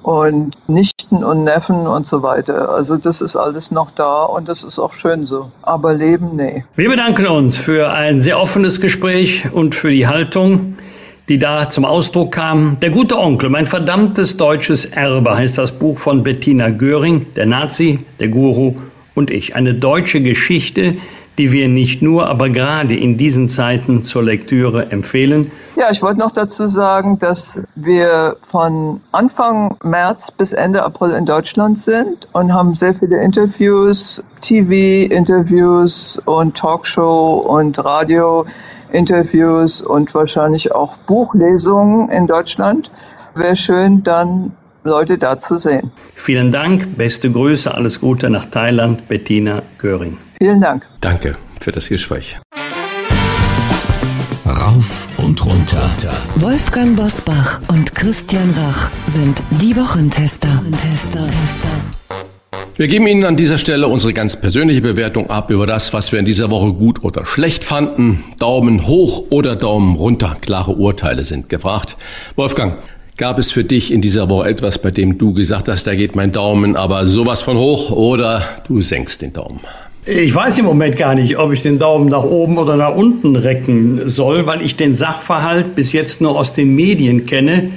und 0.03 0.55
Nichten 0.68 1.24
und 1.24 1.43
Neffen 1.43 1.88
und 1.88 2.05
so 2.07 2.22
weiter. 2.22 2.70
Also 2.70 2.97
das 2.97 3.22
ist 3.22 3.36
alles 3.36 3.72
noch 3.72 3.91
da 3.91 4.24
und 4.24 4.47
das 4.47 4.64
ist 4.64 4.80
auch 4.80 4.93
schön 4.93 5.26
so. 5.26 5.51
Aber 5.62 5.93
Leben, 5.93 6.36
nee. 6.36 6.64
Wir 6.76 6.89
bedanken 6.89 7.28
uns 7.28 7.57
für 7.57 7.91
ein 7.91 8.22
sehr 8.22 8.39
offenes 8.39 8.80
Gespräch 8.82 9.51
und 9.51 9.76
für 9.76 9.91
die 9.91 10.07
Haltung 10.07 10.78
die 11.30 11.38
da 11.38 11.69
zum 11.69 11.86
Ausdruck 11.86 12.34
kam. 12.34 12.77
Der 12.82 12.89
gute 12.89 13.17
Onkel, 13.17 13.49
mein 13.49 13.67
verdammtes 13.67 14.36
deutsches 14.36 14.86
Erbe 14.86 15.38
heißt 15.38 15.57
das 15.59 15.71
Buch 15.71 15.99
von 15.99 16.23
Bettina 16.23 16.69
Göring, 16.69 17.27
der 17.36 17.45
Nazi, 17.45 17.99
der 18.19 18.30
Guru 18.30 18.73
und 19.13 19.30
ich. 19.30 19.55
Eine 19.55 19.75
deutsche 19.75 20.21
Geschichte, 20.21 20.93
die 21.38 21.51
wir 21.51 21.69
nicht 21.69 22.01
nur, 22.01 22.27
aber 22.27 22.49
gerade 22.49 22.97
in 22.97 23.15
diesen 23.15 23.47
Zeiten 23.47 24.03
zur 24.03 24.23
Lektüre 24.23 24.91
empfehlen. 24.91 25.51
Ja, 25.77 25.86
ich 25.91 26.01
wollte 26.01 26.19
noch 26.19 26.32
dazu 26.32 26.67
sagen, 26.67 27.17
dass 27.19 27.61
wir 27.75 28.36
von 28.41 28.99
Anfang 29.13 29.77
März 29.84 30.32
bis 30.32 30.51
Ende 30.51 30.84
April 30.84 31.11
in 31.11 31.25
Deutschland 31.25 31.80
sind 31.80 32.27
und 32.34 32.53
haben 32.53 32.75
sehr 32.75 32.93
viele 32.93 33.21
Interviews, 33.23 34.21
TV-Interviews 34.41 36.21
und 36.25 36.57
Talkshow 36.57 37.45
und 37.47 37.77
Radio. 37.86 38.45
Interviews 38.91 39.81
und 39.81 40.13
wahrscheinlich 40.13 40.71
auch 40.71 40.95
Buchlesungen 41.07 42.09
in 42.09 42.27
Deutschland. 42.27 42.91
Wäre 43.35 43.55
schön, 43.55 44.03
dann 44.03 44.53
Leute 44.83 45.17
da 45.17 45.37
zu 45.37 45.57
sehen. 45.57 45.91
Vielen 46.15 46.51
Dank, 46.51 46.97
beste 46.97 47.31
Grüße, 47.31 47.73
alles 47.73 47.99
Gute 47.99 48.29
nach 48.29 48.45
Thailand, 48.45 49.07
Bettina 49.07 49.61
Göring. 49.77 50.17
Vielen 50.39 50.61
Dank. 50.61 50.85
Danke 51.01 51.37
für 51.59 51.71
das 51.71 51.89
Gespräch. 51.89 52.37
Rauf 54.45 55.07
und 55.17 55.45
runter. 55.45 55.89
Wolfgang 56.35 56.95
Bosbach 56.95 57.61
und 57.67 57.93
Christian 57.93 58.49
Rach 58.57 58.89
sind 59.07 59.43
die 59.61 59.75
Wochentester. 59.75 60.49
Wochentester. 60.57 61.27
Wir 62.80 62.88
geben 62.88 63.07
Ihnen 63.07 63.25
an 63.25 63.36
dieser 63.36 63.57
Stelle 63.57 63.89
unsere 63.89 64.13
ganz 64.13 64.39
persönliche 64.39 64.80
Bewertung 64.80 65.30
ab 65.30 65.51
über 65.51 65.67
das, 65.67 65.91
was 65.91 66.13
wir 66.13 66.19
in 66.19 66.23
dieser 66.23 66.49
Woche 66.49 66.71
gut 66.71 67.03
oder 67.03 67.25
schlecht 67.25 67.65
fanden. 67.65 68.23
Daumen 68.39 68.88
hoch 68.88 69.25
oder 69.32 69.57
Daumen 69.57 69.97
runter. 69.97 70.38
Klare 70.39 70.71
Urteile 70.71 71.25
sind 71.25 71.49
gefragt. 71.49 71.97
Wolfgang, 72.38 72.75
gab 73.17 73.38
es 73.38 73.51
für 73.51 73.65
dich 73.65 73.91
in 73.91 73.99
dieser 73.99 74.30
Woche 74.30 74.47
etwas, 74.47 74.82
bei 74.82 74.91
dem 74.91 75.17
du 75.17 75.34
gesagt 75.34 75.67
hast, 75.67 75.88
da 75.88 75.93
geht 75.93 76.15
mein 76.15 76.32
Daumen 76.32 76.77
aber 76.77 77.05
sowas 77.05 77.41
von 77.41 77.57
hoch 77.57 77.91
oder 77.91 78.43
du 78.65 78.80
senkst 78.80 79.23
den 79.23 79.34
Daumen? 79.34 79.59
Ich 80.05 80.34
weiß 80.34 80.59
im 80.59 80.63
Moment 80.63 80.95
gar 80.95 81.15
nicht, 81.15 81.38
ob 81.38 81.51
ich 81.51 81.61
den 81.61 81.80
Daumen 81.80 82.07
nach 82.07 82.23
oben 82.23 82.57
oder 82.57 82.77
nach 82.77 82.95
unten 82.95 83.36
recken 83.36 84.07
soll, 84.07 84.45
weil 84.45 84.61
ich 84.61 84.77
den 84.77 84.95
Sachverhalt 84.95 85.75
bis 85.75 85.91
jetzt 85.91 86.21
nur 86.21 86.39
aus 86.39 86.53
den 86.53 86.75
Medien 86.75 87.25
kenne. 87.25 87.71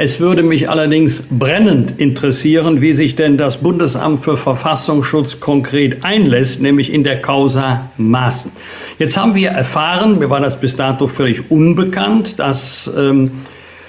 Es 0.00 0.20
würde 0.20 0.44
mich 0.44 0.70
allerdings 0.70 1.24
brennend 1.28 1.94
interessieren, 2.00 2.80
wie 2.80 2.92
sich 2.92 3.16
denn 3.16 3.36
das 3.36 3.56
Bundesamt 3.56 4.22
für 4.22 4.36
Verfassungsschutz 4.36 5.40
konkret 5.40 6.04
einlässt, 6.04 6.62
nämlich 6.62 6.92
in 6.92 7.02
der 7.02 7.20
Causa 7.20 7.90
Maaßen. 7.96 8.52
Jetzt 9.00 9.16
haben 9.16 9.34
wir 9.34 9.48
erfahren, 9.48 10.20
mir 10.20 10.30
war 10.30 10.38
das 10.38 10.60
bis 10.60 10.76
dato 10.76 11.08
völlig 11.08 11.50
unbekannt, 11.50 12.38
dass 12.38 12.88
ähm, 12.96 13.32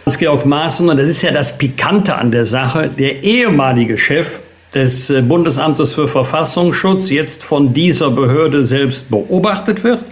Hans-Georg 0.07 0.47
Maaßen, 0.47 0.89
und 0.89 0.99
das 0.99 1.11
ist 1.11 1.21
ja 1.21 1.29
das 1.29 1.59
Pikante 1.59 2.15
an 2.15 2.31
der 2.31 2.47
Sache, 2.47 2.89
der 2.89 3.23
ehemalige 3.23 3.95
Chef 3.99 4.39
des 4.73 5.11
äh, 5.11 5.21
Bundesamtes 5.21 5.93
für 5.93 6.07
Verfassungsschutz 6.07 7.11
jetzt 7.11 7.43
von 7.43 7.71
dieser 7.71 8.09
Behörde 8.09 8.65
selbst 8.65 9.11
beobachtet 9.11 9.83
wird 9.83 10.03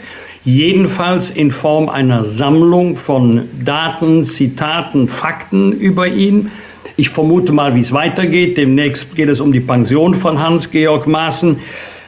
jedenfalls 0.47 1.29
in 1.29 1.51
Form 1.51 1.89
einer 1.89 2.23
Sammlung 2.23 2.95
von 2.95 3.49
Daten, 3.65 4.23
Zitaten, 4.23 5.09
Fakten 5.09 5.73
über 5.73 6.07
ihn. 6.07 6.51
Ich 6.95 7.09
vermute 7.09 7.51
mal, 7.51 7.75
wie 7.75 7.81
es 7.81 7.91
weitergeht. 7.91 8.57
Demnächst 8.57 9.13
geht 9.13 9.27
es 9.27 9.41
um 9.41 9.51
die 9.51 9.59
Pension 9.59 10.13
von 10.13 10.39
Hans-Georg 10.39 11.05
Maaßen. 11.05 11.59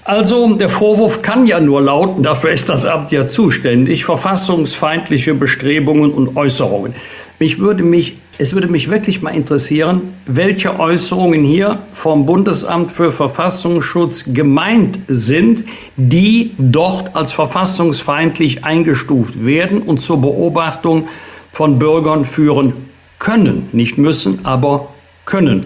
Also 0.05 0.55
der 0.55 0.69
Vorwurf 0.69 1.21
kann 1.21 1.45
ja 1.45 1.59
nur 1.59 1.81
lauten, 1.81 2.23
dafür 2.23 2.51
ist 2.51 2.69
das 2.69 2.85
Amt 2.85 3.11
ja 3.11 3.27
zuständig, 3.27 4.05
verfassungsfeindliche 4.05 5.33
Bestrebungen 5.33 6.11
und 6.11 6.37
Äußerungen. 6.37 6.95
Mich 7.39 7.59
würde 7.59 7.83
mich 7.83 8.15
es 8.41 8.53
würde 8.53 8.69
mich 8.69 8.89
wirklich 8.89 9.21
mal 9.21 9.31
interessieren, 9.31 10.13
welche 10.25 10.79
Äußerungen 10.79 11.43
hier 11.43 11.79
vom 11.91 12.25
Bundesamt 12.25 12.89
für 12.89 13.11
Verfassungsschutz 13.11 14.33
gemeint 14.33 14.97
sind, 15.09 15.65
die 15.97 16.53
dort 16.57 17.17
als 17.17 17.33
verfassungsfeindlich 17.33 18.63
eingestuft 18.63 19.45
werden 19.45 19.81
und 19.81 19.99
zur 19.99 20.21
Beobachtung 20.21 21.09
von 21.51 21.79
Bürgern 21.79 22.23
führen 22.23 22.73
können. 23.19 23.67
Nicht 23.73 23.97
müssen, 23.97 24.45
aber 24.45 24.87
können. 25.25 25.65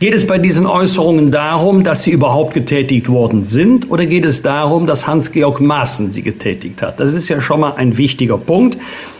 Geht 0.00 0.14
es 0.14 0.26
bei 0.26 0.38
diesen 0.38 0.66
Äußerungen 0.66 1.30
darum, 1.30 1.84
dass 1.84 2.04
sie 2.04 2.12
überhaupt 2.12 2.54
getätigt 2.54 3.10
worden 3.10 3.44
sind 3.44 3.90
oder 3.90 4.06
geht 4.06 4.24
es 4.24 4.40
darum, 4.40 4.86
dass 4.86 5.06
Hans-Georg 5.06 5.60
Maaßen 5.60 6.08
sie 6.08 6.22
getätigt 6.22 6.80
hat? 6.80 7.00
Das 7.00 7.12
ist 7.12 7.28
ja 7.28 7.42
schon 7.42 7.60
mal 7.60 7.72
ein 7.72 7.98
wichtiger 7.98 8.38
Punkt. 8.38 8.78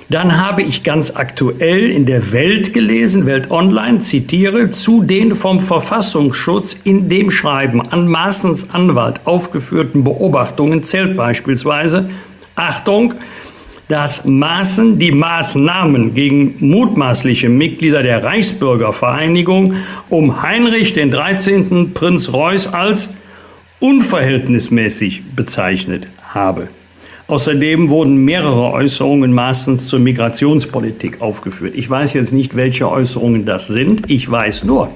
Dann 0.09 0.43
habe 0.43 0.63
ich 0.63 0.83
ganz 0.83 1.15
aktuell 1.15 1.91
in 1.91 2.07
der 2.07 2.33
Welt 2.33 2.73
gelesen, 2.73 3.27
Welt 3.27 3.51
Online, 3.51 3.99
zitiere, 3.99 4.71
zu 4.71 5.03
den 5.03 5.35
vom 5.35 5.61
Verfassungsschutz 5.61 6.81
in 6.85 7.11
dem 7.11 7.31
Schreiben 7.31 7.83
an 7.83 8.09
Maaßens 8.09 8.71
Anwalt 8.71 9.21
aufgeführten 9.27 10.03
Beobachtungen 10.03 10.83
zählt 10.83 11.15
beispielsweise, 11.15 12.09
Achtung, 12.55 13.13
dass 13.91 14.25
Maaßen 14.25 15.01
die 15.01 15.11
Maßnahmen 15.11 16.15
gegen 16.15 16.55
mutmaßliche 16.61 17.49
Mitglieder 17.49 18.05
der 18.05 18.23
Reichsbürgervereinigung 18.23 19.75
um 20.09 20.43
Heinrich 20.43 20.93
den 20.93 21.11
13. 21.11 21.93
Prinz 21.93 22.33
Reuß 22.33 22.73
als 22.73 23.13
unverhältnismäßig 23.81 25.35
bezeichnet 25.35 26.09
habe. 26.23 26.69
Außerdem 27.31 27.91
wurden 27.91 28.17
mehrere 28.17 28.73
Äußerungen 28.73 29.33
maßens 29.33 29.87
zur 29.87 30.01
Migrationspolitik 30.01 31.21
aufgeführt. 31.21 31.75
Ich 31.77 31.89
weiß 31.89 32.15
jetzt 32.15 32.33
nicht, 32.33 32.57
welche 32.57 32.91
Äußerungen 32.91 33.45
das 33.45 33.69
sind. 33.69 34.11
Ich 34.11 34.29
weiß 34.29 34.65
nur, 34.65 34.89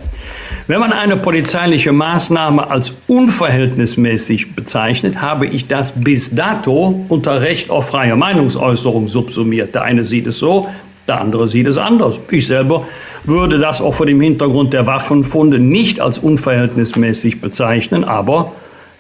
wenn 0.66 0.80
man 0.80 0.92
eine 0.92 1.16
polizeiliche 1.16 1.92
Maßnahme 1.92 2.68
als 2.68 2.96
unverhältnismäßig 3.06 4.56
bezeichnet, 4.56 5.22
habe 5.22 5.46
ich 5.46 5.68
das 5.68 5.92
bis 5.92 6.34
dato 6.34 7.04
unter 7.08 7.40
Recht 7.40 7.70
auf 7.70 7.90
freie 7.90 8.16
Meinungsäußerung 8.16 9.06
subsumiert. 9.06 9.72
Der 9.76 9.82
eine 9.82 10.02
sieht 10.02 10.26
es 10.26 10.40
so, 10.40 10.66
der 11.06 11.20
andere 11.20 11.46
sieht 11.46 11.68
es 11.68 11.78
anders. 11.78 12.20
Ich 12.32 12.48
selber 12.48 12.88
würde 13.22 13.60
das 13.60 13.80
auch 13.80 13.94
vor 13.94 14.06
dem 14.06 14.20
Hintergrund 14.20 14.72
der 14.72 14.88
Waffenfunde 14.88 15.60
nicht 15.60 16.00
als 16.00 16.18
unverhältnismäßig 16.18 17.40
bezeichnen, 17.40 18.02
aber 18.02 18.50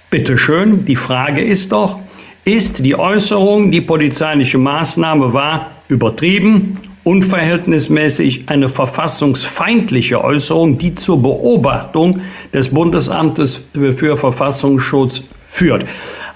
bitteschön, 0.08 0.84
die 0.84 0.94
Frage 0.94 1.42
ist 1.42 1.72
doch, 1.72 1.98
ist 2.44 2.84
die 2.84 2.96
Äußerung, 2.96 3.70
die 3.70 3.80
polizeiliche 3.80 4.58
Maßnahme 4.58 5.32
war, 5.32 5.70
übertrieben, 5.88 6.78
unverhältnismäßig 7.04 8.48
eine 8.48 8.68
verfassungsfeindliche 8.68 10.22
Äußerung, 10.24 10.78
die 10.78 10.94
zur 10.94 11.22
Beobachtung 11.22 12.20
des 12.52 12.68
Bundesamtes 12.70 13.64
für 13.72 14.16
Verfassungsschutz 14.16 15.24
führt. 15.42 15.84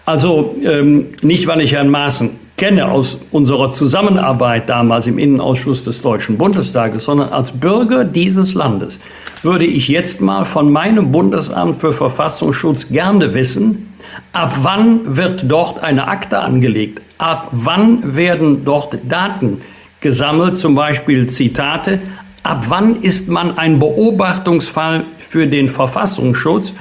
Also 0.05 0.57
ähm, 0.63 1.07
nicht, 1.23 1.47
weil 1.47 1.61
ich 1.61 1.73
Herrn 1.73 1.91
Maaßen 1.91 2.31
kenne 2.57 2.91
aus 2.91 3.19
unserer 3.31 3.71
Zusammenarbeit 3.71 4.69
damals 4.69 5.07
im 5.07 5.19
Innenausschuss 5.19 5.85
des 5.85 6.03
Deutschen 6.03 6.37
Bundestages, 6.37 7.05
sondern 7.05 7.29
als 7.29 7.53
Bürger 7.53 8.05
dieses 8.05 8.55
Landes 8.55 9.01
würde 9.43 9.65
ich 9.65 9.89
jetzt 9.89 10.21
mal 10.21 10.45
von 10.45 10.71
meinem 10.71 11.13
Bundesamt 11.13 11.77
für 11.77 11.93
Verfassungsschutz 11.93 12.89
gerne 12.89 13.33
wissen, 13.33 13.88
ab 14.33 14.53
wann 14.63 15.17
wird 15.17 15.45
dort 15.51 15.83
eine 15.83 16.09
Akte 16.09 16.41
angelegt, 16.41 17.03
ab 17.19 17.49
wann 17.53 18.17
werden 18.17 18.65
dort 18.65 18.99
Daten 19.09 19.61
gesammelt, 20.01 20.59
zum 20.59 20.75
Beispiel 20.75 21.29
Zitate, 21.29 22.01
ab 22.43 22.65
wann 22.69 22.97
ist 22.97 23.29
man 23.29 23.59
ein 23.59 23.79
Beobachtungsfall 23.79 25.05
für 25.19 25.47
den 25.47 25.69
Verfassungsschutz, 25.69 26.75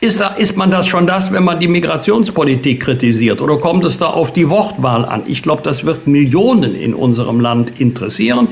ist, 0.00 0.20
da, 0.20 0.28
ist 0.28 0.56
man 0.56 0.70
das 0.70 0.86
schon 0.86 1.08
das, 1.08 1.32
wenn 1.32 1.42
man 1.42 1.58
die 1.58 1.66
Migrationspolitik 1.66 2.80
kritisiert? 2.80 3.40
Oder 3.40 3.58
kommt 3.58 3.84
es 3.84 3.98
da 3.98 4.06
auf 4.06 4.32
die 4.32 4.48
Wortwahl 4.48 5.04
an? 5.04 5.24
Ich 5.26 5.42
glaube, 5.42 5.62
das 5.62 5.84
wird 5.84 6.06
Millionen 6.06 6.76
in 6.76 6.94
unserem 6.94 7.40
Land 7.40 7.80
interessieren. 7.80 8.48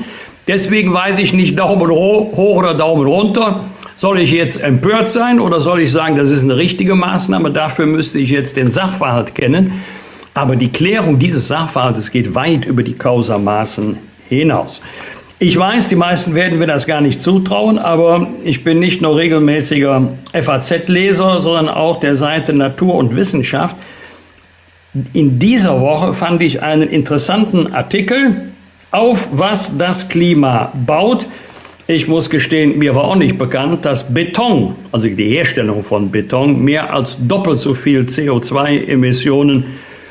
Deswegen 0.47 0.93
weiß 0.93 1.19
ich 1.19 1.33
nicht 1.33 1.57
Daumen 1.57 1.89
hoch 1.89 2.37
oder 2.37 2.73
Daumen 2.73 3.07
runter. 3.07 3.63
Soll 3.97 4.19
ich 4.19 4.31
jetzt 4.31 4.61
empört 4.61 5.09
sein 5.09 5.39
oder 5.39 5.59
soll 5.59 5.81
ich 5.81 5.91
sagen, 5.91 6.15
das 6.17 6.29
ist 6.29 6.43
eine 6.43 6.55
richtige 6.55 6.93
Maßnahme? 6.93 7.49
Dafür 7.49 7.87
müsste 7.87 8.19
ich 8.19 8.29
jetzt 8.29 8.55
den 8.55 8.69
Sachverhalt 8.69 9.33
kennen. 9.33 9.83
Aber 10.35 10.55
die 10.55 10.69
Klärung 10.69 11.17
dieses 11.17 11.47
Sachverhaltes 11.47 12.11
geht 12.11 12.35
weit 12.35 12.65
über 12.65 12.83
die 12.83 12.93
Causa-Maßen 12.93 13.97
hinaus. 14.29 14.83
Ich 15.39 15.57
weiß, 15.57 15.87
die 15.87 15.95
meisten 15.95 16.35
werden 16.35 16.59
mir 16.59 16.67
das 16.67 16.85
gar 16.85 17.01
nicht 17.01 17.23
zutrauen, 17.23 17.79
aber 17.79 18.27
ich 18.43 18.63
bin 18.63 18.77
nicht 18.79 19.01
nur 19.01 19.17
regelmäßiger 19.17 20.09
FAZ-Leser, 20.31 21.39
sondern 21.39 21.67
auch 21.67 21.99
der 21.99 22.13
Seite 22.13 22.53
Natur 22.53 22.93
und 22.93 23.15
Wissenschaft. 23.15 23.75
In 25.13 25.39
dieser 25.39 25.81
Woche 25.81 26.13
fand 26.13 26.43
ich 26.43 26.61
einen 26.61 26.89
interessanten 26.89 27.73
Artikel, 27.73 28.51
auf 28.91 29.29
was 29.31 29.75
das 29.75 30.07
Klima 30.07 30.71
baut. 30.85 31.25
Ich 31.89 32.09
muss 32.09 32.29
gestehen, 32.29 32.77
mir 32.77 32.95
war 32.95 33.05
auch 33.05 33.15
nicht 33.15 33.37
bekannt, 33.37 33.85
dass 33.85 34.13
Beton, 34.13 34.75
also 34.91 35.07
die 35.07 35.29
Herstellung 35.29 35.85
von 35.85 36.11
Beton, 36.11 36.61
mehr 36.61 36.93
als 36.93 37.15
doppelt 37.17 37.59
so 37.59 37.73
viel 37.73 38.01
CO2-Emissionen 38.01 39.63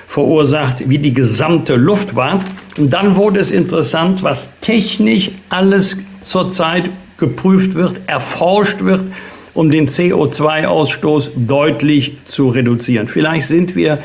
verursacht 0.08 0.88
wie 0.88 0.96
die 0.96 1.12
gesamte 1.12 1.76
Luftfahrt. 1.76 2.46
Und 2.78 2.94
dann 2.94 3.14
wurde 3.14 3.40
es 3.40 3.50
interessant, 3.50 4.22
was 4.22 4.58
technisch 4.60 5.30
alles 5.50 5.98
zurzeit 6.22 6.88
geprüft 7.18 7.74
wird, 7.74 8.00
erforscht 8.06 8.82
wird, 8.82 9.04
um 9.52 9.70
den 9.70 9.86
CO2-Ausstoß 9.86 11.32
deutlich 11.46 12.16
zu 12.24 12.48
reduzieren. 12.48 13.06
Vielleicht 13.06 13.48
sind 13.48 13.76
wir 13.76 13.98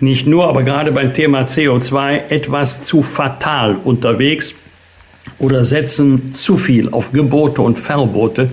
nicht 0.00 0.26
nur, 0.26 0.48
aber 0.48 0.64
gerade 0.64 0.90
beim 0.90 1.14
Thema 1.14 1.42
CO2 1.42 2.28
etwas 2.28 2.82
zu 2.82 3.02
fatal 3.02 3.76
unterwegs 3.84 4.56
oder 5.38 5.64
setzen 5.64 6.32
zu 6.32 6.56
viel 6.56 6.90
auf 6.90 7.12
Gebote 7.12 7.62
und 7.62 7.78
Verbote. 7.78 8.50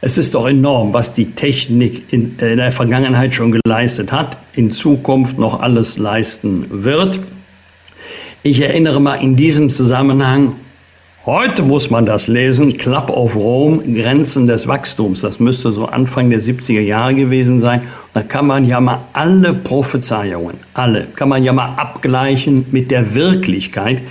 Es 0.00 0.18
ist 0.18 0.34
doch 0.34 0.46
enorm, 0.46 0.92
was 0.92 1.14
die 1.14 1.32
Technik 1.32 2.12
in, 2.12 2.38
in 2.38 2.58
der 2.58 2.70
Vergangenheit 2.70 3.34
schon 3.34 3.52
geleistet 3.52 4.12
hat, 4.12 4.36
in 4.52 4.70
Zukunft 4.70 5.38
noch 5.38 5.60
alles 5.60 5.98
leisten 5.98 6.66
wird. 6.70 7.18
Ich 8.42 8.60
erinnere 8.60 9.00
mal 9.00 9.14
in 9.16 9.34
diesem 9.34 9.70
Zusammenhang, 9.70 10.54
heute 11.24 11.64
muss 11.64 11.90
man 11.90 12.06
das 12.06 12.28
lesen, 12.28 12.76
Club 12.76 13.10
of 13.10 13.34
Rome, 13.34 13.82
Grenzen 13.82 14.46
des 14.46 14.68
Wachstums. 14.68 15.22
Das 15.22 15.40
müsste 15.40 15.72
so 15.72 15.86
Anfang 15.86 16.30
der 16.30 16.40
70er 16.40 16.82
Jahre 16.82 17.14
gewesen 17.14 17.60
sein. 17.60 17.82
Da 18.14 18.22
kann 18.22 18.46
man 18.46 18.64
ja 18.64 18.80
mal 18.80 19.00
alle 19.14 19.54
Prophezeiungen, 19.54 20.58
alle, 20.74 21.08
kann 21.16 21.30
man 21.30 21.42
ja 21.42 21.52
mal 21.52 21.74
abgleichen 21.74 22.66
mit 22.70 22.92
der 22.92 23.14
Wirklichkeit, 23.14 24.02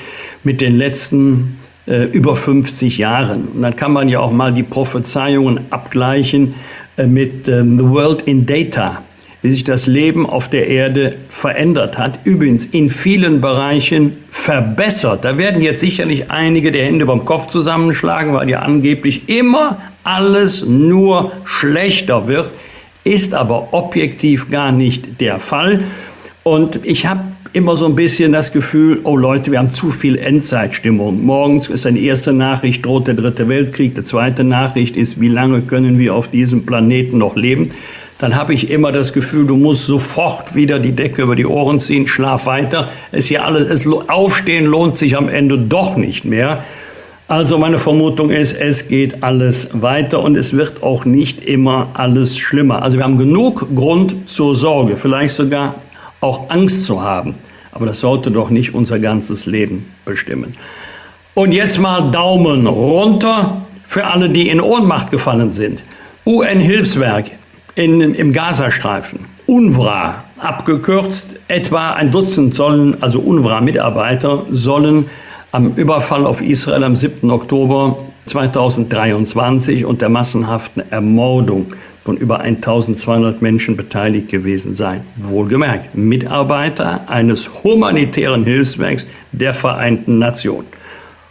mit 0.44 0.60
den 0.60 0.76
letzten 0.76 1.58
äh, 1.88 2.06
über 2.06 2.36
50 2.36 2.98
Jahren. 2.98 3.48
Und 3.54 3.62
dann 3.62 3.76
kann 3.76 3.92
man 3.92 4.10
ja 4.10 4.20
auch 4.20 4.32
mal 4.32 4.54
die 4.54 4.64
Prophezeiungen 4.64 5.60
abgleichen 5.70 6.56
äh, 6.98 7.06
mit 7.06 7.48
ähm, 7.48 7.78
The 7.78 7.86
World 7.86 8.24
in 8.24 8.46
Data 8.46 9.04
wie 9.46 9.52
sich 9.52 9.64
das 9.64 9.86
Leben 9.86 10.28
auf 10.28 10.50
der 10.50 10.66
Erde 10.70 11.18
verändert 11.30 12.00
hat. 12.00 12.18
Übrigens 12.24 12.66
in 12.66 12.90
vielen 12.90 13.42
Bereichen 13.42 14.18
verbessert. 14.32 15.24
Da 15.24 15.38
werden 15.38 15.62
jetzt 15.62 15.82
sicherlich 15.82 16.32
einige 16.32 16.72
die 16.72 16.80
Hände 16.80 17.06
beim 17.06 17.26
Kopf 17.26 17.46
zusammenschlagen, 17.46 18.34
weil 18.34 18.50
ja 18.50 18.62
angeblich 18.62 19.30
immer 19.30 19.78
alles 20.04 20.66
nur 20.66 21.32
schlechter 21.44 22.28
wird. 22.28 22.50
Ist 23.04 23.36
aber 23.36 23.72
objektiv 23.72 24.50
gar 24.50 24.72
nicht 24.72 25.22
der 25.22 25.40
Fall. 25.40 25.84
Und 26.42 26.80
ich 26.84 27.06
habe 27.06 27.22
immer 27.56 27.76
so 27.76 27.86
ein 27.86 27.96
bisschen 27.96 28.34
das 28.34 28.52
Gefühl, 28.52 29.00
oh 29.04 29.16
Leute, 29.16 29.52
wir 29.52 29.60
haben 29.60 29.70
zu 29.70 29.90
viel 29.90 30.18
Endzeitstimmung. 30.18 31.24
Morgens 31.24 31.70
ist 31.70 31.86
eine 31.86 32.00
erste 32.00 32.34
Nachricht, 32.34 32.86
droht 32.86 33.08
der 33.08 33.14
dritte 33.14 33.48
Weltkrieg. 33.48 33.96
Die 33.96 34.04
zweite 34.04 34.44
Nachricht 34.44 34.98
ist, 34.98 35.22
wie 35.22 35.30
lange 35.30 35.62
können 35.62 35.98
wir 35.98 36.16
auf 36.16 36.28
diesem 36.28 36.66
Planeten 36.66 37.18
noch 37.18 37.36
leben? 37.36 37.70
dann 38.18 38.36
habe 38.36 38.54
ich 38.54 38.70
immer 38.70 38.92
das 38.92 39.12
Gefühl, 39.12 39.46
du 39.46 39.58
musst 39.58 39.88
sofort 39.88 40.56
wieder 40.56 40.80
die 40.80 40.94
Decke 40.94 41.24
über 41.24 41.36
die 41.36 41.46
Ohren 41.46 41.80
ziehen, 41.80 42.08
schlaf 42.08 42.46
weiter. 42.46 42.90
Es 43.12 43.30
ja 43.30 43.44
alles, 43.44 43.70
es, 43.70 43.88
aufstehen 44.08 44.66
lohnt 44.66 44.98
sich 44.98 45.18
am 45.18 45.28
Ende 45.28 45.58
doch 45.58 45.98
nicht 45.98 46.24
mehr. 46.24 46.64
Also 47.28 47.58
meine 47.58 47.78
Vermutung 47.78 48.30
ist, 48.30 48.54
es 48.54 48.88
geht 48.88 49.24
alles 49.24 49.70
weiter 49.74 50.22
und 50.22 50.38
es 50.38 50.54
wird 50.54 50.82
auch 50.84 51.06
nicht 51.06 51.44
immer 51.44 51.90
alles 51.94 52.38
schlimmer. 52.38 52.84
Also 52.84 52.98
wir 52.98 53.04
haben 53.04 53.18
genug 53.18 53.68
Grund 53.76 54.30
zur 54.30 54.56
Sorge, 54.56 54.96
vielleicht 54.96 55.34
sogar 55.34 55.76
auch 56.26 56.50
Angst 56.50 56.86
zu 56.86 57.02
haben. 57.02 57.36
Aber 57.72 57.86
das 57.86 58.00
sollte 58.00 58.32
doch 58.32 58.50
nicht 58.50 58.74
unser 58.74 59.00
ganzes 59.00 59.46
Leben 59.46 59.86
bestimmen. 60.06 60.54
Und 61.34 61.52
jetzt 61.52 61.78
mal 61.78 62.12
Daumen 62.12 62.68
runter 62.68 63.66
für 63.86 64.06
alle, 64.06 64.30
die 64.30 64.50
in 64.50 64.62
Ohnmacht 64.62 65.12
gefallen 65.12 65.52
sind. 65.52 65.84
UN-Hilfswerk 66.26 67.32
im 67.76 68.34
Gazastreifen. 68.34 69.20
UNWRA 69.46 70.24
abgekürzt, 70.38 71.36
etwa 71.48 71.92
ein 71.92 72.12
Dutzend 72.12 72.56
sollen, 72.56 73.02
also 73.02 73.20
UNWRA-Mitarbeiter, 73.20 74.44
sollen 74.50 75.08
am 75.52 75.74
Überfall 75.76 76.26
auf 76.26 76.42
Israel 76.42 76.84
am 76.84 76.96
7. 76.96 77.30
Oktober 77.30 77.98
2023 78.26 79.86
und 79.86 80.02
der 80.02 80.10
massenhaften 80.10 80.84
Ermordung 80.92 81.68
von 82.06 82.18
über 82.18 82.40
1200 82.40 83.42
Menschen 83.42 83.76
beteiligt 83.76 84.30
gewesen 84.30 84.74
sein. 84.74 85.02
Wohlgemerkt, 85.18 85.96
Mitarbeiter 85.96 87.10
eines 87.10 87.64
humanitären 87.64 88.44
Hilfswerks 88.44 89.08
der 89.32 89.56
Vereinten 89.56 90.20
Nationen. 90.20 90.68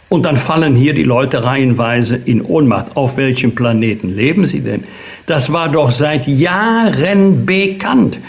Und 0.09 0.25
dann 0.25 0.35
fallen 0.35 0.75
hier 0.75 0.93
die 0.93 1.03
Leute 1.03 1.45
reihenweise 1.45 2.17
in 2.17 2.41
Ohnmacht. 2.41 2.95
Auf 2.97 3.15
welchem 3.15 3.55
Planeten 3.55 4.13
leben 4.13 4.45
sie 4.45 4.59
denn? 4.59 4.83
Das 5.25 5.51
war 5.51 5.69
doch 5.69 5.91
seit 5.91 6.27
Jahren 6.27 7.45
bekannt, 7.45 8.19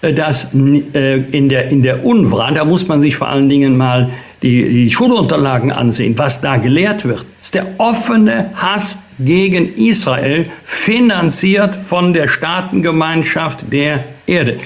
äh, 0.00 0.14
dass 0.14 0.54
äh, 0.54 1.16
in 1.32 1.48
der, 1.48 1.72
in 1.72 1.82
der 1.82 2.04
UNRWA, 2.04 2.52
da 2.52 2.64
muss 2.64 2.86
man 2.86 3.00
sich 3.00 3.16
vor 3.16 3.28
allen 3.28 3.48
Dingen 3.48 3.76
mal 3.76 4.10
die, 4.42 4.68
die 4.68 4.90
Schulunterlagen 4.90 5.72
ansehen, 5.72 6.16
was 6.16 6.40
da 6.40 6.56
gelehrt 6.56 7.04
wird. 7.04 7.26
Das 7.38 7.46
ist 7.46 7.54
der 7.54 7.66
offene 7.78 8.50
Hass 8.54 8.98
gegen 9.18 9.74
Israel, 9.74 10.46
finanziert 10.64 11.76
von 11.76 12.12
der 12.12 12.28
Staatengemeinschaft 12.28 13.72
der 13.72 14.04
Erde. 14.26 14.58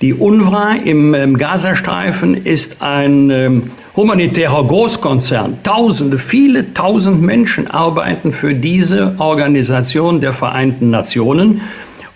Die 0.00 0.12
UNRWA 0.12 0.74
im, 0.84 1.14
im 1.14 1.38
Gazastreifen 1.38 2.34
ist 2.34 2.82
ein 2.82 3.30
ähm, 3.30 3.62
humanitärer 3.96 4.66
Großkonzern. 4.66 5.62
Tausende, 5.62 6.18
viele 6.18 6.74
tausend 6.74 7.22
Menschen 7.22 7.70
arbeiten 7.70 8.32
für 8.32 8.54
diese 8.54 9.14
Organisation 9.18 10.20
der 10.20 10.32
Vereinten 10.32 10.90
Nationen. 10.90 11.62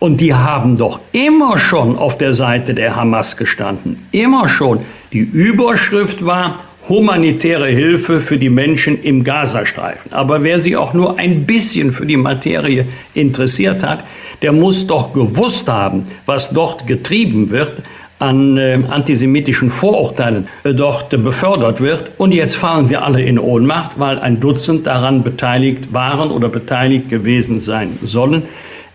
Und 0.01 0.21
die 0.21 0.35
haben 0.35 0.77
doch 0.77 1.01
immer 1.13 1.59
schon 1.59 1.97
auf 1.97 2.19
der 2.19 2.35
Seite 2.35 2.75
der 2.75 2.95
Hamas 2.95 3.37
gestanden. 3.37 4.07
Immer 4.13 4.49
schon. 4.49 4.81
Die 5.13 5.19
Überschrift 5.19 6.25
war 6.25 6.61
humanitäre 6.89 7.69
Hilfe 7.69 8.21
für 8.21 8.39
die 8.39 8.49
Menschen 8.49 9.03
im 9.03 9.25
Gazastreifen. 9.25 10.13
Aber 10.13 10.43
wer 10.43 10.61
sich 10.61 10.77
auch 10.77 10.95
nur 10.95 11.19
ein 11.19 11.45
bisschen 11.45 11.93
für 11.93 12.07
die 12.07 12.17
Materie 12.17 12.87
interessiert 13.15 13.83
hat, 13.83 14.05
der 14.43 14.53
muss 14.53 14.87
doch 14.87 15.13
gewusst 15.13 15.69
haben, 15.69 16.05
was 16.25 16.51
dort 16.51 16.87
getrieben 16.87 17.51
wird 17.51 17.83
an 18.19 18.57
äh, 18.57 18.81
antisemitischen 18.89 19.71
Vorurteilen 19.71 20.49
äh, 20.65 20.75
dort 20.75 21.13
äh, 21.13 21.19
befördert 21.19 21.81
wird. 21.81 22.11
Und 22.19 22.33
jetzt 22.33 22.57
fallen 22.57 22.91
wir 22.91 23.05
alle 23.05 23.23
in 23.23 23.39
Ohnmacht, 23.39 23.99
weil 23.99 24.19
ein 24.19 24.41
Dutzend 24.41 24.87
daran 24.87 25.23
beteiligt 25.23 25.93
waren 25.93 26.31
oder 26.31 26.49
beteiligt 26.49 27.09
gewesen 27.09 27.61
sein 27.61 27.99
sollen. 28.03 28.43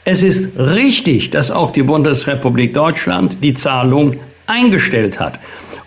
Es 0.03 0.23
ist 0.23 0.57
richtig, 0.59 1.29
dass 1.29 1.51
auch 1.51 1.71
die 1.71 1.83
Bundesrepublik 1.83 2.73
Deutschland 2.73 3.41
die 3.41 3.53
Zahlung 3.53 4.17
eingestellt 4.47 5.21
hat. 5.21 5.39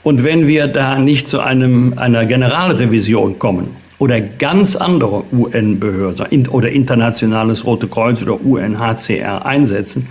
Und 0.07 0.23
wenn 0.23 0.47
wir 0.47 0.69
da 0.69 1.01
nicht 1.01 1.27
zu 1.27 1.41
einem, 1.41 1.95
einer 1.99 2.27
Generalrevision 2.27 3.41
kommen 3.41 3.71
oder 3.99 4.21
ganz 4.21 4.77
andere 4.77 5.25
UN-Behörden 5.33 6.47
oder 6.47 6.71
internationales 6.71 7.67
Rote 7.67 7.89
Kreuz 7.89 8.23
oder 8.23 8.41
UNHCR 8.41 9.45
einsetzen, 9.45 10.07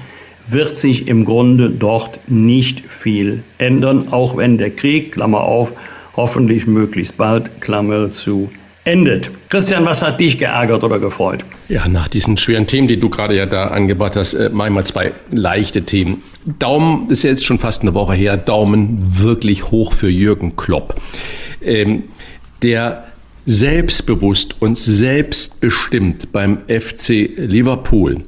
wird 0.49 0.75
sich 0.75 1.07
im 1.07 1.23
Grunde 1.23 1.69
dort 1.69 2.19
nicht 2.27 2.81
viel 2.91 3.43
ändern, 3.57 4.09
auch 4.11 4.35
wenn 4.35 4.57
der 4.57 4.71
Krieg, 4.71 5.13
Klammer 5.13 5.45
auf, 5.45 5.73
hoffentlich 6.17 6.67
möglichst 6.67 7.15
bald, 7.15 7.61
Klammer 7.61 8.09
zu, 8.09 8.49
endet. 8.85 9.31
Christian, 9.49 9.85
was 9.85 10.01
hat 10.01 10.19
dich 10.19 10.37
geärgert 10.37 10.83
oder 10.83 10.99
gefreut? 10.99 11.43
Ja, 11.67 11.87
nach 11.87 12.07
diesen 12.07 12.37
schweren 12.37 12.67
Themen, 12.67 12.87
die 12.87 12.99
du 12.99 13.09
gerade 13.09 13.35
ja 13.35 13.45
da 13.45 13.67
angebracht 13.67 14.15
hast, 14.15 14.33
äh, 14.33 14.49
mal 14.49 14.85
zwei 14.85 15.11
leichte 15.31 15.83
Themen. 15.83 16.23
Daumen, 16.45 17.09
ist 17.09 17.23
jetzt 17.23 17.45
schon 17.45 17.59
fast 17.59 17.81
eine 17.81 17.93
Woche 17.93 18.13
her, 18.13 18.37
Daumen 18.37 19.19
wirklich 19.19 19.71
hoch 19.71 19.93
für 19.93 20.09
Jürgen 20.09 20.55
Klopp. 20.55 20.95
Ähm, 21.61 22.03
der 22.61 23.05
selbstbewusst 23.45 24.61
und 24.61 24.77
selbstbestimmt 24.77 26.31
beim 26.31 26.59
FC 26.67 27.29
Liverpool 27.35 28.23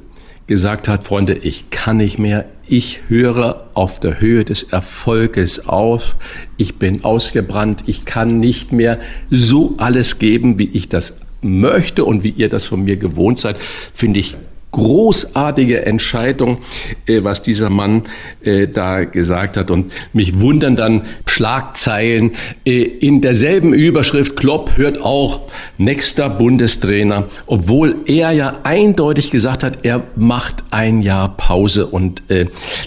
gesagt 0.48 0.88
hat, 0.88 1.06
Freunde, 1.06 1.34
ich 1.34 1.70
kann 1.70 1.98
nicht 1.98 2.18
mehr, 2.18 2.46
ich 2.66 3.02
höre 3.08 3.68
auf 3.74 4.00
der 4.00 4.20
Höhe 4.20 4.44
des 4.44 4.64
Erfolges 4.64 5.68
auf, 5.68 6.16
ich 6.56 6.76
bin 6.76 7.04
ausgebrannt, 7.04 7.84
ich 7.86 8.04
kann 8.04 8.40
nicht 8.40 8.72
mehr 8.72 8.98
so 9.30 9.74
alles 9.76 10.18
geben, 10.18 10.58
wie 10.58 10.68
ich 10.72 10.88
das 10.88 11.14
möchte 11.42 12.04
und 12.04 12.24
wie 12.24 12.30
ihr 12.30 12.48
das 12.48 12.66
von 12.66 12.82
mir 12.82 12.96
gewohnt 12.96 13.38
seid, 13.38 13.56
finde 13.94 14.18
ich 14.18 14.36
großartige 14.70 15.86
Entscheidung, 15.86 16.58
äh, 17.06 17.24
was 17.24 17.42
dieser 17.42 17.70
Mann 17.70 18.02
äh, 18.42 18.68
da 18.68 19.04
gesagt 19.04 19.56
hat. 19.56 19.70
Und 19.70 19.92
mich 20.12 20.40
wundern 20.40 20.76
dann 20.76 21.02
Schlagzeilen 21.26 22.32
äh, 22.66 22.82
in 22.82 23.20
derselben 23.20 23.72
Überschrift. 23.72 24.36
Klopp 24.36 24.76
hört 24.76 25.00
auch 25.00 25.40
nächster 25.78 26.28
Bundestrainer, 26.28 27.24
obwohl 27.46 27.96
er 28.06 28.32
ja 28.32 28.60
eindeutig 28.62 29.30
gesagt 29.30 29.62
hat, 29.62 29.78
er 29.84 30.02
macht 30.16 30.64
ein 30.70 31.00
Jahr 31.00 31.36
Pause. 31.36 31.86
Und 31.86 32.22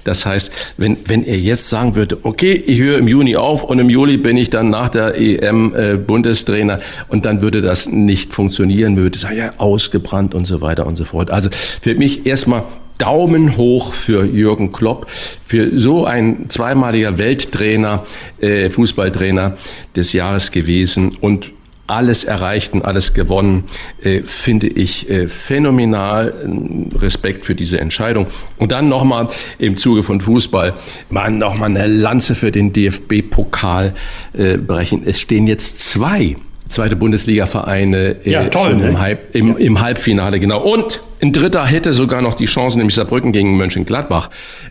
das 0.03 0.25
heißt, 0.25 0.51
wenn, 0.77 0.97
wenn 1.05 1.23
er 1.23 1.37
jetzt 1.37 1.69
sagen 1.69 1.95
würde, 1.95 2.17
okay, 2.23 2.53
ich 2.53 2.79
höre 2.79 2.97
im 2.97 3.07
Juni 3.07 3.35
auf 3.35 3.63
und 3.63 3.79
im 3.79 3.89
Juli 3.89 4.17
bin 4.17 4.37
ich 4.37 4.49
dann 4.49 4.69
nach 4.69 4.89
der 4.89 5.19
EM 5.19 6.05
Bundestrainer 6.05 6.79
und 7.07 7.25
dann 7.25 7.41
würde 7.41 7.61
das 7.61 7.87
nicht 7.87 8.33
funktionieren, 8.33 8.97
würde 8.97 9.17
sagen, 9.17 9.37
ja, 9.37 9.53
ausgebrannt 9.57 10.35
und 10.35 10.45
so 10.45 10.61
weiter 10.61 10.85
und 10.85 10.95
so 10.95 11.05
fort. 11.05 11.31
Also 11.31 11.49
für 11.81 11.95
mich 11.95 12.25
erstmal 12.25 12.63
Daumen 12.97 13.57
hoch 13.57 13.93
für 13.93 14.25
Jürgen 14.25 14.71
Klopp, 14.71 15.07
für 15.43 15.77
so 15.77 16.05
ein 16.05 16.45
zweimaliger 16.49 17.17
Welttrainer, 17.17 18.05
äh, 18.39 18.69
Fußballtrainer 18.69 19.57
des 19.95 20.13
Jahres 20.13 20.51
gewesen 20.51 21.17
und 21.19 21.51
alles 21.91 22.23
erreicht 22.23 22.73
und 22.73 22.85
alles 22.85 23.13
gewonnen, 23.13 23.65
äh, 24.01 24.21
finde 24.23 24.67
ich 24.67 25.09
äh, 25.09 25.27
phänomenal. 25.27 26.33
Respekt 26.99 27.45
für 27.45 27.55
diese 27.55 27.79
Entscheidung. 27.79 28.27
Und 28.57 28.71
dann 28.71 28.87
nochmal 28.87 29.27
im 29.59 29.77
Zuge 29.77 30.03
von 30.03 30.21
Fußball, 30.21 30.73
mal 31.09 31.31
nochmal 31.31 31.69
eine 31.69 31.87
Lanze 31.87 32.35
für 32.35 32.51
den 32.51 32.71
DFB-Pokal 32.71 33.93
äh, 34.33 34.57
brechen. 34.57 35.03
Es 35.05 35.19
stehen 35.19 35.47
jetzt 35.47 35.79
zwei 35.79 36.37
zweite 36.67 36.95
Bundesliga-Vereine 36.95 38.17
ja, 38.23 38.43
äh, 38.43 38.51
schon 38.53 38.79
im, 38.79 38.93
ne? 38.93 38.99
Halb, 38.99 39.35
im, 39.35 39.57
im, 39.57 39.81
Halbfinale, 39.81 40.39
genau. 40.39 40.61
Und 40.61 41.01
ein 41.21 41.33
Dritter 41.33 41.65
hätte 41.65 41.93
sogar 41.93 42.21
noch 42.21 42.33
die 42.33 42.45
Chance, 42.45 42.77
nämlich 42.77 42.95
Saarbrücken 42.95 43.31
gegen 43.31 43.55
Mönchengladbach. 43.55 44.29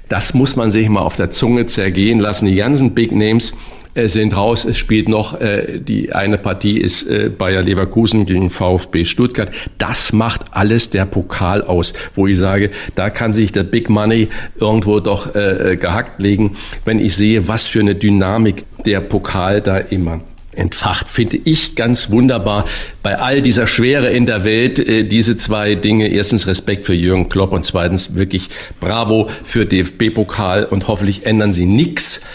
Das 0.08 0.34
muss 0.34 0.56
man 0.56 0.70
sich 0.70 0.88
mal 0.88 1.00
auf 1.00 1.16
der 1.16 1.30
Zunge 1.30 1.66
zergehen 1.66 2.18
lassen. 2.18 2.46
Die 2.46 2.56
ganzen 2.56 2.94
Big 2.94 3.12
Names 3.12 3.54
äh, 3.94 4.08
sind 4.08 4.36
raus. 4.36 4.64
Es 4.64 4.76
spielt 4.76 5.08
noch 5.08 5.40
äh, 5.40 5.78
die 5.78 6.12
eine 6.12 6.38
Partie 6.38 6.78
ist 6.78 7.04
äh, 7.08 7.28
Bayer 7.28 7.62
Leverkusen 7.62 8.26
gegen 8.26 8.50
VfB 8.50 9.04
Stuttgart. 9.04 9.50
Das 9.78 10.12
macht 10.12 10.42
alles 10.50 10.90
der 10.90 11.06
Pokal 11.06 11.62
aus, 11.62 11.92
wo 12.14 12.26
ich 12.26 12.38
sage, 12.38 12.70
da 12.94 13.10
kann 13.10 13.32
sich 13.32 13.52
der 13.52 13.64
Big 13.64 13.88
Money 13.88 14.28
irgendwo 14.58 15.00
doch 15.00 15.34
äh, 15.34 15.76
gehackt 15.76 16.20
legen, 16.20 16.56
wenn 16.84 16.98
ich 16.98 17.14
sehe, 17.16 17.48
was 17.48 17.68
für 17.68 17.80
eine 17.80 17.94
Dynamik 17.94 18.64
der 18.84 19.00
Pokal 19.00 19.60
da 19.60 19.78
immer 19.78 20.20
entfacht, 20.60 21.08
finde 21.08 21.38
ich 21.42 21.74
ganz 21.74 22.10
wunderbar. 22.10 22.66
Bei 23.02 23.18
all 23.18 23.42
dieser 23.42 23.66
Schwere 23.66 24.10
in 24.10 24.26
der 24.26 24.44
Welt, 24.44 24.78
äh, 24.78 25.04
diese 25.04 25.36
zwei 25.36 25.74
Dinge. 25.74 26.08
Erstens 26.08 26.46
Respekt 26.46 26.86
für 26.86 26.94
Jürgen 26.94 27.28
Klopp 27.28 27.52
und 27.52 27.64
zweitens 27.64 28.14
wirklich 28.14 28.50
Bravo 28.78 29.28
für 29.44 29.66
DFB-Pokal 29.66 30.66
und 30.66 30.86
hoffentlich 30.86 31.26
ändern 31.26 31.52
sie 31.52 31.66
nichts, 31.66 32.26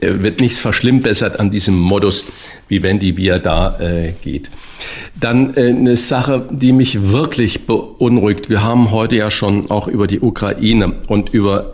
äh, 0.00 0.22
wird 0.22 0.40
nichts 0.40 0.60
verschlimmbessert 0.60 1.38
an 1.38 1.50
diesem 1.50 1.78
Modus, 1.78 2.24
wie 2.68 2.82
wenn 2.82 2.98
die 2.98 3.16
wie 3.16 3.28
er 3.28 3.38
da 3.38 3.78
äh, 3.78 4.12
geht. 4.22 4.50
Dann 5.14 5.54
äh, 5.54 5.68
eine 5.68 5.96
Sache, 5.96 6.48
die 6.50 6.72
mich 6.72 7.10
wirklich 7.10 7.66
beunruhigt. 7.66 8.48
Wir 8.48 8.62
haben 8.62 8.90
heute 8.90 9.16
ja 9.16 9.30
schon 9.30 9.70
auch 9.70 9.88
über 9.88 10.06
die 10.06 10.20
Ukraine 10.20 10.94
und 11.06 11.32
über 11.34 11.72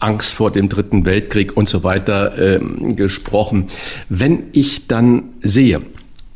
Angst 0.00 0.34
vor 0.34 0.50
dem 0.50 0.68
Dritten 0.68 1.04
Weltkrieg 1.04 1.56
und 1.56 1.68
so 1.68 1.84
weiter 1.84 2.36
äh, 2.38 2.60
gesprochen. 2.94 3.68
Wenn 4.08 4.44
ich 4.52 4.88
dann 4.88 5.34
sehe, 5.40 5.82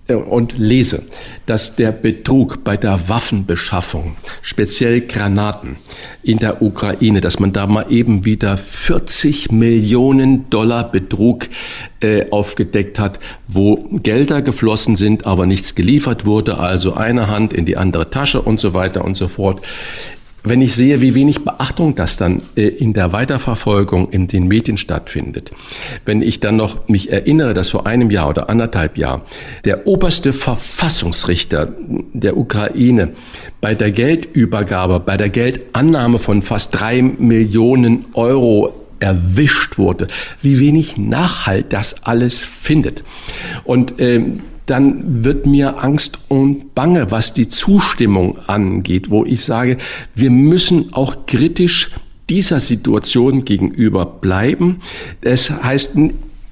äh, 0.07 0.15
und 0.15 0.59
lese, 0.59 1.03
dass 1.47 1.77
der 1.77 1.93
Betrug 1.93 2.63
bei 2.63 2.77
der 2.77 3.09
Waffenbeschaffung, 3.09 4.17
speziell 4.43 5.01
Granaten 5.03 5.77
in 6.23 6.39
der 6.39 6.61
Ukraine, 6.63 7.21
dass 7.21 7.41
man 7.41 7.53
da 7.53 7.67
mal 7.67 7.87
eben 7.91 8.25
wieder 8.25 8.59
40 8.59 9.51
Millionen 9.51 10.51
Dollar 10.51 10.91
Betrug 10.91 11.49
äh, 12.01 12.31
aufgedeckt 12.31 12.99
hat, 12.99 13.19
wo 13.49 13.77
Gelder 14.03 14.43
geflossen 14.43 14.97
sind, 14.97 15.27
aber 15.27 15.47
nichts 15.47 15.75
geliefert 15.75 16.27
wurde, 16.27 16.59
also 16.59 16.95
eine 16.95 17.29
Hand 17.29 17.55
in 17.55 17.65
die 17.65 17.79
andere 17.79 18.11
Tasche 18.11 18.43
und 18.43 18.61
so 18.61 18.75
weiter 18.75 19.05
und 19.05 19.17
so 19.17 19.29
fort 19.29 19.63
wenn 20.45 20.61
ich 20.61 20.75
sehe, 20.75 21.01
wie 21.01 21.15
wenig 21.15 21.43
Beachtung 21.43 21.95
das 21.95 22.19
dann 22.19 22.43
äh, 22.55 22.69
in 22.69 22.93
der 22.93 23.13
Weiterverfolgung 23.13 24.11
in 24.11 24.27
den 24.27 24.47
Medien 24.47 24.77
stattfindet, 24.77 25.51
wenn 26.05 26.21
ich 26.21 26.39
dann 26.39 26.57
noch 26.57 26.87
mich 26.87 27.11
erinnere, 27.11 27.55
dass 27.55 27.71
vor 27.71 27.87
einem 27.87 28.11
Jahr 28.11 28.29
oder 28.29 28.51
anderthalb 28.51 28.99
Jahr 28.99 29.23
der 29.65 29.87
oberste 29.87 30.35
Verfassungsrichter 30.35 31.73
der 32.13 32.37
Ukraine 32.37 33.13
bei 33.63 33.75
der 33.75 33.91
Geldübergabe, 33.91 35.01
bei 35.01 35.17
der 35.17 35.31
Geldannahme 35.31 36.19
von 36.19 36.43
fast 36.43 36.79
drei 36.79 37.01
Millionen 37.01 38.05
Euro 38.13 38.75
erwischt 39.01 39.79
wurde, 39.79 40.09
wie 40.43 40.61
wenig 40.61 40.97
Nachhalt 40.99 41.73
das 41.73 42.05
alles 42.05 42.41
findet. 42.41 43.03
Und 43.65 43.95
ähm, 43.99 44.41
dann 44.67 45.25
wird 45.25 45.47
mir 45.47 45.83
Angst 45.83 46.19
und 46.29 46.75
Bange, 46.75 47.11
was 47.11 47.35
die 47.35 47.49
Zustimmung 47.49 48.39
angeht, 48.47 49.11
wo 49.11 49.25
ich 49.25 49.45
sage, 49.45 49.79
wir 50.15 50.31
müssen 50.31 50.93
auch 50.93 51.27
kritisch 51.27 51.91
dieser 52.31 52.61
Situation 52.61 53.45
gegenüber 53.45 54.07
bleiben. 54.07 54.81
Es 55.21 55.51
heißt, 55.51 55.97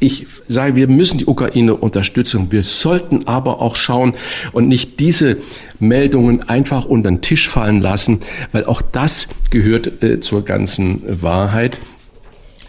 ich 0.03 0.27
sage, 0.49 0.75
wir 0.75 0.89
müssen 0.89 1.19
die 1.19 1.27
Ukraine 1.27 1.75
unterstützen. 1.75 2.49
Wir 2.51 2.65
sollten 2.65 3.29
aber 3.29 3.61
auch 3.61 3.77
schauen 3.77 4.15
und 4.51 4.67
nicht 4.69 4.99
diese 4.99 5.39
Meldungen 5.79 6.43
einfach 6.43 6.85
unter 6.85 7.11
den 7.11 7.21
Tisch 7.21 7.49
fallen 7.49 7.81
lassen, 7.81 8.21
weil 8.51 8.65
auch 8.65 8.83
das 8.83 9.29
gehört 9.51 10.03
äh, 10.03 10.21
zur 10.21 10.45
ganzen 10.45 11.23
Wahrheit. 11.23 11.79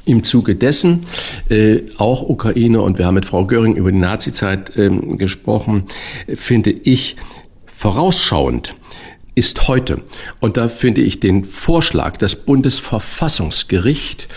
Im 0.06 0.24
Zuge 0.24 0.56
dessen 0.56 1.02
äh, 1.50 1.82
auch 1.98 2.22
Ukraine 2.28 2.82
und 2.82 2.98
wir 2.98 3.06
haben 3.06 3.16
mit 3.16 3.26
Frau 3.26 3.46
Göring 3.46 3.76
über 3.76 3.92
die 3.92 3.98
Nazizeit 3.98 4.76
ähm, 4.76 5.18
gesprochen, 5.18 5.86
finde 6.28 6.72
ich 6.72 7.16
vorausschauend 7.66 8.76
ist 9.36 9.68
heute, 9.68 10.02
und 10.40 10.58
da 10.58 10.70
finde 10.70 11.02
ich 11.02 11.20
den 11.20 11.44
Vorschlag, 11.44 12.18
das 12.18 12.36
Bundesverfassungsgericht 12.36 14.28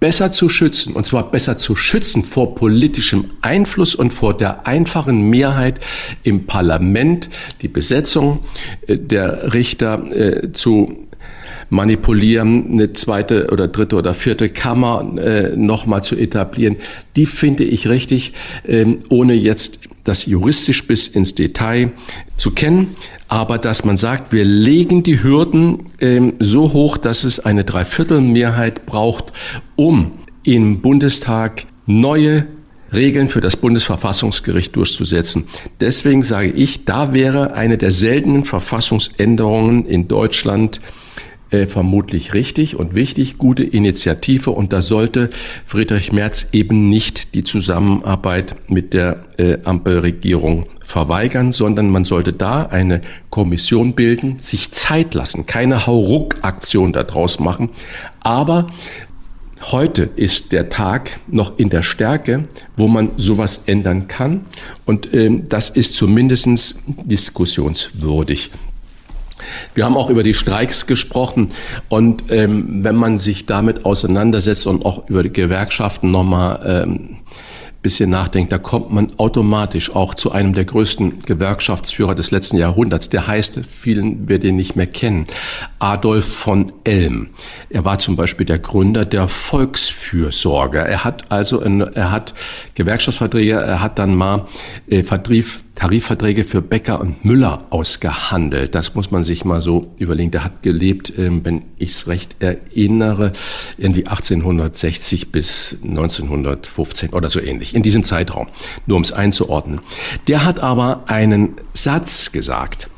besser 0.00 0.30
zu 0.30 0.48
schützen, 0.48 0.94
und 0.94 1.06
zwar 1.06 1.30
besser 1.30 1.58
zu 1.58 1.74
schützen 1.74 2.22
vor 2.22 2.54
politischem 2.54 3.30
Einfluss 3.40 3.94
und 3.94 4.12
vor 4.12 4.36
der 4.36 4.66
einfachen 4.66 5.22
Mehrheit 5.22 5.80
im 6.22 6.46
Parlament, 6.46 7.28
die 7.62 7.68
Besetzung 7.68 8.44
äh, 8.86 8.96
der 8.96 9.54
Richter 9.54 10.04
äh, 10.12 10.52
zu 10.52 11.07
manipulieren, 11.70 12.72
eine 12.72 12.92
zweite 12.92 13.48
oder 13.52 13.68
dritte 13.68 13.96
oder 13.96 14.14
vierte 14.14 14.48
Kammer 14.48 15.16
äh, 15.18 15.56
nochmal 15.56 16.02
zu 16.02 16.16
etablieren, 16.16 16.76
die 17.16 17.26
finde 17.26 17.64
ich 17.64 17.88
richtig, 17.88 18.32
ähm, 18.66 19.00
ohne 19.08 19.34
jetzt 19.34 19.80
das 20.04 20.26
juristisch 20.26 20.86
bis 20.86 21.06
ins 21.06 21.34
Detail 21.34 21.92
zu 22.36 22.52
kennen, 22.52 22.96
aber 23.28 23.58
dass 23.58 23.84
man 23.84 23.98
sagt, 23.98 24.32
wir 24.32 24.44
legen 24.44 25.02
die 25.02 25.22
Hürden 25.22 25.86
ähm, 26.00 26.34
so 26.38 26.72
hoch, 26.72 26.96
dass 26.96 27.24
es 27.24 27.40
eine 27.40 27.64
Dreiviertelmehrheit 27.64 28.86
braucht, 28.86 29.32
um 29.76 30.12
im 30.44 30.80
Bundestag 30.80 31.64
neue 31.84 32.46
Regeln 32.92 33.28
für 33.28 33.42
das 33.42 33.56
Bundesverfassungsgericht 33.56 34.74
durchzusetzen. 34.74 35.46
Deswegen 35.80 36.22
sage 36.22 36.50
ich, 36.50 36.86
da 36.86 37.12
wäre 37.12 37.52
eine 37.52 37.76
der 37.76 37.92
seltenen 37.92 38.44
Verfassungsänderungen 38.46 39.84
in 39.84 40.08
Deutschland 40.08 40.80
äh, 41.50 41.66
vermutlich 41.66 42.34
richtig 42.34 42.76
und 42.76 42.94
wichtig, 42.94 43.38
gute 43.38 43.64
Initiative 43.64 44.50
und 44.50 44.72
da 44.72 44.82
sollte 44.82 45.30
Friedrich 45.64 46.12
Merz 46.12 46.48
eben 46.52 46.88
nicht 46.88 47.34
die 47.34 47.44
Zusammenarbeit 47.44 48.56
mit 48.68 48.92
der 48.92 49.24
äh, 49.38 49.58
Ampelregierung 49.64 50.66
verweigern, 50.82 51.52
sondern 51.52 51.90
man 51.90 52.04
sollte 52.04 52.32
da 52.32 52.64
eine 52.64 53.02
Kommission 53.30 53.94
bilden, 53.94 54.38
sich 54.38 54.72
Zeit 54.72 55.14
lassen, 55.14 55.46
keine 55.46 55.86
Hauruck-Aktion 55.86 56.92
daraus 56.92 57.40
machen, 57.40 57.70
aber 58.20 58.66
Heute 59.60 60.08
ist 60.14 60.52
der 60.52 60.68
Tag 60.68 61.18
noch 61.26 61.58
in 61.58 61.68
der 61.68 61.82
Stärke, 61.82 62.44
wo 62.76 62.86
man 62.86 63.10
sowas 63.16 63.64
ändern 63.66 64.06
kann. 64.06 64.46
Und 64.86 65.12
ähm, 65.12 65.48
das 65.48 65.68
ist 65.68 65.94
zumindest 65.94 66.76
diskussionswürdig. 66.86 68.52
Wir 69.74 69.84
haben 69.84 69.96
auch 69.96 70.10
über 70.10 70.22
die 70.22 70.34
Streiks 70.34 70.86
gesprochen 70.86 71.50
und 71.88 72.24
ähm, 72.30 72.84
wenn 72.84 72.96
man 72.96 73.18
sich 73.18 73.46
damit 73.46 73.84
auseinandersetzt 73.84 74.66
und 74.66 74.84
auch 74.84 75.08
über 75.08 75.22
die 75.22 75.32
Gewerkschaften 75.32 76.10
nochmal 76.10 76.84
ähm, 76.84 77.18
bisschen 77.80 78.10
nachdenkt, 78.10 78.52
da 78.52 78.58
kommt 78.58 78.92
man 78.92 79.12
automatisch 79.18 79.94
auch 79.94 80.14
zu 80.14 80.32
einem 80.32 80.52
der 80.52 80.64
größten 80.64 81.22
Gewerkschaftsführer 81.22 82.14
des 82.14 82.30
letzten 82.30 82.56
Jahrhunderts. 82.56 83.08
Der 83.08 83.26
heißt, 83.26 83.60
vielen 83.68 84.28
wir 84.28 84.40
den 84.40 84.56
nicht 84.56 84.74
mehr 84.74 84.86
kennen, 84.86 85.26
Adolf 85.78 86.26
von 86.26 86.72
Elm. 86.82 87.30
Er 87.70 87.84
war 87.84 87.98
zum 87.98 88.16
Beispiel 88.16 88.46
der 88.46 88.58
Gründer 88.58 89.04
der 89.04 89.28
Volksfürsorge. 89.28 90.78
Er 90.78 91.04
hat 91.04 91.30
also, 91.30 91.60
er 91.60 92.10
hat 92.10 92.34
Gewerkschaftsverträge, 92.74 93.52
er 93.52 93.80
hat 93.80 93.98
dann 93.98 94.16
mal 94.16 94.48
äh, 94.88 95.04
Vertrieb 95.04 95.46
Tarifverträge 95.78 96.42
für 96.42 96.60
Bäcker 96.60 97.00
und 97.00 97.24
Müller 97.24 97.66
ausgehandelt. 97.70 98.74
Das 98.74 98.96
muss 98.96 99.12
man 99.12 99.22
sich 99.22 99.44
mal 99.44 99.62
so 99.62 99.94
überlegen. 99.96 100.32
Der 100.32 100.42
hat 100.42 100.64
gelebt, 100.64 101.12
ähm, 101.16 101.44
wenn 101.44 101.66
ich 101.78 101.90
es 101.90 102.08
recht 102.08 102.34
erinnere, 102.40 103.30
irgendwie 103.76 104.08
1860 104.08 105.30
bis 105.30 105.76
1915 105.84 107.10
oder 107.10 107.30
so 107.30 107.40
ähnlich, 107.40 107.76
in 107.76 107.84
diesem 107.84 108.02
Zeitraum, 108.02 108.48
nur 108.86 108.96
um 108.96 109.04
es 109.04 109.12
einzuordnen. 109.12 109.80
Der 110.26 110.44
hat 110.44 110.58
aber 110.58 111.04
einen 111.06 111.54
Satz 111.74 112.32
gesagt, 112.32 112.88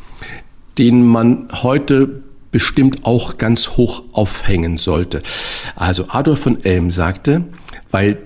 den 0.79 1.07
man 1.07 1.49
heute 1.53 2.23
bestimmt 2.51 3.05
auch 3.05 3.37
ganz 3.37 3.77
hoch 3.77 4.05
aufhängen 4.13 4.79
sollte. 4.79 5.23
Also 5.77 6.07
Adolf 6.09 6.41
von 6.41 6.65
Elm 6.65 6.91
sagte, 6.91 7.45
weil 7.91 8.17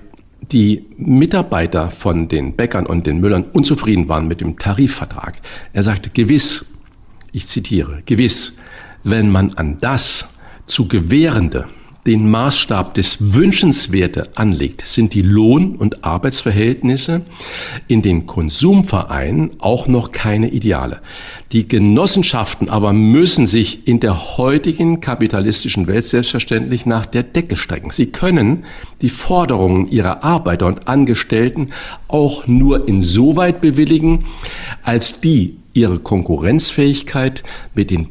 die 0.51 0.85
Mitarbeiter 0.97 1.91
von 1.91 2.27
den 2.27 2.55
Bäckern 2.55 2.85
und 2.85 3.07
den 3.07 3.19
Müllern 3.19 3.43
unzufrieden 3.43 4.09
waren 4.09 4.27
mit 4.27 4.41
dem 4.41 4.57
Tarifvertrag. 4.59 5.35
Er 5.73 5.83
sagte, 5.83 6.09
gewiss, 6.09 6.65
ich 7.31 7.47
zitiere, 7.47 8.03
gewiss, 8.05 8.57
wenn 9.03 9.31
man 9.31 9.53
an 9.55 9.77
das 9.81 10.29
zu 10.65 10.87
gewährende 10.87 11.67
den 12.05 12.29
Maßstab 12.29 12.93
des 12.93 13.33
Wünschenswerte 13.33 14.29
anlegt, 14.35 14.83
sind 14.85 15.15
die 15.15 15.23
Lohn- 15.23 15.75
und 15.75 16.03
Arbeitsverhältnisse 16.03 17.21
in 17.87 18.03
den 18.03 18.27
Konsumvereinen 18.27 19.51
auch 19.59 19.87
noch 19.87 20.11
keine 20.11 20.49
Ideale. 20.49 21.01
Die 21.51 21.67
Genossenschaften 21.67 22.69
aber 22.69 22.93
müssen 22.93 23.47
sich 23.47 23.87
in 23.87 23.99
der 23.99 24.37
heutigen 24.37 25.01
kapitalistischen 25.01 25.87
Welt 25.87 26.05
selbstverständlich 26.05 26.85
nach 26.85 27.07
der 27.07 27.23
Decke 27.23 27.55
strecken. 27.55 27.89
Sie 27.89 28.07
können 28.07 28.65
die 29.01 29.09
Forderungen 29.09 29.87
ihrer 29.87 30.23
Arbeiter 30.23 30.67
und 30.67 30.87
Angestellten 30.87 31.71
auch 32.07 32.45
nur 32.45 32.87
insoweit 32.87 33.61
bewilligen, 33.61 34.25
als 34.83 35.21
die 35.21 35.57
ihre 35.73 35.99
Konkurrenzfähigkeit 35.99 37.43
mit 37.73 37.89
den 37.89 38.07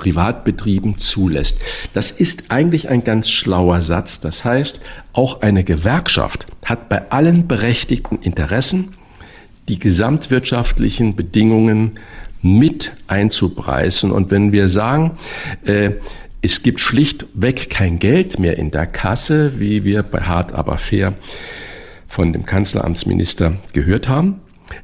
Privatbetrieben 0.00 0.96
zulässt. 0.96 1.60
Das 1.92 2.10
ist 2.10 2.44
eigentlich 2.48 2.88
ein 2.88 3.04
ganz 3.04 3.28
schlauer 3.28 3.82
Satz. 3.82 4.20
Das 4.20 4.46
heißt, 4.46 4.82
auch 5.12 5.42
eine 5.42 5.62
Gewerkschaft 5.62 6.46
hat 6.64 6.88
bei 6.88 7.10
allen 7.10 7.46
berechtigten 7.46 8.18
Interessen 8.22 8.94
die 9.68 9.78
gesamtwirtschaftlichen 9.78 11.16
Bedingungen 11.16 11.98
mit 12.40 12.92
einzupreisen. 13.08 14.10
Und 14.10 14.30
wenn 14.30 14.52
wir 14.52 14.70
sagen, 14.70 15.18
äh, 15.64 15.90
es 16.40 16.62
gibt 16.62 16.80
schlichtweg 16.80 17.68
kein 17.68 17.98
Geld 17.98 18.38
mehr 18.38 18.56
in 18.56 18.70
der 18.70 18.86
Kasse, 18.86 19.60
wie 19.60 19.84
wir 19.84 20.02
bei 20.02 20.22
Hart 20.22 20.52
aber 20.52 20.78
fair 20.78 21.12
von 22.08 22.32
dem 22.32 22.46
Kanzleramtsminister 22.46 23.52
gehört 23.74 24.08
haben, 24.08 24.40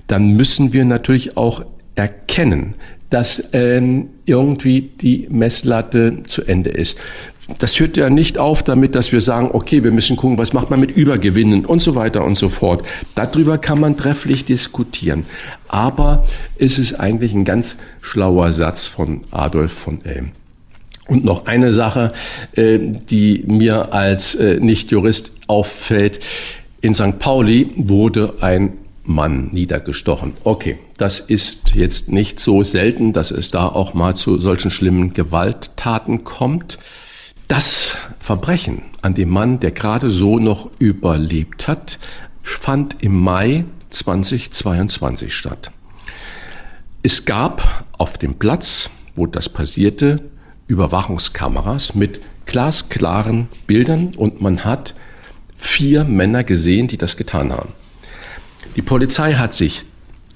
dann 0.09 0.32
müssen 0.36 0.74
wir 0.74 0.84
natürlich 0.84 1.38
auch 1.38 1.64
erkennen, 1.94 2.74
dass 3.11 3.51
ähm, 3.53 4.09
irgendwie 4.24 4.83
die 4.83 5.27
Messlatte 5.31 6.23
zu 6.27 6.43
Ende 6.43 6.70
ist. 6.70 6.99
Das 7.59 7.78
hört 7.78 7.97
ja 7.97 8.11
nicht 8.11 8.39
auf 8.39 8.65
damit, 8.65 8.97
dass 8.97 9.12
wir 9.12 9.20
sagen, 9.20 9.51
okay, 9.53 9.85
wir 9.85 9.93
müssen 9.93 10.16
gucken, 10.16 10.37
was 10.37 10.53
macht 10.53 10.69
man 10.69 10.81
mit 10.81 10.91
Übergewinnen 10.91 11.65
und 11.65 11.81
so 11.81 11.95
weiter 11.95 12.24
und 12.24 12.37
so 12.37 12.49
fort. 12.49 12.85
Darüber 13.15 13.57
kann 13.59 13.78
man 13.78 13.97
trefflich 13.97 14.45
diskutieren. 14.45 15.24
Aber 15.69 16.27
es 16.59 16.81
ist 16.81 16.95
eigentlich 16.95 17.35
ein 17.35 17.45
ganz 17.45 17.77
schlauer 18.01 18.53
Satz 18.53 18.89
von 18.89 19.23
Adolf 19.31 19.73
von 19.73 20.05
Elm. 20.05 20.33
Und 21.07 21.24
noch 21.24 21.47
eine 21.47 21.73
Sache, 21.73 22.12
äh, 22.55 22.81
die 22.81 23.45
mir 23.47 23.95
als 23.95 24.35
äh, 24.35 24.59
Nicht-Jurist 24.59 25.33
auffällt. 25.47 26.19
In 26.81 26.95
St. 26.95 27.20
Pauli 27.20 27.70
wurde 27.77 28.35
ein 28.41 28.73
Mann 29.07 29.49
niedergestochen. 29.53 30.35
Okay, 30.45 30.78
das 30.97 31.20
ist 31.20 31.74
jetzt 31.74 32.11
nicht 32.11 32.41
so 32.41 32.65
selten, 32.65 33.12
dass 33.12 33.31
es 33.31 33.51
da 33.51 33.69
auch 33.69 33.95
mal 33.95 34.15
zu 34.15 34.41
solchen 34.41 34.70
schlimmen 34.70 35.12
Gewalttaten 35.12 36.24
kommt. 36.24 36.78
Das 37.49 37.97
Verbrechen 38.19 38.83
an 39.03 39.15
dem 39.15 39.31
Mann, 39.31 39.61
der 39.61 39.70
gerade 39.70 40.11
so 40.11 40.39
noch 40.39 40.70
überlebt 40.78 41.69
hat, 41.69 41.99
fand 42.43 42.97
im 43.03 43.19
Mai 43.20 43.65
2022 43.91 45.35
statt. 45.35 45.70
Es 47.03 47.24
gab 47.24 47.87
auf 47.99 48.19
dem 48.19 48.35
Platz, 48.35 48.91
wo 49.15 49.27
das 49.27 49.49
passierte, 49.49 50.23
Überwachungskameras 50.66 51.95
mit 51.95 52.20
glasklaren 52.47 53.49
Bildern 53.66 54.15
und 54.16 54.41
man 54.41 54.65
hat 54.65 54.95
vier 55.57 56.05
Männer 56.05 56.45
gesehen, 56.45 56.89
die 56.89 56.99
das 56.99 57.16
getan 57.16 57.53
haben. 57.53 57.73
Die 58.77 58.82
Polizei 58.82 59.35
hat 59.35 59.55
sich 59.55 59.85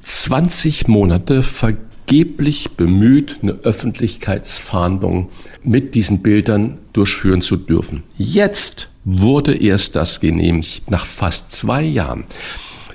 20 0.04 0.88
Monate 0.88 1.42
vergeblich 1.42 2.70
bemüht, 2.70 3.36
eine 3.42 3.52
Öffentlichkeitsfahndung 3.52 5.28
mit 5.62 5.94
diesen 5.94 6.22
Bildern 6.22 6.78
durchführen 6.94 7.42
zu 7.42 7.56
dürfen. 7.56 8.02
Jetzt 8.16 8.88
wurde 9.04 9.54
erst 9.54 9.94
das 9.94 10.20
genehmigt, 10.20 10.90
nach 10.90 11.04
fast 11.04 11.52
zwei 11.52 11.82
Jahren. 11.82 12.24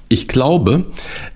Ich 0.08 0.28
glaube, 0.28 0.86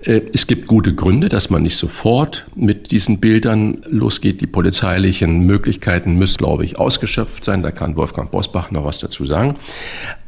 äh, 0.04 0.22
es 0.34 0.48
gibt 0.48 0.68
gute 0.68 0.94
Gründe, 0.94 1.30
dass 1.30 1.50
man 1.52 1.64
nicht 1.64 1.78
sofort 1.78 2.46
mit 2.56 2.92
diesen 2.92 3.20
Bildern 3.20 3.84
losgeht. 3.90 4.42
Die 4.42 4.48
polizeilichen 4.48 5.46
Möglichkeiten 5.46 6.16
müssen, 6.16 6.38
glaube 6.38 6.66
ich, 6.66 6.78
ausgeschöpft 6.78 7.44
sein. 7.44 7.64
Da 7.64 7.72
kann 7.72 7.96
Wolfgang 7.96 8.30
Bosbach 8.30 8.70
noch 8.70 8.86
was 8.86 9.00
dazu 9.00 9.26
sagen. 9.26 9.56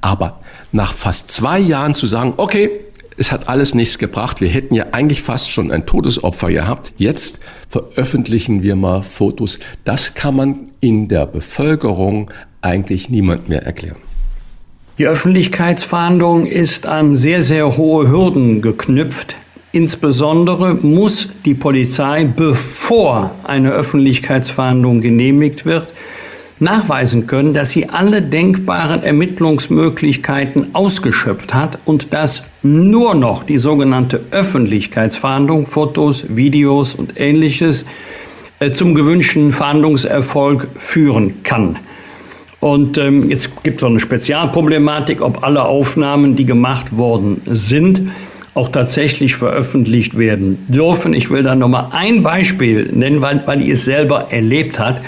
Aber 0.01 0.41
nach 0.71 0.93
fast 0.93 1.29
zwei 1.29 1.59
Jahren 1.59 1.93
zu 1.93 2.07
sagen, 2.07 2.33
okay, 2.37 2.71
es 3.21 3.31
hat 3.31 3.47
alles 3.47 3.75
nichts 3.75 3.99
gebracht. 3.99 4.41
Wir 4.41 4.49
hätten 4.49 4.73
ja 4.73 4.87
eigentlich 4.93 5.21
fast 5.21 5.51
schon 5.51 5.71
ein 5.71 5.85
Todesopfer 5.85 6.51
gehabt. 6.51 6.91
Jetzt 6.97 7.39
veröffentlichen 7.69 8.63
wir 8.63 8.75
mal 8.75 9.03
Fotos. 9.03 9.59
Das 9.85 10.15
kann 10.15 10.35
man 10.35 10.71
in 10.79 11.07
der 11.07 11.27
Bevölkerung 11.27 12.31
eigentlich 12.61 13.11
niemand 13.11 13.47
mehr 13.47 13.63
erklären. 13.63 13.99
Die 14.97 15.05
Öffentlichkeitsfahndung 15.05 16.47
ist 16.47 16.87
an 16.87 17.15
sehr, 17.15 17.43
sehr 17.43 17.77
hohe 17.77 18.09
Hürden 18.09 18.63
geknüpft. 18.63 19.35
Insbesondere 19.71 20.73
muss 20.73 21.29
die 21.45 21.53
Polizei, 21.53 22.23
bevor 22.25 23.35
eine 23.43 23.71
Öffentlichkeitsfahndung 23.71 25.01
genehmigt 25.01 25.65
wird, 25.65 25.93
nachweisen 26.61 27.27
können, 27.27 27.53
dass 27.53 27.71
sie 27.71 27.89
alle 27.89 28.21
denkbaren 28.21 29.03
Ermittlungsmöglichkeiten 29.03 30.73
ausgeschöpft 30.73 31.53
hat 31.53 31.79
und 31.85 32.13
dass 32.13 32.45
nur 32.63 33.15
noch 33.15 33.43
die 33.43 33.57
sogenannte 33.57 34.21
Öffentlichkeitsfahndung, 34.31 35.65
Fotos, 35.65 36.25
Videos 36.29 36.95
und 36.95 37.19
ähnliches 37.19 37.85
äh, 38.59 38.71
zum 38.71 38.93
gewünschten 38.93 39.51
Fahndungserfolg 39.51 40.67
führen 40.75 41.43
kann. 41.43 41.79
Und 42.59 42.99
ähm, 42.99 43.27
jetzt 43.29 43.63
gibt 43.63 43.77
es 43.77 43.81
so 43.81 43.87
eine 43.87 43.99
Spezialproblematik, 43.99 45.21
ob 45.21 45.43
alle 45.43 45.63
Aufnahmen, 45.63 46.35
die 46.35 46.45
gemacht 46.45 46.95
worden 46.95 47.41
sind, 47.47 48.03
auch 48.53 48.69
tatsächlich 48.69 49.35
veröffentlicht 49.35 50.15
werden 50.17 50.63
dürfen. 50.67 51.13
Ich 51.15 51.31
will 51.31 51.41
da 51.41 51.55
nochmal 51.55 51.87
ein 51.91 52.21
Beispiel 52.21 52.91
nennen, 52.93 53.21
weil, 53.21 53.41
weil 53.47 53.57
die 53.57 53.71
es 53.71 53.85
selber 53.85 54.27
erlebt 54.31 54.77
hat. 54.77 55.01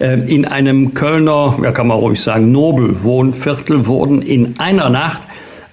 Ähm, 0.00 0.26
in 0.26 0.46
einem 0.46 0.94
Kölner, 0.94 1.58
ja 1.62 1.72
kann 1.72 1.86
man 1.86 1.98
ruhig 1.98 2.22
sagen, 2.22 2.50
Nobelwohnviertel 2.50 3.86
wurden 3.86 4.22
in 4.22 4.58
einer 4.58 4.88
Nacht 4.88 5.22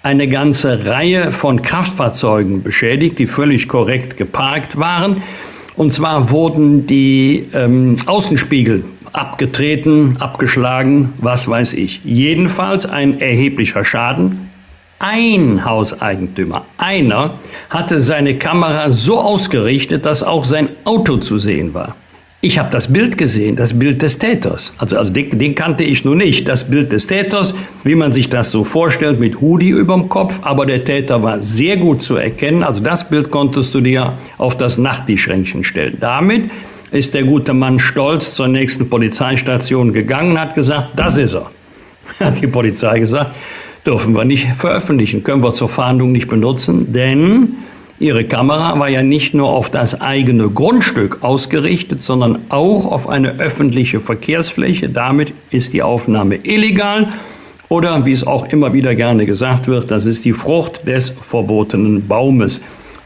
eine 0.03 0.27
ganze 0.27 0.85
Reihe 0.85 1.31
von 1.31 1.61
Kraftfahrzeugen 1.61 2.61
beschädigt, 2.61 3.19
die 3.19 3.27
völlig 3.27 3.67
korrekt 3.69 4.17
geparkt 4.17 4.77
waren. 4.77 5.23
Und 5.77 5.93
zwar 5.93 6.29
wurden 6.29 6.87
die 6.87 7.47
ähm, 7.53 7.95
Außenspiegel 8.05 8.83
abgetreten, 9.13 10.17
abgeschlagen, 10.19 11.13
was 11.19 11.47
weiß 11.47 11.73
ich. 11.73 12.01
Jedenfalls 12.03 12.85
ein 12.85 13.21
erheblicher 13.21 13.85
Schaden. 13.85 14.49
Ein 14.99 15.63
Hauseigentümer, 15.63 16.65
einer, 16.77 17.35
hatte 17.69 17.99
seine 17.99 18.35
Kamera 18.35 18.89
so 18.89 19.19
ausgerichtet, 19.19 20.05
dass 20.05 20.23
auch 20.23 20.43
sein 20.43 20.69
Auto 20.85 21.17
zu 21.17 21.37
sehen 21.37 21.75
war. 21.75 21.95
Ich 22.47 22.57
habe 22.57 22.69
das 22.71 22.93
Bild 22.93 23.17
gesehen, 23.17 23.57
das 23.57 23.77
Bild 23.77 24.01
des 24.01 24.19
Täters. 24.19 24.71
Also, 24.77 24.97
also 24.97 25.11
den, 25.11 25.37
den, 25.37 25.53
kannte 25.53 25.83
ich 25.83 26.05
nur 26.05 26.15
nicht. 26.15 26.47
Das 26.47 26.69
Bild 26.69 26.93
des 26.93 27.05
Täters, 27.05 27.53
wie 27.83 27.93
man 27.93 28.13
sich 28.13 28.29
das 28.29 28.51
so 28.51 28.63
vorstellt, 28.63 29.19
mit 29.19 29.41
Hoodie 29.41 29.71
überm 29.71 30.07
Kopf. 30.07 30.39
Aber 30.43 30.65
der 30.65 30.85
Täter 30.85 31.21
war 31.23 31.41
sehr 31.41 31.75
gut 31.75 32.01
zu 32.01 32.15
erkennen. 32.15 32.63
Also 32.63 32.81
das 32.81 33.09
Bild 33.09 33.31
konntest 33.31 33.75
du 33.75 33.81
dir 33.81 34.13
auf 34.37 34.55
das 34.55 34.77
Nachttischschränkchen 34.77 35.65
stellen. 35.65 35.97
Damit 35.99 36.49
ist 36.91 37.15
der 37.15 37.23
gute 37.23 37.53
Mann 37.53 37.79
stolz 37.79 38.33
zur 38.33 38.47
nächsten 38.47 38.89
Polizeistation 38.89 39.91
gegangen, 39.91 40.39
hat 40.39 40.55
gesagt, 40.55 40.91
das 40.95 41.17
ist 41.17 41.33
er. 41.33 41.51
Hat 42.21 42.41
die 42.41 42.47
Polizei 42.47 42.99
gesagt, 42.99 43.33
dürfen 43.85 44.15
wir 44.15 44.23
nicht 44.23 44.47
veröffentlichen, 44.55 45.21
können 45.21 45.43
wir 45.43 45.51
zur 45.51 45.67
Fahndung 45.67 46.13
nicht 46.13 46.29
benutzen, 46.29 46.93
denn 46.93 47.57
Ihre 47.99 48.25
Kamera 48.25 48.77
war 48.77 48.89
ja 48.89 49.01
nicht 49.01 49.33
nur 49.33 49.49
auf 49.49 49.71
das 49.71 50.01
eigene 50.01 50.49
Grundstück 50.49 51.23
ausgerichtet, 51.23 52.03
sondern 52.03 52.45
auch 52.49 52.85
auf 52.85 53.09
eine 53.09 53.39
öffentliche 53.39 53.99
Verkehrsfläche. 53.99 54.89
Damit 54.89 55.33
ist 55.49 55.73
die 55.73 55.81
Aufnahme 55.81 56.35
illegal. 56.43 57.09
Oder 57.69 58.05
wie 58.05 58.11
es 58.11 58.25
auch 58.25 58.45
immer 58.49 58.71
wieder 58.71 58.93
gerne 58.93 59.25
gesagt 59.25 59.67
wird, 59.67 59.89
das 59.89 60.05
ist 60.05 60.25
die 60.25 60.33
Frucht 60.33 60.87
des 60.87 61.09
verbotenen 61.09 62.07
Baumes. 62.07 62.61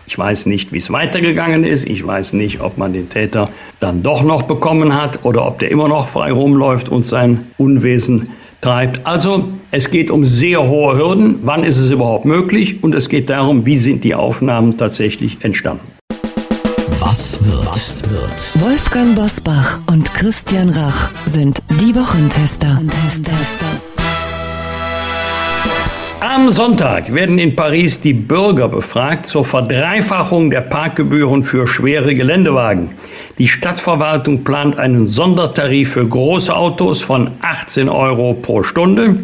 Ich 0.07 0.17
weiß 0.17 0.45
nicht, 0.47 0.73
wie 0.73 0.77
es 0.77 0.91
weitergegangen 0.91 1.63
ist. 1.63 1.87
Ich 1.87 2.05
weiß 2.05 2.33
nicht, 2.33 2.59
ob 2.59 2.77
man 2.77 2.91
den 2.91 3.07
Täter 3.07 3.49
dann 3.79 4.03
doch 4.03 4.23
noch 4.23 4.41
bekommen 4.41 4.93
hat 4.93 5.23
oder 5.23 5.47
ob 5.47 5.59
der 5.59 5.71
immer 5.71 5.87
noch 5.87 6.09
frei 6.09 6.33
rumläuft 6.33 6.89
und 6.89 7.05
sein 7.05 7.45
Unwesen 7.57 8.29
treibt. 8.61 9.05
Also 9.05 9.49
es 9.71 9.89
geht 9.89 10.11
um 10.11 10.23
sehr 10.23 10.67
hohe 10.67 10.95
Hürden. 10.95 11.39
Wann 11.43 11.63
ist 11.63 11.77
es 11.77 11.89
überhaupt 11.89 12.25
möglich? 12.25 12.83
Und 12.83 12.95
es 12.95 13.09
geht 13.09 13.29
darum, 13.29 13.65
wie 13.65 13.77
sind 13.77 14.03
die 14.03 14.15
Aufnahmen 14.15 14.77
tatsächlich 14.77 15.43
entstanden. 15.43 15.91
Was 16.99 17.43
wird? 17.43 17.65
Was 17.65 18.03
wird? 18.09 18.63
Wolfgang 18.63 19.15
Bosbach 19.15 19.79
und 19.91 20.13
Christian 20.13 20.69
Rach 20.69 21.09
sind 21.25 21.61
die 21.81 21.95
Wochentester. 21.95 22.79
Am 26.19 26.49
Sonntag 26.51 27.13
werden 27.13 27.39
in 27.39 27.55
Paris 27.55 27.99
die 27.99 28.13
Bürger 28.13 28.69
befragt 28.69 29.25
zur 29.25 29.43
Verdreifachung 29.43 30.49
der 30.49 30.61
Parkgebühren 30.61 31.43
für 31.43 31.67
schwere 31.67 32.13
Geländewagen. 32.13 32.89
Die 33.37 33.47
Stadtverwaltung 33.47 34.43
plant 34.43 34.77
einen 34.77 35.07
Sondertarif 35.07 35.93
für 35.93 36.07
große 36.07 36.55
Autos 36.55 37.01
von 37.01 37.31
18 37.41 37.89
Euro 37.89 38.33
pro 38.33 38.63
Stunde 38.63 39.17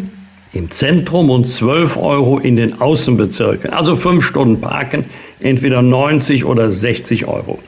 im 0.54 0.72
Zentrum 0.72 1.30
und 1.30 1.48
12 1.48 1.98
Euro 1.98 2.40
in 2.40 2.56
den 2.56 2.80
Außenbezirken. 2.80 3.72
Also 3.72 3.96
fünf 3.96 4.26
Stunden 4.26 4.62
parken, 4.62 5.06
entweder 5.40 5.82
90 5.82 6.46
oder 6.46 6.72
60 6.72 7.28
Euro. 7.28 7.60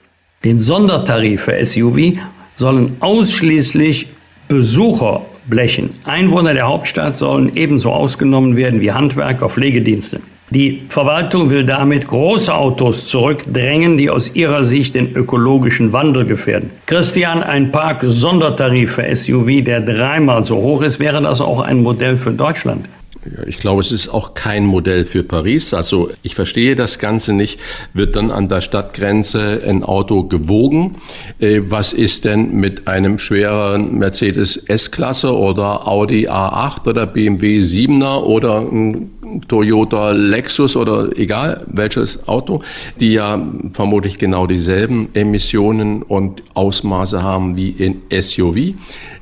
Den 0.43 0.59
Sondertarif 0.59 1.43
für 1.43 1.63
SUV 1.63 2.17
sollen 2.55 2.95
ausschließlich 3.01 4.07
Besucher 4.47 5.25
blechen. 5.47 5.91
Einwohner 6.05 6.53
der 6.53 6.67
Hauptstadt 6.67 7.17
sollen 7.17 7.55
ebenso 7.55 7.91
ausgenommen 7.91 8.55
werden 8.55 8.81
wie 8.81 8.91
Handwerker, 8.91 9.49
Pflegedienste. 9.49 10.21
Die 10.51 10.81
Verwaltung 10.89 11.49
will 11.51 11.63
damit 11.63 12.07
große 12.07 12.53
Autos 12.53 13.07
zurückdrängen, 13.07 13.97
die 13.97 14.09
aus 14.09 14.35
ihrer 14.35 14.63
Sicht 14.63 14.95
den 14.95 15.15
ökologischen 15.15 15.93
Wandel 15.93 16.25
gefährden. 16.25 16.71
Christian, 16.87 17.43
ein 17.43 17.71
Park-Sondertarif 17.71 18.93
für 18.93 19.15
SUV, 19.15 19.63
der 19.63 19.81
dreimal 19.81 20.43
so 20.43 20.55
hoch 20.57 20.81
ist, 20.81 20.99
wäre 20.99 21.21
das 21.21 21.39
auch 21.41 21.59
ein 21.59 21.81
Modell 21.81 22.17
für 22.17 22.31
Deutschland? 22.31 22.87
Ich 23.47 23.59
glaube, 23.59 23.81
es 23.81 23.91
ist 23.91 24.09
auch 24.09 24.33
kein 24.33 24.65
Modell 24.65 25.03
für 25.03 25.23
Paris. 25.23 25.73
Also 25.73 26.09
ich 26.23 26.35
verstehe 26.35 26.75
das 26.75 26.99
Ganze 26.99 27.33
nicht. 27.33 27.59
Wird 27.93 28.15
dann 28.15 28.31
an 28.31 28.47
der 28.47 28.61
Stadtgrenze 28.61 29.61
ein 29.67 29.83
Auto 29.83 30.23
gewogen? 30.23 30.95
Äh, 31.39 31.61
was 31.63 31.91
ist 31.91 32.23
denn 32.23 32.53
mit 32.53 32.87
einem 32.87 33.19
schwereren 33.19 33.97
Mercedes 33.97 34.55
S-Klasse 34.55 35.35
oder 35.35 35.87
Audi 35.87 36.29
A8 36.29 36.87
oder 36.87 37.05
BMW 37.05 37.59
7er 37.59 38.23
oder 38.23 38.61
ein 38.61 39.11
Toyota 39.47 40.11
Lexus 40.11 40.75
oder 40.75 41.17
egal 41.17 41.65
welches 41.67 42.27
Auto, 42.27 42.61
die 42.99 43.13
ja 43.13 43.39
vermutlich 43.73 44.17
genau 44.17 44.47
dieselben 44.47 45.09
Emissionen 45.13 46.03
und 46.03 46.43
Ausmaße 46.53 47.23
haben 47.23 47.55
wie 47.55 47.69
in 47.69 48.01
SUV. 48.11 48.75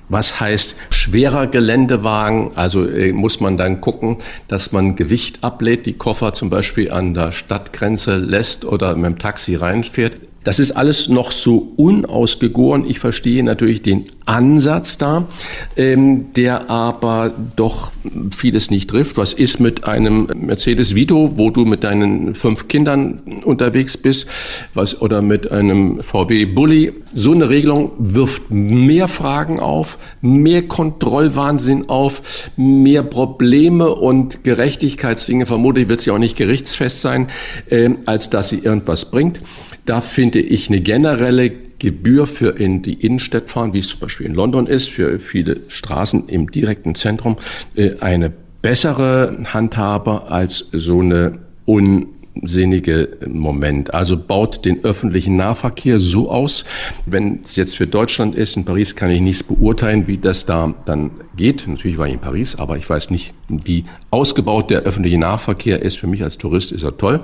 Was 0.10 0.40
heißt 0.40 0.78
schwerer 0.90 1.48
Geländewagen? 1.48 2.52
Also 2.56 2.88
äh, 2.88 3.12
muss 3.12 3.42
man 3.42 3.58
dann 3.58 3.82
gucken, 3.82 4.18
dass 4.48 4.72
man 4.72 4.96
Gewicht 4.96 5.44
ablädt, 5.44 5.86
die 5.86 5.94
Koffer 5.94 6.32
zum 6.32 6.50
Beispiel 6.50 6.92
an 6.92 7.14
der 7.14 7.34
Stadtgrenze 7.34 8.16
lässt 8.16 8.64
oder 8.64 8.96
mit 8.96 9.06
dem 9.06 9.20
Taxi 9.20 9.56
reinfährt. 9.56 10.18
Das 10.48 10.60
ist 10.60 10.72
alles 10.72 11.10
noch 11.10 11.34
so 11.34 11.74
unausgegoren. 11.76 12.86
Ich 12.90 13.00
verstehe 13.00 13.44
natürlich 13.44 13.82
den 13.82 14.06
Ansatz 14.26 14.98
da, 14.98 15.28
ähm, 15.76 16.32
der 16.38 16.70
aber 16.70 17.34
doch 17.58 17.92
vieles 18.34 18.72
nicht 18.72 18.90
trifft. 18.90 19.18
Was 19.18 19.34
ist 19.34 19.60
mit 19.60 19.84
einem 19.84 20.30
Mercedes 20.34 20.96
Vito, 20.96 21.34
wo 21.36 21.50
du 21.50 21.66
mit 21.66 21.84
deinen 21.84 22.34
fünf 22.34 22.70
Kindern 22.70 23.42
unterwegs 23.44 23.98
bist, 23.98 24.30
was 24.74 25.02
oder 25.02 25.22
mit 25.22 25.52
einem 25.52 26.02
VW 26.02 26.46
Bulli? 26.46 26.94
So 27.14 27.34
eine 27.34 27.50
Regelung 27.50 27.92
wirft 27.98 28.50
mehr 28.50 29.10
Fragen 29.10 29.60
auf, 29.60 29.98
mehr 30.22 30.66
Kontrollwahnsinn 30.66 31.90
auf, 31.90 32.50
mehr 32.56 33.04
Probleme 33.04 33.94
und 33.94 34.46
Gerechtigkeitsdinge. 34.46 35.46
Vermutlich 35.46 35.90
wird 35.90 36.00
sie 36.00 36.12
auch 36.12 36.20
nicht 36.20 36.38
gerichtsfest 36.38 37.02
sein, 37.02 37.28
äh, 37.70 37.90
als 38.06 38.30
dass 38.30 38.48
sie 38.48 38.60
irgendwas 38.60 39.12
bringt. 39.12 39.42
Da 39.88 40.02
finde 40.02 40.40
ich 40.40 40.68
eine 40.68 40.82
generelle 40.82 41.50
Gebühr 41.80 42.28
für 42.28 42.60
in 42.60 42.82
die 42.82 42.94
Innenstadt 42.94 43.50
fahren, 43.50 43.72
wie 43.72 43.80
es 43.80 43.88
zum 43.88 44.02
Beispiel 44.02 44.28
in 44.28 44.34
London 44.34 44.68
ist, 44.68 44.90
für 44.90 45.20
viele 45.20 45.62
Straßen 45.70 46.28
im 46.28 46.52
direkten 46.52 46.94
Zentrum, 46.94 47.38
äh, 47.76 47.92
eine 48.02 48.34
bessere 48.62 49.38
Handhabe 49.46 50.30
als 50.30 50.68
so 50.74 51.00
eine 51.00 51.40
un 51.66 52.08
sinnige 52.44 53.18
Moment. 53.28 53.94
Also 53.94 54.18
baut 54.18 54.66
den 54.66 54.84
öffentlichen 54.84 55.36
Nahverkehr 55.36 56.00
so 56.00 56.30
aus, 56.30 56.66
wenn 57.06 57.40
es 57.44 57.56
jetzt 57.56 57.76
für 57.76 57.88
Deutschland 57.88 58.36
ist, 58.36 58.58
in 58.58 58.66
Paris 58.66 58.96
kann 58.96 59.10
ich 59.10 59.22
nichts 59.22 59.44
beurteilen, 59.44 60.08
wie 60.08 60.18
das 60.18 60.46
da 60.46 60.74
dann 60.86 61.12
geht. 61.36 61.68
Natürlich 61.68 61.98
war 61.98 62.08
ich 62.08 62.14
in 62.14 62.20
Paris, 62.20 62.56
aber 62.56 62.78
ich 62.78 62.90
weiß 62.90 63.10
nicht, 63.10 63.34
wie 63.48 63.86
ausgebaut 64.12 64.70
der 64.70 64.82
öffentliche 64.82 65.18
Nahverkehr 65.18 65.82
ist. 65.82 65.98
Für 65.98 66.08
mich 66.08 66.24
als 66.24 66.38
Tourist 66.38 66.72
ist 66.72 66.84
er 66.84 66.98
toll. 66.98 67.22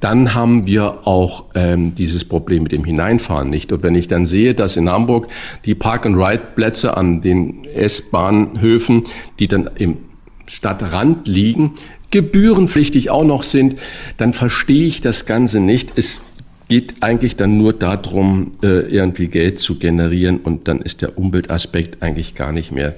Dann 0.00 0.34
haben 0.34 0.66
wir 0.66 1.06
auch 1.06 1.44
ähm, 1.54 1.94
dieses 1.94 2.24
Problem 2.24 2.62
mit 2.62 2.72
dem 2.72 2.84
Hineinfahren 2.84 3.50
nicht. 3.50 3.72
Und 3.72 3.82
wenn 3.82 3.94
ich 3.94 4.06
dann 4.06 4.26
sehe, 4.26 4.54
dass 4.54 4.76
in 4.76 4.88
Hamburg 4.88 5.28
die 5.64 5.74
Park-and-Ride-Plätze 5.74 6.96
an 6.96 7.20
den 7.20 7.64
S-Bahnhöfen, 7.64 9.04
die 9.38 9.48
dann 9.48 9.68
im 9.76 9.98
Stadtrand 10.46 11.28
liegen, 11.28 11.74
gebührenpflichtig 12.10 13.10
auch 13.10 13.24
noch 13.24 13.42
sind, 13.42 13.78
dann 14.16 14.32
verstehe 14.32 14.86
ich 14.86 15.00
das 15.00 15.26
Ganze 15.26 15.60
nicht. 15.60 15.92
Es 15.96 16.20
geht 16.68 16.96
eigentlich 17.00 17.36
dann 17.36 17.56
nur 17.56 17.72
darum, 17.72 18.52
äh, 18.62 18.80
irgendwie 18.94 19.28
Geld 19.28 19.58
zu 19.58 19.78
generieren 19.78 20.38
und 20.38 20.68
dann 20.68 20.80
ist 20.80 21.02
der 21.02 21.18
Umweltaspekt 21.18 22.02
eigentlich 22.02 22.34
gar 22.34 22.52
nicht 22.52 22.72
mehr 22.72 22.94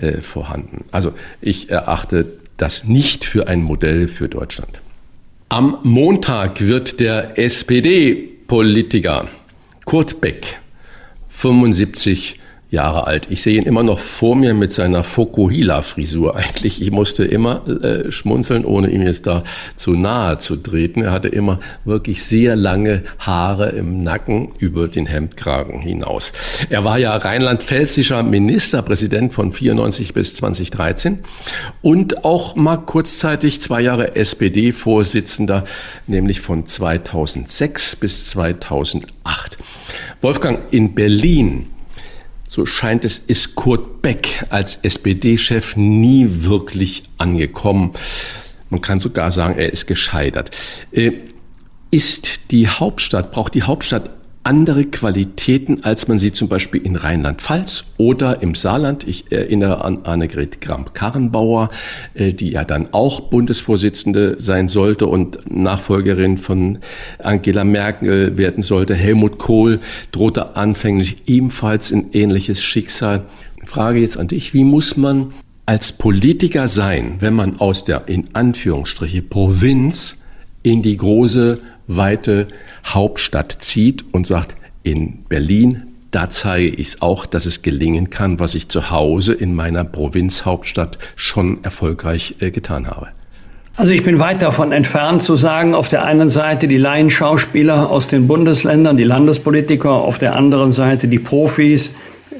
äh, 0.00 0.20
vorhanden. 0.20 0.84
Also 0.90 1.12
ich 1.40 1.70
erachte 1.70 2.26
das 2.56 2.84
nicht 2.84 3.24
für 3.24 3.48
ein 3.48 3.62
Modell 3.62 4.08
für 4.08 4.28
Deutschland. 4.28 4.80
Am 5.48 5.78
Montag 5.82 6.60
wird 6.60 7.00
der 7.00 7.38
SPD-Politiker 7.38 9.28
Kurt 9.84 10.20
Beck 10.20 10.60
75 11.28 12.38
Jahre 12.72 13.06
alt. 13.06 13.26
Ich 13.28 13.42
sehe 13.42 13.58
ihn 13.58 13.64
immer 13.64 13.82
noch 13.82 14.00
vor 14.00 14.34
mir 14.34 14.54
mit 14.54 14.72
seiner 14.72 15.04
Fokuhila-Frisur. 15.04 16.34
Eigentlich, 16.42 16.80
ich 16.80 16.90
musste 16.90 17.24
immer 17.24 17.68
äh, 17.68 18.10
schmunzeln, 18.10 18.64
ohne 18.64 18.90
ihm 18.90 19.02
jetzt 19.02 19.26
da 19.26 19.44
zu 19.76 19.92
nahe 19.92 20.38
zu 20.38 20.56
treten. 20.56 21.02
Er 21.02 21.12
hatte 21.12 21.28
immer 21.28 21.60
wirklich 21.84 22.24
sehr 22.24 22.56
lange 22.56 23.02
Haare 23.18 23.68
im 23.68 24.02
Nacken 24.02 24.52
über 24.58 24.88
den 24.88 25.04
Hemdkragen 25.04 25.80
hinaus. 25.80 26.32
Er 26.70 26.82
war 26.82 26.98
ja 26.98 27.14
rheinland-pfälzischer 27.14 28.22
Ministerpräsident 28.22 29.34
von 29.34 29.52
94 29.52 30.14
bis 30.14 30.34
2013 30.36 31.18
und 31.82 32.24
auch 32.24 32.56
mal 32.56 32.78
kurzzeitig 32.78 33.60
zwei 33.60 33.82
Jahre 33.82 34.16
SPD-Vorsitzender, 34.16 35.64
nämlich 36.06 36.40
von 36.40 36.66
2006 36.66 37.96
bis 37.96 38.26
2008. 38.28 39.58
Wolfgang, 40.22 40.60
in 40.70 40.94
Berlin 40.94 41.66
so 42.52 42.66
scheint 42.66 43.06
es, 43.06 43.16
ist 43.16 43.54
Kurt 43.54 44.02
Beck 44.02 44.44
als 44.50 44.74
SPD-Chef 44.82 45.74
nie 45.74 46.26
wirklich 46.42 47.02
angekommen. 47.16 47.94
Man 48.68 48.82
kann 48.82 48.98
sogar 48.98 49.32
sagen, 49.32 49.58
er 49.58 49.72
ist 49.72 49.86
gescheitert. 49.86 50.50
Äh, 50.92 51.12
ist 51.90 52.50
die 52.50 52.68
Hauptstadt, 52.68 53.32
braucht 53.32 53.54
die 53.54 53.62
Hauptstadt 53.62 54.10
andere 54.44 54.84
Qualitäten, 54.84 55.84
als 55.84 56.08
man 56.08 56.18
sie 56.18 56.32
zum 56.32 56.48
Beispiel 56.48 56.82
in 56.82 56.96
Rheinland-Pfalz 56.96 57.84
oder 57.96 58.42
im 58.42 58.54
Saarland. 58.54 59.06
Ich 59.06 59.30
erinnere 59.30 59.84
an 59.84 60.00
Annegret 60.04 60.60
Kramp-Karrenbauer, 60.60 61.70
äh, 62.14 62.32
die 62.32 62.50
ja 62.50 62.64
dann 62.64 62.88
auch 62.92 63.20
Bundesvorsitzende 63.20 64.36
sein 64.40 64.68
sollte 64.68 65.06
und 65.06 65.38
Nachfolgerin 65.48 66.38
von 66.38 66.78
Angela 67.18 67.62
Merkel 67.64 68.36
werden 68.36 68.62
sollte. 68.62 68.94
Helmut 68.94 69.38
Kohl 69.38 69.80
drohte 70.10 70.56
anfänglich 70.56 71.22
ebenfalls 71.26 71.92
ein 71.92 72.10
ähnliches 72.12 72.62
Schicksal. 72.62 73.26
Frage 73.64 74.00
jetzt 74.00 74.18
an 74.18 74.26
dich, 74.28 74.54
wie 74.54 74.64
muss 74.64 74.96
man 74.96 75.32
als 75.66 75.92
Politiker 75.92 76.66
sein, 76.66 77.16
wenn 77.20 77.34
man 77.34 77.60
aus 77.60 77.84
der 77.84 78.08
in 78.08 78.30
Anführungsstriche 78.32 79.22
Provinz 79.22 80.20
in 80.64 80.82
die 80.82 80.96
große 80.96 81.60
weite 81.86 82.48
Hauptstadt 82.84 83.56
zieht 83.60 84.04
und 84.12 84.26
sagt, 84.26 84.56
in 84.82 85.24
Berlin, 85.28 85.84
da 86.10 86.28
zeige 86.28 86.68
ich 86.68 86.88
es 86.88 87.02
auch, 87.02 87.24
dass 87.26 87.46
es 87.46 87.62
gelingen 87.62 88.10
kann, 88.10 88.38
was 88.38 88.54
ich 88.54 88.68
zu 88.68 88.90
Hause 88.90 89.32
in 89.32 89.54
meiner 89.54 89.84
Provinzhauptstadt 89.84 90.98
schon 91.16 91.64
erfolgreich 91.64 92.36
äh, 92.40 92.50
getan 92.50 92.86
habe. 92.86 93.08
Also 93.74 93.92
ich 93.94 94.02
bin 94.02 94.18
weit 94.18 94.42
davon 94.42 94.70
entfernt 94.70 95.22
zu 95.22 95.34
sagen, 95.34 95.74
auf 95.74 95.88
der 95.88 96.04
einen 96.04 96.28
Seite 96.28 96.68
die 96.68 96.76
Laienschauspieler 96.76 97.88
aus 97.88 98.06
den 98.06 98.28
Bundesländern, 98.28 98.98
die 98.98 99.04
Landespolitiker, 99.04 99.90
auf 99.90 100.18
der 100.18 100.36
anderen 100.36 100.72
Seite 100.72 101.08
die 101.08 101.18
Profis, 101.18 101.90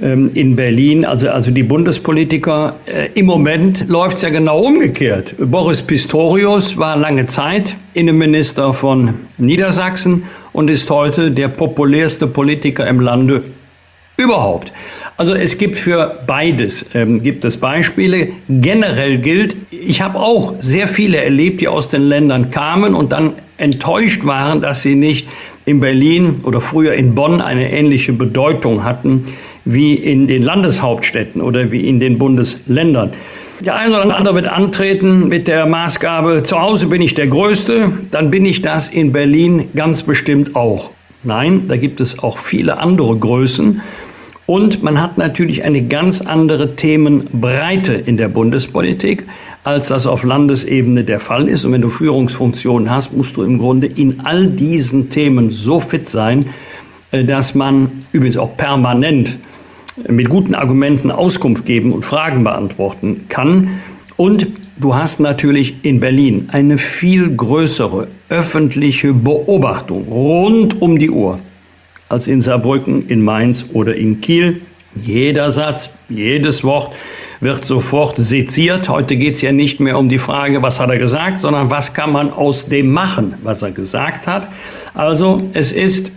in 0.03 0.57
Berlin, 0.57 1.05
also, 1.05 1.29
also 1.29 1.53
die 1.53 1.63
Bundespolitiker. 1.63 2.75
Äh, 2.87 3.11
Im 3.15 3.27
Moment 3.27 3.89
läuft 3.89 4.17
es 4.17 4.23
ja 4.23 4.31
genau 4.31 4.61
umgekehrt. 4.61 5.37
Boris 5.39 5.81
Pistorius 5.81 6.77
war 6.77 6.97
lange 6.97 7.27
Zeit 7.27 7.77
Innenminister 7.95 8.75
von 8.75 9.15
Niedersachsen 9.39 10.25
und 10.53 10.71
ist 10.71 10.91
heute 10.91 11.31
der 11.31 11.49
populärste 11.49 12.27
Politiker 12.27 12.87
im 12.89 12.99
Lande 12.99 13.45
überhaupt. 14.17 14.73
Also 15.17 15.35
es 15.35 15.57
gibt 15.57 15.77
für 15.77 16.19
beides 16.27 16.87
ähm, 16.95 17.23
gibt 17.23 17.45
es 17.45 17.59
Beispiele. 17.59 18.31
Generell 18.49 19.19
gilt, 19.19 19.55
ich 19.71 20.03
habe 20.03 20.19
auch 20.19 20.55
sehr 20.59 20.89
viele 20.89 21.19
erlebt, 21.19 21.61
die 21.61 21.69
aus 21.69 21.89
den 21.89 22.03
Ländern 22.03 22.51
kamen 22.51 22.95
und 22.95 23.13
dann 23.13 23.35
enttäuscht 23.57 24.27
waren, 24.27 24.61
dass 24.61 24.83
sie 24.83 24.97
nicht 24.97 25.29
in 25.65 25.79
Berlin 25.79 26.41
oder 26.43 26.61
früher 26.61 26.95
in 26.95 27.15
Bonn 27.15 27.41
eine 27.41 27.71
ähnliche 27.71 28.13
Bedeutung 28.13 28.83
hatten 28.83 29.27
wie 29.65 29.95
in 29.95 30.27
den 30.27 30.43
Landeshauptstädten 30.43 31.41
oder 31.41 31.71
wie 31.71 31.89
in 31.89 32.01
den 32.01 32.19
Bundesländern. 32.19 33.13
Der 33.65 33.77
eine 33.77 34.03
oder 34.03 34.17
andere 34.17 34.35
wird 34.35 34.49
antreten 34.49 35.29
mit 35.29 35.47
der 35.47 35.67
Maßgabe, 35.67 36.43
zu 36.43 36.61
Hause 36.61 36.89
bin 36.89 37.01
ich 37.01 37.15
der 37.15 37.29
Größte, 37.29 37.93
dann 38.11 38.31
bin 38.31 38.45
ich 38.45 38.61
das 38.61 38.89
in 38.89 39.13
Berlin 39.13 39.69
ganz 39.77 40.03
bestimmt 40.03 40.57
auch. 40.57 40.91
Nein, 41.23 41.69
da 41.69 41.77
gibt 41.77 42.01
es 42.01 42.19
auch 42.19 42.39
viele 42.39 42.79
andere 42.79 43.17
Größen. 43.17 43.81
Und 44.47 44.83
man 44.83 45.01
hat 45.01 45.19
natürlich 45.19 45.65
eine 45.65 45.83
ganz 45.87 46.21
andere 46.21 46.75
Themenbreite 46.75 47.93
in 47.93 48.17
der 48.17 48.29
Bundespolitik, 48.29 49.25
als 49.63 49.87
das 49.87 50.09
auf 50.09 50.25
Landesebene 50.25 51.05
der 51.05 51.21
Fall 51.21 51.49
ist. 51.49 51.65
Und 51.65 51.73
wenn 51.73 51.83
du 51.83 51.91
Führungsfunktionen 51.91 52.91
hast, 52.91 53.17
musst 53.17 53.37
du 53.37 53.45
im 53.45 53.59
Grunde 53.59 53.87
in 53.87 54.23
all 54.25 54.49
diesen 54.49 55.09
Themen 55.11 55.49
so 55.49 55.79
fit 55.79 56.09
sein, 56.09 56.47
äh, 57.13 57.23
dass 57.23 57.55
man 57.55 57.93
übrigens 58.11 58.37
auch 58.37 58.57
permanent 58.57 59.39
mit 59.97 60.29
guten 60.29 60.55
Argumenten 60.55 61.11
Auskunft 61.11 61.67
geben 61.67 61.93
und 61.93 62.05
Fragen 62.05 62.45
beantworten 62.45 63.27
kann. 63.29 63.81
Und 64.17 64.49
du 64.77 64.95
hast 64.95 65.21
natürlich 65.21 65.85
in 65.85 66.01
Berlin 66.01 66.49
eine 66.53 66.79
viel 66.79 67.35
größere 67.35 68.09
öffentliche 68.29 69.13
Beobachtung 69.13 70.05
rund 70.09 70.81
um 70.81 70.99
die 70.99 71.11
Uhr 71.11 71.41
als 72.09 72.27
in 72.27 72.43
Saarbrücken, 72.43 73.07
in 73.07 73.23
Mainz 73.23 73.67
oder 73.73 73.97
in 73.97 74.21
Kiel. 74.21 74.61
Jeder 74.95 75.51
Satz, 75.51 75.91
jedes 76.11 76.63
Wort 76.63 76.95
wird 77.41 77.65
sofort 77.65 78.19
seziert. 78.19 78.91
Heute 78.91 79.17
geht 79.17 79.37
es 79.37 79.43
ja 79.43 79.51
nicht 79.51 79.81
mehr 79.81 79.99
um 79.99 80.11
die 80.11 80.19
Frage, 80.19 80.63
was 80.63 80.79
hat 80.79 80.91
er 80.91 80.99
gesagt, 80.99 81.41
sondern 81.41 81.71
was 81.71 81.95
kann 81.95 82.13
man 82.13 82.31
aus 82.31 82.69
dem 82.69 82.93
machen, 82.93 83.35
was 83.43 83.63
er 83.63 83.73
gesagt 83.73 84.27
hat. 84.27 84.47
Also 84.93 85.43
es 85.55 85.73
ist 85.73 86.13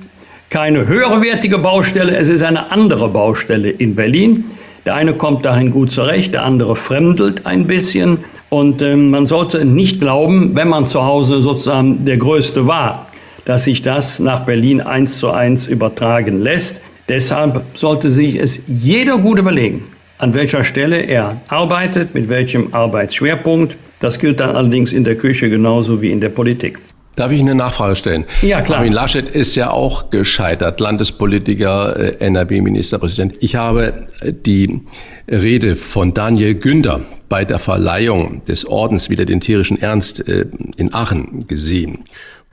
keine 0.55 0.87
höherwertige 0.87 1.57
Baustelle, 1.57 2.15
es 2.15 2.29
ist 2.29 2.41
eine 2.41 2.71
andere 2.71 3.09
Baustelle 3.09 3.71
in 3.71 3.93
Berlin. 3.93 4.45
Der 4.85 4.95
eine 4.95 5.13
kommt 5.13 5.45
dahin 5.45 5.69
gut 5.69 5.91
zurecht, 5.91 6.33
der 6.33 6.45
andere 6.45 6.77
fremdelt 6.77 7.45
ein 7.45 7.67
bisschen. 7.67 8.19
Und 8.47 8.81
äh, 8.81 8.95
man 8.95 9.25
sollte 9.25 9.65
nicht 9.65 9.99
glauben, 9.99 10.55
wenn 10.55 10.69
man 10.69 10.85
zu 10.85 11.03
Hause 11.03 11.41
sozusagen 11.41 12.05
der 12.05 12.15
Größte 12.15 12.67
war, 12.67 13.07
dass 13.43 13.65
sich 13.65 13.81
das 13.81 14.19
nach 14.19 14.45
Berlin 14.45 14.79
eins 14.79 15.19
zu 15.19 15.29
eins 15.29 15.67
übertragen 15.67 16.39
lässt. 16.39 16.79
Deshalb 17.09 17.65
sollte 17.73 18.09
sich 18.09 18.39
es 18.39 18.61
jeder 18.65 19.17
gut 19.17 19.39
überlegen, 19.39 19.83
an 20.19 20.33
welcher 20.33 20.63
Stelle 20.63 21.01
er 21.01 21.41
arbeitet, 21.49 22.15
mit 22.15 22.29
welchem 22.29 22.73
Arbeitsschwerpunkt. 22.73 23.75
Das 23.99 24.19
gilt 24.19 24.39
dann 24.39 24.55
allerdings 24.55 24.93
in 24.93 25.03
der 25.03 25.17
Küche 25.17 25.49
genauso 25.49 26.01
wie 26.01 26.11
in 26.11 26.21
der 26.21 26.29
Politik. 26.29 26.79
Darf 27.15 27.31
ich 27.31 27.39
eine 27.39 27.55
Nachfrage 27.55 27.95
stellen? 27.95 28.25
Ja, 28.41 28.61
klar. 28.61 28.79
Armin 28.79 28.93
Laschet 28.93 29.29
ist 29.29 29.55
ja 29.55 29.69
auch 29.71 30.09
gescheitert, 30.09 30.79
Landespolitiker, 30.79 31.97
äh, 31.97 32.25
NRW-Ministerpräsident. 32.25 33.35
Ich 33.39 33.55
habe 33.55 34.07
äh, 34.19 34.33
die 34.33 34.81
Rede 35.29 35.77
von 35.77 36.13
Daniel 36.13 36.55
Günder 36.55 37.01
bei 37.29 37.45
der 37.45 37.59
Verleihung 37.59 38.43
des 38.45 38.65
Ordens 38.65 39.09
wieder 39.09 39.25
den 39.25 39.39
tierischen 39.39 39.81
Ernst 39.81 40.27
äh, 40.27 40.45
in 40.75 40.93
Aachen 40.93 41.47
gesehen. 41.47 42.03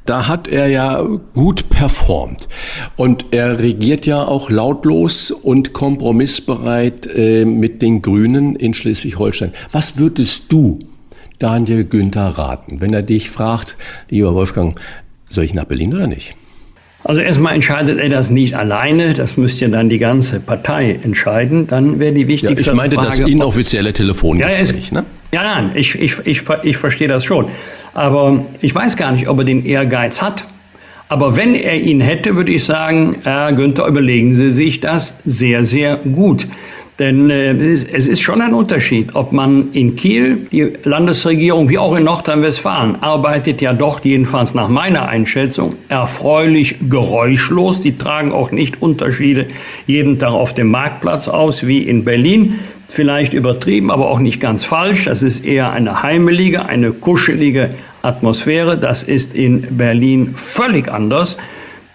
Da 0.04 0.26
hat 0.26 0.48
er 0.48 0.68
ja 0.68 1.00
gut 1.34 1.68
performt. 1.68 2.48
Und 2.96 3.26
er 3.30 3.60
regiert 3.60 4.06
ja 4.06 4.24
auch 4.24 4.50
lautlos 4.50 5.30
und 5.30 5.72
kompromissbereit 5.72 7.08
mit 7.44 7.82
den 7.82 8.02
Grünen 8.02 8.56
in 8.56 8.74
Schleswig-Holstein. 8.74 9.52
Was 9.70 9.98
würdest 9.98 10.50
du 10.50 10.80
Daniel 11.42 11.84
Günther 11.84 12.28
raten, 12.38 12.80
wenn 12.80 12.94
er 12.94 13.02
dich 13.02 13.30
fragt, 13.30 13.76
lieber 14.08 14.34
Wolfgang, 14.34 14.78
soll 15.26 15.44
ich 15.44 15.54
nach 15.54 15.64
Berlin 15.64 15.94
oder 15.94 16.06
nicht? 16.06 16.36
Also 17.04 17.20
erstmal 17.20 17.54
entscheidet 17.54 17.98
er 17.98 18.08
das 18.08 18.30
nicht 18.30 18.54
alleine, 18.54 19.14
das 19.14 19.36
müsste 19.36 19.64
ja 19.64 19.70
dann 19.72 19.88
die 19.88 19.98
ganze 19.98 20.38
Partei 20.38 21.00
entscheiden. 21.02 21.66
Dann 21.66 21.98
wäre 21.98 22.12
die 22.12 22.28
wichtigste 22.28 22.66
ja, 22.66 22.72
ich 22.72 22.76
meinte 22.76 22.94
Frage, 22.94 23.08
das 23.08 23.18
inoffizielle 23.18 23.92
Telefongespräch. 23.92 24.90
Ja, 24.90 25.00
ne? 25.00 25.06
ja 25.32 25.42
nein, 25.42 25.72
ich, 25.74 25.96
ich, 25.96 26.14
ich, 26.24 26.42
ich 26.62 26.76
verstehe 26.76 27.08
das 27.08 27.24
schon. 27.24 27.48
Aber 27.92 28.44
ich 28.60 28.72
weiß 28.72 28.96
gar 28.96 29.10
nicht, 29.10 29.28
ob 29.28 29.38
er 29.38 29.44
den 29.44 29.64
Ehrgeiz 29.64 30.22
hat. 30.22 30.44
Aber 31.08 31.36
wenn 31.36 31.54
er 31.56 31.74
ihn 31.74 32.00
hätte, 32.00 32.36
würde 32.36 32.52
ich 32.52 32.64
sagen, 32.64 33.16
Herr 33.24 33.52
Günther, 33.52 33.86
überlegen 33.86 34.34
Sie 34.34 34.50
sich 34.50 34.80
das 34.80 35.18
sehr, 35.24 35.64
sehr 35.64 35.96
gut. 35.96 36.46
Denn 37.02 37.30
äh, 37.30 37.50
es 37.50 38.06
ist 38.06 38.20
schon 38.20 38.40
ein 38.40 38.54
Unterschied, 38.54 39.16
ob 39.16 39.32
man 39.32 39.72
in 39.72 39.96
Kiel, 39.96 40.46
die 40.52 40.72
Landesregierung 40.84 41.68
wie 41.68 41.76
auch 41.76 41.96
in 41.96 42.04
Nordrhein-Westfalen, 42.04 43.02
arbeitet 43.02 43.60
ja 43.60 43.72
doch 43.72 44.04
jedenfalls 44.04 44.54
nach 44.54 44.68
meiner 44.68 45.08
Einschätzung 45.08 45.74
erfreulich 45.88 46.76
geräuschlos. 46.88 47.80
Die 47.80 47.98
tragen 47.98 48.30
auch 48.30 48.52
nicht 48.52 48.80
Unterschiede 48.80 49.46
jeden 49.88 50.20
Tag 50.20 50.30
auf 50.30 50.54
dem 50.54 50.68
Marktplatz 50.68 51.26
aus 51.26 51.66
wie 51.66 51.82
in 51.82 52.04
Berlin. 52.04 52.60
Vielleicht 52.86 53.32
übertrieben, 53.32 53.90
aber 53.90 54.08
auch 54.08 54.20
nicht 54.20 54.40
ganz 54.40 54.64
falsch. 54.64 55.06
Das 55.06 55.24
ist 55.24 55.44
eher 55.44 55.72
eine 55.72 56.04
heimelige, 56.04 56.66
eine 56.66 56.92
kuschelige 56.92 57.70
Atmosphäre. 58.02 58.78
Das 58.78 59.02
ist 59.02 59.34
in 59.34 59.76
Berlin 59.76 60.34
völlig 60.36 60.88
anders. 60.88 61.36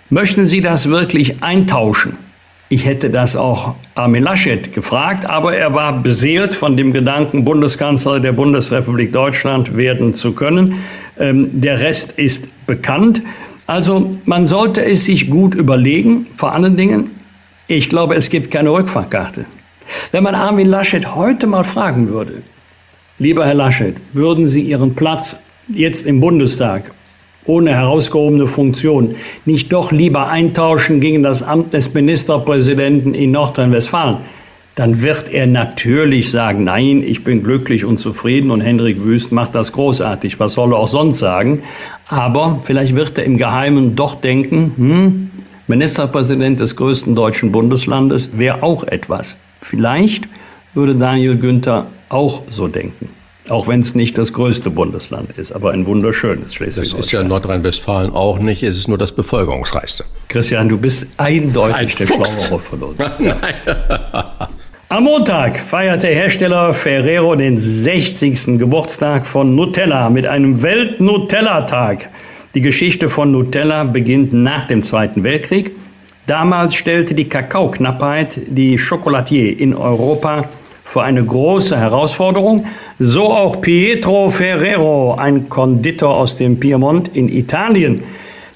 Möchten 0.09 0.45
Sie 0.45 0.59
das 0.59 0.89
wirklich 0.89 1.41
eintauschen? 1.43 2.26
Ich 2.69 2.85
hätte 2.85 3.09
das 3.09 3.37
auch 3.37 3.75
Armin 3.95 4.23
Laschet 4.23 4.73
gefragt, 4.73 5.25
aber 5.25 5.55
er 5.55 5.73
war 5.73 5.93
beseelt 6.01 6.53
von 6.53 6.75
dem 6.75 6.91
Gedanken, 6.91 7.45
Bundeskanzler 7.45 8.19
der 8.19 8.33
Bundesrepublik 8.33 9.13
Deutschland 9.13 9.77
werden 9.77 10.13
zu 10.13 10.33
können. 10.33 10.83
Ähm, 11.17 11.61
der 11.61 11.79
Rest 11.79 12.11
ist 12.13 12.49
bekannt. 12.67 13.21
Also 13.67 14.17
man 14.25 14.45
sollte 14.45 14.83
es 14.83 15.05
sich 15.05 15.29
gut 15.29 15.55
überlegen. 15.55 16.27
Vor 16.35 16.53
allen 16.53 16.75
Dingen, 16.75 17.11
ich 17.67 17.87
glaube, 17.87 18.15
es 18.15 18.29
gibt 18.29 18.51
keine 18.51 18.71
Rückfahrkarte. 18.71 19.45
Wenn 20.11 20.23
man 20.23 20.35
Armin 20.35 20.67
Laschet 20.67 21.15
heute 21.15 21.47
mal 21.47 21.63
fragen 21.63 22.09
würde, 22.09 22.43
lieber 23.17 23.45
Herr 23.45 23.53
Laschet, 23.53 23.95
würden 24.11 24.45
Sie 24.45 24.61
Ihren 24.61 24.93
Platz 24.93 25.41
jetzt 25.69 26.05
im 26.05 26.19
Bundestag 26.19 26.91
ohne 27.47 27.71
herausgehobene 27.73 28.47
Funktion 28.47 29.15
nicht 29.45 29.73
doch 29.73 29.91
lieber 29.91 30.27
eintauschen 30.27 31.01
gegen 31.01 31.23
das 31.23 31.43
Amt 31.43 31.73
des 31.73 31.93
Ministerpräsidenten 31.93 33.13
in 33.13 33.31
Nordrhein-Westfalen, 33.31 34.17
dann 34.75 35.01
wird 35.01 35.33
er 35.33 35.47
natürlich 35.47 36.29
sagen, 36.29 36.63
nein, 36.63 37.01
ich 37.01 37.23
bin 37.23 37.41
glücklich 37.41 37.83
und 37.83 37.97
zufrieden 37.97 38.51
und 38.51 38.61
Hendrik 38.61 39.03
Wüst 39.03 39.31
macht 39.31 39.55
das 39.55 39.71
großartig. 39.71 40.39
Was 40.39 40.53
soll 40.53 40.71
er 40.73 40.77
auch 40.77 40.87
sonst 40.87 41.17
sagen? 41.17 41.63
Aber 42.07 42.61
vielleicht 42.63 42.95
wird 42.95 43.17
er 43.17 43.23
im 43.23 43.37
Geheimen 43.37 43.95
doch 43.95 44.13
denken, 44.13 44.73
hm, 44.77 45.31
Ministerpräsident 45.65 46.59
des 46.59 46.75
größten 46.75 47.15
deutschen 47.15 47.51
Bundeslandes 47.51 48.29
wäre 48.37 48.61
auch 48.61 48.83
etwas. 48.83 49.35
Vielleicht 49.61 50.25
würde 50.75 50.93
Daniel 50.95 51.37
Günther 51.37 51.87
auch 52.09 52.43
so 52.49 52.67
denken. 52.67 53.09
Auch 53.49 53.67
wenn 53.67 53.79
es 53.79 53.95
nicht 53.95 54.17
das 54.17 54.33
größte 54.33 54.69
Bundesland 54.69 55.37
ist, 55.37 55.53
aber 55.53 55.71
ein 55.71 55.85
wunderschönes 55.85 56.53
Schleswig-Holstein. 56.53 56.97
Das 56.97 57.07
ist 57.07 57.11
ja 57.11 57.23
Nordrhein-Westfalen 57.23 58.11
auch 58.11 58.39
nicht, 58.39 58.61
es 58.63 58.77
ist 58.77 58.87
nur 58.87 58.97
das 58.97 59.13
bevölkerungsreichste. 59.13 60.03
Christian, 60.27 60.67
du 60.67 60.77
bist 60.77 61.07
eindeutig 61.17 61.99
ein 62.01 62.07
der 62.07 62.25
Schlauere 62.25 62.59
von 62.59 62.83
uns. 62.83 62.97
Ja. 63.19 64.49
Am 64.89 65.03
Montag 65.03 65.59
feiert 65.59 66.03
der 66.03 66.13
Hersteller 66.13 66.73
Ferrero 66.73 67.35
den 67.35 67.59
60. 67.59 68.57
Geburtstag 68.57 69.27
von 69.27 69.53
Nutella 69.53 70.09
mit 70.09 70.25
einem 70.25 70.61
Welt-Nutella-Tag. 70.61 72.09
Die 72.53 72.61
Geschichte 72.61 73.09
von 73.09 73.31
Nutella 73.31 73.83
beginnt 73.83 74.31
nach 74.31 74.65
dem 74.65 74.83
Zweiten 74.83 75.25
Weltkrieg. 75.25 75.75
Damals 76.25 76.75
stellte 76.75 77.15
die 77.15 77.27
Kakaoknappheit 77.27 78.39
die 78.47 78.77
Chocolatier 78.77 79.59
in 79.59 79.75
Europa 79.75 80.45
vor 80.87 81.03
eine 81.03 81.23
große 81.23 81.77
Herausforderung. 81.77 82.65
So 82.97 83.25
auch 83.25 83.59
Pietro 83.59 84.29
Ferrero, 84.29 85.15
ein 85.15 85.49
Konditor 85.49 86.15
aus 86.15 86.37
dem 86.37 86.59
Piemont 86.59 87.09
in 87.13 87.27
Italien. 87.27 88.03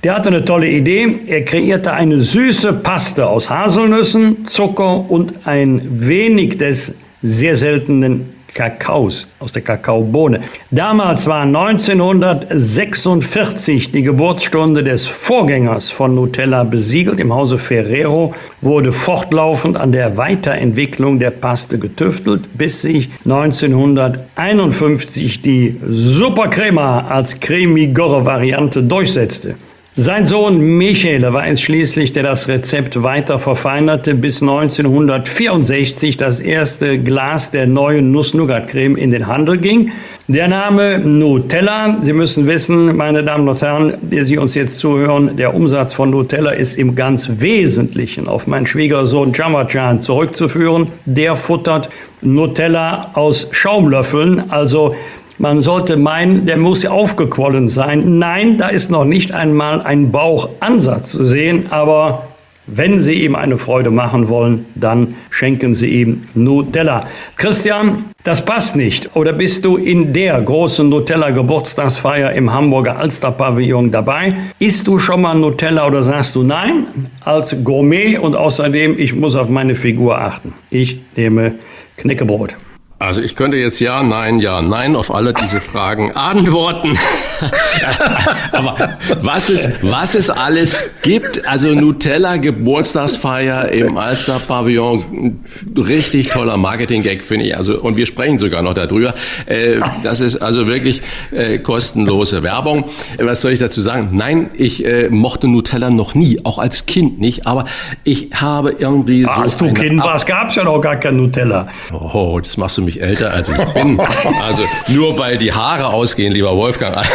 Der 0.04 0.16
hatte 0.16 0.30
eine 0.30 0.46
tolle 0.46 0.70
Idee. 0.70 1.20
Er 1.28 1.44
kreierte 1.44 1.94
eine 1.94 2.20
süße 2.20 2.74
Paste 2.74 3.28
aus 3.28 3.50
Haselnüssen, 3.50 4.48
Zucker 4.48 5.10
und 5.10 5.46
ein 5.46 5.82
wenig 6.08 6.58
des 6.58 6.96
sehr 7.22 7.58
seltenen 7.58 8.34
Kakaos, 8.54 9.28
aus 9.40 9.54
der 9.54 9.62
Kakaobohne. 9.62 10.42
Damals 10.72 11.28
war 11.28 11.44
1946 11.44 13.92
die 13.92 14.02
Geburtsstunde 14.04 14.84
des 14.84 15.08
Vorgängers 15.08 15.90
von 15.90 16.16
Nutella 16.16 16.64
besiegelt. 16.64 17.20
Im 17.20 17.34
Hause 17.34 17.58
Ferrero 17.58 18.34
wurde 18.62 18.92
fortlaufend 18.92 19.78
an 19.78 19.92
der 19.92 20.18
Weiterentwicklung 20.18 21.20
der 21.20 21.32
Paste 21.32 21.80
getüftelt, 21.80 22.58
bis 22.58 22.82
sich 22.82 23.10
1951 23.24 25.42
die 25.42 25.80
Supercrema 25.88 27.08
als 27.08 27.40
cremigere 27.40 28.26
Variante 28.26 28.84
durchsetzte. 28.84 29.56
Sein 29.94 30.26
Sohn 30.26 30.78
Michele 30.78 31.34
war 31.34 31.46
es 31.48 31.60
schließlich, 31.62 32.14
der 32.14 32.24
das 32.24 32.48
Rezept 32.48 33.04
weiter 33.04 33.40
verfeinerte, 33.40 34.16
bis 34.16 34.42
1964 34.42 36.16
das 36.16 36.40
erste 36.40 36.98
Glas 36.98 37.52
der 37.52 37.68
neuen 37.68 38.10
Nuss-Nougat-Creme 38.14 38.96
in 38.96 39.12
den 39.12 39.28
Handel 39.28 39.58
ging. 39.58 39.92
Der 40.30 40.48
Name 40.48 40.98
Nutella, 40.98 41.98
Sie 42.04 42.14
müssen 42.14 42.48
wissen, 42.48 42.96
meine 42.96 43.22
Damen 43.26 43.50
und 43.50 43.62
Herren, 43.62 43.98
die 44.02 44.24
Sie 44.24 44.38
uns 44.38 44.56
jetzt 44.56 44.80
zuhören, 44.80 45.36
der 45.36 45.54
Umsatz 45.54 45.94
von 45.94 46.10
Nutella 46.10 46.52
ist 46.52 46.78
im 46.78 46.96
ganz 46.96 47.30
Wesentlichen 47.40 48.30
auf 48.30 48.48
meinen 48.48 48.68
Schwiegersohn 48.68 49.34
Jamajan 49.34 50.02
zurückzuführen. 50.02 50.88
Der 51.04 51.36
futtert 51.36 51.90
Nutella 52.22 53.12
aus 53.14 53.50
Schaumlöffeln, 53.52 54.52
also 54.52 54.96
man 55.42 55.60
sollte 55.60 55.98
meinen, 55.98 56.46
der 56.46 56.58
muss 56.58 56.86
aufgequollen 56.86 57.68
sein. 57.68 58.20
Nein, 58.20 58.60
da 58.60 58.68
ist 58.68 58.92
noch 58.92 59.06
nicht 59.06 59.32
einmal 59.32 59.82
ein 59.82 60.12
Bauchansatz 60.12 61.12
zu 61.12 61.24
sehen, 61.24 61.72
aber 61.72 62.28
wenn 62.68 63.00
Sie 63.00 63.26
ihm 63.26 63.36
eine 63.36 63.58
Freude 63.58 63.90
machen 63.90 64.30
wollen, 64.30 64.68
dann 64.76 65.16
schenken 65.32 65.74
Sie 65.74 65.88
ihm 65.88 66.28
Nutella. 66.36 67.08
Christian, 67.36 68.06
das 68.24 68.46
passt 68.46 68.76
nicht. 68.76 69.16
Oder 69.16 69.34
bist 69.34 69.66
du 69.66 69.78
in 69.78 70.14
der 70.14 70.40
großen 70.40 70.88
Nutella-Geburtstagsfeier 70.88 72.34
im 72.34 72.54
Hamburger 72.54 72.98
Alster-Pavillon 72.98 73.90
dabei? 73.90 74.36
Isst 74.60 74.88
du 74.88 75.00
schon 75.00 75.24
mal 75.24 75.34
Nutella 75.34 75.88
oder 75.88 76.04
sagst 76.04 76.36
du 76.36 76.44
nein? 76.44 76.86
Als 77.22 77.64
Gourmet 77.64 78.20
und 78.20 78.36
außerdem, 78.36 79.00
ich 79.00 79.16
muss 79.16 79.36
auf 79.36 79.50
meine 79.50 79.74
Figur 79.74 80.20
achten. 80.20 80.54
Ich 80.70 81.02
nehme 81.16 81.56
Knäckebrot. 81.98 82.56
Also 83.02 83.24
ich 83.24 83.36
könnte 83.36 83.58
jetzt 83.58 83.80
ja, 83.80 84.04
nein, 84.04 84.38
ja, 84.38 84.62
nein 84.62 84.96
auf 84.96 85.12
alle 85.12 85.34
diese 85.34 85.60
Fragen 85.72 86.12
antworten. 86.12 86.96
Aber 88.52 88.98
was 89.24 89.50
es, 89.50 89.68
was 89.82 90.14
es 90.14 90.30
alles 90.30 90.92
gibt, 91.02 91.48
also 91.48 91.70
Nutella 91.70 92.38
Geburtstagsfeier 92.38 93.70
im 93.70 93.98
Alster 93.98 94.40
Pavillon, 94.40 95.40
richtig 95.76 96.30
toller 96.30 96.58
Marketing-Gag 96.58 97.24
finde 97.24 97.48
ich. 97.48 97.58
Also 97.58 97.82
und 97.82 97.98
wir 97.98 98.06
sprechen 98.06 98.38
sogar 98.38 98.62
noch 98.62 98.76
darüber. 98.76 99.16
Äh, 99.48 99.80
das 100.04 100.20
ist 100.20 100.36
also 100.36 100.68
wirklich 100.68 101.02
äh, 101.32 101.58
kostenlose 101.58 102.44
Werbung. 102.44 102.86
Was 103.18 103.42
soll 103.42 103.54
ich 103.54 103.60
dazu 103.60 103.82
sagen? 103.82 104.10
Nein, 104.14 104.52
ich 104.54 104.86
äh, 104.86 105.10
mochte 105.10 105.48
Nutella 105.48 105.90
noch 105.90 106.14
nie, 106.14 106.40
auch 106.44 106.60
als 106.60 106.86
Kind 106.86 107.20
nicht. 107.20 107.48
Aber 107.48 107.66
ich 108.04 108.30
habe 108.36 108.76
irgendwie. 108.78 109.26
Als 109.26 109.58
so 109.58 109.66
du 109.66 109.74
Kind 109.74 110.04
warst, 110.04 110.28
gab 110.28 110.50
es 110.50 110.56
ja 110.56 110.64
noch 110.64 110.80
gar 110.82 110.98
kein 110.98 111.18
Nutella. 111.18 111.68
Oh, 111.92 112.40
das 112.40 112.58
machst 112.58 112.78
du 112.78 112.84
mich 112.84 112.91
mich 112.92 113.02
älter 113.02 113.34
als 113.34 113.50
ich 113.50 113.58
bin. 113.74 114.00
Also 114.42 114.64
nur 114.88 115.18
weil 115.18 115.38
die 115.38 115.54
Haare 115.54 115.88
ausgehen, 115.88 116.34
lieber 116.34 116.56
Wolfgang. 116.56 116.98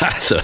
Also, 0.00 0.34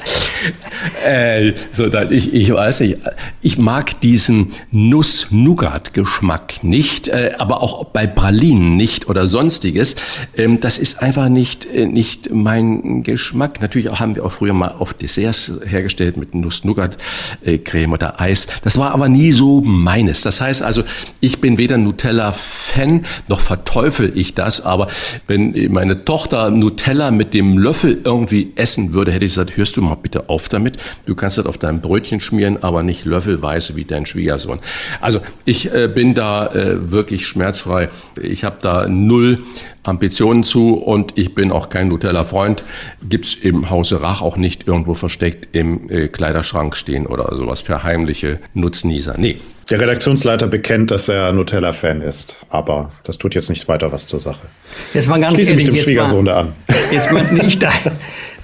äh, 1.04 1.52
so, 1.72 1.86
ich, 2.10 2.32
ich 2.32 2.52
weiß 2.52 2.80
nicht, 2.80 2.98
ich 3.42 3.58
mag 3.58 4.00
diesen 4.00 4.52
Nuss-Nougat-Geschmack 4.70 6.62
nicht, 6.62 7.08
äh, 7.08 7.32
aber 7.38 7.60
auch 7.60 7.86
bei 7.86 8.06
Pralinen 8.06 8.76
nicht 8.76 9.08
oder 9.08 9.26
sonstiges. 9.26 9.96
Ähm, 10.36 10.60
das 10.60 10.78
ist 10.78 11.02
einfach 11.02 11.28
nicht, 11.28 11.66
äh, 11.66 11.86
nicht 11.86 12.30
mein 12.32 13.02
Geschmack. 13.02 13.60
Natürlich 13.60 13.90
haben 13.98 14.14
wir 14.14 14.24
auch 14.24 14.32
früher 14.32 14.52
mal 14.52 14.76
oft 14.78 15.02
Desserts 15.02 15.52
hergestellt 15.66 16.16
mit 16.16 16.36
Nuss-Nougat-Creme 16.36 17.92
oder 17.92 18.20
Eis. 18.20 18.46
Das 18.62 18.78
war 18.78 18.92
aber 18.92 19.08
nie 19.08 19.32
so 19.32 19.60
meines. 19.60 20.22
Das 20.22 20.40
heißt 20.40 20.62
also, 20.62 20.84
ich 21.18 21.40
bin 21.40 21.58
weder 21.58 21.78
Nutella-Fan, 21.78 23.06
noch 23.26 23.40
verteufel 23.40 24.12
ich 24.14 24.34
das, 24.34 24.64
aber 24.68 24.88
wenn 25.26 25.72
meine 25.72 26.04
Tochter 26.04 26.50
Nutella 26.50 27.10
mit 27.10 27.34
dem 27.34 27.58
Löffel 27.58 28.00
irgendwie 28.04 28.52
essen 28.56 28.92
würde, 28.92 29.12
hätte 29.12 29.24
ich 29.24 29.32
gesagt, 29.32 29.56
hörst 29.56 29.76
du 29.76 29.82
mal 29.82 29.96
bitte 29.96 30.28
auf 30.28 30.48
damit. 30.48 30.76
Du 31.06 31.14
kannst 31.14 31.38
das 31.38 31.46
auf 31.46 31.58
deinem 31.58 31.80
Brötchen 31.80 32.20
schmieren, 32.20 32.62
aber 32.62 32.82
nicht 32.82 33.04
löffelweise 33.04 33.76
wie 33.76 33.84
dein 33.84 34.06
Schwiegersohn. 34.06 34.60
Also 35.00 35.20
ich 35.44 35.72
äh, 35.72 35.88
bin 35.88 36.14
da 36.14 36.46
äh, 36.46 36.90
wirklich 36.90 37.26
schmerzfrei. 37.26 37.88
Ich 38.20 38.44
habe 38.44 38.56
da 38.60 38.88
null 38.88 39.40
Ambitionen 39.82 40.44
zu 40.44 40.74
und 40.74 41.16
ich 41.16 41.34
bin 41.34 41.50
auch 41.50 41.68
kein 41.68 41.88
Nutella-Freund. 41.88 42.62
Gibt's 43.08 43.34
im 43.34 43.70
Hause 43.70 44.02
Rach 44.02 44.22
auch 44.22 44.36
nicht 44.36 44.66
irgendwo 44.66 44.94
versteckt 44.94 45.48
im 45.52 45.88
äh, 45.90 46.08
Kleiderschrank 46.08 46.76
stehen 46.76 47.06
oder 47.06 47.34
sowas 47.34 47.62
für 47.62 47.82
heimliche 47.82 48.40
Nutznießer. 48.54 49.14
Nee. 49.18 49.38
Der 49.70 49.80
Redaktionsleiter 49.80 50.46
bekennt, 50.46 50.90
dass 50.90 51.10
er 51.10 51.30
Nutella-Fan 51.32 52.00
ist, 52.00 52.38
aber 52.48 52.90
das 53.04 53.18
tut 53.18 53.34
jetzt 53.34 53.50
nicht 53.50 53.68
weiter 53.68 53.92
was 53.92 54.06
zur 54.06 54.18
Sache. 54.18 54.48
Jetzt 54.94 55.08
mal 55.08 55.20
ganz 55.20 55.34
Schließe 55.34 55.54
mich 55.54 55.64
dem 55.64 55.76
Schwiegersohn 55.76 56.24
da 56.24 56.40
an. 56.40 56.52
Jetzt 56.90 57.12
mal 57.12 57.30
nicht, 57.32 57.62
dein, 57.62 57.72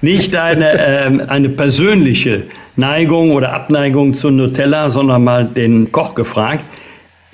nicht 0.01 0.35
eine, 0.35 0.73
ähm, 0.77 1.21
eine 1.27 1.49
persönliche 1.49 2.43
Neigung 2.75 3.31
oder 3.31 3.53
Abneigung 3.53 4.13
zu 4.13 4.29
Nutella, 4.29 4.91
sondern 4.91 5.23
mal 5.23 5.45
den 5.45 5.91
Koch 5.91 6.13
gefragt. 6.13 6.65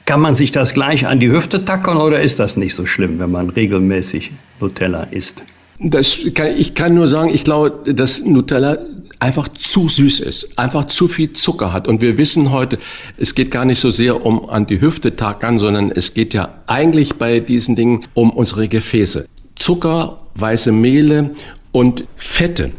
Kann 0.05 0.21
man 0.21 0.35
sich 0.35 0.53
das 0.53 0.73
gleich 0.73 1.05
an 1.05 1.19
die 1.19 1.29
Hüfte 1.29 1.65
tackern 1.65 1.97
oder 1.97 2.21
ist 2.21 2.39
das 2.39 2.55
nicht 2.55 2.75
so 2.75 2.85
schlimm, 2.85 3.19
wenn 3.19 3.31
man 3.31 3.49
regelmäßig 3.49 4.31
Nutella 4.61 5.03
isst? 5.11 5.43
Das 5.79 6.17
kann, 6.33 6.55
ich 6.57 6.75
kann 6.75 6.93
nur 6.93 7.09
sagen, 7.09 7.29
ich 7.33 7.43
glaube, 7.43 7.93
dass 7.93 8.23
Nutella 8.23 8.77
einfach 9.21 9.49
zu 9.49 9.87
süß 9.87 10.19
ist, 10.21 10.57
einfach 10.57 10.85
zu 10.85 11.07
viel 11.07 11.33
Zucker 11.33 11.71
hat. 11.71 11.87
Und 11.87 12.01
wir 12.01 12.17
wissen 12.17 12.51
heute, 12.51 12.79
es 13.17 13.35
geht 13.35 13.51
gar 13.51 13.65
nicht 13.65 13.79
so 13.79 13.91
sehr 13.91 14.25
um 14.25 14.49
an 14.49 14.65
die 14.65 14.81
Hüfte 14.81 15.15
tackern, 15.15 15.59
sondern 15.59 15.91
es 15.91 16.15
geht 16.15 16.33
ja 16.33 16.61
eigentlich 16.65 17.15
bei 17.15 17.39
diesen 17.39 17.75
Dingen 17.75 18.05
um 18.15 18.31
unsere 18.31 18.67
Gefäße. 18.67 19.27
Zucker, 19.55 20.21
weiße 20.35 20.71
Mehle 20.71 21.31
und 21.71 22.05
Fette. 22.17 22.71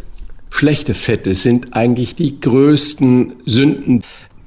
Schlechte 0.50 0.94
Fette 0.94 1.34
sind 1.34 1.74
eigentlich 1.74 2.16
die 2.16 2.40
größten 2.40 3.34
Sünden 3.46 4.02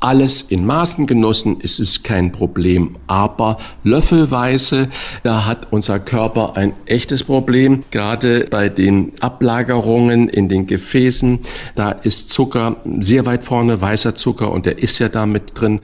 alles 0.05 0.41
in 0.41 0.67
Maßen 0.67 1.07
genossen 1.07 1.59
ist 1.61 1.79
es 1.79 2.03
kein 2.03 2.31
Problem. 2.31 2.95
Aber 3.07 3.57
löffelweise, 3.83 4.89
da 5.23 5.47
hat 5.47 5.67
unser 5.71 5.97
Körper 5.99 6.55
ein 6.55 6.73
echtes 6.85 7.23
Problem. 7.23 7.83
Gerade 7.89 8.45
bei 8.51 8.69
den 8.69 9.13
Ablagerungen 9.19 10.29
in 10.29 10.47
den 10.47 10.67
Gefäßen, 10.67 11.39
da 11.73 11.89
ist 11.89 12.31
Zucker 12.31 12.75
sehr 12.99 13.25
weit 13.25 13.43
vorne, 13.43 13.81
weißer 13.81 14.15
Zucker 14.15 14.51
und 14.51 14.67
der 14.67 14.77
ist 14.77 14.99
ja 14.99 15.09
da 15.09 15.25
mit 15.25 15.59
drin. 15.59 15.79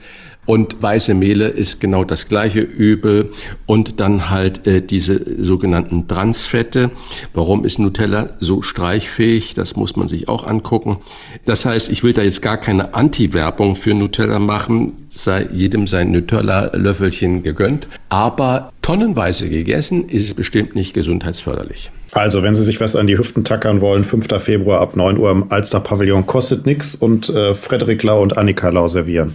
Und 0.52 0.82
weiße 0.82 1.14
Mehle 1.14 1.48
ist 1.48 1.80
genau 1.80 2.04
das 2.04 2.28
gleiche 2.28 2.60
Übel. 2.60 3.30
Und 3.64 4.00
dann 4.00 4.28
halt 4.28 4.66
äh, 4.66 4.82
diese 4.82 5.42
sogenannten 5.42 6.08
Transfette. 6.08 6.90
Warum 7.32 7.64
ist 7.64 7.78
Nutella 7.78 8.28
so 8.38 8.60
streichfähig? 8.60 9.54
Das 9.54 9.76
muss 9.76 9.96
man 9.96 10.08
sich 10.08 10.28
auch 10.28 10.46
angucken. 10.46 10.98
Das 11.46 11.64
heißt, 11.64 11.88
ich 11.88 12.04
will 12.04 12.12
da 12.12 12.20
jetzt 12.20 12.42
gar 12.42 12.58
keine 12.58 12.92
Anti-Werbung 12.92 13.76
für 13.76 13.94
Nutella 13.94 14.38
machen. 14.40 15.06
Sei 15.08 15.48
jedem 15.54 15.86
sein 15.86 16.12
Nutella-Löffelchen 16.12 17.42
gegönnt. 17.42 17.88
Aber 18.10 18.74
tonnenweise 18.82 19.48
gegessen 19.48 20.06
ist 20.10 20.24
es 20.24 20.34
bestimmt 20.34 20.76
nicht 20.76 20.92
gesundheitsförderlich. 20.92 21.90
Also, 22.10 22.42
wenn 22.42 22.54
Sie 22.54 22.62
sich 22.62 22.78
was 22.78 22.94
an 22.94 23.06
die 23.06 23.16
Hüften 23.16 23.42
tackern 23.42 23.80
wollen, 23.80 24.04
5. 24.04 24.26
Februar 24.38 24.82
ab 24.82 24.96
9 24.96 25.16
Uhr 25.16 25.30
im 25.30 25.50
Alster 25.50 25.80
Pavillon 25.80 26.26
kostet 26.26 26.66
nix 26.66 26.94
und 26.94 27.30
äh, 27.30 27.54
Frederik 27.54 28.02
Lau 28.02 28.20
und 28.20 28.36
Annika 28.36 28.68
Lau 28.68 28.86
servieren. 28.86 29.34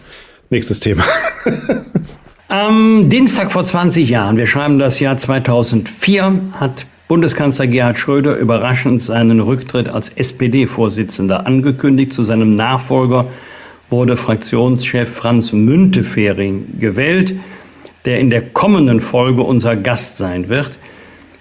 Nächstes 0.49 0.79
Thema. 0.79 1.03
Am 2.47 3.09
Dienstag 3.09 3.51
vor 3.51 3.65
20 3.65 4.09
Jahren, 4.09 4.37
wir 4.37 4.47
schreiben 4.47 4.79
das 4.79 5.01
Jahr 5.01 5.17
2004, 5.17 6.39
hat 6.53 6.85
Bundeskanzler 7.09 7.67
Gerhard 7.67 7.99
Schröder 7.99 8.37
überraschend 8.37 9.01
seinen 9.01 9.41
Rücktritt 9.41 9.89
als 9.89 10.09
SPD-Vorsitzender 10.09 11.45
angekündigt. 11.45 12.13
Zu 12.13 12.23
seinem 12.23 12.55
Nachfolger 12.55 13.27
wurde 13.89 14.15
Fraktionschef 14.15 15.13
Franz 15.13 15.51
Müntefering 15.51 16.79
gewählt, 16.79 17.35
der 18.05 18.19
in 18.19 18.29
der 18.29 18.41
kommenden 18.41 19.01
Folge 19.01 19.41
unser 19.41 19.75
Gast 19.75 20.17
sein 20.17 20.47
wird. 20.47 20.79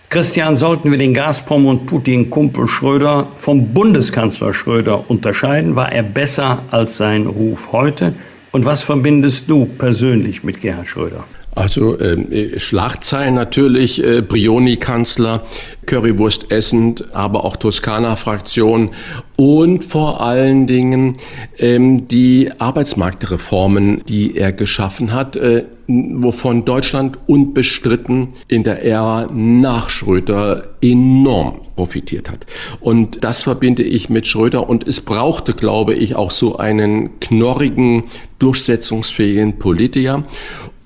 Christian, 0.09 0.57
sollten 0.57 0.91
wir 0.91 0.99
den 0.99 1.15
Gazprom 1.15 1.67
und 1.67 1.87
Putin-Kumpel 1.87 2.67
Schröder 2.67 3.29
vom 3.37 3.73
Bundeskanzler 3.73 4.53
Schröder 4.53 5.09
unterscheiden? 5.09 5.77
War 5.77 5.93
er 5.93 6.03
besser 6.03 6.63
als 6.73 6.97
sein 6.97 7.27
Ruf 7.27 7.71
heute? 7.71 8.15
Und 8.57 8.65
was 8.65 8.83
verbindest 8.83 9.51
du 9.51 9.67
persönlich 9.67 10.43
mit 10.43 10.63
Gerhard 10.63 10.89
Schröder? 10.89 11.25
Also 11.55 11.99
äh, 11.99 12.59
Schlagzeilen 12.59 13.35
natürlich, 13.35 14.03
äh, 14.03 14.23
Brioni-Kanzler, 14.23 15.43
Currywurst 15.85 16.51
essend, 16.51 17.15
aber 17.15 17.45
auch 17.45 17.59
Toskana-Fraktion 17.59 18.93
und 19.37 19.85
vor 19.85 20.23
allen 20.23 20.67
Dingen 20.67 21.19
ähm, 21.59 22.09
die 22.09 22.51
Arbeitsmarktreformen, 22.57 24.01
die 24.09 24.39
er 24.39 24.55
geschaffen 24.55 25.13
hat, 25.13 25.37
äh, 25.37 25.65
wovon 25.89 26.65
Deutschland 26.65 27.19
unbestritten 27.27 28.29
in 28.49 28.65
der 28.65 28.85
Ära 28.85 29.29
nach 29.33 29.89
Schröder 29.89 30.77
enorm 30.81 31.61
profitiert 31.77 32.31
hat. 32.31 32.47
Und 32.81 33.23
das 33.23 33.43
verbinde 33.43 33.83
ich 33.83 34.09
mit 34.09 34.27
Schröder 34.27 34.69
und 34.69 34.87
es 34.89 35.01
brauchte, 35.01 35.53
glaube 35.53 35.95
ich, 35.95 36.17
auch 36.17 36.31
so 36.31 36.57
einen 36.57 37.21
knorrigen, 37.21 38.05
durchsetzungsfähigen 38.39 39.59
Politiker, 39.59 40.23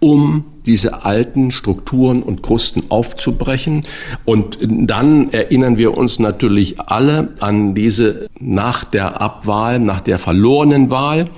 um 0.01 0.45
diese 0.67 1.05
alten 1.05 1.51
Strukturen 1.51 2.23
und 2.23 2.43
Krusten 2.43 2.85
aufzubrechen. 2.91 3.85
Und 4.25 4.59
dann 4.61 5.33
erinnern 5.33 5.79
wir 5.79 5.97
uns 5.97 6.19
natürlich 6.19 6.81
alle 6.81 7.33
an 7.41 7.75
diese 7.75 8.29
nach 8.39 8.85
der 8.85 9.21
Abwahl, 9.21 9.79
nach 9.79 10.01
der 10.01 10.19
verlorenen 10.19 10.91
Wahl, 10.91 11.29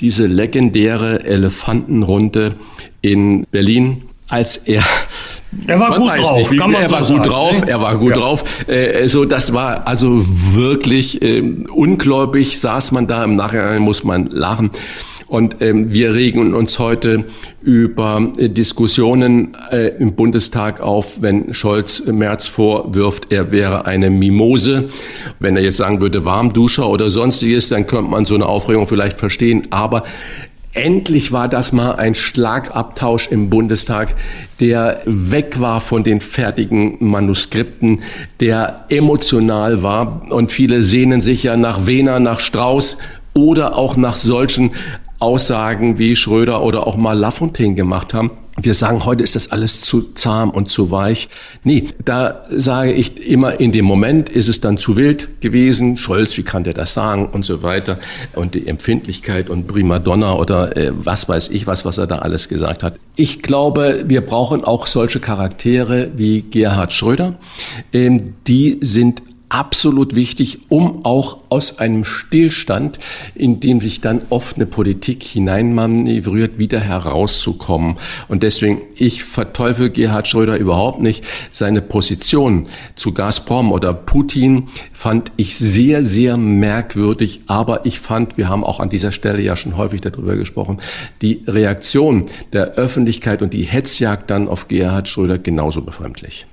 diese 0.00 0.26
legendäre 0.26 1.24
Elefantenrunde 1.24 2.54
in 3.12 3.46
Berlin, 3.50 4.02
als 4.28 4.56
er 4.56 4.82
er 5.66 5.80
war 5.80 5.96
gut 5.96 6.08
drauf, 6.08 6.50
nicht, 6.50 6.60
kann 6.60 6.72
man 6.72 6.82
er 6.82 6.88
so 6.88 6.94
war 6.94 7.04
sagen, 7.04 7.22
gut 7.22 7.30
drauf, 7.30 7.60
ne? 7.60 7.70
er 7.70 7.80
war 7.80 7.96
gut 7.96 8.10
ja. 8.10 8.16
drauf. 8.16 8.44
Äh, 8.68 9.08
so 9.08 9.24
das 9.24 9.52
war 9.52 9.86
also 9.86 10.24
wirklich 10.52 11.22
äh, 11.22 11.40
ungläubig 11.40 12.60
saß 12.60 12.92
man 12.92 13.06
da 13.06 13.24
im 13.24 13.36
Nachhinein 13.36 13.82
muss 13.82 14.04
man 14.04 14.26
lachen. 14.26 14.70
Und 15.28 15.56
ähm, 15.60 15.92
wir 15.92 16.14
regen 16.14 16.54
uns 16.54 16.78
heute 16.78 17.24
über 17.60 18.32
äh, 18.38 18.48
Diskussionen 18.48 19.56
äh, 19.72 19.88
im 19.98 20.14
Bundestag 20.14 20.80
auf, 20.80 21.20
wenn 21.20 21.52
Scholz 21.52 22.06
Merz 22.06 22.46
vorwirft, 22.46 23.32
er 23.32 23.50
wäre 23.50 23.86
eine 23.86 24.08
Mimose. 24.08 24.88
Wenn 25.40 25.56
er 25.56 25.64
jetzt 25.64 25.78
sagen 25.78 26.00
würde, 26.00 26.24
Warmduscher 26.24 26.88
oder 26.88 27.10
sonstiges, 27.10 27.70
dann 27.70 27.88
könnte 27.88 28.08
man 28.08 28.24
so 28.24 28.36
eine 28.36 28.46
Aufregung 28.46 28.86
vielleicht 28.86 29.18
verstehen. 29.18 29.66
Aber 29.70 30.04
Endlich 30.76 31.32
war 31.32 31.48
das 31.48 31.72
mal 31.72 31.92
ein 31.92 32.14
Schlagabtausch 32.14 33.28
im 33.28 33.48
Bundestag, 33.48 34.14
der 34.60 35.00
weg 35.06 35.58
war 35.58 35.80
von 35.80 36.04
den 36.04 36.20
fertigen 36.20 36.98
Manuskripten, 37.00 38.02
der 38.40 38.84
emotional 38.90 39.82
war. 39.82 40.30
Und 40.30 40.50
viele 40.50 40.82
sehnen 40.82 41.22
sich 41.22 41.44
ja 41.44 41.56
nach 41.56 41.86
Wehner, 41.86 42.20
nach 42.20 42.40
Strauß 42.40 42.98
oder 43.32 43.74
auch 43.74 43.96
nach 43.96 44.16
solchen 44.16 44.72
Aussagen 45.18 45.98
wie 45.98 46.14
Schröder 46.14 46.62
oder 46.62 46.86
auch 46.86 46.98
mal 46.98 47.16
Lafontaine 47.16 47.74
gemacht 47.74 48.12
haben. 48.12 48.30
Wir 48.58 48.72
sagen, 48.72 49.04
heute 49.04 49.22
ist 49.22 49.36
das 49.36 49.52
alles 49.52 49.82
zu 49.82 50.14
zahm 50.14 50.50
und 50.50 50.70
zu 50.70 50.90
weich. 50.90 51.28
Nee, 51.62 51.90
da 52.04 52.44
sage 52.48 52.92
ich 52.92 53.28
immer, 53.28 53.60
in 53.60 53.70
dem 53.70 53.84
Moment 53.84 54.30
ist 54.30 54.48
es 54.48 54.60
dann 54.60 54.78
zu 54.78 54.96
wild 54.96 55.42
gewesen. 55.42 55.98
Scholz, 55.98 56.36
wie 56.38 56.42
kann 56.42 56.64
der 56.64 56.72
das 56.72 56.94
sagen 56.94 57.26
und 57.26 57.44
so 57.44 57.62
weiter. 57.62 57.98
Und 58.34 58.54
die 58.54 58.66
Empfindlichkeit 58.66 59.50
und 59.50 59.66
Primadonna 59.66 60.36
oder 60.36 60.74
äh, 60.74 60.92
was 60.94 61.28
weiß 61.28 61.48
ich 61.48 61.66
was, 61.66 61.84
was 61.84 61.98
er 61.98 62.06
da 62.06 62.20
alles 62.20 62.48
gesagt 62.48 62.82
hat. 62.82 62.96
Ich 63.14 63.42
glaube, 63.42 64.04
wir 64.06 64.22
brauchen 64.22 64.64
auch 64.64 64.86
solche 64.86 65.20
Charaktere 65.20 66.10
wie 66.16 66.40
Gerhard 66.40 66.94
Schröder. 66.94 67.34
Ähm, 67.92 68.36
die 68.46 68.78
sind 68.80 69.22
absolut 69.48 70.14
wichtig, 70.14 70.58
um 70.68 71.04
auch 71.04 71.38
aus 71.48 71.78
einem 71.78 72.04
Stillstand, 72.04 72.98
in 73.34 73.60
dem 73.60 73.80
sich 73.80 74.00
dann 74.00 74.22
oft 74.30 74.56
eine 74.56 74.66
Politik 74.66 75.22
hineinmanövriert, 75.22 76.58
wieder 76.58 76.80
herauszukommen. 76.80 77.96
Und 78.28 78.42
deswegen, 78.42 78.82
ich 78.96 79.24
verteufel 79.24 79.90
Gerhard 79.90 80.26
Schröder 80.26 80.56
überhaupt 80.56 81.00
nicht. 81.00 81.24
Seine 81.52 81.80
Position 81.80 82.66
zu 82.96 83.12
Gazprom 83.12 83.72
oder 83.72 83.94
Putin 83.94 84.64
fand 84.92 85.30
ich 85.36 85.56
sehr, 85.56 86.02
sehr 86.02 86.36
merkwürdig. 86.36 87.42
Aber 87.46 87.86
ich 87.86 88.00
fand, 88.00 88.36
wir 88.36 88.48
haben 88.48 88.64
auch 88.64 88.80
an 88.80 88.90
dieser 88.90 89.12
Stelle 89.12 89.40
ja 89.40 89.56
schon 89.56 89.76
häufig 89.76 90.00
darüber 90.00 90.36
gesprochen, 90.36 90.78
die 91.22 91.42
Reaktion 91.46 92.26
der 92.52 92.72
Öffentlichkeit 92.72 93.42
und 93.42 93.52
die 93.52 93.62
Hetzjagd 93.62 94.30
dann 94.30 94.48
auf 94.48 94.68
Gerhard 94.68 95.08
Schröder 95.08 95.38
genauso 95.38 95.82
befremdlich. 95.82 96.46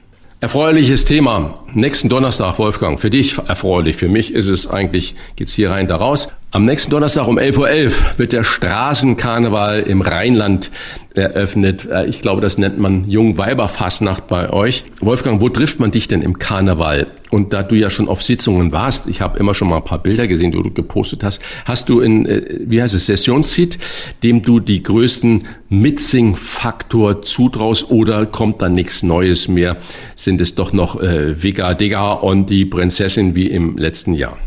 Erfreuliches 0.43 1.05
Thema. 1.05 1.63
Nächsten 1.73 2.09
Donnerstag, 2.09 2.59
Wolfgang. 2.59 2.99
Für 2.99 3.09
dich 3.09 3.37
erfreulich. 3.37 3.95
Für 3.95 4.09
mich 4.09 4.33
ist 4.33 4.49
es 4.49 4.69
eigentlich, 4.69 5.15
geht's 5.37 5.53
hier 5.53 5.71
rein, 5.71 5.87
da 5.87 5.95
raus. 5.95 6.27
Am 6.51 6.65
nächsten 6.65 6.91
Donnerstag 6.91 7.29
um 7.29 7.39
11.11 7.39 7.57
Uhr 7.59 7.67
.11 7.69 7.93
wird 8.17 8.33
der 8.33 8.43
Straßenkarneval 8.43 9.83
im 9.83 10.01
Rheinland 10.01 10.69
eröffnet. 11.13 11.87
Äh, 11.89 12.07
ich 12.07 12.21
glaube, 12.21 12.41
das 12.41 12.57
nennt 12.57 12.77
man 12.77 13.09
Jungweiberfassnacht 13.09 14.27
bei 14.27 14.49
euch. 14.49 14.83
Wolfgang, 14.99 15.41
wo 15.41 15.47
trifft 15.47 15.79
man 15.79 15.91
dich 15.91 16.09
denn 16.09 16.21
im 16.21 16.37
Karneval? 16.37 17.07
Und 17.33 17.51
da 17.51 17.63
du 17.63 17.73
ja 17.73 17.89
schon 17.89 18.09
auf 18.09 18.21
Sitzungen 18.21 18.71
warst, 18.71 19.07
ich 19.07 19.19
habe 19.19 19.39
immer 19.39 19.55
schon 19.55 19.67
mal 19.67 19.77
ein 19.77 19.83
paar 19.83 19.97
Bilder 19.97 20.27
gesehen, 20.27 20.51
die 20.51 20.61
du 20.61 20.69
gepostet 20.69 21.23
hast, 21.23 21.41
hast 21.65 21.89
du 21.89 21.99
in, 21.99 22.27
äh, 22.27 22.59
wie 22.59 22.79
heißt 22.79 22.93
es, 22.93 23.07
Sessionshit, 23.07 23.79
dem 24.21 24.43
du 24.43 24.59
die 24.59 24.83
größten 24.83 25.47
Mitsing-Faktor 25.67 27.23
zutraust 27.23 27.89
oder 27.89 28.27
kommt 28.27 28.61
da 28.61 28.69
nichts 28.69 29.01
Neues 29.01 29.47
mehr? 29.47 29.77
Sind 30.15 30.41
es 30.41 30.53
doch 30.53 30.73
noch 30.73 31.01
äh, 31.01 31.41
Vega 31.41 31.73
Digga 31.73 32.13
und 32.13 32.51
die 32.51 32.65
Prinzessin 32.65 33.33
wie 33.33 33.47
im 33.47 33.79
letzten 33.79 34.13
Jahr? 34.13 34.37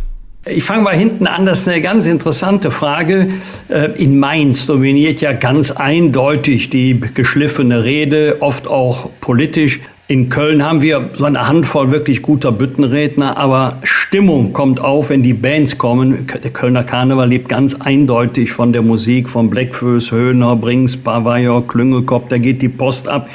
Ich 0.49 0.63
fange 0.63 0.83
mal 0.83 0.97
hinten 0.97 1.27
an, 1.27 1.45
das 1.45 1.63
ist 1.63 1.69
eine 1.69 1.83
ganz 1.83 2.07
interessante 2.07 2.71
Frage. 2.71 3.31
Äh, 3.69 4.01
in 4.01 4.17
Mainz 4.21 4.67
dominiert 4.67 5.21
ja 5.21 5.33
ganz 5.33 5.73
eindeutig 5.73 6.71
die 6.71 7.01
geschliffene 7.01 7.83
Rede, 7.83 8.37
oft 8.39 8.69
auch 8.69 9.11
politisch. 9.21 9.81
In 10.09 10.29
Köln 10.29 10.63
haben 10.63 10.83
wir 10.83 11.11
so 11.15 11.25
eine 11.25 11.49
Handvoll 11.49 11.91
wirklich 11.91 12.23
guter 12.23 12.53
Büttenredner, 12.53 13.37
aber 13.37 13.79
Stimmung 13.83 14.53
kommt 14.53 14.81
auf, 14.81 15.11
wenn 15.11 15.25
die 15.25 15.35
Bands 15.35 15.79
kommen. 15.79 16.29
Der 16.45 16.53
Kölner 16.53 16.85
Karneval 16.85 17.29
lebt 17.29 17.49
ganz 17.49 17.75
eindeutig 17.75 18.53
von 18.53 18.73
der 18.73 18.83
Musik 18.83 19.29
von 19.29 19.51
Blackfoes, 19.51 20.13
Höhner, 20.13 20.55
Brings, 20.55 20.97
Bavayor, 20.97 21.67
Klüngelkopf, 21.67 22.29
da 22.29 22.39
geht 22.39 22.63
die 22.63 22.69
Post 22.69 23.09
ab 23.09 23.29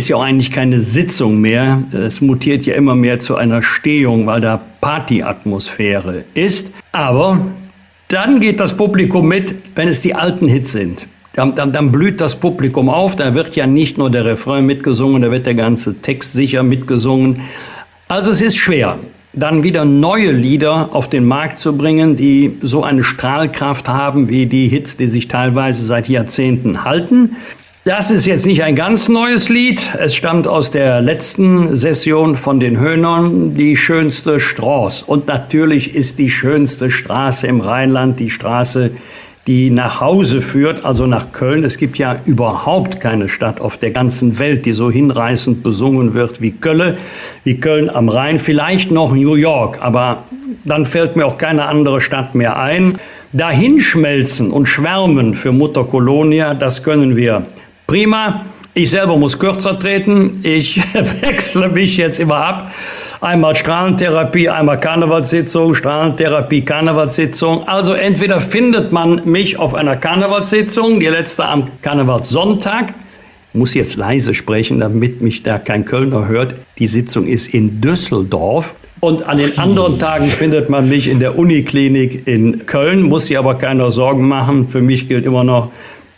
ist 0.00 0.08
ja 0.08 0.16
auch 0.16 0.22
eigentlich 0.22 0.50
keine 0.50 0.80
Sitzung 0.80 1.40
mehr. 1.40 1.82
Es 1.92 2.20
mutiert 2.20 2.64
ja 2.64 2.74
immer 2.74 2.94
mehr 2.94 3.18
zu 3.18 3.36
einer 3.36 3.62
Stehung, 3.62 4.26
weil 4.26 4.40
da 4.40 4.60
Partyatmosphäre 4.80 6.24
ist. 6.34 6.72
Aber 6.92 7.46
dann 8.08 8.40
geht 8.40 8.60
das 8.60 8.76
Publikum 8.76 9.28
mit, 9.28 9.54
wenn 9.74 9.88
es 9.88 10.00
die 10.00 10.14
alten 10.14 10.48
Hits 10.48 10.72
sind. 10.72 11.06
Dann, 11.32 11.54
dann, 11.54 11.72
dann, 11.72 11.92
blüht 11.92 12.20
das 12.20 12.36
Publikum 12.36 12.88
auf, 12.88 13.14
da 13.14 13.34
wird 13.34 13.54
ja 13.54 13.66
nicht 13.66 13.98
nur 13.98 14.10
der 14.10 14.24
Refrain 14.24 14.66
mitgesungen, 14.66 15.22
da 15.22 15.30
wird 15.30 15.46
der 15.46 15.54
ganze 15.54 16.00
Text 16.00 16.32
sicher 16.32 16.64
mitgesungen. 16.64 17.42
Also 18.08 18.32
es 18.32 18.40
ist 18.40 18.56
schwer, 18.56 18.98
dann 19.32 19.62
wieder 19.62 19.84
neue 19.84 20.32
Lieder 20.32 20.90
auf 20.92 21.08
den 21.08 21.24
Markt 21.24 21.60
zu 21.60 21.76
bringen, 21.76 22.16
die 22.16 22.58
so 22.62 22.82
eine 22.82 23.04
Strahlkraft 23.04 23.88
haben 23.88 24.28
wie 24.28 24.46
die 24.46 24.66
Hits, 24.66 24.96
die 24.96 25.06
sich 25.06 25.28
teilweise 25.28 25.84
seit 25.84 26.08
Jahrzehnten 26.08 26.84
halten. 26.84 27.36
Das 27.84 28.10
ist 28.10 28.26
jetzt 28.26 28.44
nicht 28.44 28.62
ein 28.62 28.76
ganz 28.76 29.08
neues 29.08 29.48
Lied. 29.48 29.94
Es 29.98 30.14
stammt 30.14 30.46
aus 30.46 30.70
der 30.70 31.00
letzten 31.00 31.76
Session 31.76 32.36
von 32.36 32.60
den 32.60 32.78
Höhnern, 32.78 33.54
die 33.54 33.74
schönste 33.74 34.38
Straße. 34.38 35.04
Und 35.06 35.28
natürlich 35.28 35.94
ist 35.94 36.18
die 36.18 36.28
schönste 36.28 36.90
Straße 36.90 37.46
im 37.46 37.60
Rheinland 37.60 38.20
die 38.20 38.28
Straße, 38.28 38.90
die 39.46 39.70
nach 39.70 40.00
Hause 40.00 40.42
führt, 40.42 40.84
also 40.84 41.06
nach 41.06 41.32
Köln. 41.32 41.64
Es 41.64 41.78
gibt 41.78 41.98
ja 41.98 42.18
überhaupt 42.24 43.00
keine 43.00 43.28
Stadt 43.28 43.60
auf 43.60 43.78
der 43.78 43.90
ganzen 43.90 44.38
Welt, 44.38 44.66
die 44.66 44.72
so 44.72 44.90
hinreißend 44.90 45.62
besungen 45.62 46.14
wird 46.14 46.40
wie 46.40 46.52
Köln, 46.52 46.98
wie 47.44 47.58
Köln 47.58 47.88
am 47.88 48.08
Rhein. 48.08 48.38
Vielleicht 48.38 48.90
noch 48.90 49.12
New 49.12 49.34
York, 49.34 49.78
aber 49.80 50.24
dann 50.64 50.84
fällt 50.84 51.16
mir 51.16 51.26
auch 51.26 51.38
keine 51.38 51.66
andere 51.66 52.00
Stadt 52.00 52.34
mehr 52.34 52.58
ein. 52.58 52.98
Dahinschmelzen 53.32 54.50
und 54.50 54.66
schwärmen 54.66 55.34
für 55.34 55.52
Mutter 55.52 55.84
Colonia, 55.84 56.54
das 56.54 56.82
können 56.82 57.16
wir 57.16 57.46
Prima. 57.86 58.44
Ich 58.72 58.90
selber 58.90 59.16
muss 59.16 59.38
kürzer 59.38 59.76
treten. 59.78 60.40
Ich 60.44 60.80
wechsle 61.22 61.68
mich 61.68 61.96
jetzt 61.96 62.20
immer 62.20 62.36
ab. 62.36 62.70
Einmal 63.22 63.54
Strahlentherapie, 63.54 64.48
einmal 64.48 64.80
Karnevalssitzung, 64.80 65.74
Strahlentherapie, 65.74 66.62
Karnevalssitzung. 66.62 67.68
Also 67.68 67.92
entweder 67.92 68.40
findet 68.40 68.92
man 68.92 69.20
mich 69.26 69.58
auf 69.58 69.74
einer 69.74 69.96
Karnevalssitzung, 69.96 71.00
die 71.00 71.06
letzte 71.06 71.44
am 71.44 71.68
Karnevalssonntag, 71.82 72.94
muss 73.52 73.74
jetzt 73.74 73.98
leise 73.98 74.32
sprechen, 74.32 74.80
damit 74.80 75.20
mich 75.20 75.42
da 75.42 75.58
kein 75.58 75.84
Kölner 75.84 76.28
hört. 76.28 76.54
Die 76.78 76.86
Sitzung 76.86 77.26
ist 77.26 77.52
in 77.52 77.82
Düsseldorf. 77.82 78.74
Und 79.00 79.28
an 79.28 79.36
den 79.36 79.58
anderen 79.58 79.98
Tagen 79.98 80.28
findet 80.28 80.70
man 80.70 80.88
mich 80.88 81.06
in 81.06 81.20
der 81.20 81.38
Uniklinik 81.38 82.26
in 82.26 82.64
Köln, 82.64 83.02
muss 83.02 83.26
sich 83.26 83.36
aber 83.36 83.56
keiner 83.56 83.90
Sorgen 83.90 84.28
machen. 84.28 84.70
Für 84.70 84.80
mich 84.80 85.08
gilt 85.08 85.26
immer 85.26 85.44
noch, 85.44 85.72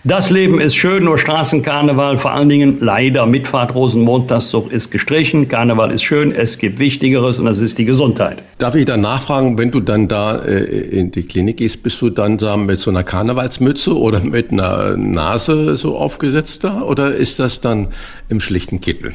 das 0.04 0.30
Leben 0.30 0.60
ist 0.60 0.74
schön, 0.74 1.04
nur 1.04 1.16
Straßenkarneval, 1.16 2.18
vor 2.18 2.32
allen 2.32 2.48
Dingen 2.48 2.78
leider 2.80 3.24
Mitfahrt 3.26 3.74
Rosenmontagszug 3.74 4.72
ist 4.72 4.90
gestrichen. 4.90 5.48
Karneval 5.48 5.92
ist 5.92 6.02
schön, 6.02 6.32
es 6.32 6.58
gibt 6.58 6.80
Wichtigeres 6.80 7.38
und 7.38 7.44
das 7.44 7.58
ist 7.58 7.78
die 7.78 7.84
Gesundheit. 7.84 8.42
Darf 8.58 8.74
ich 8.74 8.84
dann 8.84 9.00
nachfragen, 9.00 9.58
wenn 9.58 9.70
du 9.70 9.78
dann 9.78 10.08
da 10.08 10.42
äh, 10.44 10.64
in 10.64 11.12
die 11.12 11.22
Klinik 11.22 11.58
gehst, 11.58 11.84
bist 11.84 12.02
du 12.02 12.10
dann 12.10 12.36
da 12.36 12.56
mit 12.56 12.80
so 12.80 12.90
einer 12.90 13.04
Karnevalsmütze 13.04 13.96
oder 13.96 14.20
mit 14.20 14.50
einer 14.50 14.96
Nase 14.96 15.76
so 15.76 15.96
aufgesetzt 15.96 16.64
da 16.64 16.82
oder 16.82 17.14
ist 17.14 17.38
das 17.38 17.60
dann 17.60 17.88
im 18.28 18.40
schlichten 18.40 18.80
Kittel? 18.80 19.14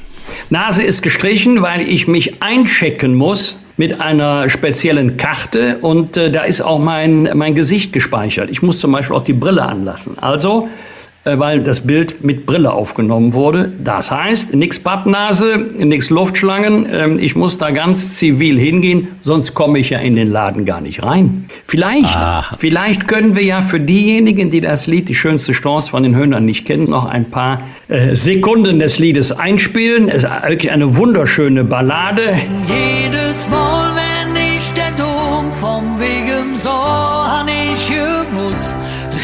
Nase 0.50 0.84
ist 0.84 1.02
gestrichen, 1.02 1.62
weil 1.62 1.82
ich 1.82 2.08
mich 2.08 2.42
einchecken 2.42 3.14
muss 3.14 3.58
mit 3.78 4.02
einer 4.02 4.50
speziellen 4.50 5.18
Karte 5.18 5.78
und 5.78 6.18
äh, 6.18 6.32
da 6.32 6.44
ist 6.44 6.62
auch 6.62 6.80
mein, 6.80 7.30
mein 7.36 7.56
Gesicht 7.56 7.94
gespeichert. 7.94 8.50
Ich 8.50 8.62
muss 8.62 8.80
zum 8.80 8.92
Beispiel 8.92 9.16
auch 9.16 9.22
die 9.22 9.34
Brille 9.34 9.64
anlassen. 9.64 10.18
Also 10.18 10.68
weil 11.24 11.62
das 11.62 11.82
Bild 11.82 12.24
mit 12.24 12.46
Brille 12.46 12.72
aufgenommen 12.72 13.34
wurde. 13.34 13.72
Das 13.84 14.12
heißt, 14.12 14.54
nix 14.54 14.80
Pappnase, 14.80 15.58
nix 15.78 16.10
Luftschlangen. 16.10 16.88
Ähm, 16.92 17.20
ich 17.20 17.36
muss 17.36 17.58
da 17.58 17.72
ganz 17.72 18.14
zivil 18.18 18.58
hingehen, 18.60 19.10
sonst 19.22 19.54
komme 19.54 19.80
ich 19.80 19.90
ja 19.90 20.00
in 20.00 20.16
den 20.16 20.30
Laden 20.30 20.66
gar 20.66 20.82
nicht 20.82 21.04
rein. 21.04 21.48
Vielleicht, 21.66 22.16
ah. 22.16 22.46
vielleicht 22.58 23.08
können 23.08 23.36
wir 23.36 23.44
ja 23.44 23.62
für 23.62 23.80
diejenigen, 23.80 24.52
die 24.52 24.62
das 24.62 24.88
Lied 24.88 25.10
Die 25.10 25.16
schönste 25.16 25.52
Chance 25.52 25.92
von 25.92 26.04
den 26.04 26.16
Höhnern 26.16 26.46
nicht 26.46 26.66
kennen, 26.66 26.90
noch 26.90 27.06
ein 27.06 27.26
paar 27.26 27.62
äh, 27.88 28.16
Sekunden 28.16 28.80
des 28.80 29.00
Liedes 29.00 29.32
einspielen. 29.32 30.10
Es 30.10 30.24
ist 30.24 30.30
wirklich 30.48 30.72
eine 30.72 30.98
wunderschöne 30.98 31.64
Ballade. 31.64 32.36
Jedes 32.66 33.48
Mal, 33.50 33.92
wenn 33.96 34.36
ich 34.56 34.74
der 34.74 34.92
Dom 34.92 35.52
vom 35.60 36.00
Wegen 36.00 36.58
so, 36.58 36.70
han 36.70 37.48
ich 37.48 37.88
gewusst, 37.88 38.76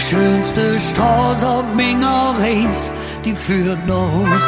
schönste 0.09 0.79
Straße 0.79 1.47
auf 1.47 1.65
meiner 1.75 2.35
Reis, 2.39 2.91
die 3.25 3.33
führt 3.33 3.85
nach 3.87 4.11
Hus. 4.11 4.41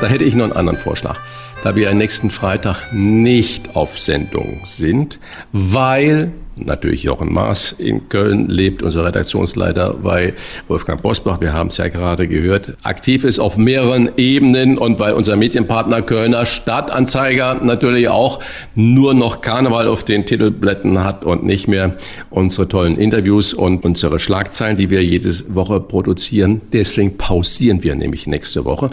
Da 0.00 0.06
hätte 0.06 0.24
ich 0.24 0.34
noch 0.34 0.44
einen 0.44 0.52
anderen 0.52 0.78
Vorschlag 0.78 1.18
da 1.66 1.74
wir 1.74 1.92
nächsten 1.98 2.30
Freitag 2.30 2.92
nicht 2.92 3.74
auf 3.74 3.98
Sendung 3.98 4.60
sind, 4.66 5.18
weil 5.50 6.30
natürlich 6.56 7.02
Jochen 7.02 7.32
Maas 7.32 7.72
in 7.72 8.08
Köln 8.08 8.48
lebt, 8.48 8.82
unser 8.82 9.04
Redaktionsleiter 9.04 9.94
bei 10.02 10.34
Wolfgang 10.68 11.02
Bosbach, 11.02 11.40
wir 11.40 11.52
haben 11.52 11.68
es 11.68 11.76
ja 11.76 11.88
gerade 11.88 12.26
gehört, 12.28 12.76
aktiv 12.82 13.24
ist 13.24 13.38
auf 13.38 13.56
mehreren 13.56 14.10
Ebenen 14.16 14.78
und 14.78 14.98
weil 14.98 15.12
unser 15.12 15.36
Medienpartner 15.36 16.02
Kölner 16.02 16.46
Stadtanzeiger 16.46 17.60
natürlich 17.62 18.08
auch 18.08 18.40
nur 18.74 19.14
noch 19.14 19.40
Karneval 19.40 19.88
auf 19.88 20.04
den 20.04 20.26
Titelblättern 20.26 21.04
hat 21.04 21.24
und 21.24 21.44
nicht 21.44 21.68
mehr 21.68 21.96
unsere 22.30 22.68
tollen 22.68 22.96
Interviews 22.96 23.54
und 23.54 23.84
unsere 23.84 24.18
Schlagzeilen, 24.18 24.76
die 24.76 24.90
wir 24.90 25.04
jede 25.04 25.32
Woche 25.54 25.80
produzieren. 25.80 26.62
Deswegen 26.72 27.16
pausieren 27.18 27.82
wir 27.82 27.94
nämlich 27.94 28.26
nächste 28.26 28.64
Woche. 28.64 28.90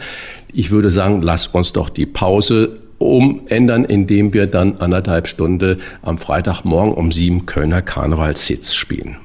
Ich 0.51 0.69
würde 0.69 0.91
sagen, 0.91 1.21
lass 1.21 1.47
uns 1.47 1.73
doch 1.73 1.89
die 1.89 2.05
Pause 2.05 2.82
umändern, 3.03 3.85
indem 3.85 4.33
wir 4.33 4.47
dann 4.47 4.77
anderthalb 4.77 5.27
Stunden 5.27 5.77
am 6.01 6.17
Freitagmorgen 6.17 6.93
um 6.93 7.11
sieben 7.11 7.45
Kölner 7.45 7.81
Karnevalshits 7.81 8.73
spielen. 8.73 9.17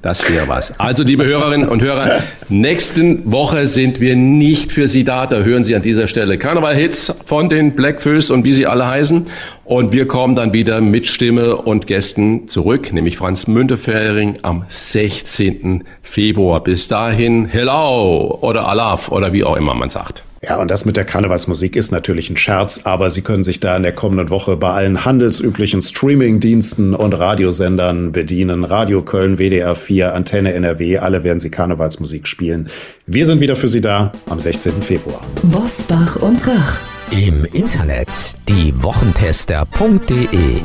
Das 0.00 0.28
wäre 0.28 0.48
was. 0.48 0.80
Also, 0.80 1.04
liebe 1.04 1.24
Hörerinnen 1.24 1.68
und 1.68 1.80
Hörer, 1.80 2.22
nächsten 2.48 3.30
Woche 3.30 3.68
sind 3.68 4.00
wir 4.00 4.16
nicht 4.16 4.72
für 4.72 4.88
Sie 4.88 5.04
da. 5.04 5.26
Da 5.26 5.42
hören 5.42 5.62
Sie 5.62 5.76
an 5.76 5.82
dieser 5.82 6.08
Stelle 6.08 6.38
Karneval-Hits 6.38 7.14
von 7.24 7.48
den 7.48 7.76
Blackfoes 7.76 8.30
und 8.30 8.44
wie 8.44 8.52
sie 8.52 8.66
alle 8.66 8.86
heißen. 8.86 9.26
Und 9.64 9.92
wir 9.92 10.08
kommen 10.08 10.34
dann 10.34 10.52
wieder 10.52 10.80
mit 10.80 11.06
Stimme 11.06 11.56
und 11.56 11.86
Gästen 11.86 12.48
zurück, 12.48 12.92
nämlich 12.92 13.16
Franz 13.16 13.46
Müntefering 13.46 14.38
am 14.42 14.64
16. 14.66 15.84
Februar. 16.02 16.64
Bis 16.64 16.88
dahin, 16.88 17.46
hello 17.46 18.38
oder 18.40 18.66
alaf 18.66 19.10
oder 19.10 19.32
wie 19.32 19.44
auch 19.44 19.56
immer 19.56 19.74
man 19.74 19.90
sagt. 19.90 20.24
Ja, 20.44 20.56
und 20.56 20.72
das 20.72 20.84
mit 20.84 20.96
der 20.96 21.04
Karnevalsmusik 21.04 21.76
ist 21.76 21.92
natürlich 21.92 22.28
ein 22.28 22.36
Scherz, 22.36 22.80
aber 22.82 23.10
Sie 23.10 23.22
können 23.22 23.44
sich 23.44 23.60
da 23.60 23.76
in 23.76 23.84
der 23.84 23.92
kommenden 23.92 24.28
Woche 24.28 24.56
bei 24.56 24.72
allen 24.72 25.04
handelsüblichen 25.04 25.82
Streamingdiensten 25.82 26.94
und 26.94 27.12
Radiosendern 27.12 28.10
bedienen. 28.10 28.64
Radio 28.64 29.02
Köln, 29.02 29.38
WDR 29.38 29.76
4, 29.76 30.14
Antenne 30.14 30.52
NRW, 30.54 30.98
alle 30.98 31.22
werden 31.22 31.38
Sie 31.38 31.50
Karnevalsmusik 31.50 32.26
spielen. 32.26 32.68
Wir 33.06 33.24
sind 33.24 33.40
wieder 33.40 33.54
für 33.54 33.68
Sie 33.68 33.80
da 33.80 34.10
am 34.28 34.40
16. 34.40 34.82
Februar. 34.82 35.20
Bosbach 35.44 36.16
und 36.16 36.44
Rach. 36.44 36.80
Im 37.12 37.44
Internet 37.52 38.08
diewochentester.de 38.48 40.60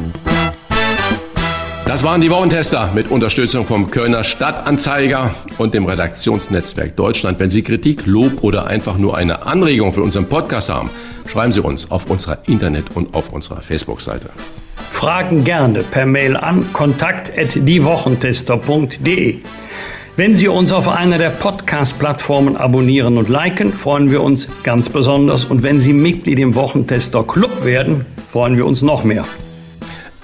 das 1.87 2.03
waren 2.03 2.19
die 2.19 2.29
Wochentester 2.29 2.89
mit 2.93 3.09
Unterstützung 3.09 3.65
vom 3.65 3.89
Kölner 3.89 4.25
Stadtanzeiger 4.25 5.33
und 5.57 5.73
dem 5.73 5.85
Redaktionsnetzwerk 5.85 6.97
Deutschland. 6.97 7.39
Wenn 7.39 7.49
Sie 7.49 7.61
Kritik, 7.61 8.05
Lob 8.05 8.43
oder 8.43 8.67
einfach 8.67 8.97
nur 8.97 9.15
eine 9.15 9.45
Anregung 9.45 9.93
für 9.93 10.01
unseren 10.01 10.25
Podcast 10.25 10.67
haben, 10.69 10.89
schreiben 11.27 11.53
Sie 11.53 11.61
uns 11.61 11.89
auf 11.89 12.09
unserer 12.09 12.39
Internet- 12.45 12.93
und 12.95 13.15
auf 13.15 13.31
unserer 13.31 13.61
Facebook-Seite. 13.61 14.31
Fragen 14.91 15.45
gerne 15.45 15.83
per 15.83 16.05
Mail 16.05 16.35
an 16.35 16.73
kontakt.diewochentester.de. 16.73 19.37
Wenn 20.17 20.35
Sie 20.35 20.49
uns 20.49 20.73
auf 20.73 20.89
einer 20.89 21.19
der 21.19 21.29
Podcast-Plattformen 21.29 22.57
abonnieren 22.57 23.17
und 23.17 23.29
liken, 23.29 23.71
freuen 23.71 24.11
wir 24.11 24.21
uns 24.23 24.49
ganz 24.63 24.89
besonders. 24.89 25.45
Und 25.45 25.63
wenn 25.63 25.79
Sie 25.79 25.93
Mitglied 25.93 26.39
im 26.39 26.55
Wochentester 26.55 27.23
Club 27.23 27.63
werden, 27.63 28.05
freuen 28.29 28.57
wir 28.57 28.65
uns 28.65 28.81
noch 28.81 29.03
mehr. 29.03 29.25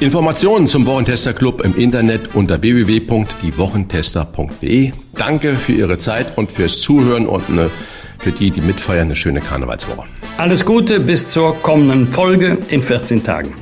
Informationen 0.03 0.67
zum 0.67 0.85
Wochentester 0.85 1.34
Club 1.34 1.63
im 1.63 1.77
Internet 1.77 2.35
unter 2.35 2.61
www.diewochentester.de. 2.61 4.91
Danke 5.15 5.55
für 5.55 5.71
Ihre 5.71 5.97
Zeit 5.97 6.38
und 6.38 6.51
fürs 6.51 6.81
Zuhören 6.81 7.25
und 7.25 7.49
eine, 7.49 7.71
für 8.19 8.31
die, 8.31 8.51
die 8.51 8.61
mitfeiern, 8.61 9.05
eine 9.05 9.15
schöne 9.15 9.39
Karnevalswoche. 9.39 10.03
Alles 10.38 10.65
Gute 10.65 10.99
bis 10.99 11.31
zur 11.31 11.55
kommenden 11.61 12.07
Folge 12.07 12.57
in 12.67 12.81
14 12.81 13.23
Tagen. 13.23 13.53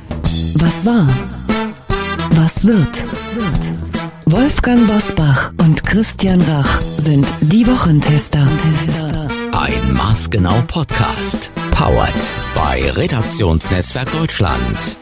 Was 0.56 0.84
war? 0.84 1.08
Was 2.30 2.66
wird? 2.66 3.04
Wolfgang 4.26 4.86
Bosbach 4.86 5.52
und 5.60 5.84
Christian 5.84 6.40
Rach 6.42 6.80
sind 6.80 7.26
die 7.40 7.66
Wochentester. 7.66 8.46
Ein 9.52 9.92
Maßgenau 9.92 10.62
Podcast. 10.66 11.50
Powered 11.70 12.14
bei 12.54 12.82
Redaktionsnetzwerk 12.96 14.10
Deutschland 14.10 15.01